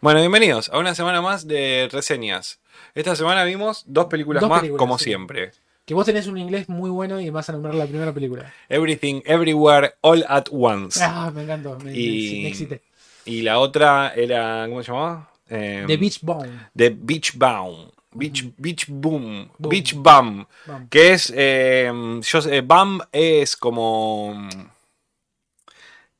Bueno, 0.00 0.20
bienvenidos 0.20 0.70
a 0.70 0.78
una 0.78 0.94
semana 0.94 1.20
más 1.20 1.46
de 1.46 1.88
reseñas. 1.92 2.60
Esta 2.94 3.16
semana 3.16 3.44
vimos 3.44 3.84
dos 3.86 4.06
películas 4.06 4.40
Dos 4.40 4.48
más, 4.48 4.60
películas, 4.60 4.78
como 4.78 4.98
sí. 4.98 5.04
siempre. 5.06 5.50
Que 5.84 5.94
vos 5.94 6.06
tenés 6.06 6.26
un 6.28 6.38
inglés 6.38 6.68
muy 6.68 6.88
bueno 6.88 7.20
y 7.20 7.28
vas 7.30 7.48
a 7.48 7.52
nombrar 7.52 7.74
la 7.74 7.86
primera 7.86 8.12
película. 8.12 8.52
Everything, 8.68 9.20
Everywhere, 9.24 9.94
All 10.00 10.24
at 10.28 10.44
Once. 10.52 11.00
Ah, 11.02 11.30
me 11.34 11.42
encantó. 11.42 11.76
Me, 11.80 11.92
Y- 11.92 12.42
me 12.44 12.48
excité. 12.48 12.80
Y 13.24 13.42
la 13.42 13.58
otra 13.58 14.12
era, 14.14 14.66
¿cómo 14.68 14.82
se 14.82 14.90
llamaba? 14.92 15.28
Eh, 15.48 15.84
The 15.86 15.96
Beach 15.96 16.18
Bone. 16.22 16.50
The 16.76 16.90
Beach 16.90 17.34
Boom. 17.36 17.90
Beach, 18.14 18.44
beach 18.58 18.86
Boom. 18.88 19.48
Boom. 19.58 19.70
Beach 19.70 19.94
Bum. 19.94 20.44
Bum. 20.66 20.88
Que 20.90 21.12
es. 21.12 21.32
Eh, 21.34 21.90
yo 22.22 22.42
sé, 22.42 22.60
Bum 22.60 23.00
es 23.10 23.56
como. 23.56 24.34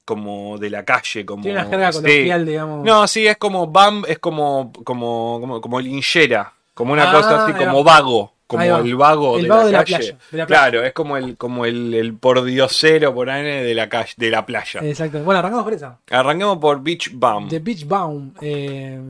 Como 0.04 0.58
de 0.58 0.70
la 0.70 0.84
calle. 0.84 1.24
Como, 1.24 1.42
Tiene 1.42 1.60
una 1.60 1.68
jerga 1.68 1.92
sí. 1.92 2.00
coloquial, 2.02 2.46
digamos. 2.46 2.84
No, 2.84 3.06
sí, 3.06 3.26
es 3.26 3.36
como 3.36 3.66
Bum, 3.66 4.04
es 4.08 4.18
como. 4.18 4.72
Como, 4.84 5.38
como, 5.40 5.60
como 5.60 5.80
linchera. 5.80 6.52
Como 6.74 6.92
una 6.94 7.10
Ah, 7.10 7.12
cosa 7.12 7.44
así, 7.44 7.52
como 7.52 7.84
va. 7.84 7.94
vago. 7.94 8.32
Como 8.52 8.76
el 8.86 8.94
vago, 8.96 9.36
El 9.36 9.42
de, 9.44 9.48
vago 9.48 9.60
la 9.62 9.66
de 9.66 9.72
la 9.72 9.78
calle. 9.84 9.96
playa, 9.96 10.18
de 10.30 10.38
la 10.38 10.46
playa. 10.46 10.60
Claro, 10.62 10.84
es 10.84 10.92
como 10.92 11.16
el, 11.16 11.36
como 11.36 11.64
el, 11.66 11.94
el 11.94 12.14
pordiosero 12.14 13.14
por 13.14 13.28
ahí 13.30 13.42
de 13.42 13.74
la 13.74 13.88
calle, 13.88 14.12
de 14.16 14.30
la 14.30 14.46
playa. 14.46 14.80
Exacto. 14.82 15.22
Bueno, 15.24 15.38
arrancamos 15.40 15.64
por 15.64 15.72
esa. 15.74 15.98
Arranquemos 16.10 16.58
por 16.58 16.82
Beach 16.82 17.10
Bum. 17.12 17.48
The 17.48 17.58
Beach 17.58 17.86
Bone. 17.86 18.32
eh, 18.40 19.00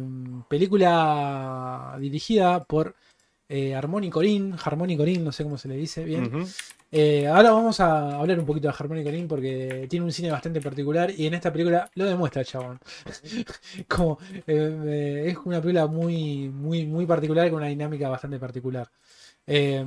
película 0.49 1.97
dirigida 1.99 2.65
por 2.65 2.95
eh, 3.49 3.75
Harmony 3.75 4.09
Corinne. 4.11 4.57
Harmony 4.63 4.97
Corinne, 4.97 5.25
no 5.25 5.33
sé 5.33 5.43
cómo 5.45 5.59
se 5.59 5.69
le 5.69 5.77
dice 5.77 6.05
bien. 6.05 6.47
Eh, 6.95 7.27
ahora 7.27 7.53
vamos 7.53 7.81
a 7.81 8.19
hablar 8.19 8.39
un 8.39 8.45
poquito 8.45 8.69
de 8.69 8.75
Harmony 8.79 9.03
Corinne 9.03 9.27
porque 9.27 9.87
tiene 9.89 10.05
un 10.05 10.13
cine 10.13 10.31
bastante 10.31 10.61
particular 10.61 11.11
y 11.11 11.27
en 11.27 11.33
esta 11.33 11.51
película 11.51 11.91
lo 11.95 12.05
demuestra, 12.05 12.45
chabón. 12.45 12.79
Como 13.89 14.19
eh, 14.47 14.79
eh, 14.87 15.25
es 15.29 15.39
una 15.45 15.61
película 15.63 15.87
muy, 15.87 16.51
muy, 16.51 16.85
muy 16.85 17.07
particular 17.07 17.49
con 17.49 17.61
una 17.61 17.69
dinámica 17.69 18.11
bastante 18.11 18.39
particular. 18.39 18.89
Eh, 19.47 19.85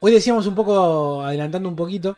hoy 0.00 0.12
decíamos 0.12 0.46
un 0.46 0.54
poco, 0.54 1.22
adelantando 1.22 1.68
un 1.68 1.76
poquito, 1.76 2.16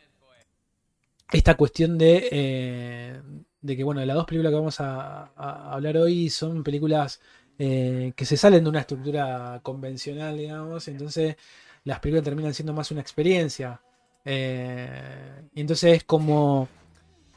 esta 1.32 1.56
cuestión 1.56 1.96
de, 1.96 2.28
eh, 2.30 3.22
de 3.60 3.76
que, 3.76 3.84
bueno, 3.84 4.04
las 4.04 4.16
dos 4.16 4.26
películas 4.26 4.50
que 4.50 4.56
vamos 4.56 4.80
a, 4.80 5.32
a 5.34 5.72
hablar 5.72 5.96
hoy 5.96 6.28
son 6.28 6.62
películas 6.62 7.20
eh, 7.58 8.12
que 8.16 8.24
se 8.24 8.36
salen 8.36 8.64
de 8.64 8.70
una 8.70 8.80
estructura 8.80 9.60
convencional, 9.62 10.36
digamos, 10.36 10.88
entonces 10.88 11.36
las 11.84 12.00
películas 12.00 12.24
terminan 12.24 12.54
siendo 12.54 12.72
más 12.72 12.90
una 12.90 13.00
experiencia. 13.00 13.80
Eh, 14.24 15.48
y 15.54 15.60
entonces 15.60 15.98
es 15.98 16.04
como 16.04 16.68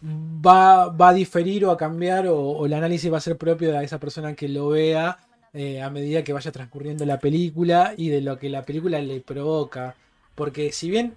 va, 0.03 0.89
va 0.89 1.10
a 1.10 1.14
diferir 1.14 1.66
o 1.66 1.72
a 1.72 1.78
cambiar 1.78 2.28
o, 2.28 2.39
o 2.39 2.66
el 2.66 2.74
análisis 2.74 3.12
va 3.12 3.18
a 3.18 3.22
ser 3.22 3.38
propio 3.38 3.72
de 3.72 3.84
esa 3.84 3.99
persona 3.99 4.36
que 4.36 4.47
lo 4.47 4.70
vea 4.70 5.18
eh, 5.56 5.82
a 5.82 5.89
medida 5.89 6.24
que 6.24 6.34
vaya 6.34 6.51
transcurriendo 6.51 7.06
la 7.06 7.18
película 7.18 7.93
y 7.95 8.10
de 8.10 8.22
lo 8.22 8.38
que 8.38 8.49
la 8.49 8.64
película 8.64 8.99
le 8.99 9.22
provoca. 9.22 9.95
Porque 10.36 10.72
si 10.72 10.89
bien 10.89 11.16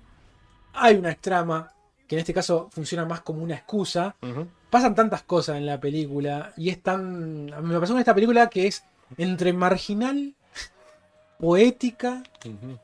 hay 0.74 0.95
una 0.97 1.14
trama, 1.14 1.72
que 2.07 2.14
en 2.14 2.20
este 2.20 2.32
caso 2.32 2.68
funciona 2.70 3.05
más 3.05 3.20
como 3.22 3.43
una 3.43 3.57
excusa, 3.57 4.14
pasan 4.70 4.95
tantas 4.95 5.22
cosas 5.22 5.57
en 5.57 5.66
la 5.66 5.80
película 5.80 6.53
y 6.57 6.70
es 6.70 6.80
tan... 6.82 7.47
Me 7.47 7.80
pasó 7.80 7.95
con 7.95 8.01
esta 8.01 8.14
película 8.14 8.49
que 8.49 8.68
es 8.68 8.84
entre 9.16 9.53
marginal, 9.53 10.34
poética, 11.39 12.22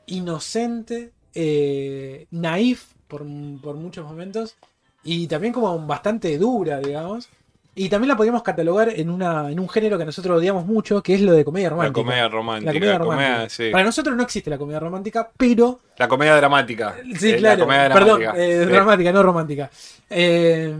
inocente, 0.07 1.13
eh, 1.33 2.27
naif 2.31 2.93
por, 3.07 3.25
por 3.61 3.75
muchos 3.75 4.05
momentos 4.05 4.55
y 5.05 5.27
también 5.27 5.53
como 5.53 5.79
bastante 5.85 6.37
dura, 6.37 6.79
digamos. 6.79 7.29
Y 7.77 7.89
también 7.89 8.07
la 8.07 8.15
podríamos 8.15 8.41
catalogar 8.41 8.87
en, 8.89 9.09
una, 9.09 9.51
en 9.51 9.59
un 9.59 9.67
género 9.67 9.97
que 9.97 10.05
nosotros 10.05 10.37
odiamos 10.37 10.65
mucho, 10.65 11.03
que 11.03 11.13
es 11.15 11.21
lo 11.21 11.33
de 11.33 11.43
comedia 11.43 11.67
La 11.67 11.71
romántica. 11.71 11.93
comedia 12.01 12.27
romántica. 12.29 12.71
La 12.71 12.79
comedia 12.79 12.97
romántica. 12.97 13.49
sí. 13.49 13.69
Para 13.69 13.83
nosotros 13.83 14.15
no 14.15 14.23
existe 14.23 14.49
la 14.49 14.57
comedia 14.57 14.79
romántica, 14.79 15.29
pero 15.35 15.79
La 15.97 16.07
comedia 16.07 16.35
dramática. 16.37 16.95
Sí, 17.19 17.31
Eh, 17.31 17.35
claro. 17.37 17.57
La 17.59 17.65
comedia 17.65 17.89
Perdón, 17.93 18.19
dramática. 18.21 18.45
eh, 18.45 18.63
Sí. 18.63 18.71
dramática, 18.71 19.11
no 19.11 19.23
romántica. 19.23 19.71
Eh, 20.09 20.73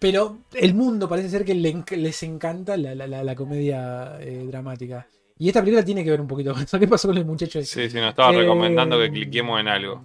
pero 0.00 0.38
el 0.54 0.74
mundo 0.74 1.08
parece 1.08 1.28
ser 1.28 1.44
que 1.44 1.54
le 1.54 1.84
les 1.96 2.22
encanta 2.24 2.76
la, 2.76 2.94
la- 2.96 3.06
la- 3.06 3.22
la 3.22 3.34
comedia 3.36 4.18
dramática. 4.48 5.06
Y 5.38 5.46
esta 5.48 5.60
película 5.60 5.84
tiene 5.84 6.02
que 6.02 6.10
ver 6.10 6.20
un 6.20 6.26
poquito 6.26 6.52
con 6.54 6.62
eso. 6.64 6.76
¿Qué 6.80 6.88
pasó 6.88 7.06
con 7.08 7.16
el 7.18 7.24
muchacho 7.24 7.60
ese? 7.60 7.82
Sí, 7.84 7.90
sí, 7.90 7.96
nos 7.98 8.10
estaba 8.10 8.32
recomendando 8.32 8.98
que 8.98 9.10
cliquemos 9.12 9.60
en 9.60 9.68
algo. 9.68 10.02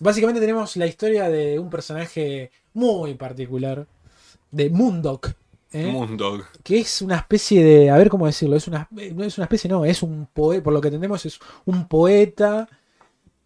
Básicamente 0.00 0.40
tenemos 0.40 0.76
la 0.76 0.86
historia 0.86 1.30
de 1.30 1.58
un 1.58 1.70
personaje 1.70 2.50
muy 2.74 3.14
particular, 3.14 3.86
de 4.50 4.68
Moondog. 4.68 5.20
¿Eh? 5.72 5.90
Moondog. 5.92 6.44
que 6.62 6.78
es 6.80 7.02
una 7.02 7.16
especie 7.16 7.62
de, 7.64 7.90
a 7.90 7.96
ver 7.96 8.08
cómo 8.08 8.26
decirlo, 8.26 8.56
es 8.56 8.66
una, 8.68 8.88
no 8.90 9.24
es 9.24 9.38
una 9.38 9.44
especie, 9.44 9.68
no, 9.70 9.84
es 9.84 10.02
un 10.02 10.26
poeta, 10.32 10.62
por 10.62 10.72
lo 10.72 10.80
que 10.80 10.88
entendemos 10.88 11.24
es 11.26 11.38
un 11.64 11.86
poeta 11.88 12.68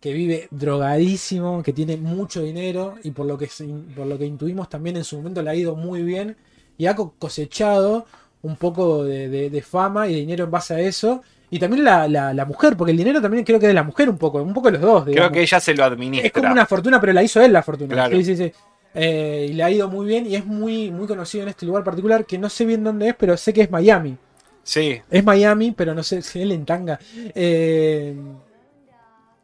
que 0.00 0.12
vive 0.12 0.48
drogadísimo, 0.50 1.62
que 1.62 1.72
tiene 1.72 1.96
mucho 1.96 2.42
dinero 2.42 2.94
y 3.02 3.10
por 3.10 3.26
lo 3.26 3.36
que 3.38 3.48
por 3.96 4.06
lo 4.06 4.18
que 4.18 4.26
intuimos 4.26 4.68
también 4.68 4.96
en 4.96 5.04
su 5.04 5.16
momento 5.16 5.42
le 5.42 5.50
ha 5.50 5.54
ido 5.54 5.74
muy 5.74 6.02
bien 6.02 6.36
y 6.78 6.86
ha 6.86 6.94
co- 6.94 7.14
cosechado 7.18 8.06
un 8.42 8.56
poco 8.56 9.02
de, 9.04 9.28
de- 9.28 9.50
de 9.50 9.62
fama 9.62 10.06
y 10.08 10.12
de 10.14 10.20
dinero 10.20 10.44
en 10.44 10.50
base 10.50 10.74
a 10.74 10.80
eso. 10.80 11.22
Y 11.50 11.58
también 11.58 11.84
la, 11.84 12.06
la- 12.08 12.34
la 12.34 12.44
mujer, 12.44 12.76
porque 12.76 12.90
el 12.90 12.96
dinero 12.98 13.20
también 13.22 13.44
creo 13.44 13.58
que 13.58 13.66
es 13.66 13.70
de 13.70 13.74
la 13.74 13.82
mujer 13.84 14.10
un 14.10 14.18
poco, 14.18 14.42
un 14.42 14.52
poco 14.52 14.66
de 14.70 14.78
los 14.78 14.82
dos. 14.82 15.04
Creo 15.04 15.30
que 15.32 15.40
ella 15.42 15.58
se 15.60 15.74
lo 15.74 15.84
administra. 15.84 16.26
Es 16.26 16.32
como 16.32 16.50
una 16.52 16.66
fortuna, 16.66 17.00
pero 17.00 17.12
la 17.12 17.22
hizo 17.22 17.40
él 17.40 17.52
la 17.52 17.62
fortuna. 17.62 17.94
Claro. 17.94 18.16
Sí, 18.16 18.24
sí, 18.24 18.36
sí. 18.36 18.52
Eh, 18.98 19.48
y 19.50 19.52
le 19.52 19.62
ha 19.62 19.70
ido 19.70 19.88
muy 19.88 20.06
bien 20.06 20.26
y 20.26 20.36
es 20.36 20.46
muy, 20.46 20.90
muy 20.90 21.06
conocido 21.06 21.42
en 21.42 21.50
este 21.50 21.66
lugar 21.66 21.84
particular 21.84 22.24
que 22.24 22.38
no 22.38 22.48
sé 22.48 22.64
bien 22.64 22.82
dónde 22.82 23.08
es, 23.10 23.14
pero 23.14 23.36
sé 23.36 23.52
que 23.52 23.62
es 23.62 23.70
Miami. 23.70 24.16
Sí, 24.62 25.00
Es 25.10 25.22
Miami, 25.22 25.70
pero 25.72 25.94
no 25.94 26.02
sé 26.02 26.22
si 26.22 26.40
él 26.42 26.50
en 26.50 26.64
tanga. 26.64 26.98
Eh, 27.34 28.16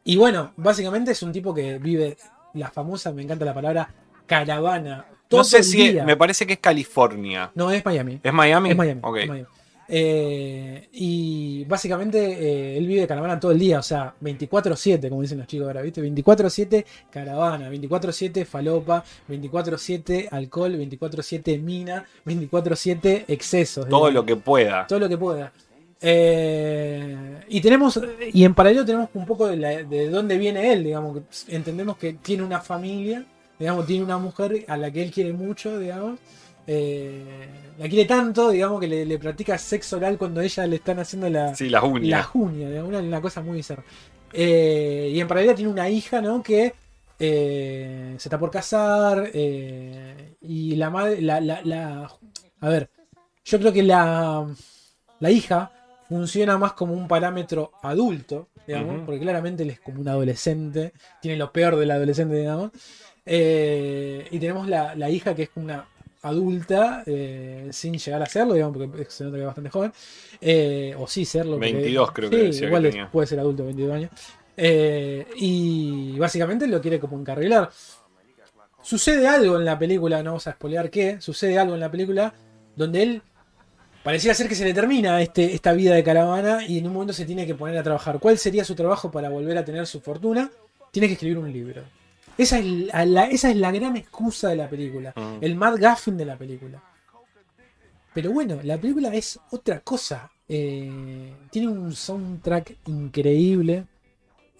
y 0.05 0.16
bueno, 0.16 0.53
básicamente 0.57 1.12
es 1.12 1.22
un 1.22 1.30
tipo 1.32 1.55
que 1.55 1.78
vive 1.78 2.16
la 2.55 2.70
famosa, 2.70 3.12
me 3.12 3.22
encanta 3.22 3.44
la 3.44 3.55
palabra, 3.55 3.88
caravana. 4.26 5.05
todo 5.28 5.40
no 5.40 5.44
sé 5.44 5.59
el 5.59 5.64
si. 5.64 5.90
día. 5.92 6.05
Me 6.05 6.16
parece 6.16 6.46
que 6.46 6.55
es 6.55 6.59
California. 6.59 7.50
No, 7.55 7.70
es 7.70 7.84
Miami. 7.84 8.18
¿Es 8.22 8.32
Miami? 8.32 8.70
Es 8.70 8.76
Miami. 8.76 9.00
Ok. 9.05 9.16
es 9.18 9.28
Miami. 9.28 9.48
Eh, 9.88 10.88
y 10.92 11.64
básicamente 11.64 12.18
eh, 12.18 12.78
él 12.78 12.86
vive 12.86 13.02
de 13.02 13.06
caravana 13.06 13.38
todo 13.38 13.52
el 13.52 13.58
día, 13.58 13.78
o 13.80 13.82
sea, 13.82 14.14
24-7, 14.22 15.08
como 15.08 15.20
dicen 15.22 15.38
los 15.38 15.46
chicos 15.46 15.66
ahora, 15.66 15.82
¿viste? 15.82 16.02
24-7 16.02 16.84
caravana, 17.10 17.70
24-7 17.70 18.44
falopa, 18.46 19.04
24-7 19.28 20.28
alcohol, 20.30 20.74
24-7 20.78 21.60
mina, 21.60 22.04
24-7 22.24 23.24
excesos. 23.28 23.88
Todo 23.88 24.10
lo 24.10 24.24
que 24.24 24.36
pueda. 24.36 24.86
todo 24.86 24.98
lo 25.00 25.08
que 25.08 25.18
pueda. 25.18 25.52
Eh, 26.00 27.40
y 27.48 27.60
tenemos, 27.60 28.00
y 28.32 28.44
en 28.44 28.54
paralelo 28.54 28.84
tenemos 28.84 29.08
un 29.14 29.24
poco 29.26 29.46
de, 29.46 29.56
la- 29.56 29.82
de 29.82 30.08
dónde 30.08 30.36
viene 30.38 30.72
él, 30.72 30.84
digamos, 30.84 31.18
entendemos 31.48 31.96
que 31.96 32.14
tiene 32.14 32.42
una 32.42 32.60
familia, 32.60 33.24
digamos, 33.58 33.86
tiene 33.86 34.04
una 34.04 34.18
mujer 34.18 34.64
a 34.68 34.76
la 34.76 34.90
que 34.90 35.02
él 35.02 35.10
quiere 35.10 35.32
mucho, 35.32 35.78
digamos, 35.78 36.18
eh, 36.66 37.24
la 37.78 37.88
quiere 37.88 38.04
tanto, 38.06 38.50
digamos, 38.50 38.80
que 38.80 38.86
le, 38.88 39.04
le 39.06 39.18
practica 39.18 39.58
sexo 39.58 39.96
oral 39.96 40.18
cuando 40.18 40.40
ella 40.40 40.66
le 40.66 40.76
están 40.76 40.98
haciendo 41.00 41.28
la, 41.28 41.54
Sí, 41.54 42.10
la 42.10 42.22
junia, 42.22 42.68
digamos, 42.68 42.88
una, 42.90 42.98
una 43.00 43.20
cosa 43.20 43.40
muy 43.42 43.56
bizarra. 43.56 43.82
Eh, 44.32 45.10
y 45.12 45.20
en 45.20 45.28
paralelo 45.28 45.54
tiene 45.54 45.70
una 45.70 45.88
hija, 45.88 46.20
¿no? 46.20 46.42
Que 46.42 46.72
eh, 47.18 48.14
se 48.18 48.28
está 48.28 48.38
por 48.38 48.50
casar 48.50 49.30
y 49.34 50.74
la 50.76 50.90
madre, 50.90 51.20
la, 51.22 51.40
la- 51.40 51.60
la- 51.64 52.10
a 52.60 52.68
ver, 52.68 52.88
yo 53.44 53.58
creo 53.58 53.72
que 53.72 53.82
la, 53.82 54.46
la 55.20 55.30
hija 55.30 55.70
funciona 56.08 56.58
más 56.58 56.72
como 56.74 56.94
un 56.94 57.08
parámetro 57.08 57.72
adulto, 57.82 58.48
digamos, 58.66 59.00
porque 59.06 59.20
claramente 59.20 59.62
él 59.64 59.70
es 59.70 59.80
como 59.80 60.00
un 60.00 60.08
adolescente, 60.08 60.92
tiene 61.20 61.36
lo 61.36 61.52
peor 61.52 61.76
del 61.76 61.90
adolescente, 61.90 62.36
digamos, 62.36 62.70
y 63.24 64.38
tenemos 64.38 64.68
la, 64.68 64.94
la 64.94 65.08
hija 65.10 65.34
que 65.34 65.44
es 65.44 65.50
una 65.56 65.86
adulta 66.22 67.02
eh, 67.06 67.68
sin 67.72 67.94
llegar 67.98 68.22
a 68.22 68.26
serlo, 68.26 68.54
digamos, 68.54 68.76
porque 68.88 69.06
se 69.10 69.24
nota 69.24 69.36
que 69.36 69.40
es 69.42 69.46
bastante 69.46 69.70
joven, 69.70 69.92
eh, 70.40 70.94
o 70.98 71.06
sí 71.06 71.24
serlo. 71.24 71.52
porque- 71.58 71.72
22 71.72 72.12
creo 72.12 72.30
que 72.30 72.36
sí, 72.36 72.42
decía 72.46 72.60
que 72.60 72.66
igual 72.66 72.84
es- 72.86 72.90
tenía. 72.92 73.10
puede 73.10 73.26
ser 73.26 73.40
adulto, 73.40 73.64
22 73.64 73.92
años. 73.94 74.10
Eh, 74.56 75.26
y 75.36 76.18
básicamente 76.18 76.66
lo 76.66 76.80
quiere 76.80 77.00
como 77.00 77.18
encarrilar. 77.18 77.70
Sucede 78.82 79.26
algo 79.28 79.58
en 79.58 79.64
la 79.64 79.78
película, 79.78 80.22
no 80.22 80.30
vamos 80.30 80.46
a 80.46 80.52
spoilear 80.52 80.90
qué, 80.90 81.20
sucede 81.20 81.58
algo 81.58 81.74
en 81.74 81.80
la 81.80 81.90
película 81.90 82.34
donde 82.74 83.02
él 83.02 83.22
pareciera 84.02 84.34
ser 84.34 84.48
que 84.48 84.54
se 84.56 84.64
le 84.64 84.74
termina 84.74 85.22
este, 85.22 85.54
esta 85.54 85.72
vida 85.72 85.94
de 85.94 86.02
caravana 86.02 86.66
y 86.66 86.78
en 86.78 86.86
un 86.88 86.92
momento 86.92 87.12
se 87.12 87.24
tiene 87.24 87.46
que 87.46 87.54
poner 87.54 87.78
a 87.78 87.82
trabajar. 87.84 88.18
¿Cuál 88.18 88.38
sería 88.38 88.64
su 88.64 88.74
trabajo 88.74 89.10
para 89.10 89.28
volver 89.28 89.56
a 89.56 89.64
tener 89.64 89.86
su 89.86 90.00
fortuna? 90.00 90.50
Tiene 90.90 91.06
que 91.06 91.14
escribir 91.14 91.38
un 91.38 91.52
libro. 91.52 91.82
Esa 92.38 92.58
es 92.58 92.64
la, 92.66 93.04
la- 93.04 93.26
esa 93.26 93.50
es 93.50 93.56
la 93.56 93.70
gran 93.72 93.96
excusa 93.96 94.48
de 94.48 94.56
la 94.56 94.68
película, 94.68 95.12
Mm. 95.16 95.38
el 95.44 95.54
Matt 95.56 95.78
Gaffin 95.78 96.16
de 96.16 96.24
la 96.24 96.36
película. 96.36 96.82
Pero 98.14 98.30
bueno, 98.32 98.58
la 98.62 98.76
película 98.78 99.14
es 99.14 99.38
otra 99.50 99.80
cosa. 99.80 100.30
Eh, 100.48 101.32
tiene 101.50 101.68
un 101.68 101.94
soundtrack 101.94 102.76
increíble. 102.86 103.86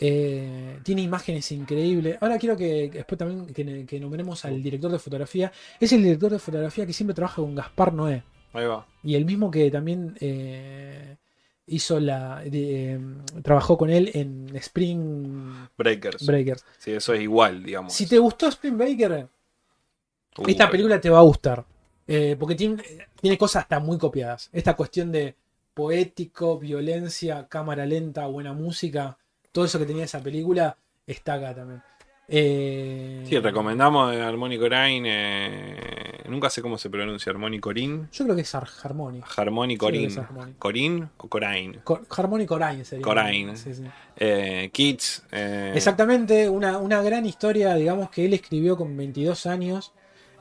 eh, 0.05 0.81
tiene 0.83 1.03
imágenes 1.03 1.53
increíbles. 1.53 2.19
Ahora 2.21 2.37
quiero 2.37 2.57
que 2.57 2.91
después 2.93 3.17
también 3.17 3.47
que, 3.55 3.87
que 3.87 4.01
nombremos 4.01 4.45
al 4.45 4.61
director 4.61 4.91
de 4.91 4.99
fotografía. 4.99 5.53
Es 5.79 5.93
el 5.93 6.03
director 6.03 6.33
de 6.33 6.41
fotografía 6.41 6.85
que 6.85 6.93
siempre 6.93 7.15
trabaja 7.15 7.37
con 7.37 7.55
Gaspar 7.55 7.93
Noé. 7.93 8.25
Ahí 8.53 8.67
va. 8.67 8.85
Y 9.05 9.15
el 9.15 9.25
mismo 9.25 9.49
que 9.49 9.71
también 9.71 10.17
eh, 10.19 11.19
hizo 11.73 12.01
la. 12.01 12.43
de, 12.45 12.95
eh, 12.95 13.01
trabajó 13.43 13.77
con 13.77 13.91
él 13.91 14.11
en 14.15 14.55
Spring 14.57 15.69
Breakers. 15.77 16.25
Breakers. 16.27 16.65
Sí, 16.79 16.93
eso 16.93 17.15
es 17.15 17.23
igual, 17.23 17.63
digamos. 17.63 17.93
Si 17.93 18.07
te 18.07 18.19
gustó 18.19 18.49
Spring 18.49 18.77
Breaker, 18.77 19.29
Uh, 20.39 20.49
esta 20.49 20.71
película 20.71 21.01
te 21.01 21.11
va 21.11 21.19
a 21.19 21.23
gustar. 21.23 21.65
Eh, 22.07 22.37
porque 22.39 22.55
tiene, 22.55 22.83
tiene 23.21 23.39
cosas 23.39 23.63
hasta 23.63 23.81
muy 23.81 23.99
copiadas. 23.99 24.49
Esta 24.53 24.75
cuestión 24.75 25.13
de 25.13 25.37
poético, 25.75 26.59
violencia, 26.59 27.47
cámara 27.49 27.87
lenta, 27.87 28.27
buena 28.27 28.53
música, 28.53 29.17
todo 29.53 29.65
eso 29.65 29.79
que 29.79 29.87
tenía 29.87 30.05
esa 30.05 30.23
película 30.23 30.77
está 31.07 31.35
acá 31.35 31.55
también. 31.55 31.83
Eh, 32.35 33.25
Sí, 33.29 33.39
recomendamos 33.39 34.11
de 34.11 34.23
Harmony 34.23 34.59
Corain. 34.59 35.05
eh, 35.07 36.23
nunca 36.29 36.49
sé 36.49 36.63
cómo 36.63 36.79
se 36.79 36.89
pronuncia. 36.89 37.31
Harmony 37.31 37.61
Corin. 37.61 38.09
Yo 38.11 38.25
creo 38.25 38.35
que 38.35 38.41
es 38.43 38.55
Har- 38.55 38.67
Harmony. 38.83 39.21
Harmony 39.37 39.73
Sí, 39.73 39.77
Corin. 39.77 40.07
es 40.07 40.17
Harmony. 40.19 40.53
¿Corin 40.59 41.09
o 41.19 41.29
Corain? 41.29 41.81
Cor- 41.85 42.07
Harmony 42.11 42.47
Corain 42.47 42.85
sería. 42.87 43.05
Corain. 43.05 43.55
Sí, 43.57 43.75
sí. 43.75 43.83
Eh, 44.17 44.71
Kids. 44.73 45.25
eh, 45.31 45.73
Exactamente, 45.75 46.49
una, 46.49 46.79
una 46.79 47.03
gran 47.03 47.27
historia, 47.27 47.75
digamos, 47.75 48.09
que 48.11 48.25
él 48.25 48.33
escribió 48.33 48.77
con 48.77 48.97
22 48.97 49.45
años. 49.47 49.93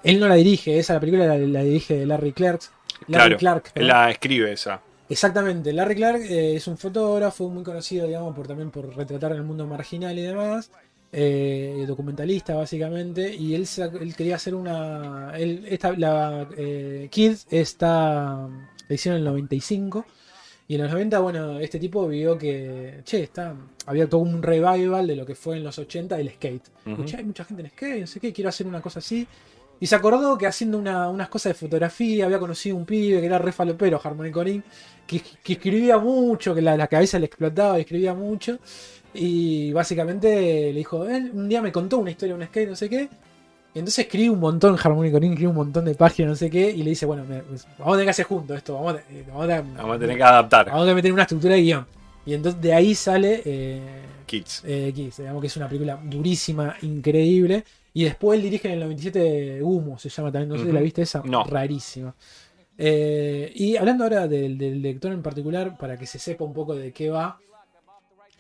Él 0.04 0.20
no 0.20 0.28
la 0.30 0.36
dirige, 0.36 0.80
esa 0.80 0.94
la 0.94 1.00
película 1.02 1.26
la, 1.28 1.38
la 1.38 1.62
dirige 1.64 2.06
Larry 2.06 2.32
Clark. 2.32 2.62
Larry 3.08 3.36
Claro, 3.36 3.38
Clark. 3.38 3.72
él 3.76 3.88
la 3.88 4.10
escribe 4.12 4.54
esa. 4.54 4.82
Exactamente, 5.10 5.74
Larry 5.74 5.96
Clark 5.96 6.22
es 6.22 6.66
un 6.68 6.78
fotógrafo 6.78 7.50
muy 7.50 7.64
conocido, 7.64 8.08
digamos, 8.08 8.34
por 8.34 8.48
también 8.48 8.72
por 8.72 8.96
retratar 8.96 9.34
el 9.34 9.44
mundo 9.44 9.68
marginal 9.68 10.18
y 10.18 10.22
demás. 10.22 10.72
Eh, 11.12 11.84
documentalista, 11.88 12.56
básicamente. 12.56 13.34
Y 13.36 13.56
él, 13.56 13.68
él 14.00 14.16
quería 14.16 14.36
hacer 14.36 14.56
una. 14.56 15.34
Él, 15.38 15.66
esta, 15.68 15.92
la 15.94 16.48
eh, 16.58 17.08
Kids 17.12 17.48
está. 17.50 18.48
La 18.88 18.96
hicieron 18.96 19.20
en 19.22 19.28
el 19.28 19.32
95. 19.34 20.06
Y 20.68 20.76
en 20.76 20.84
los 20.84 20.92
90, 20.92 21.20
bueno, 21.20 21.60
este 21.60 21.80
tipo 21.80 22.08
vio 22.08 22.38
que. 22.38 23.02
Che, 23.04 23.24
está. 23.24 23.56
Había 23.86 24.08
todo 24.08 24.22
un 24.22 24.42
revival 24.42 25.06
de 25.08 25.16
lo 25.16 25.26
que 25.26 25.36
fue 25.36 25.58
en 25.58 25.64
los 25.64 25.78
80 25.78 26.20
el 26.20 26.30
skate. 26.32 26.64
Che, 27.06 27.18
hay 27.18 27.24
mucha 27.26 27.44
gente 27.46 27.64
en 27.64 27.70
skate, 27.70 28.02
no 28.02 28.08
sé 28.08 28.20
qué, 28.20 28.32
quiero 28.32 28.50
hacer 28.50 28.68
una 28.68 28.80
cosa 28.82 29.00
así. 29.00 29.28
Y 29.82 29.88
se 29.88 29.96
acordó 29.96 30.38
que 30.38 30.46
haciendo 30.46 30.78
una- 30.78 31.10
unas 31.10 31.28
cosas 31.28 31.50
de 31.52 31.54
fotografía 31.56 32.26
había 32.26 32.38
conocido 32.38 32.76
un 32.78 32.86
pibe 32.86 33.20
que 33.20 33.26
era 33.26 33.40
re 33.40 33.52
falopero, 33.52 34.00
Harmony 34.02 34.30
Corin, 34.32 34.64
que, 35.08 35.20
que 35.44 35.54
escribía 35.54 35.98
mucho, 35.98 36.54
que 36.54 36.62
la, 36.62 36.78
la 36.78 36.86
cabeza 36.88 37.18
le 37.18 37.26
explotaba 37.26 37.80
y 37.80 37.82
escribía 37.82 38.14
mucho. 38.14 38.60
Y 39.14 39.72
básicamente 39.74 40.28
le 40.72 40.78
dijo, 40.78 41.06
él 41.08 41.32
un 41.34 41.50
día 41.50 41.62
me 41.62 41.72
contó 41.72 41.98
una 41.98 42.12
historia 42.12 42.36
un 42.36 42.44
skate, 42.46 42.70
no 42.70 42.76
sé 42.76 42.90
qué. 42.90 43.10
Y 43.74 43.80
entonces 43.80 44.06
escribí 44.06 44.28
un 44.30 44.40
montón, 44.40 44.78
Harmony 44.82 45.12
Corin 45.12 45.32
escribió 45.32 45.50
un 45.50 45.56
montón 45.56 45.86
de 45.86 45.96
páginas, 45.96 46.30
no 46.32 46.36
sé 46.36 46.50
qué. 46.50 46.70
Y 46.72 46.84
le 46.84 46.90
dice, 46.92 47.06
bueno, 47.06 47.24
me- 47.26 47.42
vamos 47.42 47.66
a 47.88 47.92
tener 47.92 48.06
que 48.06 48.10
hacer 48.12 48.26
juntos 48.26 48.58
esto, 48.58 48.74
vamos 48.76 48.96
a, 48.96 48.98
eh, 49.14 49.24
vamos 49.28 49.50
a- 49.50 49.62
Vamos 49.62 49.96
a 49.96 50.00
tener 50.00 50.18
que 50.18 50.24
adaptar. 50.24 50.66
vamos 50.70 50.88
a 50.90 50.94
meter 50.94 51.12
una 51.14 51.22
estructura 51.24 51.56
de 51.56 51.62
guion. 51.62 51.86
Y 52.26 52.34
entonces 52.34 52.62
de 52.62 52.74
ahí 52.74 52.94
sale 52.96 53.42
eh, 53.46 53.82
Kids. 54.26 54.64
eh, 54.66 54.92
Kiss, 54.94 55.18
digamos 55.18 55.42
que 55.42 55.48
es 55.48 55.58
una 55.58 55.68
película 55.68 56.00
durísima, 56.04 56.76
increíble. 56.82 57.64
Y 57.94 58.04
después 58.06 58.38
él 58.38 58.44
dirige 58.44 58.68
en 58.68 58.76
el 58.76 58.80
97 58.82 59.60
Humo, 59.64 59.98
se 60.00 60.10
llama 60.10 60.32
también, 60.32 60.50
no 60.50 60.58
sé 60.58 60.66
si 60.66 60.72
la 60.72 60.80
viste 60.82 61.02
esa, 61.02 61.22
No. 61.26 61.44
rarísima. 61.46 62.14
Eh, 62.78 63.52
y 63.56 63.76
hablando 63.78 64.04
ahora 64.06 64.28
del, 64.28 64.58
del 64.58 64.82
director 64.82 65.12
en 65.12 65.22
particular, 65.22 65.78
para 65.78 65.98
que 65.98 66.06
se 66.06 66.18
sepa 66.20 66.44
un 66.44 66.54
poco 66.54 66.74
de 66.76 66.92
qué 66.92 67.10
va, 67.10 67.38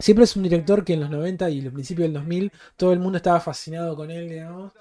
siempre 0.01 0.25
es 0.25 0.35
un 0.35 0.43
director 0.43 0.83
que 0.83 0.93
en 0.93 1.01
los 1.01 1.09
90 1.09 1.49
y 1.49 1.61
los 1.61 1.73
principios 1.73 2.05
del 2.05 2.13
2000 2.13 2.51
todo 2.75 2.93
el 2.93 2.99
mundo 2.99 3.17
estaba 3.17 3.39
fascinado 3.39 3.95
con 3.95 4.11
él, 4.11 4.29
digamos. 4.29 4.73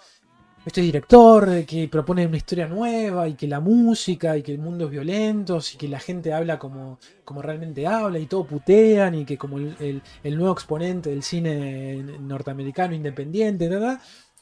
Este 0.65 0.83
director 0.83 1.49
eh, 1.49 1.65
que 1.67 1.89
propone 1.89 2.27
una 2.27 2.37
historia 2.37 2.69
nueva 2.69 3.27
y 3.29 3.35
que 3.35 3.47
la 3.49 3.61
música 3.61 4.37
y 4.37 4.43
que 4.43 4.53
el 4.53 4.59
mundo 4.59 4.85
es 4.87 4.91
violento 4.91 5.59
y 5.75 5.77
que 5.79 5.89
la 5.89 5.99
gente 6.01 6.35
habla 6.35 6.59
como, 6.59 6.99
como 7.25 7.41
realmente 7.43 7.87
habla 7.87 8.19
y 8.19 8.27
todo 8.27 8.47
putean 8.47 9.15
y 9.15 9.25
que 9.25 9.39
como 9.39 9.59
el, 9.59 9.75
el- 9.81 10.03
el 10.23 10.37
nuevo 10.37 10.53
exponente 10.53 11.11
del 11.11 11.23
cine 11.23 12.03
norteamericano 12.21 12.95
independiente, 12.95 13.69
¿verdad? 13.69 14.01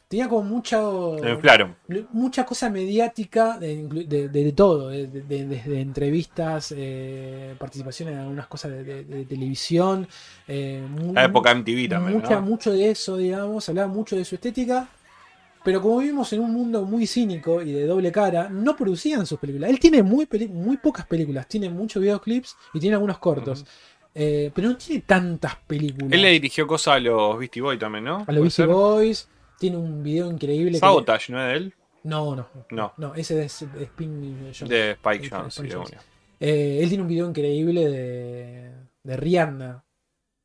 Tenía 0.08 0.26
como 0.26 0.42
mucho, 0.42 1.18
Lo 1.22 1.30
inflaron. 1.34 1.76
mucha 2.12 2.46
cosa 2.46 2.70
mediática 2.70 3.58
de, 3.58 3.86
de- 3.88 4.28
de- 4.30 4.44
de 4.44 4.52
todo, 4.52 4.88
de- 4.88 5.06
de- 5.06 5.20
de- 5.20 5.44
desde 5.46 5.80
entrevistas, 5.82 6.72
eh, 6.74 7.54
participación 7.58 8.08
en 8.08 8.18
algunas 8.20 8.46
cosas 8.46 8.70
de, 8.70 9.26
televisión. 9.28 10.08
eh, 10.46 10.82
La 11.12 11.24
época 11.24 11.50
MTV 11.54 11.88
también, 11.90 12.18
mucha- 12.20 12.36
¿no? 12.36 12.40
Mucho 12.42 12.72
de 12.72 12.90
eso, 12.90 13.18
digamos, 13.18 13.68
hablaba 13.68 13.88
mucho 13.92 14.16
de 14.16 14.24
su 14.24 14.36
estética. 14.36 14.88
Pero 15.62 15.82
como 15.82 15.98
vivimos 15.98 16.32
en 16.32 16.40
un 16.40 16.54
mundo 16.54 16.84
muy 16.86 17.06
cínico 17.06 17.60
y 17.60 17.72
de 17.72 17.84
doble 17.84 18.10
cara, 18.10 18.48
no 18.48 18.74
producían 18.76 19.26
sus 19.26 19.38
películas. 19.38 19.68
Él 19.68 19.78
tiene 19.78 20.02
muy, 20.02 20.26
muy 20.50 20.78
pocas 20.78 21.04
películas, 21.04 21.46
tiene 21.48 21.68
muchos 21.68 22.00
videoclips 22.00 22.56
y 22.72 22.80
tiene 22.80 22.94
algunos 22.94 23.18
cortos. 23.18 23.66
Eh, 24.14 24.50
pero 24.54 24.68
no 24.70 24.76
tiene 24.78 25.02
tantas 25.02 25.56
películas. 25.66 26.10
Él 26.12 26.22
le 26.22 26.30
dirigió 26.30 26.66
cosas 26.66 26.94
a 26.94 27.00
los 27.00 27.38
Beastie 27.38 27.60
Boys 27.60 27.78
también, 27.78 28.04
¿no? 28.04 28.18
A 28.18 28.24
¿Puede 28.24 28.38
los 28.38 28.44
Beastie 28.44 28.64
ser? 28.64 28.74
Boys, 28.74 29.28
tiene 29.58 29.76
un 29.76 30.02
video 30.02 30.30
increíble. 30.30 30.72
que- 30.72 30.78
Sabotage, 30.78 31.30
¿no 31.32 31.40
es 31.42 31.48
de 31.48 31.56
él? 31.56 31.74
No, 32.04 32.34
no. 32.36 32.48
No. 32.70 32.92
No, 32.96 33.14
ese 33.14 33.44
es 33.44 33.66
de 33.74 33.84
Spin 33.84 34.52
Jones. 34.58 34.68
De 34.68 34.92
Spike 34.92 35.28
Jones, 35.28 35.54
Spike 35.54 35.76
una. 35.76 36.00
Eh, 36.40 36.78
él 36.82 36.88
tiene 36.88 37.02
un 37.02 37.08
video 37.08 37.28
increíble 37.28 37.88
de, 37.88 38.72
de 39.02 39.16
Rihanna. 39.16 39.84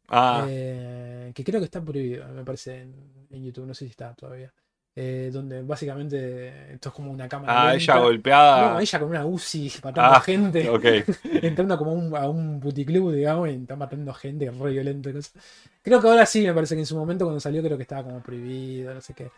Ah, 0.09 0.45
eh, 0.49 1.31
que 1.33 1.43
creo 1.43 1.59
que 1.61 1.65
está 1.65 1.81
prohibido, 1.81 2.27
me 2.29 2.43
parece, 2.43 2.81
en, 2.81 2.93
en 3.29 3.43
YouTube. 3.43 3.65
No 3.67 3.73
sé 3.73 3.85
si 3.85 3.91
está 3.91 4.13
todavía. 4.13 4.53
Eh, 4.95 5.31
donde 5.33 5.63
básicamente 5.63 6.73
esto 6.73 6.89
es 6.89 6.95
como 6.95 7.11
una 7.11 7.27
cámara. 7.27 7.51
ah, 7.69 7.73
lenta. 7.73 7.93
ella 7.93 7.97
golpeada. 8.03 8.73
No, 8.73 8.79
ella 8.79 8.99
con 8.99 9.09
una 9.09 9.25
UCI 9.25 9.71
matando 9.83 10.15
Ah, 10.15 10.21
gente. 10.21 10.69
Entrando 11.41 11.77
como 11.79 11.91
a 11.91 11.93
un, 11.95 12.15
a 12.15 12.29
un 12.29 12.59
puticlub, 12.59 13.11
digamos, 13.11 13.49
y 13.49 13.53
está 13.53 13.75
matando 13.75 14.13
gente, 14.13 14.51
re 14.51 14.71
violento 14.71 15.09
y 15.09 15.13
cosas. 15.13 15.33
Creo 15.81 15.99
que 15.99 16.07
ahora 16.07 16.25
sí, 16.27 16.45
me 16.45 16.53
parece 16.53 16.75
que 16.75 16.81
en 16.81 16.85
su 16.85 16.95
momento 16.95 17.25
cuando 17.25 17.39
salió 17.39 17.63
creo 17.63 17.75
que 17.75 17.83
estaba 17.83 18.03
como 18.03 18.21
prohibido, 18.21 18.93
no 18.93 19.01
sé 19.01 19.13
qué. 19.15 19.31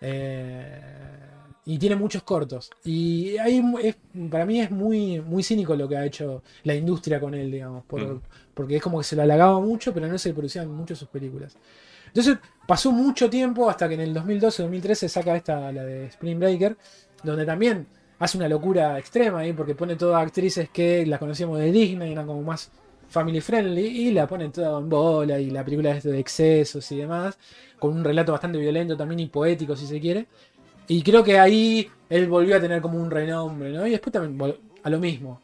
Eh, 0.00 0.80
y 1.64 1.78
tiene 1.78 1.96
muchos 1.96 2.22
cortos. 2.22 2.70
Y 2.84 3.36
ahí 3.38 3.62
es- 3.82 3.96
para 4.30 4.46
mí 4.46 4.60
es 4.60 4.70
muy, 4.70 5.20
muy 5.20 5.42
cínico 5.42 5.74
lo 5.76 5.88
que 5.88 5.96
ha 5.96 6.04
hecho 6.06 6.42
la 6.64 6.74
industria 6.74 7.20
con 7.20 7.34
él, 7.34 7.50
digamos. 7.50 7.84
por- 7.84 8.00
Mm. 8.14 8.20
Porque 8.54 8.76
es 8.76 8.82
como 8.82 8.98
que 8.98 9.04
se 9.04 9.14
lo 9.16 9.22
halagaba 9.22 9.60
mucho, 9.60 9.92
pero 9.94 10.06
no 10.08 10.18
se 10.18 10.32
producían 10.32 10.68
mucho 10.70 10.96
sus 10.96 11.08
películas. 11.08 11.56
Entonces 12.08 12.38
pasó 12.66 12.92
mucho 12.92 13.30
tiempo 13.30 13.70
hasta 13.70 13.88
que 13.88 13.94
en 13.94 14.00
el 14.00 14.14
2012-2013 14.14 15.08
saca 15.08 15.36
esta, 15.36 15.72
la 15.72 15.84
de 15.84 16.06
Spring 16.06 16.38
Breaker, 16.38 16.76
donde 17.22 17.46
también 17.46 17.86
hace 18.18 18.36
una 18.36 18.48
locura 18.48 18.98
extrema 18.98 19.40
ahí, 19.40 19.52
porque 19.52 19.74
pone 19.74 19.96
todas 19.96 20.22
actrices 20.22 20.68
que 20.70 21.06
las 21.06 21.18
conocíamos 21.18 21.58
de 21.58 21.70
Disney, 21.70 22.12
eran 22.12 22.26
como 22.26 22.42
más 22.42 22.70
family 23.08 23.40
friendly, 23.40 23.86
y 23.86 24.10
la 24.12 24.26
pone 24.26 24.48
toda 24.50 24.78
en 24.78 24.88
bola, 24.88 25.38
y 25.38 25.50
la 25.50 25.64
película 25.64 25.92
es 25.92 26.02
de 26.02 26.18
excesos 26.18 26.90
y 26.92 26.96
demás, 26.96 27.38
con 27.78 27.96
un 27.96 28.04
relato 28.04 28.32
bastante 28.32 28.58
violento 28.58 28.96
también 28.96 29.20
y 29.20 29.26
poético, 29.26 29.76
si 29.76 29.86
se 29.86 30.00
quiere. 30.00 30.26
Y 30.88 31.02
creo 31.02 31.22
que 31.22 31.38
ahí 31.38 31.88
él 32.08 32.28
volvió 32.28 32.56
a 32.56 32.60
tener 32.60 32.80
como 32.80 33.00
un 33.00 33.10
renombre, 33.10 33.70
¿no? 33.70 33.86
Y 33.86 33.90
después 33.90 34.12
también 34.12 34.54
a 34.82 34.90
lo 34.90 34.98
mismo. 34.98 35.40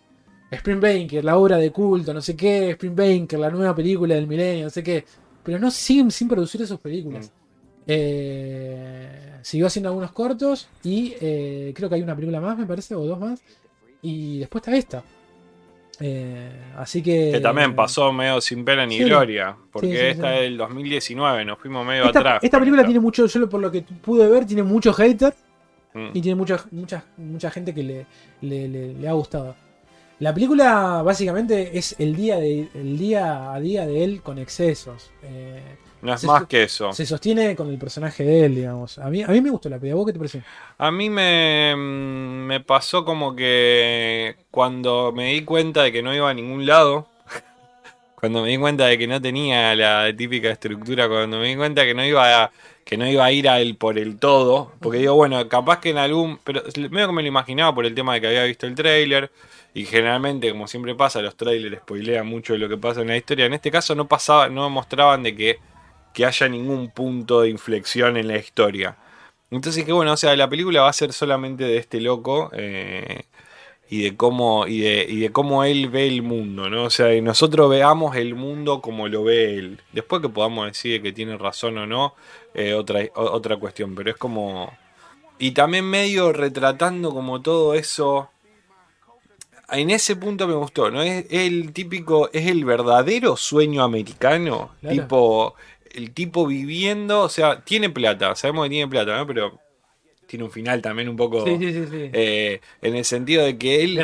Spring 0.50 0.80
Breaker, 0.80 1.24
la 1.24 1.36
obra 1.36 1.56
de 1.58 1.70
culto, 1.70 2.14
no 2.14 2.20
sé 2.20 2.36
qué, 2.36 2.70
Spring 2.70 2.94
Breaker, 2.94 3.38
la 3.38 3.50
nueva 3.50 3.74
película 3.74 4.14
del 4.14 4.26
milenio, 4.26 4.64
no 4.64 4.70
sé 4.70 4.82
qué. 4.82 5.04
Pero 5.44 5.58
no 5.58 5.70
siguen 5.70 6.10
sin 6.10 6.26
producir 6.28 6.60
esas 6.62 6.80
películas. 6.80 7.30
Eh, 7.86 9.38
siguió 9.42 9.66
haciendo 9.66 9.88
algunos 9.90 10.12
cortos 10.12 10.68
y 10.82 11.14
eh, 11.20 11.72
creo 11.74 11.88
que 11.88 11.96
hay 11.96 12.02
una 12.02 12.14
película 12.14 12.40
más, 12.40 12.58
me 12.58 12.66
parece, 12.66 12.94
o 12.94 13.04
dos 13.04 13.18
más. 13.20 13.42
Y 14.02 14.38
después 14.40 14.62
está 14.62 14.76
esta. 14.76 15.02
Eh, 16.00 16.50
así 16.76 17.02
que. 17.02 17.30
Que 17.32 17.40
también 17.40 17.74
pasó 17.76 18.12
medio 18.12 18.40
sin 18.40 18.64
pena 18.64 18.84
ni 18.86 18.98
Sí. 18.98 19.04
gloria. 19.04 19.56
Porque 19.70 19.88
Sí, 19.88 19.92
sí, 19.96 20.00
esta 20.00 20.34
es 20.36 20.40
del 20.42 20.56
2019, 20.56 21.44
nos 21.44 21.58
fuimos 21.58 21.86
medio 21.86 22.06
Esta, 22.06 22.18
atrás. 22.20 22.40
esta 22.42 22.58
película 22.58 22.82
esta. 22.82 22.88
tiene 22.88 23.00
mucho, 23.00 23.26
yo 23.26 23.48
por 23.48 23.60
lo 23.60 23.70
que 23.70 23.82
pude 23.82 24.28
ver, 24.28 24.44
tiene 24.46 24.62
mucho 24.62 24.92
hater 24.92 25.34
Mm. 25.94 26.08
y 26.12 26.20
tiene 26.20 26.34
mucha, 26.34 26.64
mucha, 26.72 27.04
mucha 27.16 27.50
gente 27.50 27.72
que 27.72 27.82
le, 27.84 28.06
le- 28.40 28.68
le- 28.68 28.94
le 28.94 29.08
ha 29.08 29.12
gustado. 29.12 29.54
La 30.20 30.32
película 30.32 31.02
básicamente 31.02 31.76
es 31.76 31.96
el 31.98 32.14
día, 32.14 32.38
de, 32.38 32.68
el 32.74 32.98
día 32.98 33.52
a 33.52 33.60
día 33.60 33.86
de 33.86 34.04
él 34.04 34.22
con 34.22 34.38
excesos. 34.38 35.10
Eh, 35.22 35.60
No 36.02 36.14
es 36.14 36.20
se- 36.20 36.26
más 36.26 36.44
que 36.44 36.62
eso. 36.64 36.92
se 36.92 37.04
sostiene 37.06 37.56
con 37.56 37.68
el 37.68 37.78
personaje 37.78 38.24
de 38.24 38.44
él, 38.46 38.54
digamos. 38.54 38.98
A 38.98 39.10
mí, 39.10 39.22
a 39.22 39.28
mí 39.28 39.40
me 39.40 39.50
gustó 39.50 39.68
la 39.68 39.78
película. 39.78 39.96
¿Vos 39.96 40.06
qué 40.06 40.12
te 40.12 40.18
pareció? 40.18 40.42
A 40.78 40.90
mí 40.90 41.10
me, 41.10 41.74
mm, 41.76 42.46
me 42.46 42.60
pasó 42.60 43.04
como 43.04 43.34
que 43.36 44.36
cuando 44.50 45.12
me 45.12 45.32
di 45.32 45.44
cuenta 45.44 45.82
de 45.82 45.92
que 45.92 46.02
no 46.02 46.14
iba 46.14 46.28
a 46.30 46.34
ningún 46.34 46.66
lado, 46.66 47.08
cuando 48.14 48.42
me 48.42 48.48
di 48.50 48.58
cuenta 48.58 48.86
de 48.86 48.98
que 48.98 49.06
no 49.06 49.20
tenía 49.20 49.74
la 49.74 50.12
típica 50.16 50.50
estructura, 50.50 51.08
cuando 51.08 51.38
me 51.38 51.48
di 51.48 51.56
cuenta 51.56 51.84
que 51.84 51.94
no 51.94 52.04
iba 52.04 52.44
a, 52.44 52.52
que 52.84 52.96
no 52.96 53.06
iba 53.08 53.24
a 53.24 53.32
ir 53.32 53.48
a 53.48 53.60
él 53.60 53.76
por 53.76 53.98
el 53.98 54.18
todo, 54.18 54.72
porque 54.80 54.98
digo, 54.98 55.14
bueno, 55.14 55.48
capaz 55.48 55.80
que 55.80 55.90
en 55.90 55.98
algún, 55.98 56.38
pero 56.44 56.62
medio 56.90 57.06
que 57.08 57.12
me 57.12 57.22
lo 57.22 57.28
imaginaba 57.28 57.74
por 57.74 57.86
el 57.86 57.94
tema 57.94 58.14
de 58.14 58.20
que 58.20 58.26
había 58.28 58.44
visto 58.44 58.66
el 58.66 58.74
tráiler 58.74 59.30
y 59.74 59.86
generalmente, 59.86 60.51
como 60.51 60.68
siempre 60.68 60.94
pasa, 60.94 61.20
los 61.20 61.36
trailers 61.36 61.78
spoilean 61.78 62.26
mucho 62.26 62.52
de 62.52 62.60
lo 62.60 62.68
que 62.68 62.76
pasa 62.76 63.01
en 63.01 63.09
la 63.09 63.16
historia. 63.16 63.46
En 63.46 63.55
este 63.55 63.72
caso 63.72 63.96
no 63.96 64.06
pasaba, 64.06 64.48
no 64.48 64.70
mostraban 64.70 65.24
de 65.24 65.34
que, 65.34 65.59
que 66.12 66.24
haya 66.24 66.48
ningún 66.48 66.90
punto 66.90 67.40
de 67.40 67.51
inflexión 67.51 68.16
en 68.16 68.28
la 68.28 68.36
historia. 68.38 68.96
Entonces 69.51 69.84
que 69.84 69.92
bueno, 69.92 70.12
o 70.12 70.16
sea, 70.16 70.36
la 70.36 70.48
película 70.48 70.82
va 70.82 70.88
a 70.88 70.92
ser 70.92 71.12
solamente 71.12 71.64
de 71.64 71.78
este 71.78 72.01
loco 72.01 72.51
eh, 72.55 73.24
y 73.90 74.02
de 74.05 74.16
cómo 74.16 74.66
y 74.68 74.80
de, 74.80 75.06
y 75.09 75.20
de 75.20 75.32
cómo 75.32 75.64
él 75.64 75.88
ve 75.90 76.06
el 76.06 76.22
mundo, 76.22 76.70
¿no? 76.70 76.84
O 76.84 76.90
sea, 76.90 77.14
y 77.14 77.20
nosotros 77.20 77.68
veamos 77.70 78.16
el 78.16 78.34
mundo 78.36 78.80
como 78.80 79.09
lo 79.09 79.24
ve 79.24 79.55
él. 79.56 79.80
Después 79.92 80.22
que 80.22 80.28
podamos 80.28 80.66
decir 80.66 81.02
que 81.02 81.12
tiene 81.12 81.36
razón 81.36 81.78
o 81.78 81.86
no, 81.86 82.14
eh, 82.55 82.74
otra 82.74 83.01
otra 83.14 83.56
cuestión, 83.56 83.94
pero 83.94 84.10
es 84.10 84.16
como 84.16 84.72
y 85.38 85.52
también 85.52 85.84
medio 85.86 86.32
retratando 86.32 87.12
como 87.12 87.42
todo 87.42 87.74
eso. 87.74 88.30
En 89.70 89.90
ese 89.90 90.16
punto 90.16 90.46
me 90.46 90.54
gustó, 90.54 90.90
¿no? 90.90 91.02
Es 91.02 91.26
el 91.30 91.72
típico, 91.72 92.30
es 92.32 92.46
el 92.46 92.64
verdadero 92.64 93.36
sueño 93.36 93.82
americano, 93.82 94.72
Claro. 94.80 94.94
tipo 94.96 95.54
el 95.92 96.10
tipo 96.12 96.46
viviendo, 96.46 97.22
o 97.22 97.28
sea, 97.28 97.60
tiene 97.62 97.88
plata, 97.88 98.34
sabemos 98.34 98.64
que 98.64 98.70
tiene 98.70 98.88
plata, 98.90 99.16
¿no? 99.16 99.26
Pero 99.28 99.60
tiene 100.26 100.44
un 100.44 100.50
final 100.50 100.82
también 100.82 101.08
un 101.08 101.16
poco 101.16 101.44
Sí, 101.46 101.56
sí, 101.58 101.72
sí. 101.72 101.86
sí. 101.90 102.10
eh, 102.12 102.60
en 102.82 102.96
el 102.96 103.04
sentido 103.04 103.44
de 103.44 103.56
que 103.58 103.84
él 103.84 104.00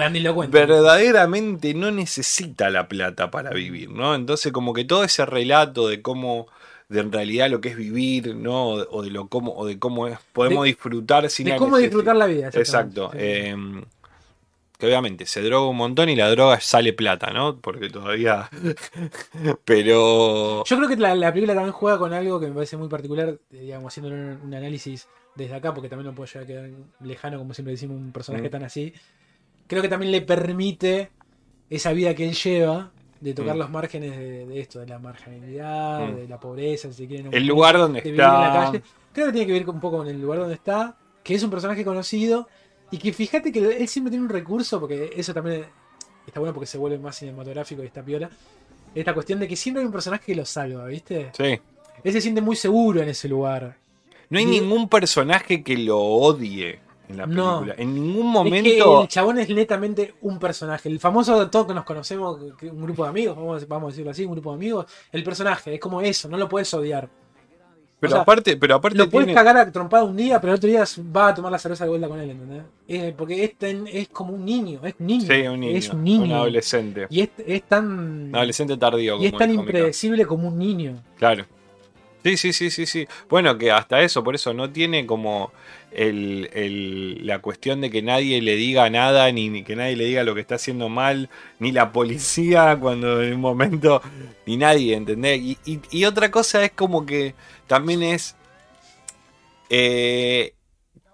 verdaderamente 0.50 1.74
no 1.74 1.90
necesita 1.90 2.70
la 2.70 2.86
plata 2.88 3.30
para 3.30 3.50
vivir, 3.50 3.90
¿no? 3.90 4.14
Entonces 4.14 4.52
como 4.52 4.72
que 4.72 4.84
todo 4.84 5.02
ese 5.04 5.26
relato 5.26 5.88
de 5.88 6.00
cómo 6.02 6.46
de 6.88 7.00
en 7.00 7.12
realidad 7.12 7.48
lo 7.50 7.60
que 7.60 7.68
es 7.70 7.76
vivir, 7.76 8.34
¿no? 8.34 8.68
O, 8.70 9.02
de 9.02 9.10
lo 9.10 9.28
cómo 9.28 9.54
o 9.56 9.64
de 9.66 9.78
cómo 9.78 10.06
es, 10.08 10.18
podemos 10.32 10.64
De- 10.64 10.68
disfrutar 10.70 11.28
sin 11.30 11.46
de 11.46 11.56
cómo 11.56 11.76
disfrutar 11.78 12.16
la 12.16 12.26
vida. 12.26 12.50
Exacto. 12.52 13.10
eh, 13.14 13.54
que 14.80 14.86
obviamente 14.86 15.26
se 15.26 15.42
droga 15.42 15.68
un 15.68 15.76
montón 15.76 16.08
y 16.08 16.16
la 16.16 16.28
droga 16.30 16.58
sale 16.60 16.92
plata, 16.92 17.30
¿no? 17.32 17.58
Porque 17.60 17.88
todavía. 17.90 18.48
Pero. 19.64 20.64
Yo 20.64 20.76
creo 20.76 20.88
que 20.88 20.96
la, 20.96 21.14
la 21.14 21.32
película 21.32 21.54
también 21.54 21.72
juega 21.72 21.98
con 21.98 22.12
algo 22.12 22.40
que 22.40 22.46
me 22.48 22.54
parece 22.54 22.76
muy 22.76 22.88
particular, 22.88 23.38
digamos, 23.50 23.92
haciendo 23.92 24.10
un, 24.14 24.40
un 24.44 24.54
análisis 24.54 25.08
desde 25.34 25.54
acá, 25.54 25.72
porque 25.74 25.88
también 25.88 26.06
no 26.08 26.14
puedo 26.14 26.26
llegar 26.26 26.44
a 26.44 26.46
quedar 26.46 26.70
lejano, 27.00 27.38
como 27.38 27.54
siempre 27.54 27.72
decimos, 27.72 27.96
un 27.96 28.12
personaje 28.12 28.48
Mm. 28.48 28.50
tan 28.50 28.64
así. 28.64 28.92
Creo 29.66 29.82
que 29.82 29.88
también 29.88 30.10
le 30.12 30.22
permite 30.22 31.10
esa 31.68 31.92
vida 31.92 32.14
que 32.14 32.28
él 32.28 32.34
lleva 32.34 32.90
de 33.20 33.34
tocar 33.34 33.54
Mm. 33.54 33.58
los 33.58 33.70
márgenes 33.70 34.16
de, 34.18 34.46
de 34.46 34.60
esto, 34.60 34.80
de 34.80 34.86
la 34.86 34.98
marginalidad, 34.98 36.08
Mm. 36.08 36.16
de 36.16 36.28
la 36.28 36.40
pobreza, 36.40 36.92
si 36.92 37.06
quieren. 37.06 37.28
un 37.28 37.34
El 37.34 37.46
lugar 37.46 37.76
donde 37.78 38.00
de 38.00 38.10
vivir 38.10 38.20
en 38.20 38.26
la 38.26 38.46
está. 38.48 38.64
calle. 38.72 38.82
Creo 39.12 39.26
que 39.26 39.32
tiene 39.32 39.46
que 39.46 39.52
ver 39.52 39.68
un 39.68 39.80
poco 39.80 39.98
con 39.98 40.08
el 40.08 40.20
lugar 40.20 40.40
donde 40.40 40.54
está, 40.54 40.96
que 41.22 41.34
es 41.34 41.42
un 41.42 41.50
personaje 41.50 41.84
conocido 41.84 42.48
y 42.90 42.98
que 42.98 43.12
fíjate 43.12 43.52
que 43.52 43.58
él 43.78 43.88
siempre 43.88 44.10
tiene 44.10 44.24
un 44.24 44.30
recurso, 44.30 44.80
porque 44.80 45.10
eso 45.16 45.32
también 45.34 45.66
está 46.26 46.40
bueno 46.40 46.52
porque 46.54 46.66
se 46.66 46.78
vuelve 46.78 46.98
más 46.98 47.16
cinematográfico 47.16 47.82
y 47.82 47.86
está 47.86 48.02
piola. 48.02 48.30
Esta 48.94 49.14
cuestión 49.14 49.38
de 49.40 49.46
que 49.48 49.56
siempre 49.56 49.80
hay 49.82 49.86
un 49.86 49.92
personaje 49.92 50.24
que 50.26 50.34
lo 50.34 50.44
salva, 50.44 50.86
¿viste? 50.86 51.30
Sí. 51.36 51.58
Él 52.02 52.12
se 52.12 52.20
siente 52.20 52.40
muy 52.40 52.56
seguro 52.56 53.00
en 53.02 53.08
ese 53.08 53.28
lugar. 53.28 53.76
No 54.28 54.38
hay 54.38 54.44
Y- 54.44 54.60
ningún 54.60 54.88
personaje 54.88 55.62
que 55.62 55.76
lo 55.76 55.98
odie 55.98 56.80
en 57.08 57.16
la 57.16 57.26
No. 57.26 57.60
película. 57.60 57.74
En 57.82 57.94
ningún 57.94 58.26
Es 58.28 58.32
momento. 58.32 58.96
que 58.96 59.02
el 59.02 59.08
chabón 59.08 59.38
es 59.38 59.48
netamente 59.48 60.14
un 60.22 60.38
personaje. 60.38 60.88
El 60.88 60.98
famoso 61.00 61.48
todo 61.50 61.66
que 61.68 61.74
nos 61.74 61.84
conocemos, 61.84 62.38
un 62.40 62.82
grupo 62.82 63.04
de 63.04 63.10
amigos, 63.10 63.36
vamos, 63.36 63.66
vamos 63.68 63.88
a 63.88 63.90
decirlo 63.90 64.10
así, 64.12 64.24
un 64.24 64.32
grupo 64.32 64.50
de 64.50 64.56
amigos. 64.56 64.86
El 65.12 65.22
personaje 65.24 65.74
es 65.74 65.80
como 65.80 66.00
eso, 66.00 66.28
no 66.28 66.36
lo 66.36 66.48
puedes 66.48 66.72
odiar. 66.74 67.08
Pero 68.00 68.12
o 68.12 68.16
sea, 68.16 68.22
aparte, 68.22 68.56
pero 68.56 68.74
aparte 68.76 68.96
Lo 68.96 69.10
puedes 69.10 69.26
tiene- 69.26 69.38
cagar 69.38 69.56
a 69.58 69.70
trompada 69.70 70.04
un 70.04 70.16
día, 70.16 70.40
pero 70.40 70.54
el 70.54 70.56
otro 70.56 70.68
día 70.70 70.84
va 71.14 71.28
a 71.28 71.34
tomar 71.34 71.52
la 71.52 71.58
cerveza 71.58 71.84
de 71.84 71.90
vuelta 71.90 72.08
con 72.08 72.18
él, 72.18 72.30
¿entendés? 72.30 72.62
Eh, 72.88 73.14
porque 73.16 73.44
es, 73.44 73.56
tan- 73.58 73.86
es 73.86 74.08
como 74.08 74.32
un 74.32 74.44
niño, 74.44 74.80
es 74.84 74.94
un 74.98 75.06
niño. 75.06 75.26
Sí, 75.26 75.46
un 75.46 75.60
niño. 75.60 75.76
Es 75.76 75.88
un 75.90 76.02
niño. 76.02 76.34
adolescente. 76.36 77.06
Y 77.10 77.20
es, 77.20 77.28
es 77.46 77.62
tan. 77.64 77.84
Un 78.28 78.34
adolescente 78.34 78.76
tardío. 78.78 79.18
y 79.20 79.26
es 79.26 79.32
como 79.32 79.38
tan 79.38 79.50
impredecible 79.52 80.24
como 80.26 80.48
un 80.48 80.58
niño. 80.58 81.02
Claro. 81.18 81.44
Sí, 82.24 82.36
sí, 82.36 82.52
sí, 82.52 82.70
sí, 82.70 82.84
sí. 82.86 83.06
Bueno, 83.28 83.56
que 83.56 83.70
hasta 83.70 84.00
eso, 84.02 84.22
por 84.24 84.34
eso 84.34 84.52
no 84.54 84.70
tiene 84.70 85.06
como 85.06 85.52
el, 85.92 86.50
el- 86.52 87.26
la 87.26 87.40
cuestión 87.40 87.80
de 87.80 87.90
que 87.90 88.02
nadie 88.02 88.40
le 88.42 88.56
diga 88.56 88.88
nada, 88.90 89.30
ni, 89.32 89.48
ni 89.50 89.62
que 89.64 89.76
nadie 89.76 89.96
le 89.96 90.04
diga 90.06 90.24
lo 90.24 90.34
que 90.34 90.40
está 90.40 90.56
haciendo 90.56 90.88
mal, 90.88 91.28
ni 91.58 91.72
la 91.72 91.92
policía 91.92 92.76
cuando 92.80 93.22
en 93.22 93.34
un 93.34 93.40
momento, 93.40 94.02
ni 94.46 94.56
nadie, 94.56 94.94
¿entendés? 94.96 95.40
Y, 95.40 95.58
y- 95.64 95.80
y 95.90 96.04
otra 96.04 96.30
cosa 96.30 96.64
es 96.64 96.72
como 96.72 97.06
que 97.06 97.34
también 97.66 98.02
es... 98.02 98.36
eh, 99.68 100.54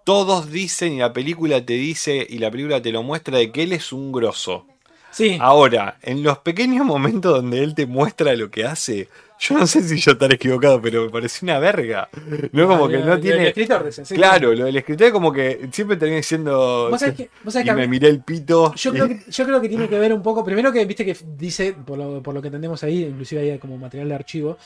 todos 0.04 0.50
dicen 0.50 0.94
y 0.94 0.98
la 0.98 1.12
película 1.12 1.64
te 1.64 1.74
dice 1.74 2.26
y 2.28 2.38
la 2.38 2.50
película 2.50 2.80
te 2.82 2.92
lo 2.92 3.02
muestra 3.02 3.38
de 3.38 3.52
que 3.52 3.64
él 3.64 3.72
es 3.72 3.92
un 3.92 4.12
grosso. 4.12 4.66
Sí. 5.10 5.38
Ahora, 5.40 5.98
en 6.02 6.22
los 6.22 6.38
pequeños 6.38 6.86
momentos 6.86 7.34
donde 7.34 7.62
él 7.64 7.74
te 7.74 7.86
muestra 7.86 8.34
lo 8.36 8.50
que 8.50 8.64
hace, 8.64 9.08
yo 9.38 9.58
no 9.58 9.66
sé 9.66 9.82
si 9.82 9.98
yo 9.98 10.12
estaré 10.12 10.34
equivocado, 10.36 10.80
pero 10.80 11.04
me 11.04 11.10
parece 11.10 11.44
una 11.44 11.58
verga. 11.58 12.08
No 12.52 12.66
como 12.66 12.88
que 12.88 12.98
no 12.98 13.04
el- 13.04 13.18
El 13.18 13.20
tiene. 13.20 13.48
escritor, 13.48 13.84
dicen, 13.84 14.06
sí, 14.06 14.14
Claro, 14.14 14.54
lo 14.54 14.64
del 14.64 14.76
escritor 14.76 15.12
como 15.12 15.32
que 15.32 15.68
siempre 15.72 15.96
termina 15.96 16.16
diciendo. 16.16 16.88
Vos 16.90 17.00
sabés 17.00 17.14
que, 17.16 17.30
vos 17.44 17.52
sabés 17.52 17.66
Y 17.66 17.70
que 17.70 17.74
me 17.76 17.86
miré 17.88 18.08
el 18.08 18.22
pito. 18.22 18.74
yo, 18.74 18.92
creo 18.92 19.08
que, 19.08 19.20
yo 19.28 19.44
creo 19.44 19.60
que 19.60 19.68
tiene 19.68 19.88
que 19.88 19.98
ver 19.98 20.12
un 20.12 20.22
poco. 20.22 20.44
Primero 20.44 20.72
que 20.72 20.84
viste 20.84 21.04
que 21.04 21.16
dice, 21.36 21.72
por 21.74 21.98
lo, 21.98 22.22
por 22.22 22.34
lo 22.34 22.40
que 22.40 22.48
entendemos 22.48 22.82
ahí, 22.82 23.04
inclusive 23.04 23.42
ahí 23.42 23.50
hay 23.50 23.58
como 23.58 23.76
material 23.76 24.08
de 24.08 24.14
archivo, 24.14 24.56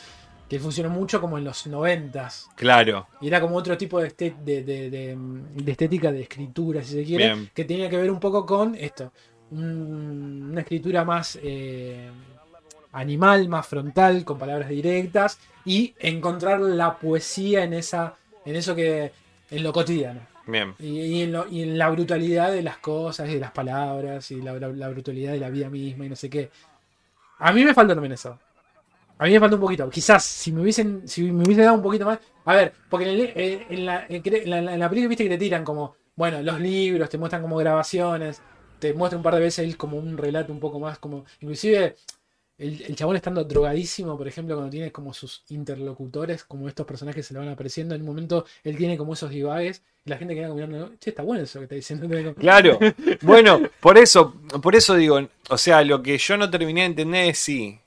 que 0.49 0.59
funcionó 0.59 0.91
mucho 0.91 1.21
como 1.21 1.39
en 1.39 1.45
los 1.45 1.67
noventas. 1.69 2.49
Claro, 2.57 3.07
Y 3.21 3.29
era 3.29 3.41
como 3.41 3.57
otro 3.57 3.77
tipo 3.79 4.01
de, 4.01 4.09
este- 4.09 4.35
de, 4.45 4.63
de- 4.65 4.91
de- 4.91 5.17
de 5.55 5.73
estética 5.73 6.11
de 6.11 6.23
escritura, 6.23 6.83
si 6.83 6.95
se 6.95 7.05
quiere, 7.05 7.27
Bien. 7.27 7.51
que 7.55 7.65
tenía 7.65 7.89
que 7.89 7.97
ver 7.97 8.11
un 8.11 8.19
poco 8.21 8.45
con 8.47 8.75
esto. 8.75 9.13
un- 9.53 10.49
una 10.53 10.61
escritura 10.61 11.05
más 11.05 11.37
eh, 11.43 12.09
animal, 12.93 13.49
más 13.49 13.67
frontal, 13.67 14.25
con 14.25 14.39
palabras 14.39 14.69
directas, 14.69 15.39
y 15.65 15.95
encontrar 15.99 16.61
la 16.61 16.99
poesía 16.99 17.65
en 17.65 17.75
esa. 17.75 18.15
en 18.45 18.57
eso 18.57 18.75
que. 18.75 19.13
en 19.51 19.63
lo 19.63 19.73
cotidiano. 19.73 20.21
bien. 20.47 20.75
Y, 20.79 21.01
y 21.01 21.23
en 21.23 21.33
lo- 21.33 21.47
y 21.49 21.63
en 21.63 21.77
la 21.79 21.89
brutalidad 21.91 22.51
de 22.53 22.63
las 22.63 22.79
cosas 22.79 23.29
y 23.29 23.35
de 23.35 23.41
las 23.41 23.53
palabras 23.53 24.31
y 24.31 24.41
la, 24.43 24.55
la- 24.55 24.69
la 24.69 24.89
brutalidad 24.89 25.33
de 25.33 25.41
la 25.41 25.51
vida 25.51 25.69
misma 25.71 26.07
y 26.07 26.09
no 26.09 26.17
sé 26.17 26.29
qué. 26.31 26.51
A 27.39 27.53
mí 27.53 27.65
me 27.65 27.75
falta 27.75 27.95
también 27.95 28.13
eso. 28.13 28.39
A 29.19 29.25
mí 29.25 29.33
me 29.33 29.41
falta 29.41 29.57
un 29.57 29.61
poquito. 29.63 29.91
Quizás 29.91 30.25
si 30.25 30.51
me 30.53 30.63
hubiesen, 30.63 31.07
si 31.07 31.31
me 31.31 31.43
hubiese 31.45 31.63
dado 31.63 31.75
un 31.77 31.83
poquito 31.83 32.07
más. 32.07 32.19
A 32.45 32.55
ver, 32.55 32.73
porque 32.89 33.05
en, 33.11 33.21
el- 33.21 33.33
eh, 33.37 33.67
en 33.71 33.87
la, 33.87 34.07
en 34.09 34.79
la, 34.81 34.89
película 34.89 35.09
viste 35.09 35.25
que 35.25 35.31
te 35.31 35.39
tiran 35.39 35.65
como, 35.65 35.95
bueno, 36.17 36.41
los 36.43 36.59
libros, 36.61 37.09
te 37.11 37.19
muestran 37.19 37.43
como 37.43 37.57
grabaciones, 37.57 38.41
te 38.79 38.95
muestra 38.95 39.17
un 39.19 39.23
par 39.23 39.35
de 39.35 39.41
veces 39.41 39.77
como 39.77 39.99
un 39.99 40.17
relato 40.17 40.53
un 40.53 40.61
poco 40.61 40.81
más 40.81 40.99
como. 40.99 41.25
Inclusive 41.41 41.97
el, 42.61 42.83
el 42.83 42.95
chabón 42.95 43.17
estando 43.17 43.43
drogadísimo, 43.43 44.17
por 44.17 44.29
ejemplo, 44.29 44.55
cuando 44.55 44.71
tiene 44.71 44.93
como 44.93 45.15
sus 45.15 45.45
interlocutores, 45.49 46.45
como 46.45 46.69
estos 46.69 46.87
personajes 46.87 47.17
que 47.17 47.29
se 47.29 47.35
le 47.35 47.41
van 47.41 47.49
apareciendo, 47.49 47.95
en 47.95 48.03
un 48.03 48.07
momento 48.07 48.45
él 48.63 48.77
tiene 48.77 48.99
como 48.99 49.15
esos 49.15 49.31
divagues 49.31 49.83
y 50.05 50.11
la 50.11 50.19
gente 50.19 50.35
queda 50.35 50.49
como 50.49 50.67
mirando, 50.67 50.93
che, 50.99 51.11
está 51.11 51.23
bueno 51.23 51.43
eso 51.43 51.59
que 51.59 51.65
está 51.65 51.75
diciendo. 51.75 52.07
Claro. 52.39 52.79
Bueno, 53.23 53.63
por 53.81 53.99
eso, 53.99 54.35
por 54.63 54.77
eso 54.77 54.95
digo, 54.95 55.21
o 55.49 55.59
sea, 55.59 55.83
lo 55.83 56.03
que 56.03 56.19
yo 56.19 56.37
no 56.37 56.51
terminé 56.51 56.83
de 56.83 56.87
entender 56.87 57.31
es 57.31 57.39
si 57.39 57.79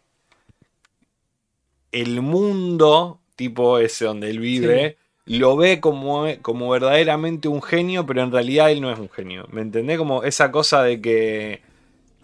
el 1.92 2.22
mundo, 2.22 3.20
tipo 3.36 3.78
ese 3.78 4.06
donde 4.06 4.30
él 4.30 4.40
vive, 4.40 4.98
lo 5.26 5.56
ve 5.56 5.80
como, 5.80 6.26
como 6.42 6.70
verdaderamente 6.70 7.48
un 7.48 7.62
genio, 7.62 8.06
pero 8.06 8.24
en 8.24 8.32
realidad 8.32 8.72
él 8.72 8.82
no 8.82 8.92
es 8.92 9.00
un 9.00 9.10
genio. 9.10 9.48
¿Me 9.52 9.62
entendés? 9.62 9.98
Como 9.98 10.24
esa 10.24 10.52
cosa 10.52 10.84
de 10.84 11.00
que. 11.00 11.62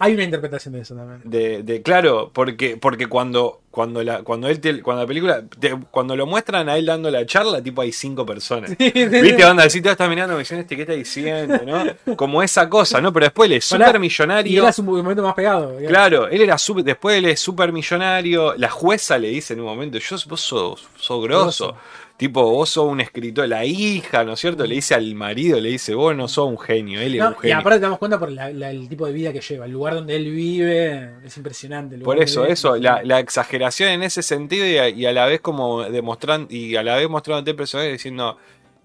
Hay 0.02 0.14
una 0.14 0.24
interpretación 0.24 0.74
de 0.74 0.82
eso 0.82 0.96
también. 0.96 1.22
De, 1.26 1.62
de- 1.64 1.82
claro, 1.82 2.32
porque, 2.34 2.78
porque 2.78 3.08
cuando 3.08 3.62
cuando 3.70 4.02
la, 4.04 4.24
cuando 4.24 4.48
él 4.48 4.60
te- 4.60 4.82
cuando 4.82 5.04
la 5.04 5.08
película, 5.08 5.44
te- 5.60 5.78
cuando 5.92 6.16
lo 6.16 6.26
muestran 6.26 6.68
a 6.70 6.78
él 6.78 6.86
dando 6.88 7.12
la 7.12 7.26
charla, 7.26 7.62
tipo 7.62 7.82
hay 7.82 7.92
cinco 7.92 8.26
personas. 8.26 8.72
¿Viste? 8.80 9.46
Onda, 9.46 9.64
así 9.66 9.82
te 9.82 9.90
estás 9.92 10.10
mirando, 10.10 10.34
me 10.36 10.40
dicen, 10.40 10.60
este, 10.60 10.76
¿qué 10.76 10.82
está 10.84 10.94
diciendo? 10.94 11.60
¿no? 11.66 12.16
Como 12.16 12.42
esa 12.42 12.68
cosa, 12.70 13.00
¿no? 13.02 13.14
Pero 13.14 13.26
después 13.26 13.48
él 13.50 13.58
es 13.58 13.66
súper 13.66 13.96
Y 13.96 14.00
millonario. 14.00 14.64
era 14.64 14.72
su 14.74 14.84
momento 14.84 15.22
más 15.22 15.34
pegado. 15.36 15.68
digamos. 15.78 15.90
Claro, 15.90 16.28
él 16.30 16.42
era 16.42 16.58
súper, 16.58 16.84
después 16.84 17.18
él 17.18 17.26
es 17.26 17.40
súper 17.40 17.72
millonario. 17.72 18.56
La 18.56 18.70
jueza 18.70 19.18
le 19.18 19.28
dice 19.30 19.54
en 19.54 19.60
un 19.60 19.66
momento, 19.68 19.98
yo, 20.00 20.16
vos 20.28 20.42
sos, 20.42 20.88
sos 20.98 21.24
grosso. 21.24 21.68
Grosso. 21.68 21.78
Tipo, 22.20 22.44
vos 22.44 22.68
sos 22.72 22.86
un 22.86 23.00
escritor, 23.00 23.48
la 23.48 23.64
hija, 23.64 24.26
¿no 24.26 24.34
es 24.34 24.42
cierto? 24.42 24.66
Le 24.66 24.76
dice 24.76 24.94
al 24.94 25.16
marido, 25.16 25.58
le 25.62 25.70
dice, 25.70 25.96
vos 25.96 26.14
no 26.14 26.28
sos 26.28 26.50
un 26.50 26.60
genio, 26.60 27.00
él 27.00 27.16
es 27.16 27.24
y 27.44 27.52
aparte 27.52 27.80
te 27.80 27.84
damos 27.84 27.98
cuenta 27.98 28.20
por 28.20 28.30
la- 28.30 28.52
la- 28.52 28.72
el 28.72 28.90
tipo 28.90 29.06
de 29.08 29.14
vida 29.14 29.32
que 29.32 29.40
lleva. 29.40 29.66
El 29.66 29.72
lugar 29.72 29.94
donde 29.94 30.18
él 30.18 30.30
vive 30.30 31.12
es 31.24 31.38
impresionante. 31.38 31.96
el 31.96 32.02
lugar 32.02 32.18
Por 32.18 32.22
eso, 32.22 32.44
es 32.46 32.52
eso, 32.60 32.76
la, 32.76 33.20
exageración 33.22 33.90
en 33.92 34.04
ese 34.04 34.22
sentido 34.22 34.66
y 34.68 34.78
a, 34.78 34.90
y 34.90 35.06
a 35.06 35.14
la 35.14 35.28
vez 35.28 35.40
como 35.40 35.84
demostrando, 35.84 36.54
y 36.54 36.76
a 36.76 36.84
la 36.84 36.98
vez 36.98 37.10
mostrándote 37.10 37.52
el 37.52 37.56
personaje 37.56 37.94
diciendo, 37.94 38.38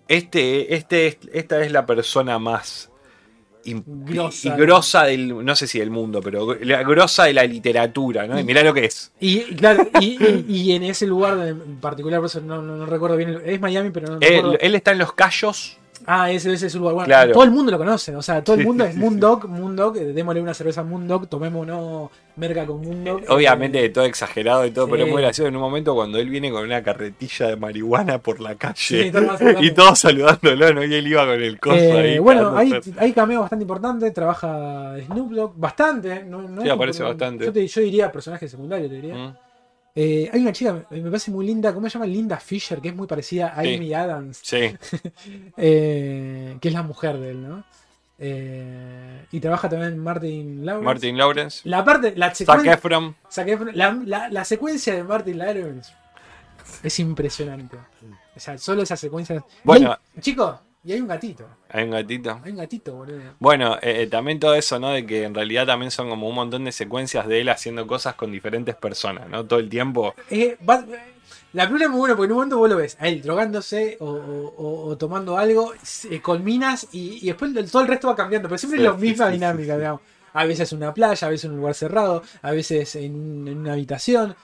este, 0.07 0.73
este, 0.77 1.07
es- 1.09 1.19
esta 1.33 1.61
es 1.65 1.73
la 1.73 1.87
persona 1.87 2.39
más 2.39 2.89
Grosa. 3.67 4.49
y 4.49 4.51
grosa 4.61 5.05
del, 5.05 5.45
no 5.45 5.57
sé 5.57 5.67
si 5.67 5.79
del 5.79 5.91
mundo, 5.91 6.21
pero 6.23 6.55
la 6.63 6.83
grosa 6.83 7.25
de 7.25 7.33
la 7.35 7.45
literatura, 7.45 8.27
¿no? 8.27 8.39
Y 8.39 8.45
mirá 8.45 8.63
lo 8.63 8.75
que 8.75 8.85
es. 8.87 9.13
Y, 9.21 9.41
claro, 9.57 9.89
y, 10.01 10.73
en 10.73 10.83
ese 10.85 11.07
lugar 11.07 11.39
en 11.47 11.77
particular, 11.77 12.21
por 12.21 12.27
eso 12.27 12.41
no, 12.41 12.61
no- 12.63 12.77
no 12.77 12.87
recuerdo 12.87 13.17
bien. 13.17 13.41
Es 13.45 13.61
Miami, 13.61 13.91
pero 13.91 14.09
no 14.09 14.15
Él, 14.21 14.35
recuerdo. 14.37 14.59
él 14.61 14.75
está 14.75 14.93
en 14.93 14.99
los 14.99 15.13
callos. 15.13 15.79
Ah, 16.07 16.31
ese, 16.31 16.53
ese 16.53 16.67
es 16.67 16.75
un 16.75 16.81
lugar. 16.81 16.95
Bueno, 16.95 17.07
Claro. 17.07 17.33
todo 17.33 17.45
el 17.45 17.51
mundo 17.51 17.71
lo 17.73 17.79
conoce. 17.79 18.15
O 18.15 18.23
sea, 18.23 18.43
todo 18.45 18.57
el 18.57 18.63
Sí, 18.63 18.67
mundo 18.67 18.85
sí, 18.85 18.91
es 18.91 18.95
sí, 18.97 19.01
Moondog, 19.01 19.49
Moondog. 19.49 19.97
eh, 19.97 20.05
Démosle 20.13 20.41
una 20.43 20.55
cerveza 20.55 20.83
a 20.83 20.85
Moondog, 20.85 21.29
tomémonos 21.29 22.11
merca 22.37 22.67
con 22.67 22.83
Moondog. 22.83 23.23
Obviamente 23.29 23.85
Eh, 23.85 23.89
todo 23.91 24.05
exagerado 24.05 24.67
y 24.67 24.71
todo, 24.71 24.89
pero 24.89 25.05
es 25.05 25.09
muy 25.11 25.19
Sí. 25.19 25.23
gracioso 25.23 25.49
en 25.49 25.57
un 25.57 25.63
momento 25.63 25.95
cuando 25.95 26.19
él 26.19 26.29
viene 26.31 26.51
con 26.51 26.65
una 26.65 26.83
carretilla 26.83 27.49
de 27.49 27.57
marihuana 27.57 28.19
por 28.19 28.41
la 28.41 28.51
Sí, 28.53 28.57
calle 28.59 29.13
saludando. 29.13 29.63
y 29.63 29.71
todos 29.73 29.99
saludándolo, 29.99 30.75
¿no? 30.75 30.85
Y 30.85 30.95
él 30.95 31.07
iba 31.07 31.25
con 31.27 31.43
el 31.43 31.59
coso 31.61 31.77
eh, 31.77 31.93
ahí. 32.15 32.19
bueno, 32.19 32.57
hay, 32.57 32.73
hay 32.99 33.13
cameo 33.13 33.41
bastante 33.41 33.63
importante. 33.63 34.11
Trabaja 34.11 34.95
Snoop 35.07 35.33
Dogg 35.33 35.53
bastante. 35.57 36.25
No, 36.25 36.43
no 36.43 36.63
Sí, 36.63 36.69
aparece 36.69 37.03
bastante. 37.03 37.47
Yo, 37.47 37.53
te- 37.53 37.67
yo 37.67 37.81
diría 37.81 38.11
personaje 38.13 38.49
secundario, 38.49 38.89
te 38.89 38.95
diría. 38.97 39.15
Mm, 39.15 39.35
Eh, 39.97 40.29
hay 40.33 40.41
una 40.41 40.53
chica, 40.53 40.85
me 40.91 41.03
parece 41.03 41.31
muy 41.31 41.47
linda. 41.47 41.73
¿Cómo 41.73 41.89
se 41.89 41.95
llama? 41.95 42.07
Linda 42.07 42.39
Fisher, 42.39 42.81
que 42.81 42.89
es 42.89 42.95
muy 42.97 43.07
parecida 43.07 43.49
a 43.49 43.63
Sí. 43.63 43.75
Amy 43.77 43.95
Adams. 43.95 44.41
Sí, 44.43 44.75
eh, 45.57 46.57
que 46.61 46.69
es 46.69 46.75
la 46.75 46.83
mujer 46.83 47.19
de 47.19 47.31
él, 47.31 47.49
¿no? 47.49 47.65
Eh, 48.19 49.27
y 49.33 49.41
trabaja 49.41 49.69
también 49.69 49.99
Martin 49.99 50.65
Lawrence. 50.65 50.85
Martin 50.85 51.19
Lawrence, 51.19 51.61
La 51.69 51.85
parte, 51.85 52.15
la 52.17 52.35
secuencia, 52.35 52.75
Efron. 52.75 53.15
Efron, 53.47 53.71
la, 53.75 53.93
la- 54.05 54.29
la 54.29 54.45
secuencia 54.45 54.95
de 54.95 55.03
Martin 55.05 55.39
Lawrence 55.39 55.93
es 56.83 56.99
impresionante. 57.01 57.77
O 58.37 58.41
sea, 58.41 58.57
solo 58.59 58.83
esa 58.83 58.97
secuencia. 58.97 59.45
Bueno. 59.65 59.97
Chicos, 60.21 60.57
y 60.85 60.93
hay 60.93 61.01
un 61.01 61.09
gatito. 61.09 61.47
Hay 61.71 61.85
un 61.85 61.91
gatito. 61.91 62.41
Hay 62.45 62.51
un 62.53 62.59
gatito, 62.59 62.95
boludo. 62.95 63.21
Bueno, 63.39 63.77
eh, 63.77 64.03
eh, 64.03 64.07
también 64.07 64.39
todo 64.39 64.55
eso, 64.55 64.79
¿no? 64.79 64.91
De 64.91 65.05
que 65.07 65.25
en 65.25 65.35
realidad 65.35 65.67
también 65.67 65.91
son 65.91 66.09
como 66.11 66.29
un 66.29 66.35
montón 66.35 66.65
de 66.65 66.73
secuencias 66.73 67.27
de 67.27 67.41
él 67.41 67.49
haciendo 67.49 67.87
cosas 67.87 68.15
con 68.15 68.31
diferentes 68.31 68.75
personas, 68.77 69.29
¿no? 69.29 69.45
Todo 69.45 69.59
el 69.59 69.69
tiempo. 69.69 70.15
Eh, 70.31 70.57
va- 70.69 70.85
la 71.53 71.65
película 71.65 71.85
es 71.85 71.91
muy 71.91 72.01
buena 72.01 72.17
porque 72.17 72.27
en 72.27 72.33
un 72.33 72.37
momento 72.39 72.59
vos 72.59 72.69
lo 72.69 72.77
ves 72.77 72.97
a 73.01 73.07
él 73.09 73.23
drogándose 73.23 73.97
o, 74.01 74.07
o- 74.11 74.55
o- 74.57 74.85
o 74.89 74.97
tomando 74.99 75.39
algo, 75.39 75.73
se- 75.83 76.21
culminas 76.21 76.89
y, 76.93 77.19
y 77.23 77.27
después 77.29 77.55
el- 77.57 77.71
todo 77.71 77.83
el 77.83 77.89
resto 77.89 78.09
va 78.09 78.17
cambiando, 78.17 78.49
pero 78.49 78.59
siempre 78.59 78.81
Sí, 78.81 78.85
es 78.87 78.93
la 78.93 78.99
sí, 78.99 79.07
misma 79.07 79.27
sí, 79.29 79.33
dinámica, 79.35 79.77
digamos. 79.77 80.01
A 80.33 80.45
veces 80.47 80.73
en 80.73 80.79
una 80.79 80.93
playa, 80.93 81.27
a 81.27 81.31
veces 81.31 81.45
en 81.45 81.53
un 81.53 81.59
lugar 81.59 81.75
cerrado, 81.75 82.23
a 82.43 82.51
veces 82.51 82.97
en 82.97 83.49
una 83.59 83.73
habitación. 83.75 84.35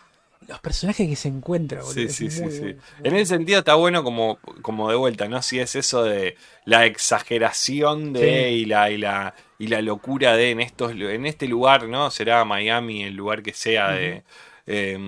Los 0.48 0.58
personajes 0.60 1.06
que 1.08 1.16
se 1.16 1.28
encuentran, 1.28 1.82
boludo. 1.82 1.94
Sí, 1.94 2.08
sí, 2.08 2.30
sí, 2.30 2.42
muy 2.42 2.52
sí. 2.52 2.60
bueno. 2.60 2.80
En 3.04 3.14
ese 3.16 3.26
sentido 3.26 3.58
está 3.60 3.74
bueno 3.74 4.02
como, 4.02 4.38
como 4.62 4.88
de 4.90 4.96
vuelta, 4.96 5.28
¿no? 5.28 5.42
Si 5.42 5.60
es 5.60 5.76
eso 5.76 6.02
de 6.02 6.36
la 6.64 6.86
exageración 6.86 8.12
de 8.12 8.20
Sí. 8.20 8.54
y 8.54 8.64
la 8.64 8.90
y 8.90 8.96
la 8.98 9.34
y 9.58 9.66
la 9.68 9.82
locura 9.82 10.36
de 10.36 10.50
en 10.50 10.60
estos 10.60 10.92
en 10.92 11.26
este 11.26 11.46
lugar, 11.46 11.88
¿no? 11.88 12.10
Será 12.10 12.44
Miami 12.44 13.04
el 13.04 13.14
lugar 13.14 13.42
que 13.42 13.52
sea 13.52 13.90
de 13.92 14.22
eh, 14.66 14.98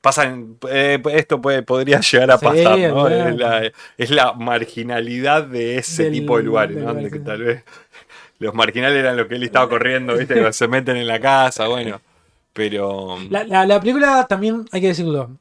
pasan 0.00 0.56
eh, 0.70 1.02
esto 1.12 1.40
puede 1.42 1.62
podría 1.62 2.00
llegar 2.12 2.30
a 2.30 2.38
Sí, 2.38 2.44
pasar, 2.44 2.78
¿no? 2.78 3.08
Es 3.08 3.36
la, 3.36 3.72
es 3.98 4.10
la 4.10 4.32
marginalidad 4.34 5.44
de 5.44 5.78
ese 5.78 6.04
Del- 6.04 6.12
tipo 6.12 6.36
de 6.36 6.44
lugares, 6.44 6.76
¿no? 6.76 6.92
lugar, 6.94 7.10
que 7.10 7.18
sí. 7.18 7.24
tal 7.24 7.42
vez 7.42 7.64
los 8.38 8.54
marginales 8.54 8.98
eran 8.98 9.16
los 9.16 9.26
que 9.26 9.34
él 9.34 9.42
estaba 9.42 9.68
corriendo, 9.68 10.16
¿viste? 10.16 10.34
Que 10.34 10.52
se 10.52 10.68
meten 10.68 10.96
en 10.96 11.06
la 11.08 11.18
casa, 11.20 11.66
bueno. 11.68 12.00
Pero 12.56 13.18
La, 13.30 13.44
la- 13.44 13.66
la 13.66 13.78
película 13.80 14.26
también, 14.26 14.64
hay 14.72 14.80
que 14.80 14.88
decirlo, 14.88 15.38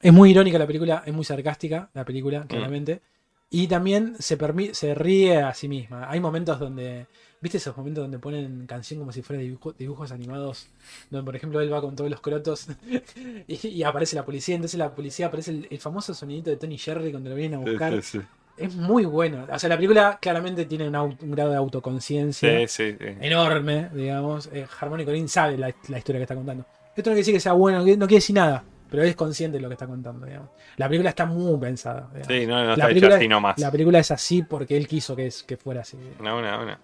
es 0.00 0.12
muy 0.12 0.30
irónica 0.30 0.58
la 0.58 0.66
película, 0.66 1.02
es 1.06 1.12
muy 1.14 1.24
sarcástica 1.24 1.90
la 1.94 2.04
película, 2.04 2.40
Mm. 2.40 2.46
claramente. 2.48 3.02
Y 3.50 3.68
también 3.68 4.16
se, 4.18 4.36
se 4.72 4.94
ríe 4.96 5.36
a 5.38 5.54
sí 5.54 5.68
misma. 5.68 6.10
Hay 6.10 6.18
momentos 6.18 6.58
donde, 6.58 7.06
¿viste 7.40 7.58
esos 7.58 7.76
momentos 7.76 8.02
donde 8.02 8.18
ponen 8.18 8.66
canción 8.66 8.98
como 8.98 9.12
si 9.12 9.22
fuera 9.22 9.40
dibujo- 9.42 9.74
dibujos 9.78 10.10
animados? 10.10 10.66
Donde, 11.10 11.24
por 11.24 11.36
ejemplo, 11.36 11.60
él 11.60 11.72
va 11.72 11.80
con 11.80 11.94
todos 11.94 12.10
los 12.10 12.20
crotos 12.20 12.66
y, 13.46 13.68
y 13.68 13.82
aparece 13.84 14.16
la 14.16 14.24
policía. 14.24 14.56
Entonces 14.56 14.78
la 14.78 14.92
policía 14.94 15.26
aparece 15.26 15.52
el, 15.52 15.68
el 15.70 15.78
famoso 15.78 16.14
sonidito 16.14 16.50
de 16.50 16.56
Tony 16.56 16.78
Jerry 16.78 17.10
cuando 17.12 17.30
lo 17.30 17.36
vienen 17.36 17.60
a 17.60 17.64
sí, 17.64 17.70
buscar. 17.70 18.02
sí, 18.02 18.18
sí. 18.18 18.24
Es 18.56 18.74
muy 18.74 19.04
bueno. 19.04 19.46
O 19.50 19.58
sea, 19.58 19.68
la 19.68 19.76
película 19.76 20.18
claramente 20.20 20.64
tiene 20.66 20.88
un, 20.88 21.16
grado 21.32 21.50
de 21.50 21.56
autoconciencia 21.56 22.58
Sí, 22.60 22.68
sí, 22.68 22.96
sí. 22.98 23.16
enorme, 23.20 23.88
digamos. 23.92 24.48
Eh, 24.52 24.66
Harmony 24.80 25.04
Corinne 25.04 25.28
sabe 25.28 25.58
la, 25.58 25.74
la 25.88 25.98
historia 25.98 26.20
que 26.20 26.24
está 26.24 26.36
contando. 26.36 26.64
Esto 26.96 27.10
no 27.10 27.14
quiere 27.14 27.16
decir 27.16 27.34
que 27.34 27.40
sea 27.40 27.52
bueno, 27.52 27.78
no 27.78 27.84
quiere 27.84 27.98
no 27.98 28.06
decir 28.06 28.36
nada, 28.36 28.62
pero 28.88 29.02
es 29.02 29.16
consciente 29.16 29.58
de 29.58 29.62
lo 29.62 29.68
que 29.68 29.74
está 29.74 29.86
contando, 29.86 30.24
digamos. 30.26 30.50
La 30.76 30.86
película 30.86 31.10
está 31.10 31.26
muy 31.26 31.58
pensada. 31.58 32.08
digamos. 32.12 32.28
Sí, 32.28 32.46
no, 32.46 32.60
no 32.60 32.66
la, 32.66 32.72
está 32.74 32.86
película, 32.86 33.16
así 33.16 33.28
nomás. 33.28 33.58
la 33.58 33.70
película 33.72 33.98
es 33.98 34.10
así 34.12 34.42
porque 34.42 34.76
él 34.76 34.86
quiso 34.86 35.16
que, 35.16 35.26
es, 35.26 35.42
que 35.42 35.56
fuera 35.56 35.80
así. 35.80 35.98
Una, 36.20 36.36
una, 36.36 36.60
una. 36.60 36.78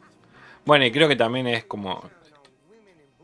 Bueno, 0.65 0.85
y 0.85 0.91
creo 0.91 1.09
que 1.09 1.17
también 1.17 1.47
es 1.47 1.65
como 1.65 2.03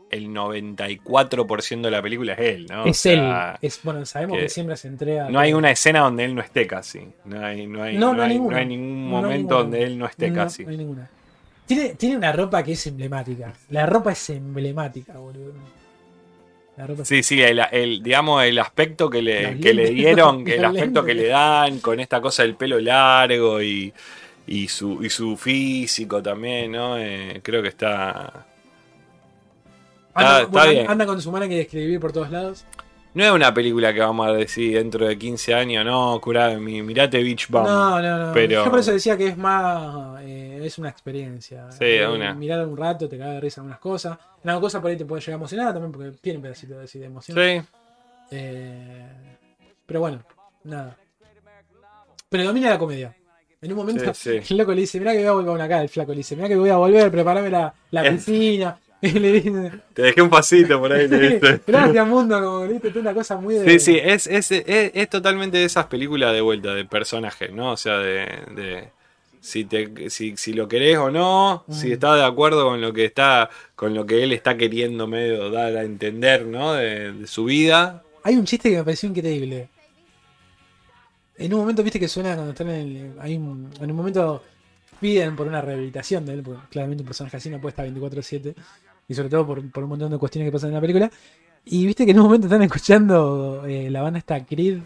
el 0.09 0.27
94% 0.29 1.81
de 1.81 1.91
la 1.91 2.01
película 2.01 2.33
es 2.33 2.39
él, 2.39 2.65
¿no? 2.69 2.83
O 2.83 2.87
es 2.87 3.05
él. 3.05 3.19
sea, 3.19 3.57
Es, 3.61 3.79
bueno, 3.83 4.05
sabemos 4.05 4.37
que, 4.37 4.43
que 4.43 4.49
siempre 4.49 4.77
se 4.77 4.87
entrega. 4.87 5.29
No 5.29 5.39
hay 5.39 5.53
una 5.53 5.71
escena 5.71 5.99
donde 6.01 6.23
él 6.25 6.33
no 6.35 6.41
esté 6.41 6.65
casi. 6.67 7.07
No 7.25 7.45
hay, 7.45 7.67
no 7.67 7.83
hay, 7.83 7.97
No, 7.97 8.07
no 8.07 8.13
no 8.13 8.23
hay 8.23 8.29
hay- 8.29 8.35
ninguna. 8.35 8.55
no 8.55 8.59
hay 8.61 8.65
ningún 8.67 9.07
momento 9.09 9.57
donde 9.59 9.83
él 9.83 9.97
no 9.97 10.05
esté 10.05 10.31
casi. 10.31 10.63
No 10.63 10.71
hay 10.71 10.77
ninguna. 10.77 11.09
Tiene, 11.65 11.89
tiene 11.95 12.15
una 12.17 12.31
ropa 12.31 12.63
que 12.63 12.71
es 12.73 12.87
emblemática. 12.87 13.53
La 13.69 13.85
ropa 13.85 14.13
es 14.13 14.29
emblemática, 14.29 15.13
boludo. 15.17 15.53
La 16.77 16.87
ropa 16.87 17.01
es- 17.01 17.07
Sí, 17.09 17.23
sí, 17.23 17.41
el, 17.41 17.59
el- 17.71 18.01
digamos, 18.01 18.43
el 18.43 18.57
aspecto 18.59 19.09
que 19.09 19.21
le, 19.21 19.51
Los 19.51 19.61
que 19.61 19.73
le 19.73 19.89
dieron, 19.89 20.47
el 20.47 20.63
aspecto 20.63 21.03
que 21.03 21.13
le 21.13 21.27
dan 21.27 21.79
con 21.79 21.99
esta 21.99 22.21
cosa 22.21 22.43
del 22.43 22.55
pelo 22.55 22.79
largo 22.79 23.61
y, 23.61 23.91
y, 24.47 24.67
su, 24.69 25.03
y 25.03 25.09
su 25.09 25.35
físico 25.35 26.23
también, 26.23 26.71
¿no? 26.71 26.97
Eh, 26.97 27.41
creo 27.43 27.61
que 27.61 27.67
está... 27.69 28.45
anda, 30.25 30.39
está 30.41 30.51
bueno, 30.51 30.71
bien. 30.71 30.89
anda 30.89 31.05
con 31.05 31.21
su 31.21 31.31
mano 31.31 31.47
que 31.47 31.61
escribir 31.61 31.99
por 31.99 32.11
todos 32.11 32.29
lados. 32.31 32.65
No 33.13 33.23
es 33.23 33.31
una 33.31 33.51
película 33.51 33.91
que 33.93 33.99
vamos 33.99 34.27
a 34.27 34.33
decir 34.33 34.75
dentro 34.77 35.07
de 35.07 35.17
15 35.17 35.53
años, 35.53 35.83
no, 35.83 36.19
curá, 36.21 36.49
mi, 36.59 36.83
mirate 36.83 37.23
Beach 37.23 37.47
Bum. 37.49 37.63
No, 37.63 37.99
no, 37.99 38.27
no. 38.27 38.33
pero- 38.33 38.63
Yo 38.65 38.69
por 38.69 38.79
eso 38.79 38.91
decía 38.91 39.17
que 39.17 39.27
es 39.27 39.37
más. 39.37 40.21
eh, 40.21 40.59
es 40.63 40.77
una 40.77 40.89
experiencia. 40.89 41.71
Sí, 41.71 41.77
Eh, 41.85 42.07
una. 42.07 42.33
Mirar 42.35 42.67
un 42.67 42.77
rato, 42.77 43.09
te 43.09 43.17
caga 43.17 43.31
de 43.33 43.39
risa 43.41 43.61
algunas 43.61 43.79
cosas. 43.79 44.19
En 44.43 44.49
algunas 44.51 44.59
cosas 44.67 44.81
por 44.81 44.91
ahí 44.91 44.97
te 44.97 45.05
puede 45.05 45.21
llegar 45.21 45.33
a 45.33 45.37
emocionar 45.37 45.73
también, 45.73 45.91
porque 45.91 46.11
tiene 46.21 46.37
un 46.37 46.43
pedacito 46.43 46.79
así 46.79 46.99
de 46.99 47.05
emoción. 47.05 47.37
Sí, 47.37 47.61
Eh, 48.31 49.07
pero 49.85 49.99
bueno, 50.01 50.19
nada. 50.65 50.95
Predomina 52.29 52.69
la 52.69 52.77
comedia. 52.77 53.15
En 53.61 53.71
un 53.71 53.77
momento, 53.77 54.13
Sí, 54.13 54.39
sí. 54.43 54.53
el 54.53 54.57
loco 54.59 54.73
le 54.73 54.81
dice: 54.81 54.99
Mirá 54.99 55.13
que 55.13 55.19
voy 55.19 55.27
a 55.27 55.31
volver 55.31 55.61
acá. 55.61 55.81
El 55.81 55.89
flaco 55.89 56.11
le 56.11 56.17
dice: 56.17 56.35
Mirá 56.35 56.47
que 56.47 56.55
voy 56.55 56.69
a 56.69 56.77
volver, 56.77 57.09
preparame 57.09 57.49
la, 57.49 57.73
la 57.91 58.05
Es- 58.05 58.13
piscina. 58.25 58.77
Y 59.01 59.11
le 59.11 59.31
dice: 59.33 59.71
te 59.93 60.01
dejé 60.01 60.21
un 60.21 60.29
pasito 60.29 60.79
por 60.79 60.91
ahí. 60.91 61.07
Gracias, 61.67 62.07
mundo. 62.07 62.41
Como 62.41 62.65
le 62.65 62.79
dice, 62.79 62.99
una 62.99 63.13
cosa 63.13 63.37
muy 63.37 63.55
de. 63.55 63.69
Sí, 63.71 63.79
sí, 63.93 63.99
es, 64.01 64.25
es, 64.27 64.51
es, 64.51 64.63
es 64.93 65.09
totalmente 65.09 65.57
de 65.57 65.65
esas 65.65 65.85
películas 65.85 66.33
de 66.33 66.41
vuelta, 66.41 66.73
de 66.73 66.83
personajes, 66.85 67.51
¿no? 67.51 67.73
O 67.73 67.77
sea, 67.77 67.97
de, 67.99 68.25
de 68.55 68.89
si, 69.39 69.65
te, 69.65 70.09
si, 70.09 70.35
si 70.35 70.53
lo 70.53 70.67
querés 70.67 70.97
o 70.97 71.11
no, 71.11 71.63
si 71.69 71.89
Mm. 71.89 71.93
estás 71.93 72.15
de 72.15 72.25
acuerdo 72.25 72.65
con 72.65 72.81
lo 72.81 72.91
que 72.91 73.05
está, 73.05 73.49
con 73.75 73.93
lo 73.93 74.03
que 74.05 74.23
él 74.23 74.31
está 74.33 74.57
queriendo 74.57 75.05
medio 75.07 75.51
dar 75.51 75.77
a 75.77 75.83
entender, 75.83 76.45
¿no? 76.47 76.73
De, 76.73 77.13
de 77.13 77.27
su 77.27 77.45
vida. 77.45 78.01
Hay 78.23 78.35
un 78.35 78.45
chiste 78.45 78.71
que 78.71 78.77
me 78.77 78.83
pareció 78.83 79.07
increíble. 79.09 79.69
En 81.37 81.53
un 81.53 81.59
momento, 81.59 81.83
viste 81.83 81.99
que 81.99 82.07
suena 82.07 82.33
cuando 82.33 82.51
están 82.51 82.69
en 82.69 82.75
el. 82.75 83.11
Hay 83.19 83.35
un- 83.35 83.69
en 83.79 83.91
un 83.91 83.95
momento 83.95 84.43
piden 84.99 85.35
por 85.35 85.45
una 85.47 85.61
rehabilitación 85.61 86.25
de 86.25 86.33
él, 86.33 86.41
porque 86.41 86.59
claramente 86.71 87.03
un 87.03 87.07
personaje 87.07 87.37
así 87.37 87.49
no 87.51 87.61
puede 87.61 87.69
estar 87.69 87.85
24-7. 87.85 88.55
Y 89.07 89.13
sobre 89.13 89.29
todo 89.29 89.45
por, 89.47 89.71
por 89.71 89.83
un 89.83 89.89
montón 89.89 90.11
de 90.11 90.17
cuestiones 90.17 90.47
que 90.49 90.51
pasan 90.53 90.69
en 90.69 90.75
la 90.75 90.81
película. 90.81 91.11
Y 91.65 91.85
viste 91.85 92.05
que 92.05 92.11
en 92.11 92.19
un 92.19 92.25
momento 92.25 92.47
están 92.47 92.63
escuchando 92.63 93.65
eh, 93.67 93.89
la 93.91 94.01
banda 94.01 94.19
esta 94.19 94.45
Creed 94.45 94.79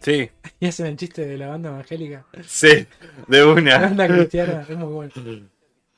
Sí, 0.00 0.30
y 0.60 0.66
hacen 0.66 0.86
el 0.86 0.96
chiste 0.96 1.26
de 1.26 1.36
la 1.38 1.48
banda 1.48 1.70
evangélica. 1.70 2.24
sí, 2.46 2.86
de 3.26 3.44
La 3.70 3.78
una. 3.78 3.78
banda 3.80 4.08
cristiana, 4.08 4.66
es 4.68 4.76
muy 4.76 4.92
bueno. 4.92 5.12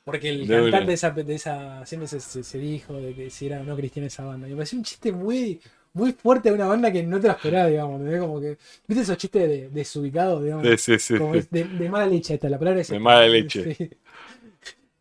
Porque 0.03 0.29
el 0.29 0.47
De 0.47 0.55
cantante 0.55 0.85
una. 0.85 0.91
de 0.91 0.93
esa, 0.95 1.11
de 1.11 1.35
esa 1.35 1.85
siempre 1.85 2.07
se, 2.07 2.19
se- 2.19 2.43
se 2.43 2.57
dijo 2.57 2.95
de 2.95 3.13
que 3.15 3.29
si 3.29 3.47
era 3.47 3.61
o 3.61 3.63
no 3.63 3.75
cristiana 3.75 4.07
esa 4.07 4.25
banda. 4.25 4.47
Y 4.47 4.51
me 4.51 4.57
pareció 4.57 4.77
un 4.79 4.83
chiste 4.85 5.11
muy, 5.11 5.61
muy 5.93 6.13
fuerte 6.13 6.49
de 6.49 6.55
una 6.55 6.67
banda 6.67 6.91
que 6.91 7.03
no 7.03 7.19
te 7.19 7.27
la 7.27 7.33
esperaba, 7.33 7.67
digamos. 7.67 8.01
Como 8.19 8.41
que, 8.41 8.57
¿Viste 8.87 9.03
esos 9.03 9.17
chistes 9.17 9.47
de 9.49 9.69
desubicado, 9.69 10.41
digamos? 10.43 10.65
Sí, 10.77 10.77
sí, 10.97 10.99
sí. 10.99 11.15
Como 11.17 11.35
de, 11.35 11.47
de 11.51 11.89
mala 11.89 12.07
leche 12.07 12.33
esta, 12.35 12.49
la 12.49 12.57
palabra 12.59 12.81
es 12.81 12.89
De 12.89 12.99
mala 12.99 13.27
leche. 13.27 13.75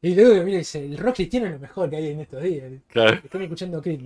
Y 0.03 0.15
luego 0.15 0.43
mira 0.45 0.57
y 0.57 0.61
dice, 0.61 0.85
el 0.85 0.97
rock 0.99 1.17
cristiano 1.17 1.47
es 1.47 1.53
lo 1.53 1.59
mejor 1.59 1.91
que 1.91 1.97
hay 1.97 2.09
en 2.09 2.21
estos 2.21 2.43
días. 2.43 2.71
Claro. 2.89 3.15
Están 3.23 3.43
escuchando 3.43 3.83
Creed. 3.83 4.01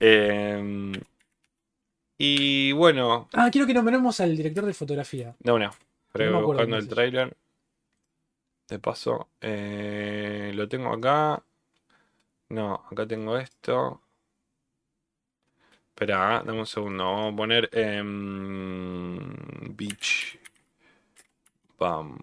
Eh, 0.00 0.92
y 2.18 2.72
bueno, 2.72 3.28
Ah, 3.32 3.48
quiero 3.50 3.66
que 3.66 3.74
nombremos 3.74 4.20
al 4.20 4.36
director 4.36 4.64
de 4.66 4.74
fotografía. 4.74 5.34
no, 5.40 5.58
no. 5.58 5.70
Pero 6.12 6.30
No 6.30 6.42
buscando 6.46 6.76
el 6.76 6.88
trailer. 6.88 7.34
De 8.68 8.78
paso, 8.78 9.28
eh, 9.40 10.52
lo 10.54 10.68
tengo 10.68 10.92
acá. 10.92 11.42
No, 12.50 12.84
acá 12.90 13.06
tengo 13.06 13.38
esto. 13.38 14.02
Espera, 15.88 16.42
dame 16.44 16.60
un 16.60 16.66
segundo. 16.66 17.04
Vamos 17.04 17.32
a 17.32 17.36
poner 17.36 17.70
em, 17.72 19.74
Beach. 19.74 20.38
Bam. 21.78 22.18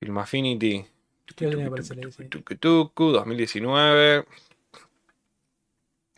Film 0.00 0.18
Affinity. 0.18 0.84
Ahí, 1.40 2.12
sí. 2.12 2.24
Tucutucu, 2.26 3.10
2019. 3.10 4.24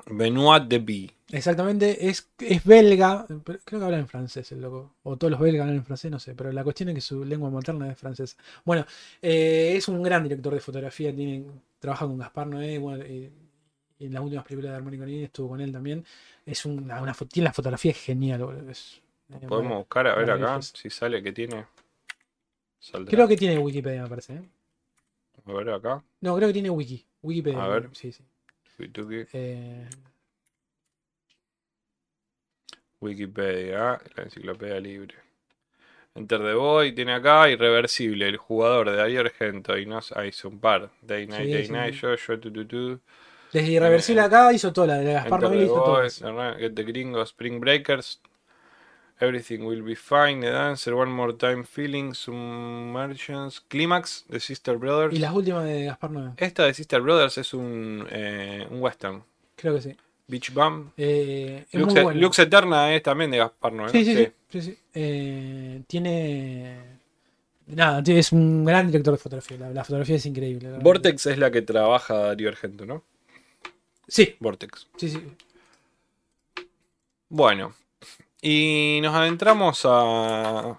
Benoit 0.07 0.65
de 0.65 0.78
B. 0.78 1.11
Exactamente, 1.32 2.09
es, 2.09 2.28
es 2.39 2.65
belga, 2.65 3.24
pero 3.44 3.61
creo 3.65 3.81
que 3.81 3.86
habla 3.86 3.98
en 3.98 4.09
francés 4.09 4.51
el 4.51 4.62
loco, 4.62 4.97
o 5.05 5.16
todos 5.16 5.31
los 5.31 5.39
belgas 5.39 5.62
hablan 5.62 5.77
en 5.77 5.85
francés, 5.85 6.11
no 6.11 6.19
sé, 6.19 6.35
pero 6.35 6.51
la 6.51 6.65
cuestión 6.65 6.89
es 6.89 6.97
que 6.97 7.01
su 7.01 7.24
lengua 7.24 7.51
materna 7.51 7.90
es 7.90 7.97
francés. 7.97 8.36
Bueno, 8.65 8.85
eh, 9.23 9.74
es 9.77 9.86
un 9.86 10.02
gran 10.02 10.24
director 10.24 10.52
de 10.52 10.61
fotografía, 10.61 11.15
tiene, 11.15 11.44
trabaja 11.78 12.07
con 12.07 12.19
Gaspar 12.19 12.48
Noé, 12.48 12.78
bueno, 12.78 13.05
eh, 13.07 13.31
en 14.01 14.12
las 14.12 14.23
últimas 14.23 14.44
películas 14.44 14.73
de 14.73 14.77
Armani 14.78 14.98
Conini 14.98 15.23
estuvo 15.23 15.51
con 15.51 15.61
él 15.61 15.70
también. 15.70 16.05
Es 16.44 16.65
una, 16.65 17.01
tiene 17.28 17.44
la 17.44 17.52
fotografía 17.52 17.93
genial, 17.93 18.43
boludo, 18.44 18.69
es, 18.69 19.01
eh, 19.28 19.47
Podemos 19.47 19.59
bueno. 19.59 19.78
buscar 19.78 20.09
a 20.09 20.16
ver 20.16 20.31
acá 20.32 20.61
si 20.62 20.90
sale 20.90 21.23
que 21.23 21.32
tiene. 21.32 21.65
Saldrá. 22.81 23.11
Creo 23.15 23.28
que 23.28 23.36
tiene 23.36 23.59
Wikipedia, 23.59 24.02
me 24.02 24.09
parece. 24.09 24.35
¿eh? 24.35 24.43
A 25.47 25.52
ver 25.52 25.70
acá. 25.70 26.02
No, 26.20 26.36
creo 26.36 26.48
que 26.48 26.52
tiene 26.55 26.70
Wiki, 26.70 27.07
Wikipedia. 27.23 27.65
A 27.65 27.69
ver. 27.69 27.90
Sí, 27.93 28.12
sí. 28.12 28.24
Eh, 29.32 29.86
Wikipedia, 33.01 34.01
la 34.16 34.23
enciclopedia 34.23 34.81
libre. 34.81 35.15
Enter 36.15 36.40
the 36.40 36.55
Boy 36.55 36.93
tiene 36.93 37.12
acá 37.15 37.48
Irreversible, 37.48 38.28
el 38.28 38.36
jugador 38.36 38.90
de 38.90 38.97
Darío 38.97 39.20
Argento 39.20 39.78
y 39.78 39.86
nos 39.86 40.12
ah, 40.12 40.27
hizo 40.27 40.48
un 40.48 40.59
par. 40.59 40.90
Day 41.02 41.27
Night, 41.27 41.47
Sí, 41.47 41.52
Day 41.52 41.65
sí, 41.66 41.73
Night, 41.73 41.94
sí. 41.94 42.01
yo, 42.01 42.15
yo, 42.16 42.40
tu, 42.40 42.52
tu, 42.52 42.65
tu. 42.66 43.01
desde 43.52 43.73
Irreversible 43.73 44.20
acá 44.23 44.52
hizo 44.52 44.73
toda 44.73 44.89
la 44.89 44.98
de 44.98 45.12
Gaspar 45.12 45.43
Noé, 45.43 45.65
hizo. 45.65 46.59
Get 46.59 46.74
the 46.74 46.82
Gringo, 46.82 47.23
Spring 47.24 47.61
Breakers, 47.61 48.20
Everything 49.20 49.60
Will 49.60 49.82
Be 49.82 49.94
Fine, 49.97 50.40
The 50.40 50.51
Dancer, 50.51 50.94
One 50.94 51.10
More 51.12 51.34
Time 51.34 51.64
Feeling, 51.64 52.14
Submersions, 52.14 53.60
Climax, 53.68 54.24
The 54.30 54.40
Sister 54.40 54.76
Brothers. 54.76 55.14
Y 55.14 55.18
las 55.18 55.32
últimas 55.34 55.64
de 55.64 55.84
Gaspar 55.84 56.10
Noé, 56.10 56.32
Esta 56.38 56.64
de 56.64 56.72
Sister 56.74 57.01
Brothers 57.02 57.36
es 57.38 57.52
un, 57.55 58.06
eh, 58.10 58.66
un 58.70 58.80
western. 58.80 59.22
creo 59.56 59.74
que 59.74 59.82
sí. 59.82 59.97
Beach 60.26 60.52
Bum. 60.55 60.90
Eh, 60.97 61.66
es 61.70 61.80
Lux, 61.80 61.92
muy 61.92 62.02
bueno. 62.02 62.20
Lux 62.20 62.38
Eterna 62.38 62.94
es 62.94 63.02
también 63.02 63.30
de 63.30 63.38
Gaspar 63.38 63.72
Noé. 63.72 63.86
¿no? 63.86 63.92
Sí, 63.92 64.05
sí, 64.05 64.16
sí. 64.16 64.28
sí, 64.48 64.62
sí. 64.62 64.78
Eh, 64.94 65.82
tiene. 65.86 66.78
Nada, 67.66 68.02
es 68.06 68.32
un 68.32 68.64
gran 68.64 68.86
director 68.86 69.12
de 69.14 69.18
fotografía. 69.18 69.56
La, 69.59 69.70
la 69.70 69.84
fotografía 69.84 70.16
es 70.16 70.26
increíble. 70.26 70.70
Vortex 70.80 71.26
es 71.26 71.38
la 71.38 71.51
que 71.51 71.62
trabaja 71.62 72.14
Darío 72.14 72.48
Argento, 72.48 72.86
¿no? 72.86 73.05
Sí, 74.09 74.34
Vortex. 74.40 74.88
sí, 74.97 75.10
sí. 75.10 75.22
Bueno. 77.28 77.74
Y 78.43 79.01
nos 79.03 79.15
adentramos 79.15 79.83
a. 79.85 80.79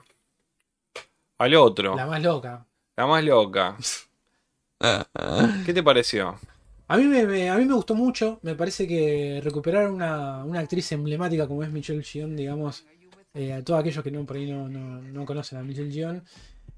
al 1.39 1.55
otro. 1.55 1.91
La 1.95 2.03
La, 2.03 2.07
más 2.07 2.21
loca. 2.23 2.65
más 2.97 3.23
loca. 3.23 3.77
¿Qué 5.65 5.73
te 5.73 5.83
pareció? 5.83 6.39
A 6.87 6.97
mí 6.97 7.03
me, 7.05 7.25
me- 7.25 7.49
a 7.49 7.57
mí 7.57 7.65
me 7.65 7.73
gustó 7.73 7.95
mucho. 7.95 8.39
Me 8.41 8.55
parece 8.55 8.87
que 8.87 9.39
recuperar 9.43 9.89
una, 9.89 10.43
una 10.43 10.59
actriz 10.59 10.91
emblemática 10.91 11.47
como 11.47 11.63
es 11.63 11.71
Michelle 11.71 12.03
Gion, 12.03 12.35
digamos, 12.35 12.85
eh, 13.33 13.53
a 13.53 13.63
todos 13.63 13.79
aquellos 13.79 14.03
que 14.03 14.11
no, 14.11 14.25
por 14.25 14.35
ahí 14.37 14.51
no, 14.51 14.67
no- 14.67 15.01
no 15.01 15.25
conocen 15.25 15.59
a 15.59 15.63
Michelle 15.63 15.91
Gion, 15.91 16.23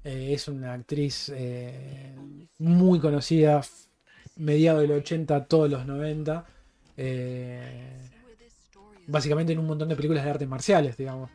eh, 0.04 0.32
es 0.34 0.46
una 0.48 0.74
actriz 0.74 1.32
eh, 1.34 2.14
muy 2.58 3.00
conocida, 3.00 3.60
f- 3.60 3.72
mediado 4.36 4.80
del 4.80 4.92
80, 4.92 5.44
todos 5.46 5.70
los 5.70 5.84
90. 5.86 6.44
eh, 6.96 7.98
básicamente 9.06 9.52
en 9.52 9.58
un 9.58 9.66
montón 9.66 9.88
de 9.88 9.96
películas 9.96 10.24
de 10.24 10.30
artes 10.30 10.48
marciales, 10.48 10.96
digamos. 10.96 11.30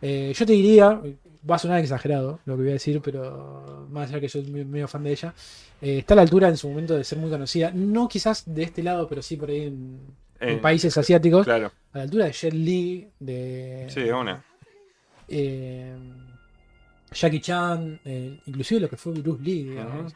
Eh, 0.00 0.32
yo 0.36 0.46
te 0.46 0.52
diría, 0.52 1.00
va 1.48 1.54
a 1.56 1.58
sonar 1.58 1.78
exagerado 1.80 2.40
lo 2.44 2.54
que 2.56 2.62
voy 2.62 2.70
a 2.70 2.74
decir, 2.74 3.00
pero 3.02 3.86
más 3.90 4.08
allá 4.10 4.20
que 4.20 4.28
yo 4.28 4.42
soy 4.42 4.64
medio 4.64 4.88
fan 4.88 5.04
de 5.04 5.12
ella, 5.12 5.32
eh, 5.80 5.98
está 5.98 6.14
a 6.14 6.16
la 6.16 6.22
altura 6.22 6.48
en 6.48 6.56
su 6.56 6.68
momento 6.68 6.96
de 6.96 7.04
ser 7.04 7.18
muy 7.18 7.30
conocida. 7.30 7.70
No 7.72 8.08
quizás 8.08 8.42
de 8.52 8.62
este 8.64 8.82
lado, 8.82 9.06
pero 9.08 9.22
sí 9.22 9.36
por 9.36 9.50
ahí 9.50 9.62
en, 9.66 10.00
En- 10.40 10.60
países 10.60 10.96
asiáticos. 10.98 11.44
Claro. 11.44 11.70
A 11.92 11.98
la 11.98 12.04
altura 12.04 12.24
de 12.26 12.32
Jet 12.32 12.52
Li, 12.54 13.08
de 13.20 13.86
Sí, 13.90 14.00
una. 14.10 14.42
eh, 15.28 15.94
Jackie 17.12 17.40
Chan, 17.40 18.00
eh, 18.04 18.40
inclusive 18.46 18.80
lo 18.80 18.88
que 18.88 18.96
fue 18.96 19.12
Bruce 19.12 19.42
Lee. 19.42 19.64
digamos. 19.64 20.14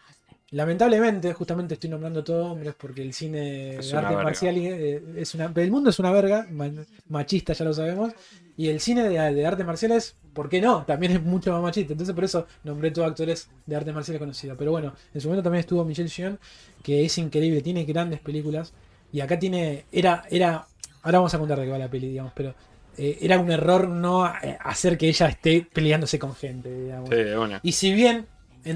Lamentablemente, 0.53 1.33
justamente 1.33 1.75
estoy 1.75 1.91
nombrando 1.91 2.23
todo 2.23 2.53
hombres 2.53 2.75
porque 2.79 3.03
el 3.03 3.13
cine 3.13 3.77
Es 3.79 3.87
de 3.87 3.93
una 3.93 4.01
arte 4.01 4.09
verga. 4.15 4.25
marcial 4.25 4.57
eh, 4.59 5.03
es 5.17 5.35
una. 5.35 5.53
El 5.55 5.71
mundo 5.73 5.91
es 5.91 5.99
una 5.99 6.13
verga, 6.13 6.47
ma- 6.51 6.71
machista, 7.09 7.53
ya 7.53 7.65
lo 7.65 7.75
sabemos. 7.75 8.13
Y 8.57 8.69
el 8.69 8.81
cine 8.81 9.03
de, 9.09 9.19
de 9.35 9.47
artes 9.47 9.67
marciales, 9.67 10.15
¿por 10.33 10.49
qué 10.49 10.61
no? 10.61 10.85
También 10.87 11.13
es 11.13 11.23
mucho 11.23 11.53
más 11.53 11.61
machista. 11.63 11.93
Entonces, 11.93 12.15
por 12.15 12.25
eso 12.25 12.47
nombré 12.65 12.91
todos 12.93 13.09
actores 13.09 13.51
de 13.67 13.77
artes 13.77 13.93
marciales 13.93 14.21
conocidos. 14.21 14.57
Pero 14.57 14.71
bueno, 14.71 14.95
en 15.13 15.21
su 15.21 15.29
momento 15.29 15.43
también 15.43 15.61
estuvo 15.61 15.85
Michelle 15.85 16.09
Yeoh, 16.09 16.39
que 16.83 17.05
es 17.05 17.19
increíble, 17.19 17.61
tiene 17.61 17.85
grandes 17.85 18.21
películas. 18.21 18.73
Y 19.13 19.21
acá 19.21 19.39
tiene. 19.39 19.85
Era. 19.91 20.25
era 20.31 20.67
Ahora 21.03 21.19
vamos 21.19 21.35
a 21.35 21.39
contar 21.39 21.59
de 21.59 21.67
qué 21.67 21.71
va 21.73 21.79
la 21.79 21.91
peli, 21.91 22.09
digamos, 22.09 22.33
pero. 22.37 22.55
eh, 22.97 23.19
era 23.21 23.39
un 23.39 23.51
error 23.51 23.89
no 23.89 24.27
eh, 24.27 24.57
hacer 24.61 24.97
que 24.97 25.09
ella 25.09 25.27
esté 25.27 25.67
peleándose 25.73 26.19
con 26.21 26.35
gente, 26.37 26.73
digamos. 26.73 27.11
Sí, 27.11 27.17
una. 27.17 27.61
Y 27.65 27.73
si 27.73 27.93
bien. 27.93 28.27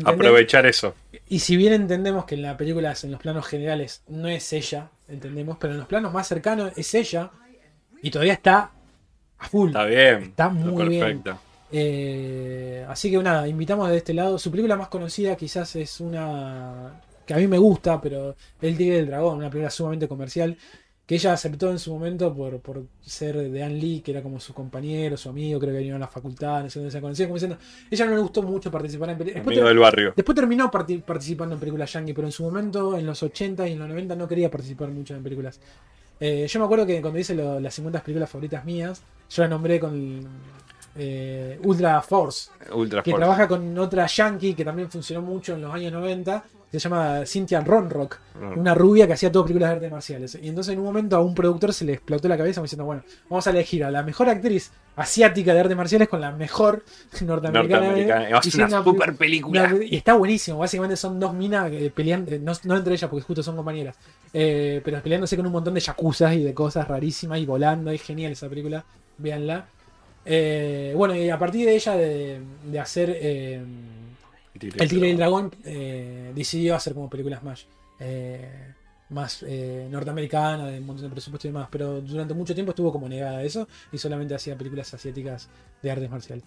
Aprovechar 0.05 0.67
eso. 0.67 0.95
y 1.29 1.41
si 1.41 1.57
bien 1.57 1.73
entendemos 1.73 2.25
que 2.25 2.35
en 2.35 2.43
la 2.43 2.57
película, 2.57 2.95
en 3.03 3.11
los 3.11 3.21
planos 3.21 3.47
generales, 3.47 4.03
no 4.09 4.29
es 4.29 4.53
ella, 4.53 4.91
entendemos, 5.09 5.59
pero 5.59 5.73
en 5.73 5.81
los 5.81 5.89
planos 5.89 6.13
más 6.13 6.29
cercanos 6.29 6.73
es 6.77 6.95
ella, 6.95 7.31
y 8.03 8.11
todavía 8.11 8.33
está 8.33 8.71
a 9.39 9.49
full. 9.49 9.69
Está 9.69 9.85
bien. 9.85 10.23
Está 10.23 10.49
muy 10.49 10.89
bien. 10.89 11.01
perfecto. 11.01 11.39
Eh, 11.73 12.85
así 12.89 13.11
que 13.11 13.19
nada, 13.19 13.47
invitamos 13.47 13.89
de 13.91 13.97
este 13.97 14.15
lado. 14.15 14.39
Su 14.39 14.51
película 14.51 14.77
más 14.77 14.89
conocida 14.89 15.37
quizás 15.37 15.77
es 15.77 16.01
una 16.01 17.01
que 17.27 17.35
a 17.35 17.37
mí 17.37 17.47
me 17.47 17.59
gusta, 17.59 18.01
pero 18.01 18.35
El 18.61 18.77
Tigre 18.77 18.97
del 18.97 19.07
Dragón, 19.07 19.39
una 19.39 19.51
película 19.51 19.71
sumamente 19.71 20.09
comercial, 20.09 20.57
que 21.11 21.17
ella 21.17 21.33
aceptó 21.33 21.73
en 21.73 21.81
su 21.81 21.93
momento 21.93 22.33
por, 22.33 22.61
por 22.61 22.85
ser 23.01 23.37
de 23.51 23.63
Ann 23.65 23.77
Lee, 23.81 24.01
que 24.01 24.13
era 24.13 24.23
como 24.23 24.39
su 24.39 24.55
compañero, 24.55 25.17
su 25.17 25.29
amigo, 25.29 25.59
creo 25.59 25.73
que 25.73 25.79
venía 25.79 25.97
a 25.97 25.99
la 25.99 26.07
facultad, 26.07 26.63
no 26.63 26.71
sé 26.71 26.79
dónde 26.79 26.93
se 26.93 27.01
conocía, 27.01 27.27
como 27.27 27.35
diciendo, 27.35 27.59
ella 27.91 28.07
no 28.07 28.15
le 28.15 28.21
gustó 28.21 28.45
mucho 28.45 28.71
participar 28.71 29.11
en 29.11 29.19
películas. 29.19 29.45
Amigo 29.45 29.67
del 29.67 29.79
barrio. 29.81 30.13
Después 30.15 30.37
terminó 30.37 30.71
parti- 30.71 31.03
participando 31.03 31.55
en 31.57 31.59
películas 31.59 31.93
yankee, 31.93 32.13
pero 32.15 32.29
en 32.29 32.33
su 32.33 32.45
momento, 32.45 32.97
en 32.97 33.05
los 33.07 33.21
80 33.25 33.67
y 33.67 33.73
en 33.73 33.81
los 33.81 33.89
90, 33.89 34.15
no 34.15 34.29
quería 34.29 34.49
participar 34.53 34.91
mucho 34.91 35.17
en 35.17 35.25
películas. 35.25 35.59
Eh, 36.21 36.47
yo 36.49 36.61
me 36.61 36.65
acuerdo 36.67 36.87
que 36.87 37.01
cuando 37.01 37.19
hice 37.19 37.35
lo- 37.35 37.59
las 37.59 37.75
50 37.75 38.05
películas 38.05 38.31
favoritas 38.31 38.65
mías, 38.65 39.03
yo 39.31 39.43
la 39.43 39.49
nombré 39.49 39.81
con 39.81 40.21
eh, 40.97 41.59
Ultra 41.65 42.03
Force, 42.03 42.51
Ultra 42.73 43.03
que 43.03 43.11
Force. 43.11 43.21
trabaja 43.21 43.49
con 43.49 43.77
otra 43.79 44.07
yankee 44.07 44.55
que 44.55 44.65
también 44.65 44.89
funcionó 44.89 45.23
mucho 45.23 45.55
en 45.55 45.63
los 45.63 45.75
años 45.75 45.93
90, 45.93 46.43
que 46.43 46.60
se 46.79 46.79
llama 46.79 47.23
Cynthia 47.27 47.61
Ronrock, 47.61 48.19
una 48.57 48.75
rubia 48.75 49.07
que 49.07 49.15
hacía 49.15 49.33
todo 49.33 49.43
películas 49.45 49.71
de 49.71 49.75
artes 49.77 49.91
marciales. 49.91 50.39
Y 50.41 50.49
entonces 50.49 50.73
en 50.75 50.79
un 50.79 50.85
momento 50.85 51.17
a 51.17 51.21
un 51.21 51.35
productor 51.35 51.73
se 51.75 51.85
le 51.85 51.95
explotó 51.95 52.29
la 52.29 52.37
cabeza 52.37 52.63
diciendo, 52.63 52.85
bueno, 52.85 53.03
vamos 53.29 53.47
a 53.47 53.51
elegir 53.51 53.83
a 53.85 53.91
la 53.91 54.03
mejor 54.03 54.29
actriz 54.29 54.71
asiática 54.97 55.53
de 55.55 55.61
artes 55.61 55.77
marciales 55.77 56.09
con 56.09 56.21
la 56.21 56.31
mejor 56.31 56.85
norteamericana. 57.25 57.87
Norteamericana. 57.87 58.39
Es 58.39 58.55
una 58.55 58.85
super 58.85 59.17
película. 59.17 59.65
una- 59.75 59.85
y 59.85 59.97
está 59.97 60.15
buenísimo. 60.15 60.59
Básicamente 60.59 60.97
son 60.97 61.19
dos 61.19 61.35
minas 61.35 61.71
que 61.71 61.91
pelean, 61.91 62.27
eh, 62.31 62.39
no, 62.39 62.53
no 62.65 62.77
entre 62.77 62.95
ellas 62.95 63.11
porque 63.11 63.25
justo 63.25 63.43
son 63.43 63.57
compañeras, 63.57 63.97
eh, 64.33 64.81
pero 64.85 65.03
peleándose 65.03 65.37
con 65.37 65.47
un 65.47 65.53
montón 65.53 65.75
de 65.75 65.81
yacuzas 65.81 66.35
y 66.35 66.43
de 66.45 66.55
cosas 66.55 66.87
rarísimas 66.87 67.39
y 67.41 67.47
volando. 67.47 67.91
Es 67.91 68.03
genial 68.03 68.33
esa 68.33 68.49
película. 68.49 68.85
Véanla. 69.19 69.67
Eh, 70.25 70.93
bueno, 70.95 71.15
y 71.17 71.31
a 71.31 71.39
partir 71.39 71.65
de 71.67 71.75
ella 71.75 71.97
de, 71.97 72.41
de 72.71 72.79
hacer 72.79 73.11
eh, 73.21 73.63
El 74.79 74.89
Tigre 74.89 75.09
y 75.09 75.11
el 75.13 75.17
Dragón, 75.17 75.51
eh, 75.65 76.33
decidió 76.35 76.75
hacer 76.77 76.95
como 76.95 77.09
películas 77.11 77.43
más. 77.43 77.67
eh, 77.99 78.75
más 79.11 79.43
eh, 79.47 79.89
norteamericana, 79.91 80.69
de 80.69 80.79
un 80.79 80.87
montón 80.87 81.07
de 81.07 81.11
presupuesto 81.11 81.49
y 81.49 81.51
demás, 81.51 81.69
pero 81.71 82.01
durante 82.01 82.33
mucho 82.33 82.55
tiempo 82.55 82.71
estuvo 82.71 82.93
como 82.93 83.09
negada 83.09 83.39
a 83.39 83.43
eso 83.45 83.67
y 83.91 83.99
solamente 83.99 84.35
hacía 84.37 84.57
películas 84.57 84.95
asiáticas 84.95 85.51
de 85.83 85.91
artes 85.91 86.09
marciales. 86.09 86.45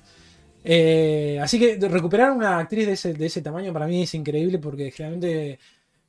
Eh, 0.64 1.40
así 1.41 1.60
que 1.60 1.77
recuperar 1.90 2.31
una 2.31 2.60
actriz 2.60 2.85
de 2.88 2.94
ese, 2.94 3.14
de 3.14 3.26
ese 3.26 3.41
tamaño 3.41 3.73
para 3.73 3.85
mí 3.88 4.03
es 4.03 4.14
increíble 4.14 4.60
porque 4.60 4.91
generalmente 4.91 5.60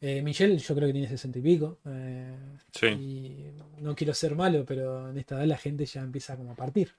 Eh, 0.01 0.23
Michelle, 0.23 0.59
yo 0.59 0.75
creo 0.75 0.89
que 0.89 0.93
tiene 0.93 1.09
60 1.09 1.39
y 1.39 1.43
pico. 1.43 1.79
Sí. 2.73 2.87
Y 2.89 3.51
no 3.81 3.95
quiero 3.95 4.13
ser 4.15 4.35
malo, 4.37 4.65
pero 4.67 5.11
en 5.11 5.19
esta 5.19 5.37
edad 5.37 5.47
la 5.47 5.57
gente 5.59 5.87
ya 5.87 6.03
empieza 6.03 6.37
como 6.37 6.53
a 6.53 6.57
partir. 6.57 6.93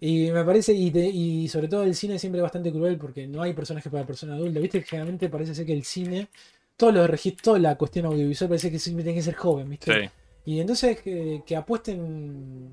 Y 0.00 0.30
me 0.30 0.44
parece, 0.44 0.72
y, 0.74 0.90
te- 0.90 1.06
y 1.08 1.48
sobre 1.48 1.68
todo 1.68 1.82
el 1.84 1.94
cine 1.94 2.18
siempre 2.18 2.38
es 2.40 2.42
bastante 2.42 2.72
cruel 2.72 2.98
porque 2.98 3.26
no 3.26 3.42
hay 3.42 3.52
personajes 3.54 3.90
para 3.90 4.06
persona 4.06 4.34
adulta. 4.34 4.60
Viste 4.60 4.80
que 4.80 4.86
generalmente 4.86 5.28
parece 5.28 5.54
ser 5.54 5.66
que 5.66 5.72
el 5.72 5.84
cine, 5.84 6.28
todos 6.76 6.94
los 6.94 7.08
registros, 7.08 7.42
toda 7.42 7.58
la 7.58 7.76
cuestión 7.76 8.06
audiovisual 8.06 8.48
parece 8.48 8.70
que 8.70 8.78
siempre 8.78 9.04
tiene 9.04 9.18
que 9.18 9.22
ser 9.24 9.34
joven, 9.34 9.68
¿viste? 9.70 9.92
Sí, 9.92 10.10
Y 10.44 10.60
entonces 10.60 11.00
que, 11.00 11.42
que 11.46 11.56
apuesten 11.56 12.72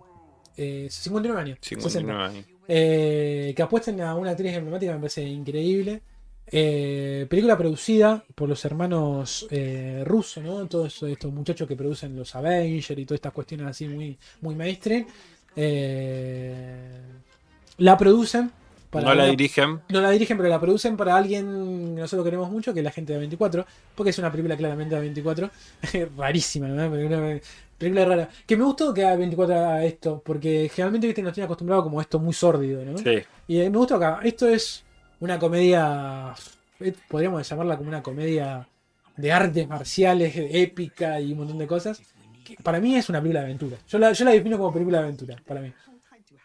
eh, 0.57 0.87
59 0.89 1.41
años. 1.41 1.57
60. 1.61 1.89
59 1.89 2.23
años. 2.23 2.45
Eh, 2.67 3.53
que 3.55 3.61
apuesten 3.61 4.01
a 4.01 4.15
una 4.15 4.31
actriz 4.31 4.53
emblemática 4.53 4.93
me 4.93 4.99
parece 4.99 5.23
increíble. 5.23 6.01
Eh, 6.45 7.25
película 7.29 7.57
producida 7.57 8.23
por 8.35 8.49
los 8.49 8.63
hermanos 8.65 9.47
eh, 9.49 10.03
rusos, 10.05 10.43
¿no? 10.43 10.67
Todos 10.67 11.01
estos 11.03 11.31
muchachos 11.33 11.67
que 11.67 11.75
producen 11.75 12.15
los 12.15 12.35
Avengers 12.35 12.99
y 12.99 13.05
todas 13.05 13.17
estas 13.17 13.31
cuestiones 13.33 13.67
así 13.67 13.87
muy, 13.87 14.17
muy 14.41 14.55
mainstream. 14.55 15.05
Eh, 15.55 17.01
la 17.77 17.97
producen. 17.97 18.51
para 18.89 19.05
No 19.07 19.15
la 19.15 19.25
dirigen. 19.25 19.81
no 19.89 20.01
la 20.01 20.11
dirigen, 20.11 20.37
pero 20.37 20.49
la 20.49 20.59
producen 20.59 20.95
para 20.95 21.15
alguien 21.15 21.95
que 21.95 22.01
nosotros 22.01 22.23
queremos 22.23 22.49
mucho, 22.51 22.73
que 22.73 22.79
es 22.81 22.83
la 22.83 22.91
gente 22.91 23.13
de 23.13 23.19
24, 23.19 23.65
porque 23.95 24.11
es 24.11 24.19
una 24.19 24.31
película 24.31 24.55
claramente 24.55 24.95
de 24.95 25.01
24, 25.01 25.49
rarísima, 26.17 26.67
¿no? 26.67 26.87
Una 26.87 27.39
película 27.77 28.05
rara. 28.05 28.29
Que 28.45 28.55
me 28.55 28.63
gustó 28.63 28.93
que 28.93 29.05
a 29.05 29.15
24 29.15 29.55
haga 29.55 29.83
esto, 29.83 30.21
porque 30.23 30.69
generalmente 30.73 31.07
¿viste? 31.07 31.21
nos 31.23 31.33
tiene 31.33 31.45
acostumbrado 31.45 31.83
como 31.83 31.99
esto 32.01 32.19
muy 32.19 32.33
sórdido, 32.33 32.83
¿no? 32.85 32.97
Sí. 32.97 33.23
Y 33.47 33.59
eh, 33.59 33.69
me 33.69 33.77
gustó 33.77 33.95
acá. 33.95 34.19
Esto 34.23 34.47
es 34.47 34.83
una 35.19 35.39
comedia, 35.39 36.33
eh, 36.79 36.93
podríamos 37.07 37.47
llamarla 37.47 37.77
como 37.77 37.89
una 37.89 38.03
comedia 38.03 38.67
de 39.15 39.31
artes 39.31 39.67
marciales, 39.67 40.33
épica 40.35 41.19
y 41.19 41.31
un 41.31 41.39
montón 41.39 41.57
de 41.57 41.67
cosas. 41.67 42.01
Que 42.43 42.55
para 42.61 42.79
mí 42.79 42.95
es 42.95 43.09
una 43.09 43.19
película 43.19 43.39
de 43.41 43.45
aventura. 43.47 43.77
Yo 43.87 43.97
la, 43.99 44.11
yo 44.13 44.25
la 44.25 44.31
defino 44.31 44.57
como 44.57 44.73
película 44.73 44.99
de 44.99 45.03
aventura, 45.05 45.35
para 45.47 45.61
mí. 45.61 45.73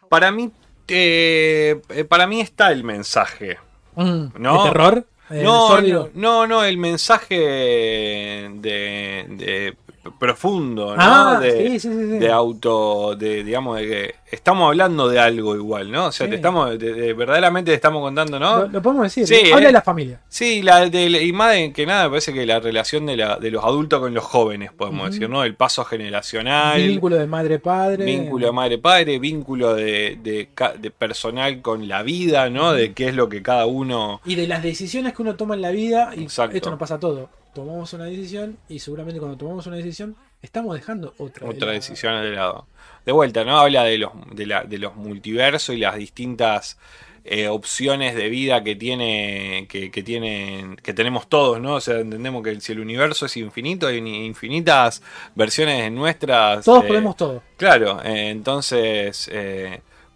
Para 0.09 0.31
mí, 0.31 0.51
eh, 0.89 1.81
eh, 1.91 2.05
para 2.05 2.27
mí 2.27 2.41
está 2.41 2.73
el 2.73 2.85
mensaje. 2.85 3.59
Mm, 3.95 4.27
No. 4.39 4.63
¿De 4.65 4.71
terror? 4.71 5.07
No, 5.31 5.81
no, 6.15 6.47
no, 6.47 6.65
el 6.65 6.79
mensaje 6.79 7.37
de, 7.39 9.27
de 9.29 9.77
profundo, 10.19 10.95
¿no? 10.97 11.03
Ah, 11.03 11.39
de, 11.41 11.53
sí, 11.53 11.81
sí, 11.81 11.89
sí, 11.89 11.95
sí. 11.95 12.19
de 12.19 12.31
auto, 12.31 13.15
de 13.17 13.43
digamos 13.45 13.79
de 13.79 13.87
que 13.87 14.15
estamos 14.31 14.69
hablando 14.69 15.09
de 15.09 15.19
algo 15.19 15.57
igual, 15.57 15.91
¿no? 15.91 16.07
O 16.07 16.13
sea, 16.13 16.29
te 16.29 16.37
estamos, 16.37 16.79
de- 16.79 16.93
de- 16.93 17.13
verdaderamente 17.15 17.71
te 17.71 17.75
estamos 17.75 18.03
contando, 18.03 18.39
¿no? 18.39 18.61
Lo, 18.61 18.69
lo 18.69 18.83
podemos 18.83 19.05
decir. 19.05 19.27
Sí, 19.27 19.35
¿eh? 19.35 19.53
Habla 19.53 19.65
eh. 19.65 19.69
de 19.69 19.73
la 19.73 19.83
familia. 19.83 20.21
Sí, 20.29 20.63
la 20.63 20.89
de, 20.89 21.07
y 21.23 21.33
más 21.33 21.53
de- 21.53 21.73
que 21.73 21.87
nada 21.87 22.05
me 22.05 22.11
parece 22.11 22.33
que 22.33 22.45
la 22.47 22.61
relación 22.61 23.07
de, 23.07 23.17
la, 23.17 23.37
de 23.37 23.51
los 23.51 23.65
adultos 23.65 24.01
con 24.01 24.13
los 24.15 24.25
jóvenes, 24.25 24.71
podemos 24.73 25.11
decir, 25.11 25.29
¿no? 25.31 25.45
El 25.45 25.55
paso 25.55 25.85
generacional. 25.85 26.81
Vínculo 26.87 27.17
de 27.17 27.27
madre-padre. 27.27 28.05
Vínculo 28.05 28.47
de 28.47 28.53
madre-padre, 28.53 29.19
vínculo 29.19 29.75
de, 29.75 30.19
de 30.23 30.91
personal 30.91 31.63
con 31.63 31.89
la 31.89 32.03
vida, 32.03 32.51
¿no? 32.51 32.73
De 32.73 32.93
qué 32.93 33.09
es 33.09 33.15
lo 33.15 33.29
que 33.29 33.43
cada 33.43 33.67
uno. 33.67 34.21
Y 34.25 34.35
de 34.35 34.47
las 34.47 34.63
decisiones 34.63 35.15
que 35.15 35.23
uno 35.23 35.37
toma 35.37 35.55
en 35.55 35.63
la 35.63 35.71
vida. 35.71 36.13
Y 36.17 36.25
Exacto. 36.25 36.57
esto 36.57 36.71
no 36.71 36.79
pasa 36.79 36.99
todo. 36.99 37.31
Tomamos 37.55 37.93
una 37.93 38.05
decisión 38.05 38.59
y 38.69 38.79
seguramente 38.79 39.19
cuando 39.19 39.37
tomamos 39.37 39.67
una 39.67 39.77
decisión 39.77 40.17
estamos 40.43 40.75
dejando 40.75 41.15
otra. 41.19 41.49
Otra 41.49 41.73
decisión 41.73 42.21
de 42.23 42.31
lado. 42.31 42.67
De 43.05 43.13
vuelta, 43.13 43.45
¿no? 43.45 43.59
Habla 43.59 43.85
de 43.85 43.99
los, 43.99 44.13
de 44.33 44.47
la- 44.47 44.65
de 44.65 44.79
los 44.79 44.95
multiversos 44.95 45.75
y 45.75 45.79
las 45.79 45.97
distintas 45.97 46.79
eh, 47.25 47.49
opciones 47.49 48.15
de 48.15 48.29
vida 48.31 48.63
que 48.63 48.75
tiene, 48.77 49.67
que, 49.69 49.91
que 49.91 50.03
tienen, 50.03 50.77
que 50.77 50.95
tenemos 50.95 51.29
todos, 51.29 51.61
¿no? 51.61 51.75
O 51.75 51.81
sea, 51.81 51.99
entendemos 51.99 52.43
que 52.43 52.59
si 52.61 52.73
el 52.73 52.81
universo 52.81 53.27
es 53.27 53.37
infinito, 53.37 53.87
hay 53.89 54.01
ni- 54.01 54.25
infinitas 54.25 55.03
versiones 55.35 55.91
nuestras. 55.93 56.65
Todos 56.65 56.85
eh, 56.85 56.89
podemos 56.89 57.17
todo. 57.17 57.43
Claro, 57.59 58.01
eh, 58.05 58.31
entonces 58.31 59.29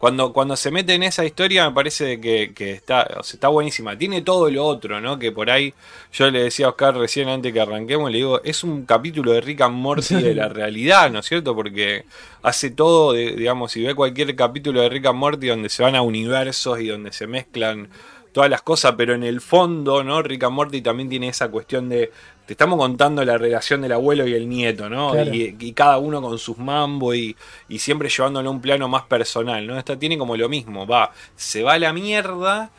cuando, 0.02 0.32
cuando 0.32 0.56
se 0.56 0.72
mete 0.72 0.94
en 0.94 1.04
esa 1.04 1.24
historia 1.24 1.64
me 1.68 1.72
parece 1.72 2.20
que, 2.20 2.52
que 2.52 2.72
está, 2.72 3.02
o 3.20 3.22
sea, 3.22 3.36
está 3.36 3.46
buenísima. 3.46 3.96
Tiene 3.96 4.20
todo 4.22 4.50
lo 4.50 4.64
otro, 4.66 5.00
¿no? 5.00 5.16
Que 5.16 5.30
por 5.30 5.48
ahí 5.48 5.72
yo 6.12 6.28
le 6.28 6.42
decía 6.42 6.66
a 6.66 6.70
Oscar 6.70 6.96
recién 6.96 7.28
antes 7.28 7.52
que 7.52 7.60
arranquemos, 7.60 8.10
le 8.10 8.16
digo, 8.18 8.42
es 8.42 8.64
un 8.64 8.84
capítulo 8.84 9.30
de 9.30 9.40
Rick 9.40 9.60
and 9.60 9.76
Morty 9.76 10.14
de 10.20 10.34
la 10.34 10.48
realidad, 10.48 11.08
¿no 11.12 11.20
es 11.20 11.26
cierto? 11.26 11.54
Porque 11.54 12.04
hace 12.42 12.70
todo, 12.72 13.12
de- 13.12 13.36
digamos, 13.36 13.70
si 13.70 13.80
ve 13.84 13.94
cualquier 13.94 14.34
capítulo 14.34 14.80
de 14.80 14.88
Rick 14.88 15.06
and 15.06 15.18
Morty 15.20 15.46
donde 15.46 15.68
se 15.68 15.84
van 15.84 15.94
a 15.94 16.02
universos 16.02 16.80
y 16.80 16.88
donde 16.88 17.12
se 17.12 17.28
mezclan 17.28 17.88
todas 18.32 18.50
las 18.50 18.62
cosas, 18.62 18.94
pero 18.96 19.14
en 19.14 19.22
el 19.22 19.40
fondo, 19.40 20.02
¿no? 20.02 20.22
Rick 20.22 20.44
and 20.44 20.54
Morty 20.54 20.80
también 20.80 21.08
tiene 21.08 21.28
esa 21.28 21.48
cuestión 21.48 21.88
de 21.88 22.10
te 22.46 22.54
estamos 22.54 22.76
contando 22.78 23.24
la 23.24 23.38
relación 23.38 23.82
del 23.82 23.92
abuelo 23.92 24.26
y 24.26 24.34
el 24.34 24.48
nieto, 24.48 24.88
¿no? 24.88 25.12
Claro. 25.12 25.32
Y, 25.32 25.56
y 25.58 25.72
cada 25.72 25.98
uno 25.98 26.20
con 26.20 26.38
sus 26.38 26.58
mambo 26.58 27.14
y, 27.14 27.36
y 27.68 27.78
siempre 27.78 28.08
llevándolo 28.08 28.48
a 28.48 28.52
un 28.52 28.60
plano 28.60 28.88
más 28.88 29.04
personal, 29.04 29.66
¿no? 29.66 29.78
Esta 29.78 29.98
tiene 29.98 30.18
como 30.18 30.36
lo 30.36 30.48
mismo, 30.48 30.86
va, 30.86 31.12
se 31.36 31.62
va 31.62 31.74
a 31.74 31.78
la 31.78 31.92
mierda, 31.92 32.70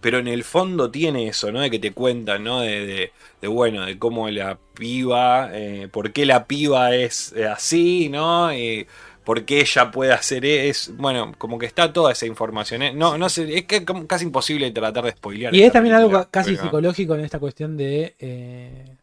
pero 0.00 0.18
en 0.18 0.28
el 0.28 0.44
fondo 0.44 0.90
tiene 0.90 1.28
eso, 1.28 1.50
¿no? 1.50 1.60
De 1.60 1.70
que 1.70 1.78
te 1.78 1.92
cuentan, 1.92 2.44
¿no? 2.44 2.60
De, 2.60 2.86
de, 2.86 3.12
de, 3.40 3.48
bueno, 3.48 3.84
de 3.84 3.98
cómo 3.98 4.28
la 4.30 4.58
piba, 4.74 5.50
eh, 5.52 5.88
por 5.90 6.12
qué 6.12 6.24
la 6.24 6.46
piba 6.46 6.94
es 6.94 7.32
eh, 7.36 7.46
así, 7.46 8.08
¿no? 8.08 8.52
Y 8.54 8.86
por 9.30 9.44
qué 9.44 9.60
ella 9.60 9.92
puede 9.92 10.12
hacer 10.12 10.44
es, 10.44 10.90
bueno, 10.96 11.32
como 11.38 11.56
que 11.56 11.66
está 11.66 11.92
toda 11.92 12.10
esa 12.10 12.26
información, 12.26 12.82
¿eh? 12.82 12.92
No, 12.92 13.16
no 13.16 13.28
sé, 13.28 13.58
es 13.58 13.64
que 13.64 13.84
casi 14.08 14.24
imposible 14.24 14.68
tratar 14.72 15.04
de 15.04 15.12
spoilear. 15.12 15.54
Y 15.54 15.62
es 15.62 15.70
también 15.70 15.94
algo 15.94 16.26
casi 16.32 16.50
pero- 16.50 16.64
psicológico 16.64 17.14
en 17.14 17.20
esta 17.20 17.38
cuestión 17.38 17.76
de. 17.76 18.16
eh, 18.18 18.96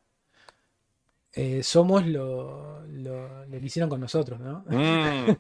eh, 1.32 1.64
somos 1.64 2.06
lo, 2.06 2.82
lo, 2.88 3.46
lo 3.46 3.58
que 3.58 3.66
hicieron 3.66 3.90
con 3.90 4.02
nosotros, 4.02 4.38
¿no? 4.42 4.66
Mm. 4.68 5.38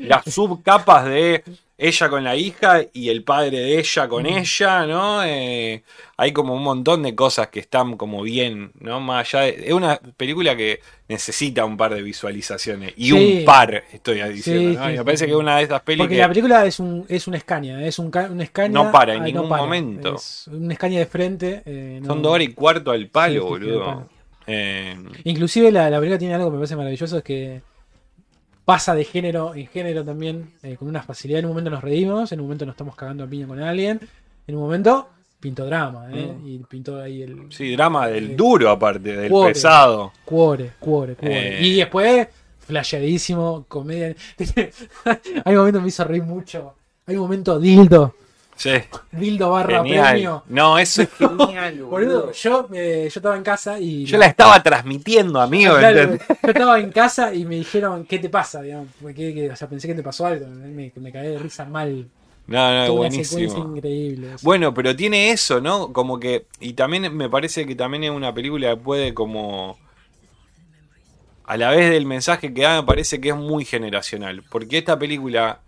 Las 0.08 0.24
subcapas 0.24 1.04
de 1.04 1.44
ella 1.82 2.08
con 2.10 2.22
la 2.22 2.36
hija 2.36 2.82
y 2.92 3.08
el 3.08 3.24
padre 3.24 3.58
de 3.58 3.78
ella 3.78 4.06
con 4.08 4.26
ella, 4.26 4.84
¿no? 4.86 5.24
Eh, 5.24 5.82
hay 6.18 6.32
como 6.32 6.54
un 6.54 6.62
montón 6.62 7.02
de 7.02 7.14
cosas 7.14 7.48
que 7.48 7.60
están 7.60 7.96
como 7.96 8.22
bien, 8.22 8.70
¿no? 8.80 9.00
Más 9.00 9.32
allá 9.34 9.46
de. 9.46 9.64
Es 9.68 9.72
una 9.72 9.96
película 10.16 10.54
que 10.56 10.80
necesita 11.08 11.64
un 11.64 11.76
par 11.78 11.94
de 11.94 12.02
visualizaciones. 12.02 12.92
Y 12.96 13.06
Sí. 13.06 13.12
un 13.38 13.44
par, 13.46 13.82
estoy 13.92 14.22
diciendo, 14.32 14.70
Sí, 14.72 14.76
¿no? 14.76 14.86
sí, 14.86 14.92
Y 14.92 14.98
me 14.98 15.04
parece 15.04 15.24
que 15.24 15.32
es 15.32 15.36
una 15.38 15.56
de 15.56 15.62
estas 15.62 15.80
películas. 15.80 16.08
Porque 16.08 16.18
la 16.18 16.28
película 16.28 16.66
es 16.66 16.78
un, 16.80 17.06
es 17.08 17.26
un 17.26 17.38
Scania, 17.40 17.84
es 17.86 17.98
un, 17.98 18.06
un 18.14 18.46
Scania. 18.46 18.70
No 18.84 18.92
para 18.92 19.14
en 19.14 19.22
ah, 19.22 19.24
ningún 19.24 19.48
momento. 19.48 20.16
Es 20.16 20.46
un 20.48 20.70
Scania 20.74 20.98
de 20.98 21.06
frente. 21.06 21.62
eh, 21.64 21.98
no- 22.02 22.06
Son 22.08 22.22
dos 22.22 22.32
horas 22.34 22.46
y 22.46 22.52
cuarto 22.52 22.90
al 22.90 23.06
palo, 23.08 23.46
boludo. 23.46 24.06
Eh, 24.46 24.96
Inclusive 25.24 25.70
la, 25.70 25.88
la 25.90 25.98
película 25.98 26.18
tiene 26.18 26.34
algo 26.34 26.48
que 26.48 26.52
me 26.52 26.58
parece 26.58 26.76
maravilloso, 26.76 27.18
es 27.18 27.24
que 27.24 27.62
pasa 28.70 28.94
de 28.94 29.04
género 29.04 29.52
en 29.56 29.66
género 29.66 30.04
también, 30.04 30.52
eh, 30.62 30.76
con 30.76 30.86
una 30.86 31.02
facilidad. 31.02 31.40
En 31.40 31.46
un 31.46 31.50
momento 31.50 31.70
nos 31.70 31.82
reímos, 31.82 32.30
en 32.30 32.38
un 32.38 32.46
momento 32.46 32.64
nos 32.64 32.74
estamos 32.74 32.94
cagando 32.94 33.24
a 33.24 33.26
piña 33.26 33.48
con 33.48 33.60
alguien, 33.60 33.98
en 34.46 34.54
un 34.54 34.60
momento 34.62 35.08
pintó 35.40 35.66
drama, 35.66 36.06
¿eh? 36.12 36.32
Mm. 36.38 36.46
Y 36.46 36.58
pintó 36.58 37.00
ahí 37.00 37.20
el 37.22 37.46
sí, 37.50 37.72
drama 37.72 38.06
del 38.06 38.30
Eh, 38.30 38.34
duro 38.36 38.70
aparte, 38.70 39.16
del 39.16 39.28
cuore. 39.28 39.54
pesado. 39.54 40.12
cuore, 40.24 40.70
cuore, 40.78 41.16
cuore. 41.16 41.58
Eh. 41.58 41.66
Y 41.66 41.76
después, 41.78 42.28
flasheadísimo, 42.60 43.64
comedia. 43.66 44.14
Hay 45.44 45.56
momentos 45.56 45.80
que 45.80 45.82
me 45.82 45.88
hizo 45.88 46.04
reír 46.04 46.22
mucho. 46.22 46.74
Hay 47.06 47.16
un 47.16 47.22
momento 47.22 47.58
dildo, 47.58 48.14
Sí, 48.60 48.72
dildo 49.12 49.52
barra 49.52 49.82
genial. 49.82 50.10
premio. 50.10 50.42
No, 50.48 50.78
eso 50.78 51.00
es 51.00 51.08
genial, 51.18 51.82
Boludo, 51.84 52.30
yo, 52.32 52.68
eh, 52.74 53.08
yo 53.10 53.18
estaba 53.20 53.34
en 53.34 53.42
casa 53.42 53.80
y. 53.80 54.04
Yo 54.04 54.18
la 54.18 54.26
estaba 54.26 54.62
transmitiendo, 54.62 55.40
amigo. 55.40 55.78
Claro, 55.78 55.98
¿entendés? 56.00 56.28
yo 56.42 56.48
estaba 56.50 56.78
en 56.78 56.92
casa 56.92 57.32
y 57.34 57.46
me 57.46 57.54
dijeron, 57.54 58.04
¿qué 58.04 58.18
te 58.18 58.28
pasa? 58.28 58.60
Digamos, 58.60 58.88
porque, 59.00 59.32
que- 59.32 59.50
o 59.50 59.56
sea, 59.56 59.66
pensé 59.66 59.88
que 59.88 59.94
te 59.94 60.02
pasó 60.02 60.26
algo. 60.26 60.46
Me, 60.46 60.92
me 60.94 61.10
caí 61.10 61.28
de 61.28 61.38
risa 61.38 61.64
mal. 61.64 62.06
No, 62.46 62.58
no, 62.74 62.86
Tuve 62.86 62.90
una 62.92 63.08
buenísimo. 63.08 63.24
secuencia 63.40 63.58
increíble. 63.76 64.26
o 64.34 64.38
sea. 64.38 64.44
Bueno, 64.44 64.74
pero 64.74 64.94
tiene 64.94 65.30
eso, 65.30 65.62
¿no? 65.62 65.90
Como 65.94 66.20
que. 66.20 66.44
Y 66.60 66.74
también 66.74 67.16
me 67.16 67.30
parece 67.30 67.64
que 67.64 67.74
también 67.74 68.04
es 68.04 68.10
una 68.10 68.34
película 68.34 68.68
que 68.70 68.76
puede 68.76 69.14
como. 69.14 69.78
A 71.46 71.56
la 71.56 71.70
vez 71.70 71.90
del 71.90 72.04
mensaje 72.06 72.52
que 72.52 72.62
da, 72.62 72.80
me 72.82 72.86
parece 72.86 73.20
que 73.20 73.30
es 73.30 73.36
muy 73.36 73.64
generacional. 73.64 74.42
Porque 74.50 74.76
esta 74.78 74.98
película. 74.98 75.60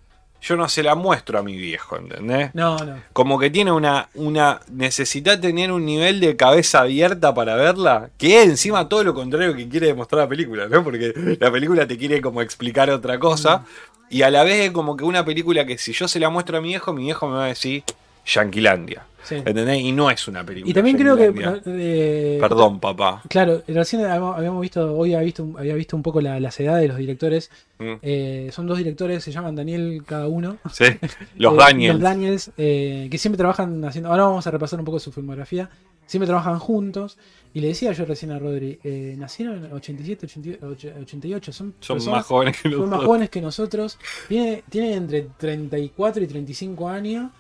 Yo 0.43 0.57
no 0.57 0.69
se 0.69 0.83
la 0.83 0.97
muestro 0.97 1.39
a 1.39 1.43
mi 1.43 1.57
viejo, 1.57 1.97
¿entendés? 1.97 2.51
No, 2.53 2.77
no. 2.79 2.97
Como 3.13 3.39
que 3.39 3.49
tiene 3.49 3.71
una, 3.71 4.09
una. 4.15 4.61
Necesita 4.73 5.41
tener 5.41 5.71
un 5.71 5.87
nivel 5.87 6.19
de 6.19 6.37
cabeza 6.37 6.81
abierta 6.81 7.33
para 7.33 7.55
verla. 7.55 8.11
Que 8.19 8.43
es 8.43 8.49
encima 8.49 8.89
todo 8.89 9.05
lo 9.05 9.15
contrario 9.15 9.55
que 9.55 9.69
quiere 9.69 9.87
demostrar 9.87 10.23
la 10.23 10.29
película, 10.29 10.67
¿no? 10.67 10.83
Porque 10.83 11.37
la 11.41 11.51
película 11.53 11.87
te 11.87 11.97
quiere 11.97 12.21
como 12.21 12.43
explicar 12.43 12.91
otra 12.91 13.21
cosa. 13.21 13.65
Y 14.11 14.23
a 14.23 14.31
la 14.31 14.43
vez 14.43 14.67
es 14.67 14.71
como 14.73 14.97
que 14.97 15.05
una 15.05 15.25
película 15.25 15.65
que 15.65 15.79
si 15.79 15.93
yo 15.93 16.09
se 16.09 16.19
la 16.19 16.29
muestro 16.29 16.59
a 16.59 16.61
mi 16.61 16.69
viejo, 16.69 16.93
mi 16.93 17.05
viejo 17.05 17.29
me 17.29 17.37
va 17.37 17.45
a 17.45 17.49
decir 17.49 17.85
Yanquilandia. 18.27 19.07
Sí. 19.25 19.37
¿Entendés? 19.37 19.81
Y 19.81 19.93
no 19.93 20.11
es 20.11 20.27
una 20.27 20.45
película. 20.45 20.69
Y 20.69 20.75
también 20.75 20.97
creo 20.97 21.17
que. 21.17 21.27
Yanquilandia. 21.27 21.63
eh, 21.67 22.39
Perdón, 22.41 22.81
papá. 22.81 23.23
Claro, 23.29 23.63
recién 23.69 24.05
habíamos 24.05 24.61
visto, 24.61 24.97
hoy 24.97 25.15
había 25.15 25.25
visto, 25.25 25.49
había 25.57 25.75
visto 25.77 25.97
un 25.97 26.03
poco 26.03 26.21
la, 26.21 26.41
las 26.41 26.59
edades 26.59 26.83
de 26.83 26.89
los 26.89 26.97
directores. 26.97 27.49
Mm. 27.79 27.93
Eh, 28.03 28.51
son 28.53 28.67
dos 28.67 28.79
directores, 28.79 29.23
se 29.23 29.31
llaman 29.31 29.55
Daniel 29.55 30.03
cada 30.05 30.27
uno. 30.27 30.59
Sí. 30.73 30.87
Los 31.37 31.55
Eh, 31.55 31.57
Daniels. 31.57 31.95
Los 31.95 32.03
Daniels, 32.03 32.51
eh, 32.59 33.07
que 33.11 33.19
siempre 33.19 33.37
trabajan 33.39 33.85
haciendo. 33.85 34.11
Ahora 34.11 34.25
vamos 34.25 34.45
a 34.47 34.51
repasar 34.51 34.81
un 34.81 34.85
poco 34.85 34.99
su 34.99 35.13
filmografía. 35.13 35.71
siempre 36.07 36.27
trabajan 36.27 36.59
juntos. 36.59 37.17
Y 37.55 37.61
le 37.61 37.69
decía 37.69 37.93
yo 37.93 38.05
recién 38.07 38.33
a 38.33 38.39
Rodri, 38.39 38.79
nacieron 39.19 39.67
en 39.67 39.73
87, 39.73 40.25
88, 40.27 40.89
88, 41.03 41.53
son, 41.53 41.75
Son 41.81 41.97
personas- 41.99 42.17
más 42.19 42.27
jóvenes 42.27 42.57
que 42.57 42.63
son 42.71 42.81
más 42.81 42.89
nosotros. 42.89 43.07
jóvenes 43.07 43.31
que 43.31 43.41
nosotros. 43.43 43.99
Tiene- 44.29 44.65
tienen 44.71 44.93
entre 44.95 45.27
34 45.39 46.25
y 46.25 46.27
35 46.27 46.89
años. 46.89 47.31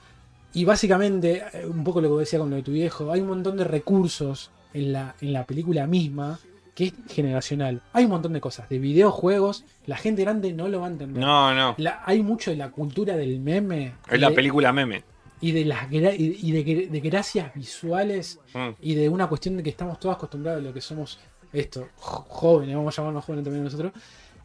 Y 0.54 0.64
básicamente, 0.64 1.42
eh, 1.52 1.66
un 1.66 1.82
poco 1.84 2.00
lo 2.00 2.12
que 2.14 2.20
decía 2.20 2.38
con 2.38 2.50
lo 2.50 2.56
de 2.56 2.62
tu 2.62 2.72
viejo, 2.72 3.10
hay 3.12 3.20
un 3.20 3.28
montón 3.28 3.56
de 3.56 3.64
recursos 3.64 4.50
en 4.74 4.92
la, 4.92 5.14
en 5.20 5.32
la 5.32 5.44
película 5.46 5.86
misma 5.86 6.38
que 6.74 6.84
es 6.86 6.92
generacional. 7.08 7.82
Hay 7.92 8.04
un 8.04 8.10
montón 8.12 8.32
de 8.32 8.40
cosas, 8.40 8.68
de 8.70 8.78
videojuegos, 8.78 9.64
la 9.86 9.96
gente 9.96 10.22
grande 10.22 10.52
no 10.54 10.68
lo 10.68 10.80
va 10.80 10.86
a 10.86 10.90
entender. 10.90 11.22
No, 11.22 11.54
no. 11.54 11.74
La- 11.78 12.02
hay 12.06 12.22
mucho 12.22 12.50
de 12.50 12.56
la 12.56 12.70
cultura 12.70 13.16
del 13.16 13.40
meme. 13.40 13.94
Es 14.10 14.20
la 14.20 14.30
película 14.30 14.72
meme. 14.72 15.04
Y 15.42 15.52
de 15.52 15.64
las 15.66 15.90
gra- 15.90 16.14
y 16.18 16.38
y 16.40 16.52
de, 16.52 16.86
de 16.86 17.00
gracias 17.00 17.52
visuales 17.54 18.38
Mm. 18.54 18.68
y 18.80 18.94
de 18.94 19.08
una 19.08 19.26
cuestión 19.26 19.56
de 19.56 19.62
que 19.62 19.70
estamos 19.70 19.98
todos 20.00 20.14
acostumbrados 20.16 20.60
a 20.62 20.64
lo 20.64 20.72
que 20.72 20.80
somos 20.80 21.18
esto, 21.52 21.88
jóvenes, 21.96 22.74
vamos 22.76 22.98
a 22.98 23.02
llamarnos 23.02 23.24
jóvenes 23.24 23.44
también 23.44 23.64
nosotros, 23.64 23.92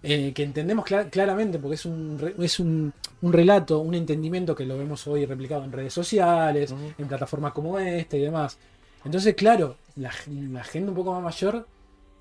eh, 0.03 0.31
que 0.33 0.43
entendemos 0.43 0.85
cla- 0.85 1.09
claramente, 1.09 1.59
porque 1.59 1.75
es 1.75 1.85
un 1.85 2.17
re- 2.19 2.35
es 2.39 2.59
un, 2.59 2.93
un 3.21 3.33
relato, 3.33 3.79
un 3.79 3.95
entendimiento 3.95 4.55
que 4.55 4.65
lo 4.65 4.77
vemos 4.77 5.05
hoy 5.07 5.25
replicado 5.25 5.63
en 5.63 5.71
redes 5.71 5.93
sociales, 5.93 6.73
en 6.97 7.07
plataformas 7.07 7.53
como 7.53 7.77
esta 7.79 8.17
y 8.17 8.21
demás. 8.21 8.57
Entonces, 9.03 9.35
claro, 9.35 9.77
la, 9.95 10.11
la 10.51 10.63
gente 10.63 10.89
un 10.89 10.95
poco 10.95 11.13
más 11.13 11.23
mayor 11.23 11.67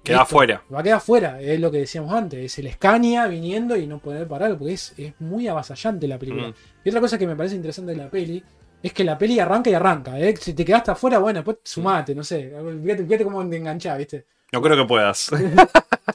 Queda 0.02 0.16
esto, 0.16 0.22
afuera. 0.22 0.62
Va 0.72 0.80
a 0.80 0.82
quedar 0.82 0.96
afuera, 0.98 1.40
es 1.40 1.58
lo 1.60 1.70
que 1.70 1.78
decíamos 1.78 2.12
antes, 2.12 2.40
es 2.44 2.58
el 2.58 2.70
Scania 2.72 3.26
viniendo 3.26 3.76
y 3.76 3.86
no 3.86 3.98
poder 3.98 4.26
parar, 4.28 4.56
porque 4.56 4.74
es, 4.74 4.94
es 4.96 5.14
muy 5.20 5.48
avasallante 5.48 6.06
la 6.06 6.18
película. 6.18 6.54
Y 6.84 6.88
otra 6.88 7.00
cosa 7.00 7.18
que 7.18 7.26
me 7.26 7.34
parece 7.36 7.56
interesante 7.56 7.92
de 7.92 7.98
la 7.98 8.08
peli 8.10 8.42
es 8.82 8.92
que 8.92 9.02
la 9.04 9.18
peli 9.18 9.40
arranca 9.40 9.68
y 9.70 9.74
arranca. 9.74 10.18
¿eh? 10.20 10.36
Si 10.36 10.54
te 10.54 10.64
quedaste 10.64 10.92
afuera, 10.92 11.18
bueno, 11.18 11.38
después 11.40 11.58
sumate, 11.64 12.14
no 12.14 12.22
sé. 12.22 12.52
Fíjate, 12.82 13.04
fíjate 13.04 13.24
cómo 13.24 13.48
te 13.48 13.56
enganchás, 13.56 13.98
¿viste? 13.98 14.26
No 14.52 14.62
creo 14.62 14.76
que 14.76 14.84
puedas. 14.84 15.30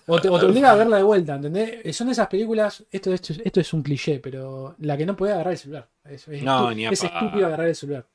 O 0.08 0.20
te, 0.20 0.30
o 0.30 0.40
te 0.40 0.46
obliga 0.46 0.72
a 0.72 0.76
verla 0.76 0.98
de 0.98 1.04
vuelta, 1.04 1.36
¿entendés? 1.36 1.80
Eh, 1.84 1.94
Son 1.94 2.10
esas 2.10 2.28
películas, 2.28 2.84
esto, 2.92 3.14
esto, 3.14 3.34
esto 3.44 3.60
es 3.60 3.74
un 3.74 3.84
cliché, 3.84 4.20
pero 4.20 4.76
la 4.80 4.98
que 4.98 5.06
no 5.06 5.16
puede 5.16 5.34
agarrar 5.34 5.54
el 5.54 5.60
celular. 5.60 5.88
Es, 6.06 6.28
es 6.28 6.42
No, 6.44 6.72
estu- 6.72 6.76
ni 6.76 6.86
a 6.86 6.90
es 6.90 7.04
estúpido 7.04 7.46
agarrar 7.48 7.68
el 7.68 7.76
celular. 7.76 8.06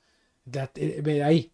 Eh, 0.74 1.22
ahí. 1.22 1.50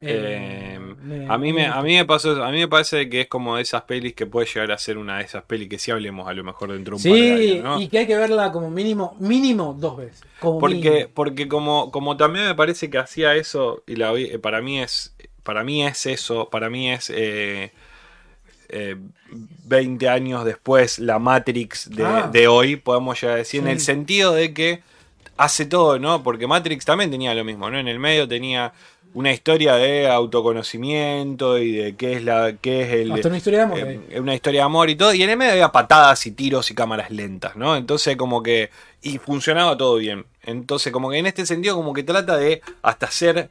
Eh, 0.00 0.78
me- 1.02 1.26
a 1.26 1.38
mí 1.38 1.52
me, 1.52 1.66
a 1.66 1.82
mí 1.82 1.94
me 1.96 2.04
pasó, 2.04 2.44
a 2.44 2.50
mí 2.50 2.58
me 2.58 2.68
parece 2.68 3.08
que 3.08 3.22
es 3.22 3.28
como 3.28 3.56
de 3.56 3.62
esas 3.62 3.82
pelis 3.82 4.14
que 4.14 4.26
puede 4.26 4.46
llegar 4.46 4.70
a 4.72 4.78
ser 4.78 4.98
una 4.98 5.18
de 5.18 5.24
esas 5.24 5.44
pelis 5.44 5.68
que 5.68 5.78
sí 5.78 5.90
hablemos 5.90 6.28
a 6.28 6.34
lo 6.34 6.44
mejor 6.44 6.72
dentro 6.72 6.92
de 6.92 6.96
un 6.96 7.02
par 7.02 7.18
de 7.18 7.32
Sí, 7.32 7.52
años, 7.52 7.64
¿no? 7.64 7.80
y 7.82 7.88
que 7.88 7.98
hay 7.98 8.06
que 8.06 8.16
verla 8.16 8.52
como 8.52 8.70
mínimo, 8.70 9.16
mínimo 9.20 9.74
dos 9.78 9.96
veces. 9.96 10.22
Como 10.38 10.60
Porque, 10.60 10.90
mínimo. 10.90 11.10
porque 11.14 11.48
como, 11.48 11.90
como 11.90 12.16
también 12.16 12.46
me 12.46 12.54
parece 12.54 12.90
que 12.90 12.98
hacía 12.98 13.34
eso, 13.34 13.82
y 13.86 13.96
la 13.96 14.12
vi- 14.12 14.36
para 14.38 14.60
mí 14.62 14.80
es, 14.80 15.14
para 15.46 15.64
mí 15.64 15.82
es 15.86 16.04
eso, 16.04 16.50
para 16.50 16.68
mí 16.68 16.90
es 16.90 17.08
eh, 17.08 17.72
eh, 18.68 18.96
20 19.64 20.08
años 20.08 20.44
después 20.44 20.98
la 20.98 21.18
Matrix 21.18 21.88
de, 21.88 22.04
Ah. 22.04 22.28
de 22.30 22.48
hoy, 22.48 22.76
podemos 22.76 23.18
llegar 23.20 23.36
a 23.36 23.38
decir, 23.38 23.60
en 23.62 23.68
el 23.68 23.80
sentido 23.80 24.34
de 24.34 24.52
que 24.52 24.82
hace 25.38 25.64
todo, 25.66 25.98
¿no? 25.98 26.22
Porque 26.22 26.46
Matrix 26.46 26.84
también 26.84 27.10
tenía 27.10 27.32
lo 27.34 27.44
mismo, 27.44 27.70
¿no? 27.70 27.78
En 27.78 27.88
el 27.88 27.98
medio 27.98 28.26
tenía 28.28 28.72
una 29.14 29.32
historia 29.32 29.74
de 29.76 30.08
autoconocimiento 30.08 31.58
y 31.58 31.72
de 31.72 31.96
qué 31.96 32.14
es 32.14 32.24
la 32.24 32.54
qué 32.60 32.82
es 32.82 32.92
el 32.92 33.12
Hasta 33.12 33.28
una 33.28 33.36
historia 33.38 33.58
de 33.60 33.64
amor. 33.64 33.78
eh, 33.78 34.00
eh. 34.10 34.20
una 34.20 34.34
historia 34.34 34.60
de 34.60 34.64
amor 34.64 34.90
y 34.90 34.96
todo, 34.96 35.14
y 35.14 35.22
en 35.22 35.30
el 35.30 35.36
medio 35.36 35.52
había 35.52 35.72
patadas 35.72 36.26
y 36.26 36.32
tiros 36.32 36.70
y 36.70 36.74
cámaras 36.74 37.10
lentas, 37.10 37.56
¿no? 37.56 37.76
Entonces 37.76 38.16
como 38.16 38.42
que, 38.42 38.70
y 39.02 39.18
funcionaba 39.18 39.76
todo 39.76 39.96
bien. 39.96 40.26
Entonces 40.42 40.92
como 40.92 41.10
que 41.10 41.18
en 41.18 41.26
este 41.26 41.46
sentido 41.46 41.76
como 41.76 41.92
que 41.94 42.02
trata 42.02 42.36
de 42.36 42.60
hasta 42.82 43.10
ser 43.10 43.48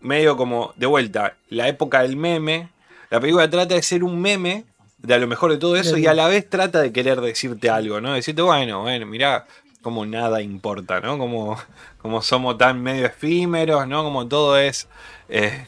medio 0.00 0.36
como, 0.36 0.72
de 0.76 0.86
vuelta, 0.86 1.36
la 1.48 1.68
época 1.68 2.02
del 2.02 2.16
meme, 2.16 2.68
la 3.10 3.20
película 3.20 3.48
trata 3.50 3.74
de 3.74 3.82
ser 3.82 4.04
un 4.04 4.20
meme 4.20 4.64
de 4.98 5.14
a 5.14 5.18
lo 5.18 5.26
mejor 5.26 5.50
de 5.52 5.58
todo 5.58 5.76
eso 5.76 5.96
y 5.96 6.06
a 6.06 6.14
la 6.14 6.28
vez 6.28 6.48
trata 6.48 6.80
de 6.80 6.92
querer 6.92 7.20
decirte 7.20 7.70
algo, 7.70 8.00
¿no? 8.00 8.12
Decirte, 8.14 8.42
bueno, 8.42 8.82
bueno, 8.82 9.06
mirá, 9.06 9.46
como 9.82 10.04
nada 10.06 10.42
importa, 10.42 11.00
¿no? 11.00 11.18
Como, 11.18 11.56
como 12.02 12.20
somos 12.22 12.58
tan 12.58 12.82
medio 12.82 13.06
efímeros, 13.06 13.86
¿no? 13.88 14.02
Como 14.04 14.26
todo 14.28 14.58
es... 14.58 14.88
eh, 15.28 15.66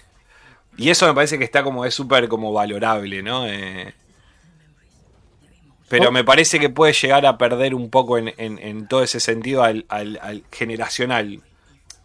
y 0.76 0.90
eso 0.90 1.06
me 1.06 1.14
parece 1.14 1.38
que 1.38 1.44
está 1.44 1.62
como 1.62 1.84
es 1.84 1.94
súper 1.94 2.28
como 2.28 2.52
valorable, 2.52 3.22
¿no? 3.22 3.46
Eh, 3.46 3.94
pero 5.88 6.12
me 6.12 6.22
parece 6.24 6.60
que 6.60 6.70
puede 6.70 6.92
llegar 6.92 7.26
a 7.26 7.36
perder 7.36 7.74
un 7.74 7.90
poco 7.90 8.16
en, 8.16 8.32
en- 8.38 8.86
todo 8.86 9.02
ese 9.02 9.18
sentido 9.18 9.64
al- 9.64 9.86
al 9.88 10.44
generacional. 10.52 11.40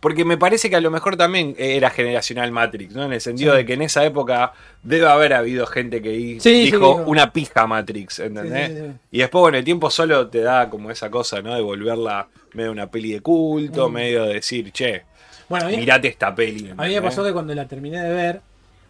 Porque 0.06 0.24
me 0.24 0.38
parece 0.38 0.70
que 0.70 0.76
a 0.76 0.82
lo 0.82 0.92
mejor 0.92 1.18
también 1.18 1.56
era 1.58 1.90
generacional 1.90 2.52
Matrix, 2.52 2.94
¿no? 2.94 3.06
En 3.06 3.14
el 3.14 3.22
sentido 3.22 3.54
Sí. 3.54 3.58
de 3.58 3.66
que 3.66 3.74
en 3.74 3.82
esa 3.82 4.06
época 4.06 4.54
debe 4.84 5.08
haber 5.08 5.34
habido 5.34 5.66
gente 5.66 6.00
que 6.00 6.38
Sí, 6.40 6.66
dijo 6.66 6.98
una 7.08 7.34
pija 7.34 7.66
Matrix, 7.66 8.20
¿entendés? 8.20 8.94
Y 9.10 9.18
después, 9.18 9.40
bueno, 9.42 9.58
el 9.58 9.64
tiempo 9.64 9.90
solo 9.90 10.28
te 10.28 10.42
da 10.42 10.70
como 10.70 10.92
esa 10.92 11.10
cosa, 11.10 11.42
¿no? 11.42 11.56
De 11.56 11.62
volverla 11.64 12.28
medio 12.54 12.72
una 12.72 12.86
peli 12.92 13.14
de 13.14 13.22
culto, 13.22 13.90
Mm. 13.90 13.94
medio 13.94 14.26
de 14.26 14.36
decir, 14.36 14.72
che, 14.72 15.02
Bueno, 15.50 15.70
mí, 15.70 15.78
mirate 15.78 16.08
esta 16.08 16.36
peli. 16.36 16.70
a 16.78 16.84
mí 16.84 16.94
me 16.94 17.02
pasó 17.02 17.24
que 17.24 17.34
cuando 17.34 17.56
la 17.56 17.68
terminé 17.68 18.00
de 18.04 18.14
ver, 18.14 18.42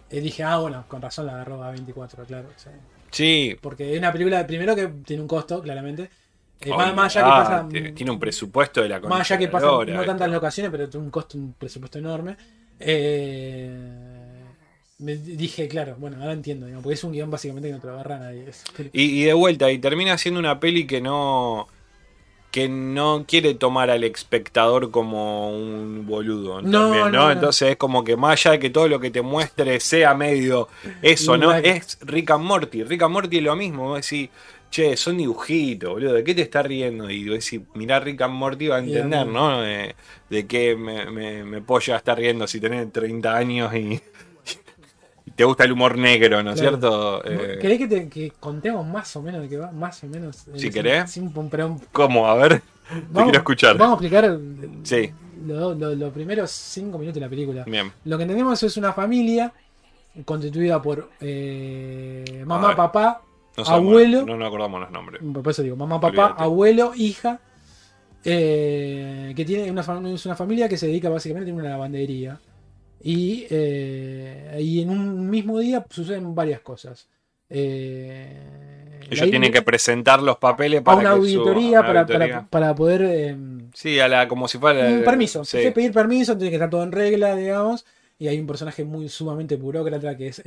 eh, 0.10 0.20
dije, 0.20 0.44
ah, 0.44 0.58
bueno, 0.58 0.84
con 0.90 1.02
razón 1.02 1.28
la 1.28 1.36
agarró 1.36 1.64
a 1.64 1.72
24, 1.72 2.26
claro. 2.26 2.50
sí. 2.58 2.70
Sí. 3.12 3.56
Porque 3.62 3.94
es 3.94 4.00
una 4.00 4.12
película, 4.12 4.46
primero 4.46 4.76
que 4.76 4.90
tiene 5.06 5.22
un 5.22 5.30
costo, 5.30 5.62
claramente. 5.62 6.10
Eh, 6.62 6.66
obvio. 6.72 6.78
más, 6.78 6.96
más 6.96 7.16
allá 7.16 7.26
que 7.26 7.32
Ah, 7.32 7.44
pasa. 7.44 7.68
tiene- 7.70 7.92
Tiene 7.92 8.12
un 8.12 8.20
presupuesto 8.20 8.82
de 8.82 8.90
la 8.90 9.00
Más 9.02 9.22
allá 9.22 9.38
que 9.38 9.48
pasa 9.50 9.68
no 9.68 10.04
tantas 10.06 10.30
locaciones, 10.32 10.72
pero 10.72 10.90
tiene 10.90 11.06
un 11.06 11.12
costo, 11.12 11.38
un 11.38 11.54
presupuesto 11.54 12.00
enorme. 12.00 12.38
Eh, 12.80 13.70
me 15.00 15.16
dije, 15.18 15.68
claro, 15.68 15.96
bueno, 16.00 16.18
ahora 16.22 16.32
entiendo, 16.34 16.66
digamos, 16.66 16.84
porque 16.84 16.94
es 16.96 17.04
un 17.04 17.12
guion 17.12 17.30
básicamente 17.30 17.68
que 17.70 17.74
no 17.76 17.80
te 17.82 17.88
lo 17.88 17.94
agarra 17.94 18.18
nadie. 18.20 18.50
Es- 18.50 18.64
Y, 18.94 19.22
y 19.22 19.24
de 19.26 19.34
vuelta, 19.34 19.70
y 19.72 19.78
termina 19.80 20.18
siendo 20.18 20.40
una 20.40 20.60
peli 20.60 20.88
que 20.88 21.02
no. 21.02 21.68
que 22.52 22.70
no 22.70 23.26
quiere 23.28 23.54
tomar 23.54 23.90
al 23.90 24.06
espectador 24.06 24.90
como 24.90 25.52
un 25.54 26.06
boludo. 26.08 26.62
No, 26.62 26.84
también, 26.84 27.06
¿no? 27.08 27.10
no, 27.12 27.26
no. 27.26 27.32
Entonces 27.32 27.72
es 27.72 27.76
como 27.76 28.06
que 28.06 28.16
más 28.16 28.32
allá 28.46 28.52
de 28.52 28.60
que 28.60 28.70
todo 28.70 28.88
lo 28.88 28.98
que 29.02 29.12
te 29.12 29.22
muestre 29.22 29.78
sea 29.82 30.14
medio 30.14 30.70
eso, 31.02 31.36
¿no? 31.36 31.54
Es 31.54 31.98
Rick 32.00 32.32
and 32.32 32.46
Morty. 32.46 32.86
Rick 32.86 33.02
and 33.02 33.12
Morty 33.12 33.38
es 33.40 33.44
lo 33.44 33.58
mismo. 33.58 33.90
Vos 33.90 34.10
decís, 34.10 34.30
che, 34.76 34.98
son 34.98 35.18
dibujitos, 35.18 35.90
boludo. 35.92 36.14
¿De 36.14 36.24
qué 36.24 36.36
te 36.36 36.42
estás 36.42 36.66
riendo? 36.66 37.10
Y 37.10 37.24
decís, 37.24 37.62
mirá 37.76 38.00
Rick 38.00 38.22
and 38.22 38.34
Morty 38.34 38.68
va 38.68 38.78
a 38.78 38.80
entender. 38.80 39.26
¿no? 39.28 39.62
De, 39.62 39.96
de 40.30 40.46
qué 40.48 40.76
me, 40.76 41.10
me, 41.12 41.44
me 41.44 41.62
puedo 41.62 41.80
llegar 41.80 41.96
a 41.96 41.98
estar 42.00 42.18
riendo 42.18 42.46
si 42.48 42.60
tenés 42.60 42.92
30 42.92 43.36
años 43.36 43.74
y. 43.74 44.02
y 45.26 45.32
te 45.32 45.44
gusta 45.44 45.64
el 45.64 45.72
humor 45.72 45.98
negro, 45.98 46.44
¿no 46.44 46.52
es 46.52 46.60
Claro. 46.60 46.78
cierto? 46.78 47.26
Eh, 47.26 47.58
¿Querés 47.62 47.78
que, 47.80 47.88
te, 47.88 48.10
que 48.10 48.32
contemos 48.40 48.86
más 48.86 49.16
o 49.16 49.22
menos 49.22 49.42
de 49.42 49.50
qué 49.50 49.58
va? 49.58 49.72
Más 49.72 50.04
o 50.04 50.08
menos. 50.08 50.46
Si 50.56 50.68
eh, 50.68 50.72
querés. 50.72 51.10
sin- 51.12 51.32
pero 51.50 51.80
¿Cómo? 51.92 52.28
A 52.28 52.36
ver. 52.36 52.62
Te 52.90 53.24
quiero 53.24 53.38
escuchar. 53.40 53.78
Vamos 53.78 54.00
a 54.02 54.06
explicar 54.06 54.40
Sí. 54.84 55.10
lo- 55.48 55.74
lo- 55.74 55.96
los 55.96 56.14
primeros 56.14 56.52
cinco 56.52 56.98
minutos 57.00 57.16
de 57.16 57.22
la 57.22 57.30
película. 57.30 57.64
Bien. 57.66 57.92
Lo 58.04 58.18
que 58.18 58.24
entendemos 58.24 58.62
es 58.62 58.78
una 58.78 58.94
familia 58.94 59.52
constituida 60.24 60.82
por 60.82 61.10
eh, 61.20 62.44
mamá, 62.46 62.76
papá, 62.76 63.22
No 63.58 63.66
sabemos- 63.66 63.90
abuelo. 63.92 64.26
No 64.26 64.38
nos 64.38 64.48
acordamos 64.48 64.82
los 64.82 64.92
nombres. 64.92 65.22
Por 65.34 65.48
eso 65.50 65.64
digo, 65.64 65.76
mamá, 65.76 66.00
papá, 66.00 66.24
Olvídate. 66.26 66.44
abuelo, 66.44 66.92
hija. 66.96 67.40
eh, 68.28 69.34
que 69.36 69.46
tiene 69.46 69.70
una, 69.70 69.82
es 70.14 70.26
una 70.26 70.36
familia 70.36 70.68
que 70.68 70.78
se 70.78 70.88
dedica 70.88 71.10
básicamente 71.10 71.52
a 71.52 71.54
una 71.54 71.70
lavandería. 71.70 72.40
Y, 73.04 73.46
eh, 73.52 74.58
y 74.60 74.82
en 74.82 74.90
un 74.90 75.30
mismo 75.30 75.60
día 75.60 75.86
suceden 75.90 76.34
varias 76.34 76.62
cosas. 76.62 77.08
Eh, 77.50 79.00
Ellos 79.12 79.30
tienen 79.30 79.52
que 79.54 79.62
presentar 79.62 80.24
los 80.24 80.38
papeles 80.38 80.82
para 80.82 80.98
una 80.98 81.10
que 81.12 81.16
auditoría, 81.18 81.80
una 81.82 81.88
para, 81.88 82.00
auditoría. 82.02 82.28
Para, 82.36 82.48
para 82.48 82.76
poder 82.76 83.02
eh, 83.04 83.38
Sí, 83.76 84.00
a 84.00 84.08
la, 84.08 84.28
como 84.28 84.48
si 84.48 84.58
fuera. 84.58 84.88
un 84.90 85.04
permiso. 85.04 85.46
Sí. 85.46 85.60
Que 85.60 85.72
pedir 85.72 85.92
permiso, 85.92 86.36
tiene 86.36 86.50
que 86.50 86.56
estar 86.56 86.70
todo 86.72 86.82
en 86.84 86.92
regla, 86.92 87.36
digamos. 87.36 87.86
Y 88.18 88.28
hay 88.28 88.40
un 88.40 88.48
personaje 88.48 88.84
muy 88.86 89.08
sumamente 89.10 89.56
burócrata 89.58 90.18
que 90.18 90.28
es. 90.30 90.42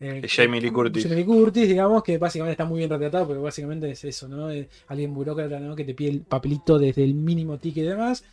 Eh, 0.00 0.20
eh, 0.24 0.28
Jamie 0.28 0.60
Lee 0.60 0.70
Curtis. 0.70 1.02
Jamie 1.04 1.18
Lee 1.18 1.24
Curtis, 1.24 1.68
digamos, 1.68 2.02
que 2.02 2.18
básicamente 2.18 2.52
está 2.52 2.64
muy 2.64 2.78
bien 2.78 2.90
retratado, 2.90 3.26
porque 3.26 3.40
básicamente 3.42 3.90
es 3.90 4.02
eso, 4.04 4.26
¿no? 4.28 4.50
Eh, 4.50 4.68
alguien 4.88 5.12
burócrata, 5.14 5.60
¿no? 5.60 5.76
Que 5.76 5.84
te 5.84 5.94
pide 5.94 6.10
el 6.10 6.20
papelito 6.22 6.78
desde 6.78 7.04
el 7.04 7.14
mínimo 7.14 7.58
ticket 7.58 7.84
y 7.84 7.88
demás. 7.88 8.24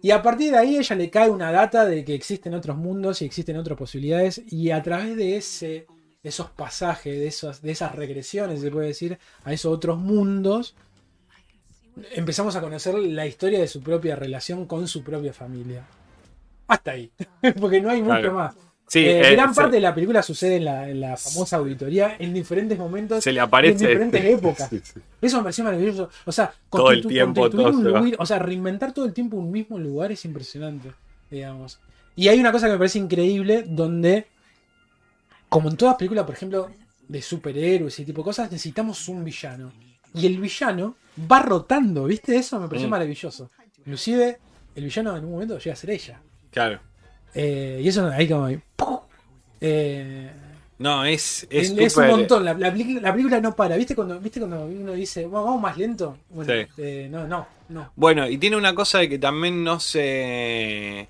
Y 0.00 0.10
a 0.10 0.22
partir 0.22 0.50
de 0.52 0.58
ahí 0.58 0.76
ella 0.76 0.96
le 0.96 1.10
cae 1.10 1.30
una 1.30 1.52
data 1.52 1.84
de 1.84 2.04
que 2.04 2.14
existen 2.14 2.54
otros 2.54 2.76
mundos 2.76 3.22
y 3.22 3.24
existen 3.24 3.56
otras 3.56 3.78
posibilidades. 3.78 4.42
Y 4.50 4.70
a 4.70 4.82
través 4.82 5.16
de 5.16 5.36
ese, 5.36 5.86
de 6.22 6.28
esos 6.28 6.50
pasajes, 6.50 7.18
de, 7.18 7.26
esos, 7.28 7.62
de 7.62 7.70
esas 7.72 7.94
regresiones, 7.94 8.60
se 8.60 8.70
puede 8.70 8.88
decir, 8.88 9.18
a 9.44 9.52
esos 9.52 9.72
otros 9.72 9.98
mundos, 9.98 10.74
empezamos 12.14 12.56
a 12.56 12.60
conocer 12.60 12.94
la 12.98 13.26
historia 13.26 13.60
de 13.60 13.68
su 13.68 13.80
propia 13.80 14.16
relación 14.16 14.66
con 14.66 14.88
su 14.88 15.02
propia 15.04 15.32
familia. 15.32 15.86
Hasta 16.66 16.92
ahí. 16.92 17.12
Porque 17.60 17.80
no 17.80 17.90
hay 17.90 18.00
mucho 18.02 18.18
Claro. 18.20 18.34
más. 18.34 18.56
Sí, 18.92 18.98
Eh, 18.98 19.20
eh, 19.26 19.32
gran 19.32 19.54
parte 19.54 19.76
de 19.76 19.80
la 19.80 19.94
película 19.94 20.22
sucede 20.22 20.56
en 20.56 20.66
la, 20.66 20.86
en 20.86 21.00
la 21.00 21.16
famosa 21.16 21.56
auditoría 21.56 22.16
en 22.18 22.34
diferentes 22.34 22.78
momentos. 22.78 23.24
se 23.24 23.32
le 23.32 23.40
aparece. 23.40 23.84
en 23.84 23.90
diferentes 23.90 24.24
épocas. 24.38 24.68
Sí, 24.68 24.80
sí. 24.84 25.00
Eso 25.22 25.38
me 25.38 25.44
pareció 25.44 25.64
maravilloso. 25.64 26.10
O 26.26 26.32
sea, 26.32 26.52
Todo 26.70 26.90
el 26.90 27.06
tiempo, 27.06 27.48
todo 27.48 27.70
un 27.70 27.82
lugar- 27.84 28.04
o 28.18 28.26
sea, 28.26 28.38
reinventar 28.38 28.92
todo 28.92 29.06
el 29.06 29.14
tiempo 29.14 29.38
un 29.38 29.50
mismo 29.50 29.78
lugar 29.78 30.12
es 30.12 30.24
impresionante, 30.26 30.92
digamos. 31.30 31.78
Y 32.16 32.28
hay 32.28 32.38
una 32.38 32.52
cosa 32.52 32.66
que 32.66 32.72
me 32.72 32.78
parece 32.78 32.98
increíble 32.98 33.64
donde, 33.66 34.26
como 35.48 35.70
en 35.70 35.76
todas 35.78 35.96
películas, 35.96 36.26
por 36.26 36.34
ejemplo, 36.34 36.70
de 37.08 37.22
superhéroes 37.22 37.98
y 37.98 38.04
tipo 38.04 38.20
de 38.20 38.24
cosas, 38.26 38.52
necesitamos 38.52 39.08
un 39.08 39.24
villano. 39.24 39.72
Y 40.12 40.26
el 40.26 40.38
villano 40.38 40.96
va 41.30 41.40
rotando, 41.40 42.04
¿viste? 42.04 42.36
Eso 42.36 42.60
me 42.60 42.68
pareció 42.68 42.88
Mm. 42.88 42.90
maravilloso. 42.90 43.50
Inclusive, 43.78 44.38
el 44.74 44.84
villano 44.84 45.16
en 45.16 45.24
un 45.24 45.30
momento 45.32 45.58
llega 45.58 45.72
a 45.72 45.76
ser 45.76 45.90
ella. 45.90 46.20
Claro. 46.50 46.78
Eh, 47.34 47.80
y 47.82 47.88
eso 47.88 48.06
ahí 48.08 48.28
como... 48.28 48.48
Eh, 49.60 50.30
No, 50.78 51.04
es, 51.04 51.46
es, 51.50 51.70
es, 51.70 51.96
un 51.96 52.08
montón, 52.08 52.44
la, 52.44 52.54
la 52.54 52.72
película, 52.72 53.00
la 53.00 53.12
película 53.12 53.40
no 53.40 53.54
para. 53.54 53.76
¿Viste 53.76 53.94
cuando, 53.94 54.18
¿viste 54.18 54.40
cuando 54.40 54.64
uno 54.66 54.92
dice, 54.92 55.24
"Bueno, 55.26 55.44
vamos 55.46 55.62
más 55.62 55.76
lento? 55.76 56.18
Bueno, 56.30 56.52
Sí. 56.52 56.68
eh, 56.78 57.08
no, 57.10 57.28
no, 57.28 57.46
no. 57.68 57.92
Bueno, 57.94 58.28
y 58.28 58.36
tiene 58.38 58.56
una 58.56 58.74
cosa 58.74 58.98
de 58.98 59.08
que 59.08 59.18
también 59.18 59.62
no 59.62 59.78
se. 59.78 61.08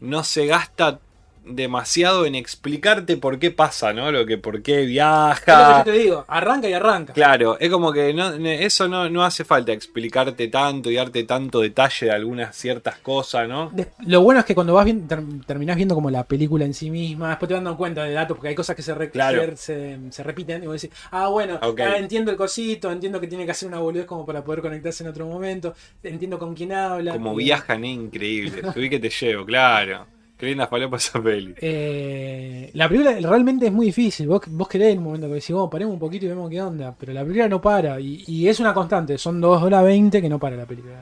no 0.00 0.22
se 0.22 0.46
gasta 0.46 0.98
demasiado 1.46 2.26
en 2.26 2.34
explicarte 2.34 3.16
por 3.16 3.38
qué 3.38 3.50
pasa, 3.50 3.92
¿no? 3.92 4.10
Lo 4.10 4.26
que 4.26 4.36
por 4.38 4.62
qué 4.62 4.72
Es 4.72 4.78
lo 4.80 4.82
que 4.82 4.86
viaja. 4.86 5.78
yo 5.78 5.84
te 5.84 5.92
digo, 5.92 6.24
arranca 6.28 6.68
y 6.68 6.72
arranca. 6.72 7.12
Claro, 7.12 7.56
es 7.60 7.70
como 7.70 7.92
que 7.92 8.12
no, 8.12 8.34
eso 8.34 8.88
no, 8.88 9.08
no 9.08 9.24
hace 9.24 9.44
falta 9.44 9.72
explicarte 9.72 10.48
tanto 10.48 10.90
y 10.90 10.96
darte 10.96 11.24
tanto 11.24 11.60
detalle 11.60 12.06
de 12.06 12.12
algunas 12.12 12.54
ciertas 12.56 12.96
cosas, 12.98 13.48
¿no? 13.48 13.72
Lo 14.06 14.20
bueno 14.22 14.40
es 14.40 14.46
que 14.46 14.54
cuando 14.54 14.74
vas 14.74 14.84
bien, 14.84 15.06
ter- 15.06 15.22
terminás 15.46 15.76
viendo 15.76 15.94
como 15.94 16.10
la 16.10 16.24
película 16.24 16.64
en 16.64 16.74
sí 16.74 16.90
misma, 16.90 17.30
después 17.30 17.48
te 17.48 17.54
vas 17.54 17.62
dando 17.62 17.76
cuenta 17.76 18.02
de 18.04 18.12
datos, 18.12 18.36
porque 18.36 18.48
hay 18.48 18.54
cosas 18.54 18.74
que 18.76 18.82
se, 18.82 18.94
re- 18.94 19.10
Claro. 19.10 19.40
se, 19.56 19.56
se- 19.56 19.98
se 20.10 20.22
repiten, 20.22 20.62
y 20.62 20.66
vos 20.66 20.80
decís, 20.80 20.96
ah, 21.12 21.28
bueno, 21.28 21.58
ah, 21.62 21.96
entiendo 21.96 22.30
el 22.30 22.36
cosito, 22.36 22.90
entiendo 22.90 23.20
que 23.20 23.28
tiene 23.28 23.44
que 23.44 23.52
hacer 23.52 23.68
una 23.68 23.78
boludez 23.78 24.06
como 24.06 24.26
para 24.26 24.42
poder 24.42 24.60
conectarse 24.62 25.04
en 25.04 25.10
otro 25.10 25.26
momento, 25.26 25.74
entiendo 26.02 26.38
con 26.38 26.54
quién 26.54 26.72
habla. 26.72 27.12
Como 27.12 27.38
y- 27.40 27.44
viajan, 27.44 27.84
es 27.84 27.90
increíble. 27.96 28.62
Subí 28.74 28.90
que 28.90 28.98
te 28.98 29.10
llevo, 29.10 29.44
claro. 29.44 30.06
Qué 30.38 30.46
lindas 30.46 30.68
palabras 30.68 31.06
esa 31.08 31.22
peli. 31.22 31.54
Eh, 31.60 32.70
la 32.74 32.88
película 32.88 33.18
realmente 33.20 33.66
es 33.66 33.72
muy 33.72 33.86
difícil. 33.86 34.28
Vos, 34.28 34.42
vos 34.48 34.68
querés 34.68 34.92
en 34.92 34.98
un 34.98 35.04
momento 35.04 35.28
que 35.28 35.34
decís, 35.34 35.50
vamos, 35.54 35.70
paremos 35.70 35.94
un 35.94 35.98
poquito 35.98 36.26
y 36.26 36.28
vemos 36.28 36.50
qué 36.50 36.60
onda. 36.60 36.94
Pero 36.98 37.12
la 37.14 37.22
película 37.22 37.48
no 37.48 37.60
para. 37.60 37.98
Y, 38.00 38.22
y 38.26 38.46
es 38.48 38.60
una 38.60 38.74
constante. 38.74 39.16
Son 39.16 39.40
2 39.40 39.62
horas 39.62 39.82
20 39.84 40.20
que 40.20 40.28
no 40.28 40.38
para 40.38 40.56
la 40.56 40.66
película. 40.66 40.94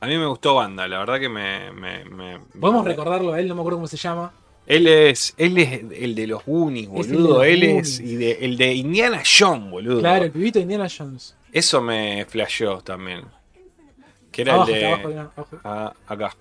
A 0.00 0.06
mí 0.06 0.16
me 0.16 0.24
gustó 0.26 0.54
Banda, 0.54 0.88
la 0.88 1.00
verdad 1.00 1.20
que 1.20 1.28
me. 1.28 1.70
me- 1.72 2.04
me- 2.06 2.38
Podemos 2.58 2.86
recordarlo 2.86 3.34
a 3.34 3.40
él, 3.40 3.46
no 3.48 3.54
me 3.54 3.60
acuerdo 3.60 3.76
cómo 3.78 3.86
se 3.86 3.98
llama. 3.98 4.32
Él 4.66 4.86
es, 4.86 5.34
él 5.36 5.58
es 5.58 5.82
el 5.92 6.14
de 6.14 6.26
los 6.26 6.44
Goonies, 6.46 6.88
Es 6.94 7.08
el 7.08 7.16
boludo. 7.16 7.44
él 7.44 7.60
Goonies. 7.66 7.88
es 7.88 8.00
y 8.00 8.16
de- 8.16 8.38
el 8.40 8.56
de 8.56 8.74
Indiana 8.74 9.20
Jones, 9.38 9.70
boludo. 9.70 10.00
Claro, 10.00 10.24
el 10.24 10.30
pibito 10.30 10.58
de 10.58 10.62
Indiana 10.62 10.86
Jones. 10.88 11.36
Eso 11.52 11.82
me 11.82 12.24
flasheó 12.26 12.80
también. 12.80 13.24
Que 14.32 14.42
era 14.42 14.54
Abajo, 14.54 14.70
el 14.70 14.78
de. 14.80 14.86
abajo. 14.86 15.46
Ah, 15.64 15.92
acá. 16.06 16.34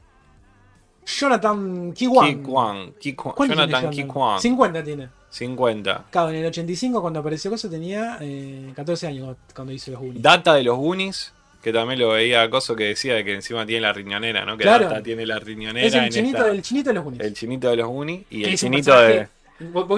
Jonathan 1.17 1.93
Kiwan. 1.93 2.27
Ki 2.27 2.35
Kwan. 2.43 2.93
Ki 2.99 3.13
Kwan- 3.13 3.35
¿Cuánto 3.35 3.55
tiene 3.55 3.71
Jonathan 3.71 3.91
Ki 3.91 4.03
Kwan. 4.05 4.39
50 4.41 4.83
tiene. 4.83 5.09
50. 5.29 6.05
Claro, 6.09 6.29
en 6.29 6.35
el 6.37 6.45
85 6.47 7.01
cuando 7.01 7.19
apareció 7.19 7.51
Cosa 7.51 7.69
tenía 7.69 8.17
eh, 8.21 8.71
14 8.75 9.07
años 9.07 9.35
cuando- 9.55 9.73
hizo 9.73 9.91
los 9.91 9.99
Goonies. 9.99 10.21
Data 10.21 10.53
de 10.55 10.63
los 10.63 10.77
Goonies. 10.77 11.33
Que 11.61 11.73
también 11.73 11.99
lo 11.99 12.09
veía 12.09 12.49
Coso 12.49 12.73
que 12.75 12.85
decía 12.85 13.15
de 13.15 13.25
que 13.25 13.33
encima 13.35 13.65
tiene 13.65 13.81
la 13.81 13.91
riñonera, 13.91 14.45
¿no? 14.45 14.55
Que 14.57 14.63
Claro. 14.63 14.85
Data 14.87 15.03
tiene 15.03 15.25
la 15.25 15.39
riñonera 15.39 15.85
Es 15.85 15.93
el 15.93 16.03
en 16.05 16.09
chinito, 16.09 16.37
esta- 16.37 16.51
el 16.51 16.61
chinito 16.61 16.89
de 16.89 16.93
los 16.95 17.03
Goonies. 17.03 17.21
el 17.25 17.33
chinito 17.33 17.69
de 17.69 17.75
los 17.75 17.87
Goonies 17.89 18.25
y 18.29 18.43
el 18.45 18.57
chinito 18.57 18.99
de. 19.01 19.27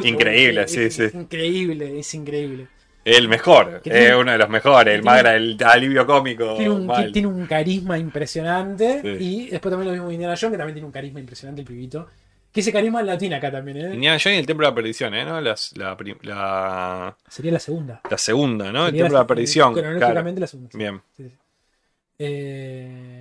Increíble, 0.03 0.67
sí, 0.67 0.89
sí. 0.89 1.03
Increíble, 1.13 1.99
es 1.99 2.13
increíble. 2.15 2.67
El 3.03 3.27
mejor, 3.27 3.81
es 3.83 4.13
uno 4.15 4.31
de 4.31 4.37
los 4.37 4.49
mejores, 4.49 4.93
el 4.93 5.03
más 5.03 5.25
el 5.25 5.57
alivio 5.63 6.05
cómico. 6.05 6.55
Tiene 6.55 6.69
un, 6.69 7.11
tiene 7.11 7.27
un 7.27 7.45
carisma 7.47 7.97
impresionante. 7.97 9.01
Sí. 9.01 9.17
Y 9.19 9.49
después 9.49 9.71
también 9.71 9.87
lo 9.87 9.93
mismo 9.93 10.11
Indiana 10.11 10.35
Jones, 10.39 10.51
que 10.53 10.57
también 10.57 10.75
tiene 10.75 10.85
un 10.85 10.91
carisma 10.91 11.19
impresionante 11.19 11.61
el 11.61 11.67
pibito. 11.67 12.07
Que 12.51 12.59
ese 12.59 12.71
carisma 12.71 13.01
lo 13.01 13.17
tiene 13.17 13.35
acá 13.35 13.49
también, 13.49 13.77
¿eh? 13.77 13.93
Indiana 13.93 14.17
Jones 14.21 14.35
y 14.35 14.39
el 14.41 14.45
Templo 14.45 14.65
de 14.67 14.71
la 14.71 14.75
Perdición, 14.75 15.13
¿eh? 15.15 15.23
¿no? 15.25 15.39
Las- 15.41 15.75
la, 15.77 15.97
la, 16.23 17.15
Sería 17.29 17.51
la 17.53 17.59
segunda. 17.59 18.01
la 18.09 18.17
segunda, 18.17 18.71
¿no? 18.71 18.87
El 18.87 18.91
Templo 18.93 19.17
de 19.17 19.23
la 19.23 19.27
Perdición. 19.27 19.73
Cronológicamente 19.73 20.39
claro. 20.39 20.39
la 20.41 20.47
segunda. 20.47 20.69
Bien. 20.77 21.01
Sí, 21.15 21.23
sí. 21.29 21.35
Eh, 22.19 23.20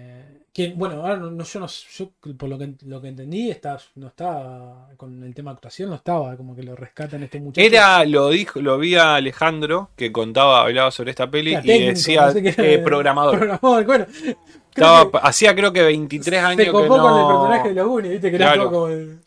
que, 0.52 0.72
bueno, 0.74 0.96
ahora 0.96 1.16
no, 1.16 1.30
no- 1.30 1.44
yo 1.44 1.60
no 1.60 1.66
yo 1.68 2.10
por 2.36 2.48
lo 2.48 2.58
que, 2.58 2.74
lo 2.86 3.00
que 3.00 3.08
entendí 3.08 3.50
está, 3.50 3.78
no 3.94 4.08
estaba 4.08 4.88
con 4.96 5.22
el 5.22 5.32
tema 5.34 5.52
actuación, 5.52 5.90
no 5.90 5.96
estaba 5.96 6.36
como 6.36 6.56
que 6.56 6.62
lo 6.64 6.74
rescatan 6.74 7.22
este 7.22 7.38
muchacho. 7.40 7.64
Era, 7.66 8.04
lo 8.04 8.30
dijo, 8.30 8.60
lo 8.60 8.76
vi 8.78 8.96
a 8.96 9.14
Alejandro 9.14 9.90
que 9.96 10.10
contaba, 10.10 10.62
hablaba 10.62 10.90
sobre 10.90 11.10
esta 11.10 11.30
peli 11.30 11.52
y 11.54 11.62
técnico, 11.62 11.90
decía 11.90 12.26
no 12.26 12.32
sé 12.32 12.42
qué 12.42 12.48
era. 12.48 12.64
eh, 12.64 12.78
programador. 12.80 13.38
Programador, 13.38 13.84
bueno. 13.86 14.06
creo 14.12 14.36
Estaba- 14.70 15.10
que 15.10 15.18
hacía 15.22 15.54
creo 15.54 15.72
que 15.72 15.82
23 15.82 16.42
años 16.42 16.56
se 16.58 16.64
que 16.64 16.70
copó 16.72 16.88
con 16.98 17.12
el 17.12 17.18
no- 17.20 17.28
personaje 17.28 17.68
de 17.68 17.74
los 17.74 17.86
Goonies, 17.88 18.12
viste 18.12 18.30
que 18.32 18.36
Claro. 18.36 18.62
todo 18.62 18.70
como 18.72 18.88
el- 18.88 19.18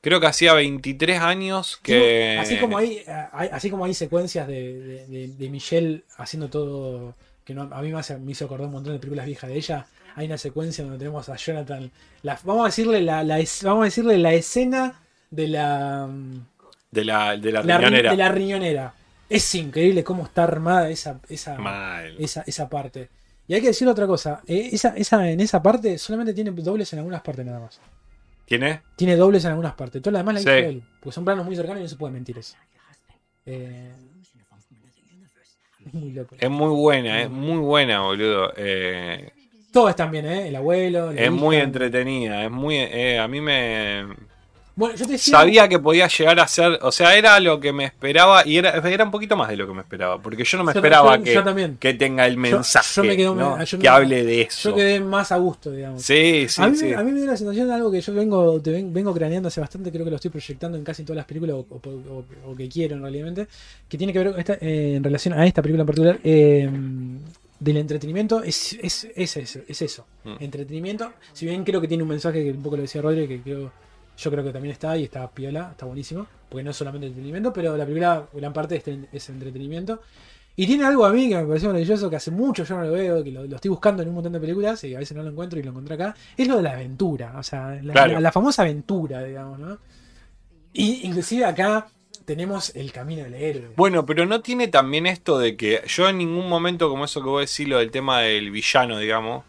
Creo 0.00 0.20
que 0.20 0.26
hacía 0.28 0.54
23 0.54 1.18
años 1.20 1.76
que. 1.82 2.38
Así 2.40 2.56
como 2.58 2.78
hay, 2.78 3.02
hay- 3.32 3.48
así 3.52 3.68
como 3.68 3.84
hay 3.84 3.94
secuencias 3.94 4.46
de, 4.46 4.78
de, 4.80 5.06
de- 5.08 5.28
de 5.28 5.50
Michelle 5.50 6.04
haciendo 6.18 6.48
todo, 6.48 7.14
que 7.44 7.52
no- 7.52 7.68
a 7.72 7.82
mí 7.82 7.90
me, 7.92 7.98
hace- 7.98 8.16
me 8.16 8.30
hizo 8.30 8.44
acordar 8.44 8.66
un 8.68 8.74
montón 8.74 8.92
de 8.92 9.00
películas 9.00 9.26
viejas 9.26 9.50
de 9.50 9.56
ella, 9.56 9.86
hay 10.18 10.26
una 10.26 10.38
secuencia 10.38 10.84
donde 10.84 10.98
tenemos 10.98 11.28
a 11.28 11.36
Jonathan, 11.36 11.90
la- 12.22 12.38
vamos 12.44 12.62
a 12.62 12.66
decirle 12.66 13.00
la, 13.02 13.22
vamos 13.62 13.82
a 13.82 13.84
decirle 13.84 14.18
la 14.18 14.34
escena 14.34 15.00
de 15.30 15.48
la, 15.48 16.06
mm, 16.06 16.46
De 16.90 17.04
la, 17.04 17.36
de 17.36 17.52
la, 17.52 17.62
la 17.62 17.76
ri- 17.78 17.84
riñonera. 17.84 18.10
de 18.10 18.16
la 18.16 18.28
riñonera. 18.30 18.94
Es 19.28 19.54
increíble 19.54 20.02
cómo 20.04 20.24
está 20.24 20.44
armada 20.44 20.88
esa, 20.88 21.20
esa, 21.28 21.56
esa, 22.18 22.42
esa 22.46 22.68
parte. 22.68 23.10
Y 23.46 23.54
hay 23.54 23.60
que 23.60 23.68
decir 23.68 23.86
otra 23.88 24.06
cosa, 24.06 24.42
eh, 24.46 24.70
esa, 24.72 24.90
esa, 24.96 25.28
en 25.30 25.40
esa 25.40 25.62
parte 25.62 25.96
solamente 25.98 26.34
tiene 26.34 26.50
dobles 26.50 26.92
en 26.92 26.98
algunas 27.00 27.22
partes 27.22 27.44
nada 27.46 27.60
más. 27.60 27.80
¿Quién 28.46 28.62
es? 28.62 28.80
Tiene 28.96 29.16
dobles 29.16 29.44
en 29.44 29.50
algunas 29.50 29.74
partes. 29.74 30.00
Todas 30.00 30.14
las 30.14 30.20
demás 30.20 30.34
la 30.34 30.40
hizo 30.40 30.50
Sí. 30.50 30.74
él. 30.76 30.82
Porque 31.00 31.14
son 31.14 31.24
planos 31.24 31.44
muy 31.44 31.54
cercanos 31.56 31.80
y 31.80 31.82
no 31.82 31.88
se 31.88 31.96
puede 31.96 32.12
mentir 32.14 32.38
eso. 32.38 32.56
Eh, 33.44 33.92
es 35.86 35.94
muy 35.94 36.12
loco. 36.12 36.36
Es 36.38 36.50
muy 36.50 36.68
buena, 36.74 37.22
es 37.22 37.30
muy 37.30 37.58
buena, 37.58 38.00
boludo. 38.00 38.52
Eh, 38.56 39.30
Todos 39.72 39.90
están 39.90 40.10
bien, 40.10 40.26
¿eh? 40.26 40.48
El 40.48 40.56
abuelo. 40.56 41.12
la 41.12 41.20
es 41.20 41.30
muy 41.30 41.56
entretenida, 41.56 42.44
es 42.44 42.50
muy. 42.50 42.76
eh, 42.76 43.18
a 43.18 43.28
mí 43.28 43.40
me. 43.40 44.06
Bueno, 44.74 44.94
yo 44.94 45.06
te 45.06 45.12
decía. 45.12 45.32
Sabía 45.38 45.68
que 45.68 45.78
podía 45.80 46.06
llegar 46.06 46.38
a 46.38 46.46
ser. 46.46 46.78
O 46.82 46.92
sea, 46.92 47.16
era 47.16 47.38
lo 47.40 47.58
que 47.58 47.72
me 47.72 47.84
esperaba 47.84 48.46
y 48.46 48.56
era, 48.58 48.70
era 48.88 49.04
un 49.04 49.10
poquito 49.10 49.36
más 49.36 49.48
de 49.48 49.56
lo 49.56 49.66
que 49.66 49.74
me 49.74 49.80
esperaba. 49.80 50.22
Porque 50.22 50.44
yo 50.44 50.56
no 50.56 50.62
me 50.64 50.72
Yo- 50.72 50.78
esperaba 50.78 51.16
yo- 51.18 51.24
que, 51.24 51.34
yo 51.34 51.44
que 51.80 51.94
tenga 51.94 52.26
el 52.26 52.36
mensaje. 52.36 52.88
yo 52.94 53.02
me 53.04 53.16
quedo- 53.16 53.34
¿no? 53.34 53.58
que 53.58 53.76
me- 53.76 53.88
hable 53.88 54.24
de 54.24 54.42
eso. 54.42 54.70
Yo 54.70 54.76
quedé 54.76 55.00
más 55.00 55.32
a 55.32 55.36
gusto, 55.36 55.72
digamos. 55.72 56.00
Sí, 56.00 56.46
sí, 56.48 56.62
a, 56.62 56.68
mí, 56.68 56.76
sí. 56.76 56.84
me- 56.86 56.94
a 56.94 57.02
mí 57.02 57.10
me 57.10 57.18
dio 57.20 57.26
la 57.30 57.36
sensación 57.36 57.66
de 57.66 57.74
algo 57.74 57.90
que 57.90 58.00
yo 58.00 58.14
vengo, 58.14 58.60
te 58.62 58.70
ven- 58.70 58.94
vengo 58.94 59.12
craneando 59.12 59.48
hace 59.48 59.60
bastante, 59.60 59.90
creo 59.90 60.04
que 60.04 60.10
lo 60.10 60.16
estoy 60.16 60.30
proyectando 60.30 60.78
en 60.78 60.84
casi 60.84 61.02
todas 61.02 61.16
las 61.16 61.26
películas, 61.26 61.56
o, 61.56 61.66
o- 61.68 61.80
o- 62.46 62.52
o 62.52 62.56
que 62.56 62.68
quiero 62.68 62.94
en 62.94 63.02
realidad, 63.02 63.46
que 63.88 63.98
tiene 63.98 64.12
que 64.12 64.18
ver 64.20 64.34
esta- 64.38 64.58
eh, 64.60 64.94
en 64.96 65.02
relación 65.04 65.34
a 65.34 65.44
esta 65.44 65.60
película 65.60 65.82
en 65.82 65.86
particular, 65.86 66.18
eh, 66.22 66.70
del 67.60 67.76
entretenimiento, 67.78 68.42
es, 68.42 68.74
es, 68.82 69.06
es 69.16 69.36
eso. 69.36 69.60
Es 69.66 69.82
eso. 69.82 70.06
Mm. 70.24 70.34
Entretenimiento, 70.40 71.12
si 71.32 71.46
bien 71.46 71.64
creo 71.64 71.80
que 71.80 71.88
tiene 71.88 72.02
un 72.04 72.08
mensaje 72.08 72.42
que 72.44 72.50
un 72.52 72.62
poco 72.62 72.76
lo 72.76 72.82
decía 72.82 73.02
Rodri, 73.02 73.26
que 73.26 73.40
creo, 73.42 73.72
yo 74.16 74.30
creo 74.30 74.44
que 74.44 74.52
también 74.52 74.72
está 74.72 74.96
y 74.96 75.04
está 75.04 75.28
piola, 75.30 75.68
está 75.72 75.86
buenísimo, 75.86 76.26
porque 76.48 76.62
no 76.64 76.70
es 76.70 76.76
solamente 76.76 77.06
entretenimiento, 77.08 77.52
pero 77.52 77.76
la 77.76 77.84
película, 77.84 78.26
gran 78.32 78.52
parte 78.52 78.76
es, 78.76 78.84
es 79.12 79.28
entretenimiento. 79.30 80.00
Y 80.56 80.66
tiene 80.66 80.84
algo 80.84 81.04
a 81.06 81.12
mí 81.12 81.28
que 81.28 81.36
me 81.36 81.44
pareció 81.44 81.68
maravilloso, 81.68 82.10
que 82.10 82.16
hace 82.16 82.32
mucho 82.32 82.64
yo 82.64 82.76
no 82.76 82.82
lo 82.84 82.92
veo, 82.92 83.22
que 83.22 83.30
lo, 83.30 83.44
lo 83.46 83.54
estoy 83.56 83.68
buscando 83.68 84.02
en 84.02 84.08
un 84.08 84.14
montón 84.16 84.32
de 84.32 84.40
películas 84.40 84.82
y 84.82 84.92
a 84.94 84.98
veces 84.98 85.16
no 85.16 85.22
lo 85.22 85.30
encuentro 85.30 85.58
y 85.58 85.62
lo 85.62 85.70
encontré 85.70 85.94
acá. 85.94 86.16
Es 86.36 86.48
lo 86.48 86.56
de 86.56 86.62
la 86.64 86.72
aventura, 86.72 87.34
o 87.38 87.42
sea, 87.44 87.78
la, 87.82 87.92
Claro. 87.92 88.14
la- 88.14 88.20
la 88.20 88.32
famosa 88.32 88.62
aventura, 88.62 89.22
digamos, 89.22 89.58
¿no? 89.60 89.78
Y 90.72 91.06
inclusive 91.06 91.44
acá 91.44 91.86
tenemos 92.28 92.76
el 92.76 92.92
camino 92.92 93.24
del 93.24 93.34
héroe. 93.34 93.70
Bueno, 93.74 94.04
pero 94.06 94.26
no 94.26 94.42
tiene 94.42 94.68
también 94.68 95.06
esto 95.06 95.38
de 95.38 95.56
que 95.56 95.82
yo 95.88 96.08
en 96.10 96.18
ningún 96.18 96.46
momento, 96.48 96.88
como 96.90 97.06
eso 97.06 97.22
que 97.22 97.28
vos 97.28 97.40
decís, 97.40 97.66
lo 97.66 97.78
del 97.78 97.90
tema 97.90 98.20
del 98.20 98.50
villano, 98.50 98.98
digamos, 98.98 99.44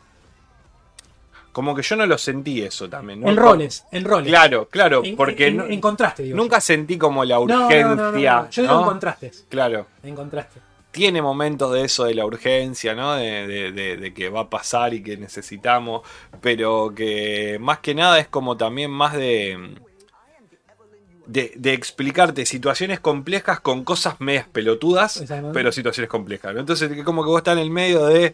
como 1.51 1.75
que 1.75 1.81
yo 1.81 1.95
no 1.97 2.05
lo 2.05 2.17
sentí 2.17 2.61
eso 2.61 2.89
también. 2.89 3.19
¿no? 3.19 3.29
en 3.29 3.35
roles, 3.35 3.83
en 3.91 4.05
roles. 4.05 4.29
Claro, 4.29 4.69
claro, 4.69 5.01
En- 5.03 5.15
porque 5.17 5.47
en, 5.47 5.59
en 5.59 5.81
contraste, 5.81 6.23
digo. 6.23 6.37
nunca 6.37 6.61
sentí 6.61 6.97
como 6.97 7.25
la 7.25 7.39
urgencia. 7.39 7.83
no, 7.83 7.95
no, 7.95 8.11
no, 8.13 8.49
Yo 8.49 8.61
digo 8.61 8.73
¿no? 8.75 8.79
en 8.81 8.85
contrastes. 8.85 9.45
Claro, 9.49 9.87
En 10.03 10.15
contraste. 10.15 10.61
tiene 10.91 11.21
momentos 11.21 11.73
de 11.73 11.83
eso, 11.83 12.05
de 12.05 12.15
la 12.15 12.25
urgencia, 12.25 12.95
¿no? 12.95 13.13
De, 13.15 13.45
de- 13.45 13.71
de- 13.73 13.97
de 13.97 14.13
que 14.13 14.29
va 14.29 14.41
a 14.41 14.49
pasar 14.49 14.93
y 14.93 15.03
que 15.03 15.17
necesitamos, 15.17 16.03
pero 16.39 16.93
que 16.95 17.57
más 17.59 17.79
que 17.79 17.93
nada 17.93 18.19
es 18.19 18.27
como 18.29 18.55
también 18.55 18.89
más 18.91 19.13
de... 19.13 19.75
De, 21.31 21.51
de 21.55 21.73
explicarte 21.73 22.43
situaciones 22.47 22.99
complejas 22.99 23.59
con 23.59 23.83
cosas 23.83 24.15
medias 24.19 24.47
pelotudas, 24.51 25.23
pero 25.53 25.71
situaciones 25.71 26.09
complejas. 26.09 26.53
¿no? 26.55 26.59
Entonces, 26.59 26.89
que 26.91 27.03
como 27.03 27.23
que 27.23 27.29
vos 27.29 27.37
estás 27.37 27.53
en 27.53 27.59
el 27.59 27.69
medio 27.69 28.05
de. 28.07 28.33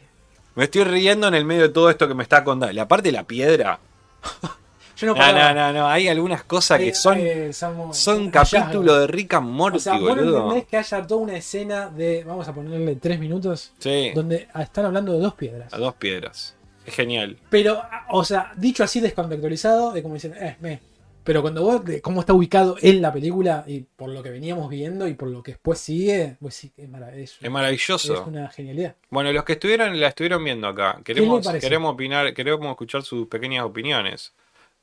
Me 0.56 0.64
estoy 0.64 0.86
riendo 0.86 1.28
en 1.28 1.34
el 1.36 1.44
medio 1.44 1.64
de 1.64 1.70
todo 1.70 1.90
esto 1.90 2.08
que 2.08 2.14
me 2.14 2.24
está 2.24 2.44
contando. 2.46 2.74
La 2.74 2.88
parte 2.88 3.10
de 3.10 3.12
la 3.12 3.24
piedra. 3.24 3.80
Yo 4.98 5.08
no 5.08 5.16
No, 5.16 5.32
no, 5.34 5.54
no, 5.54 5.74
no. 5.74 5.88
Hay 5.90 6.08
algunas 6.08 6.46
cosas 6.46 6.80
que 6.80 6.88
Eh, 6.90 6.94
son, 6.96 7.18
eh, 7.20 7.52
son 7.92 8.32
capítulos 8.32 9.00
de 9.02 9.08
Rick 9.08 9.34
and 9.34 9.50
Morty, 9.50 9.78
O 9.78 9.82
sea, 9.82 9.98
vos 9.98 10.04
boludo. 10.16 10.38
entendés 10.44 10.66
que 10.70 10.78
haya 10.78 11.06
toda 11.06 11.20
una 11.22 11.36
escena 11.36 11.90
de, 11.90 12.24
vamos 12.24 12.48
a 12.48 12.54
ponerle 12.54 12.96
tres 12.96 13.20
minutos, 13.20 13.74
Sí, 13.78 14.12
donde 14.16 14.48
están 14.58 14.86
hablando 14.86 15.12
de 15.12 15.20
dos 15.20 15.34
piedras. 15.34 15.74
a 15.74 15.78
dos 15.78 15.96
piedras. 15.96 16.56
Es 16.86 16.94
genial. 16.96 17.36
Pero, 17.50 17.82
o 18.12 18.24
sea, 18.24 18.54
dicho 18.56 18.86
así 18.86 19.02
descontextualizado, 19.02 19.94
es 19.98 20.02
como 20.02 20.14
dicen, 20.14 20.34
eh, 20.40 20.56
me. 20.62 20.80
Pero 21.26 21.42
cuando 21.42 21.64
vos, 21.64 21.82
cómo 22.04 22.20
está 22.22 22.34
ubicado 22.34 22.78
en 22.82 23.02
la 23.02 23.12
película 23.12 23.64
y 23.68 23.82
por 23.82 24.10
lo 24.10 24.22
que 24.24 24.30
veníamos 24.30 24.70
viendo 24.70 25.08
y 25.08 25.16
por 25.16 25.28
lo 25.28 25.42
que 25.44 25.54
después 25.54 25.80
sigue, 25.80 26.38
pues 26.40 26.54
sí, 26.54 26.72
es, 26.78 26.88
marav- 26.88 27.16
es- 27.16 27.38
Es 27.42 27.50
maravilloso. 27.52 28.14
es 28.14 28.28
una 28.28 28.48
genialidad. 28.50 28.96
Bueno, 29.10 29.34
los 29.34 29.44
que 29.44 29.54
estuvieron 29.54 30.00
la 30.00 30.08
estuvieron 30.10 30.44
viendo 30.44 30.68
acá. 30.68 31.02
Queremos, 31.04 31.46
queremos 31.60 31.94
opinar, 31.94 32.34
queremos 32.34 32.70
escuchar 32.70 33.02
sus 33.04 33.28
pequeñas 33.28 33.66
opiniones. 33.66 34.34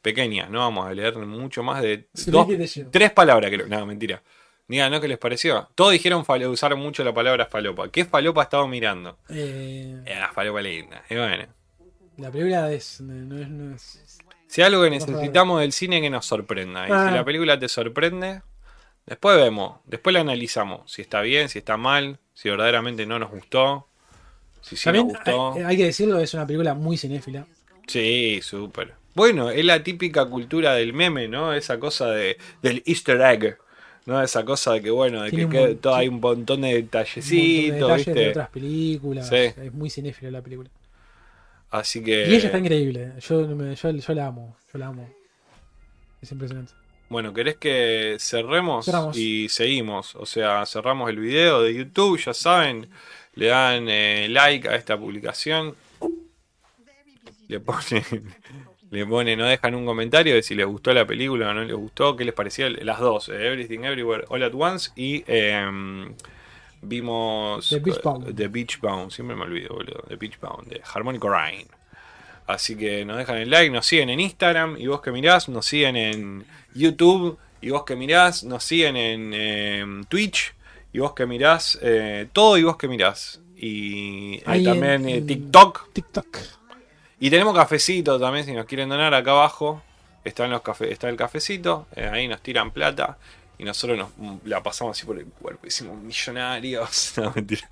Pequeñas, 0.02 0.50
no 0.50 0.58
vamos 0.58 0.86
a 0.88 0.92
leer 0.92 1.16
mucho 1.16 1.62
más 1.62 1.80
de 1.80 2.06
dos, 2.26 2.48
tres 2.90 3.12
palabras, 3.12 3.48
creo. 3.50 3.68
No, 3.68 3.86
mentira. 3.86 4.20
Digan, 4.66 4.90
¿no? 4.90 5.00
¿Qué 5.00 5.06
les 5.06 5.18
pareció? 5.18 5.68
Todos 5.76 5.92
dijeron 5.92 6.24
usaron 6.48 6.80
mucho 6.80 7.04
la 7.04 7.14
palabra 7.14 7.46
falopa. 7.46 7.88
¿Qué 7.88 8.04
falopa 8.04 8.42
estaba 8.42 8.66
mirando? 8.66 9.16
Eh, 9.28 10.02
Eh, 10.06 10.20
falopa 10.34 10.60
linda. 10.60 11.04
Y 11.08 11.14
bueno. 11.14 11.46
la 12.16 12.30
película 12.32 12.72
es, 12.72 13.00
no 13.00 13.38
es, 13.40 13.48
no 13.48 13.74
es- 13.76 14.18
Si 14.52 14.60
algo 14.60 14.82
que 14.82 14.90
necesitamos 14.90 15.60
del 15.62 15.72
cine 15.72 16.02
que 16.02 16.10
nos 16.10 16.26
sorprenda. 16.26 16.86
Y 16.86 16.92
Ah. 16.92 17.08
si 17.08 17.14
la 17.14 17.24
película 17.24 17.58
te 17.58 17.68
sorprende, 17.70 18.42
después 19.06 19.34
vemos, 19.38 19.78
después 19.86 20.12
la 20.12 20.20
analizamos. 20.20 20.92
Si 20.92 21.00
está 21.00 21.22
bien, 21.22 21.48
si 21.48 21.58
está 21.60 21.78
mal, 21.78 22.18
si 22.34 22.50
verdaderamente 22.50 23.06
no 23.06 23.18
nos 23.18 23.30
gustó. 23.30 23.86
Si 24.60 24.76
sí 24.76 24.84
También 24.84 25.06
nos 25.08 25.16
gustó. 25.16 25.54
hay, 25.54 25.62
hay 25.62 25.76
que 25.78 25.84
decirlo, 25.86 26.18
es 26.20 26.34
una 26.34 26.46
película 26.46 26.74
muy 26.74 26.98
cinéfila. 26.98 27.46
Sí, 27.86 28.40
súper. 28.42 28.92
Bueno, 29.14 29.48
es 29.48 29.64
la 29.64 29.82
típica 29.82 30.26
cultura 30.26 30.74
del 30.74 30.92
meme, 30.92 31.28
¿no? 31.28 31.54
Esa 31.54 31.78
cosa 31.78 32.10
de, 32.10 32.36
del 32.60 32.82
easter 32.84 33.22
egg, 33.22 33.56
¿no? 34.04 34.22
Esa 34.22 34.44
cosa 34.44 34.74
de 34.74 34.82
que, 34.82 34.90
bueno, 34.90 35.22
de 35.22 35.30
que, 35.30 35.36
Tiene 35.38 35.50
que 35.68 35.74
todo 35.76 35.94
sí. 35.94 36.00
hay 36.00 36.08
un 36.08 36.20
montón 36.20 36.20
de 36.20 36.34
Un 36.34 36.40
montón 36.42 36.60
de 36.60 36.74
detallecitos, 36.74 38.06
otras 38.06 38.48
películas. 38.50 39.28
Sí. 39.30 39.36
Es 39.36 39.72
muy 39.72 39.88
cinéfila 39.88 40.30
la 40.30 40.42
película. 40.42 40.68
Así 41.72 42.02
que, 42.04 42.28
Y 42.28 42.34
ella 42.36 42.46
está 42.46 42.58
increíble. 42.58 43.12
Yo, 43.20 43.42
no 43.46 43.56
me- 43.56 43.74
yo, 43.74 43.90
yo 43.90 44.14
la 44.14 44.26
amo. 44.28 44.56
Yo 44.72 44.78
la 44.78 44.86
amo. 44.88 45.10
Es 46.20 46.30
impresionante. 46.30 46.72
bueno, 47.08 47.32
¿querés 47.34 47.56
que 47.56 48.16
cerremos? 48.20 48.84
Cerramos. 48.84 49.16
Y 49.16 49.48
seguimos. 49.48 50.14
O 50.14 50.24
sea, 50.26 50.64
cerramos 50.66 51.10
el 51.10 51.18
video 51.18 51.62
de 51.62 51.74
YouTube, 51.74 52.18
ya 52.18 52.32
saben. 52.34 52.88
Le 53.34 53.46
dan 53.46 53.88
eh, 53.88 54.28
like 54.30 54.68
a 54.68 54.76
esta 54.76 54.96
publicación. 54.98 55.74
Le 57.48 57.60
ponen, 57.60 58.04
le 58.90 59.06
ponen, 59.06 59.38
no 59.38 59.46
dejan 59.46 59.74
un 59.74 59.84
comentario 59.86 60.34
de 60.34 60.42
si 60.42 60.54
les 60.54 60.66
gustó 60.66 60.92
la 60.92 61.06
película 61.06 61.50
o 61.50 61.54
no 61.54 61.64
les 61.64 61.74
gustó, 61.76 62.16
qué 62.16 62.24
les 62.24 62.34
pareció, 62.34 62.68
las 62.68 62.98
dos, 63.00 63.28
eh, 63.28 63.46
Everything 63.46 63.80
Everywhere 63.84 64.24
All 64.28 64.42
at 64.42 64.52
Once 64.54 64.90
y 64.96 65.24
em, 65.26 66.14
vimos 66.82 67.68
The 67.68 67.78
Beach 67.78 68.02
Bound. 68.02 68.28
eh, 68.28 68.32
The 68.34 68.48
Beach 68.48 68.80
Bound, 68.80 69.10
siempre 69.10 69.36
me 69.36 69.42
olvido, 69.42 69.74
boludo, 69.74 70.02
The 70.08 70.16
Beach 70.16 70.38
Bound, 70.40 70.68
de 70.68 70.80
Harmonic 70.92 71.24
Rain. 71.24 71.66
Así 72.46 72.76
que 72.76 73.04
nos 73.04 73.16
dejan 73.16 73.36
el 73.38 73.50
like, 73.50 73.70
nos 73.70 73.86
siguen 73.86 74.10
en 74.10 74.20
Instagram 74.20 74.76
y 74.78 74.86
vos 74.88 75.00
que 75.00 75.12
mirás, 75.12 75.48
nos 75.48 75.64
siguen 75.64 75.96
en 75.96 76.44
YouTube 76.74 77.38
y 77.60 77.70
vos 77.70 77.84
que 77.84 77.94
mirás, 77.96 78.42
nos 78.44 78.64
siguen 78.64 78.96
en 78.96 79.32
em, 79.32 80.04
Twitch 80.04 80.52
y 80.92 80.98
vos 80.98 81.14
que 81.14 81.24
mirás, 81.24 81.78
eh, 81.82 82.26
todo 82.32 82.58
y 82.58 82.64
vos 82.64 82.76
que 82.76 82.88
mirás. 82.88 83.40
Y 83.56 84.38
eh, 84.38 84.42
Ahí 84.46 84.64
también 84.64 85.02
en- 85.02 85.08
eh, 85.08 85.16
en- 85.18 85.26
TikTok. 85.26 85.92
TikTok. 85.92 86.36
Y 87.20 87.30
tenemos 87.30 87.54
cafecito 87.54 88.18
también, 88.18 88.44
si 88.44 88.52
nos 88.52 88.66
quieren 88.66 88.88
donar 88.88 89.14
acá 89.14 89.30
abajo. 89.30 89.80
Están 90.24 90.50
los 90.50 90.62
cafe, 90.62 90.92
está 90.92 91.08
el 91.08 91.16
cafecito, 91.16 91.86
ahí 91.96 92.28
nos 92.28 92.40
tiran 92.42 92.70
plata. 92.70 93.18
Y 93.62 93.64
nosotros 93.64 93.96
nos 93.96 94.08
mm, 94.16 94.38
la 94.46 94.60
pasamos 94.60 94.98
así 94.98 95.06
por 95.06 95.16
el 95.16 95.26
cuerpo. 95.26 95.68
Hicimos 95.68 95.96
millonarios. 95.96 97.14
No, 97.22 97.32
mentira. 97.32 97.68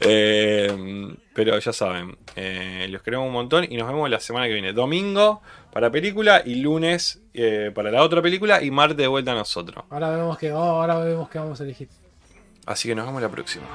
Eh, 0.00 1.14
pero 1.34 1.58
ya 1.58 1.72
saben, 1.74 2.16
eh, 2.36 2.86
los 2.88 3.02
queremos 3.02 3.26
un 3.26 3.34
montón. 3.34 3.66
Y 3.70 3.76
nos 3.76 3.86
vemos 3.86 4.08
la 4.08 4.18
semana 4.18 4.46
que 4.46 4.54
viene. 4.54 4.72
Domingo 4.72 5.42
para 5.72 5.90
película 5.90 6.42
y 6.42 6.54
lunes 6.54 7.20
eh, 7.34 7.70
para 7.74 7.90
la 7.90 8.02
otra 8.02 8.22
película. 8.22 8.62
Y 8.62 8.70
martes 8.70 8.96
de 8.96 9.06
vuelta 9.06 9.32
a 9.32 9.34
nosotros. 9.34 9.84
Ahora 9.90 10.08
vemos 10.08 10.38
que, 10.38 10.52
oh, 10.52 10.58
ahora 10.58 10.98
vemos 11.00 11.28
que 11.28 11.38
vamos 11.38 11.60
a 11.60 11.64
elegir. 11.64 11.88
Así 12.64 12.88
que 12.88 12.94
nos 12.94 13.04
vemos 13.04 13.20
la 13.20 13.28
próxima. 13.28 13.66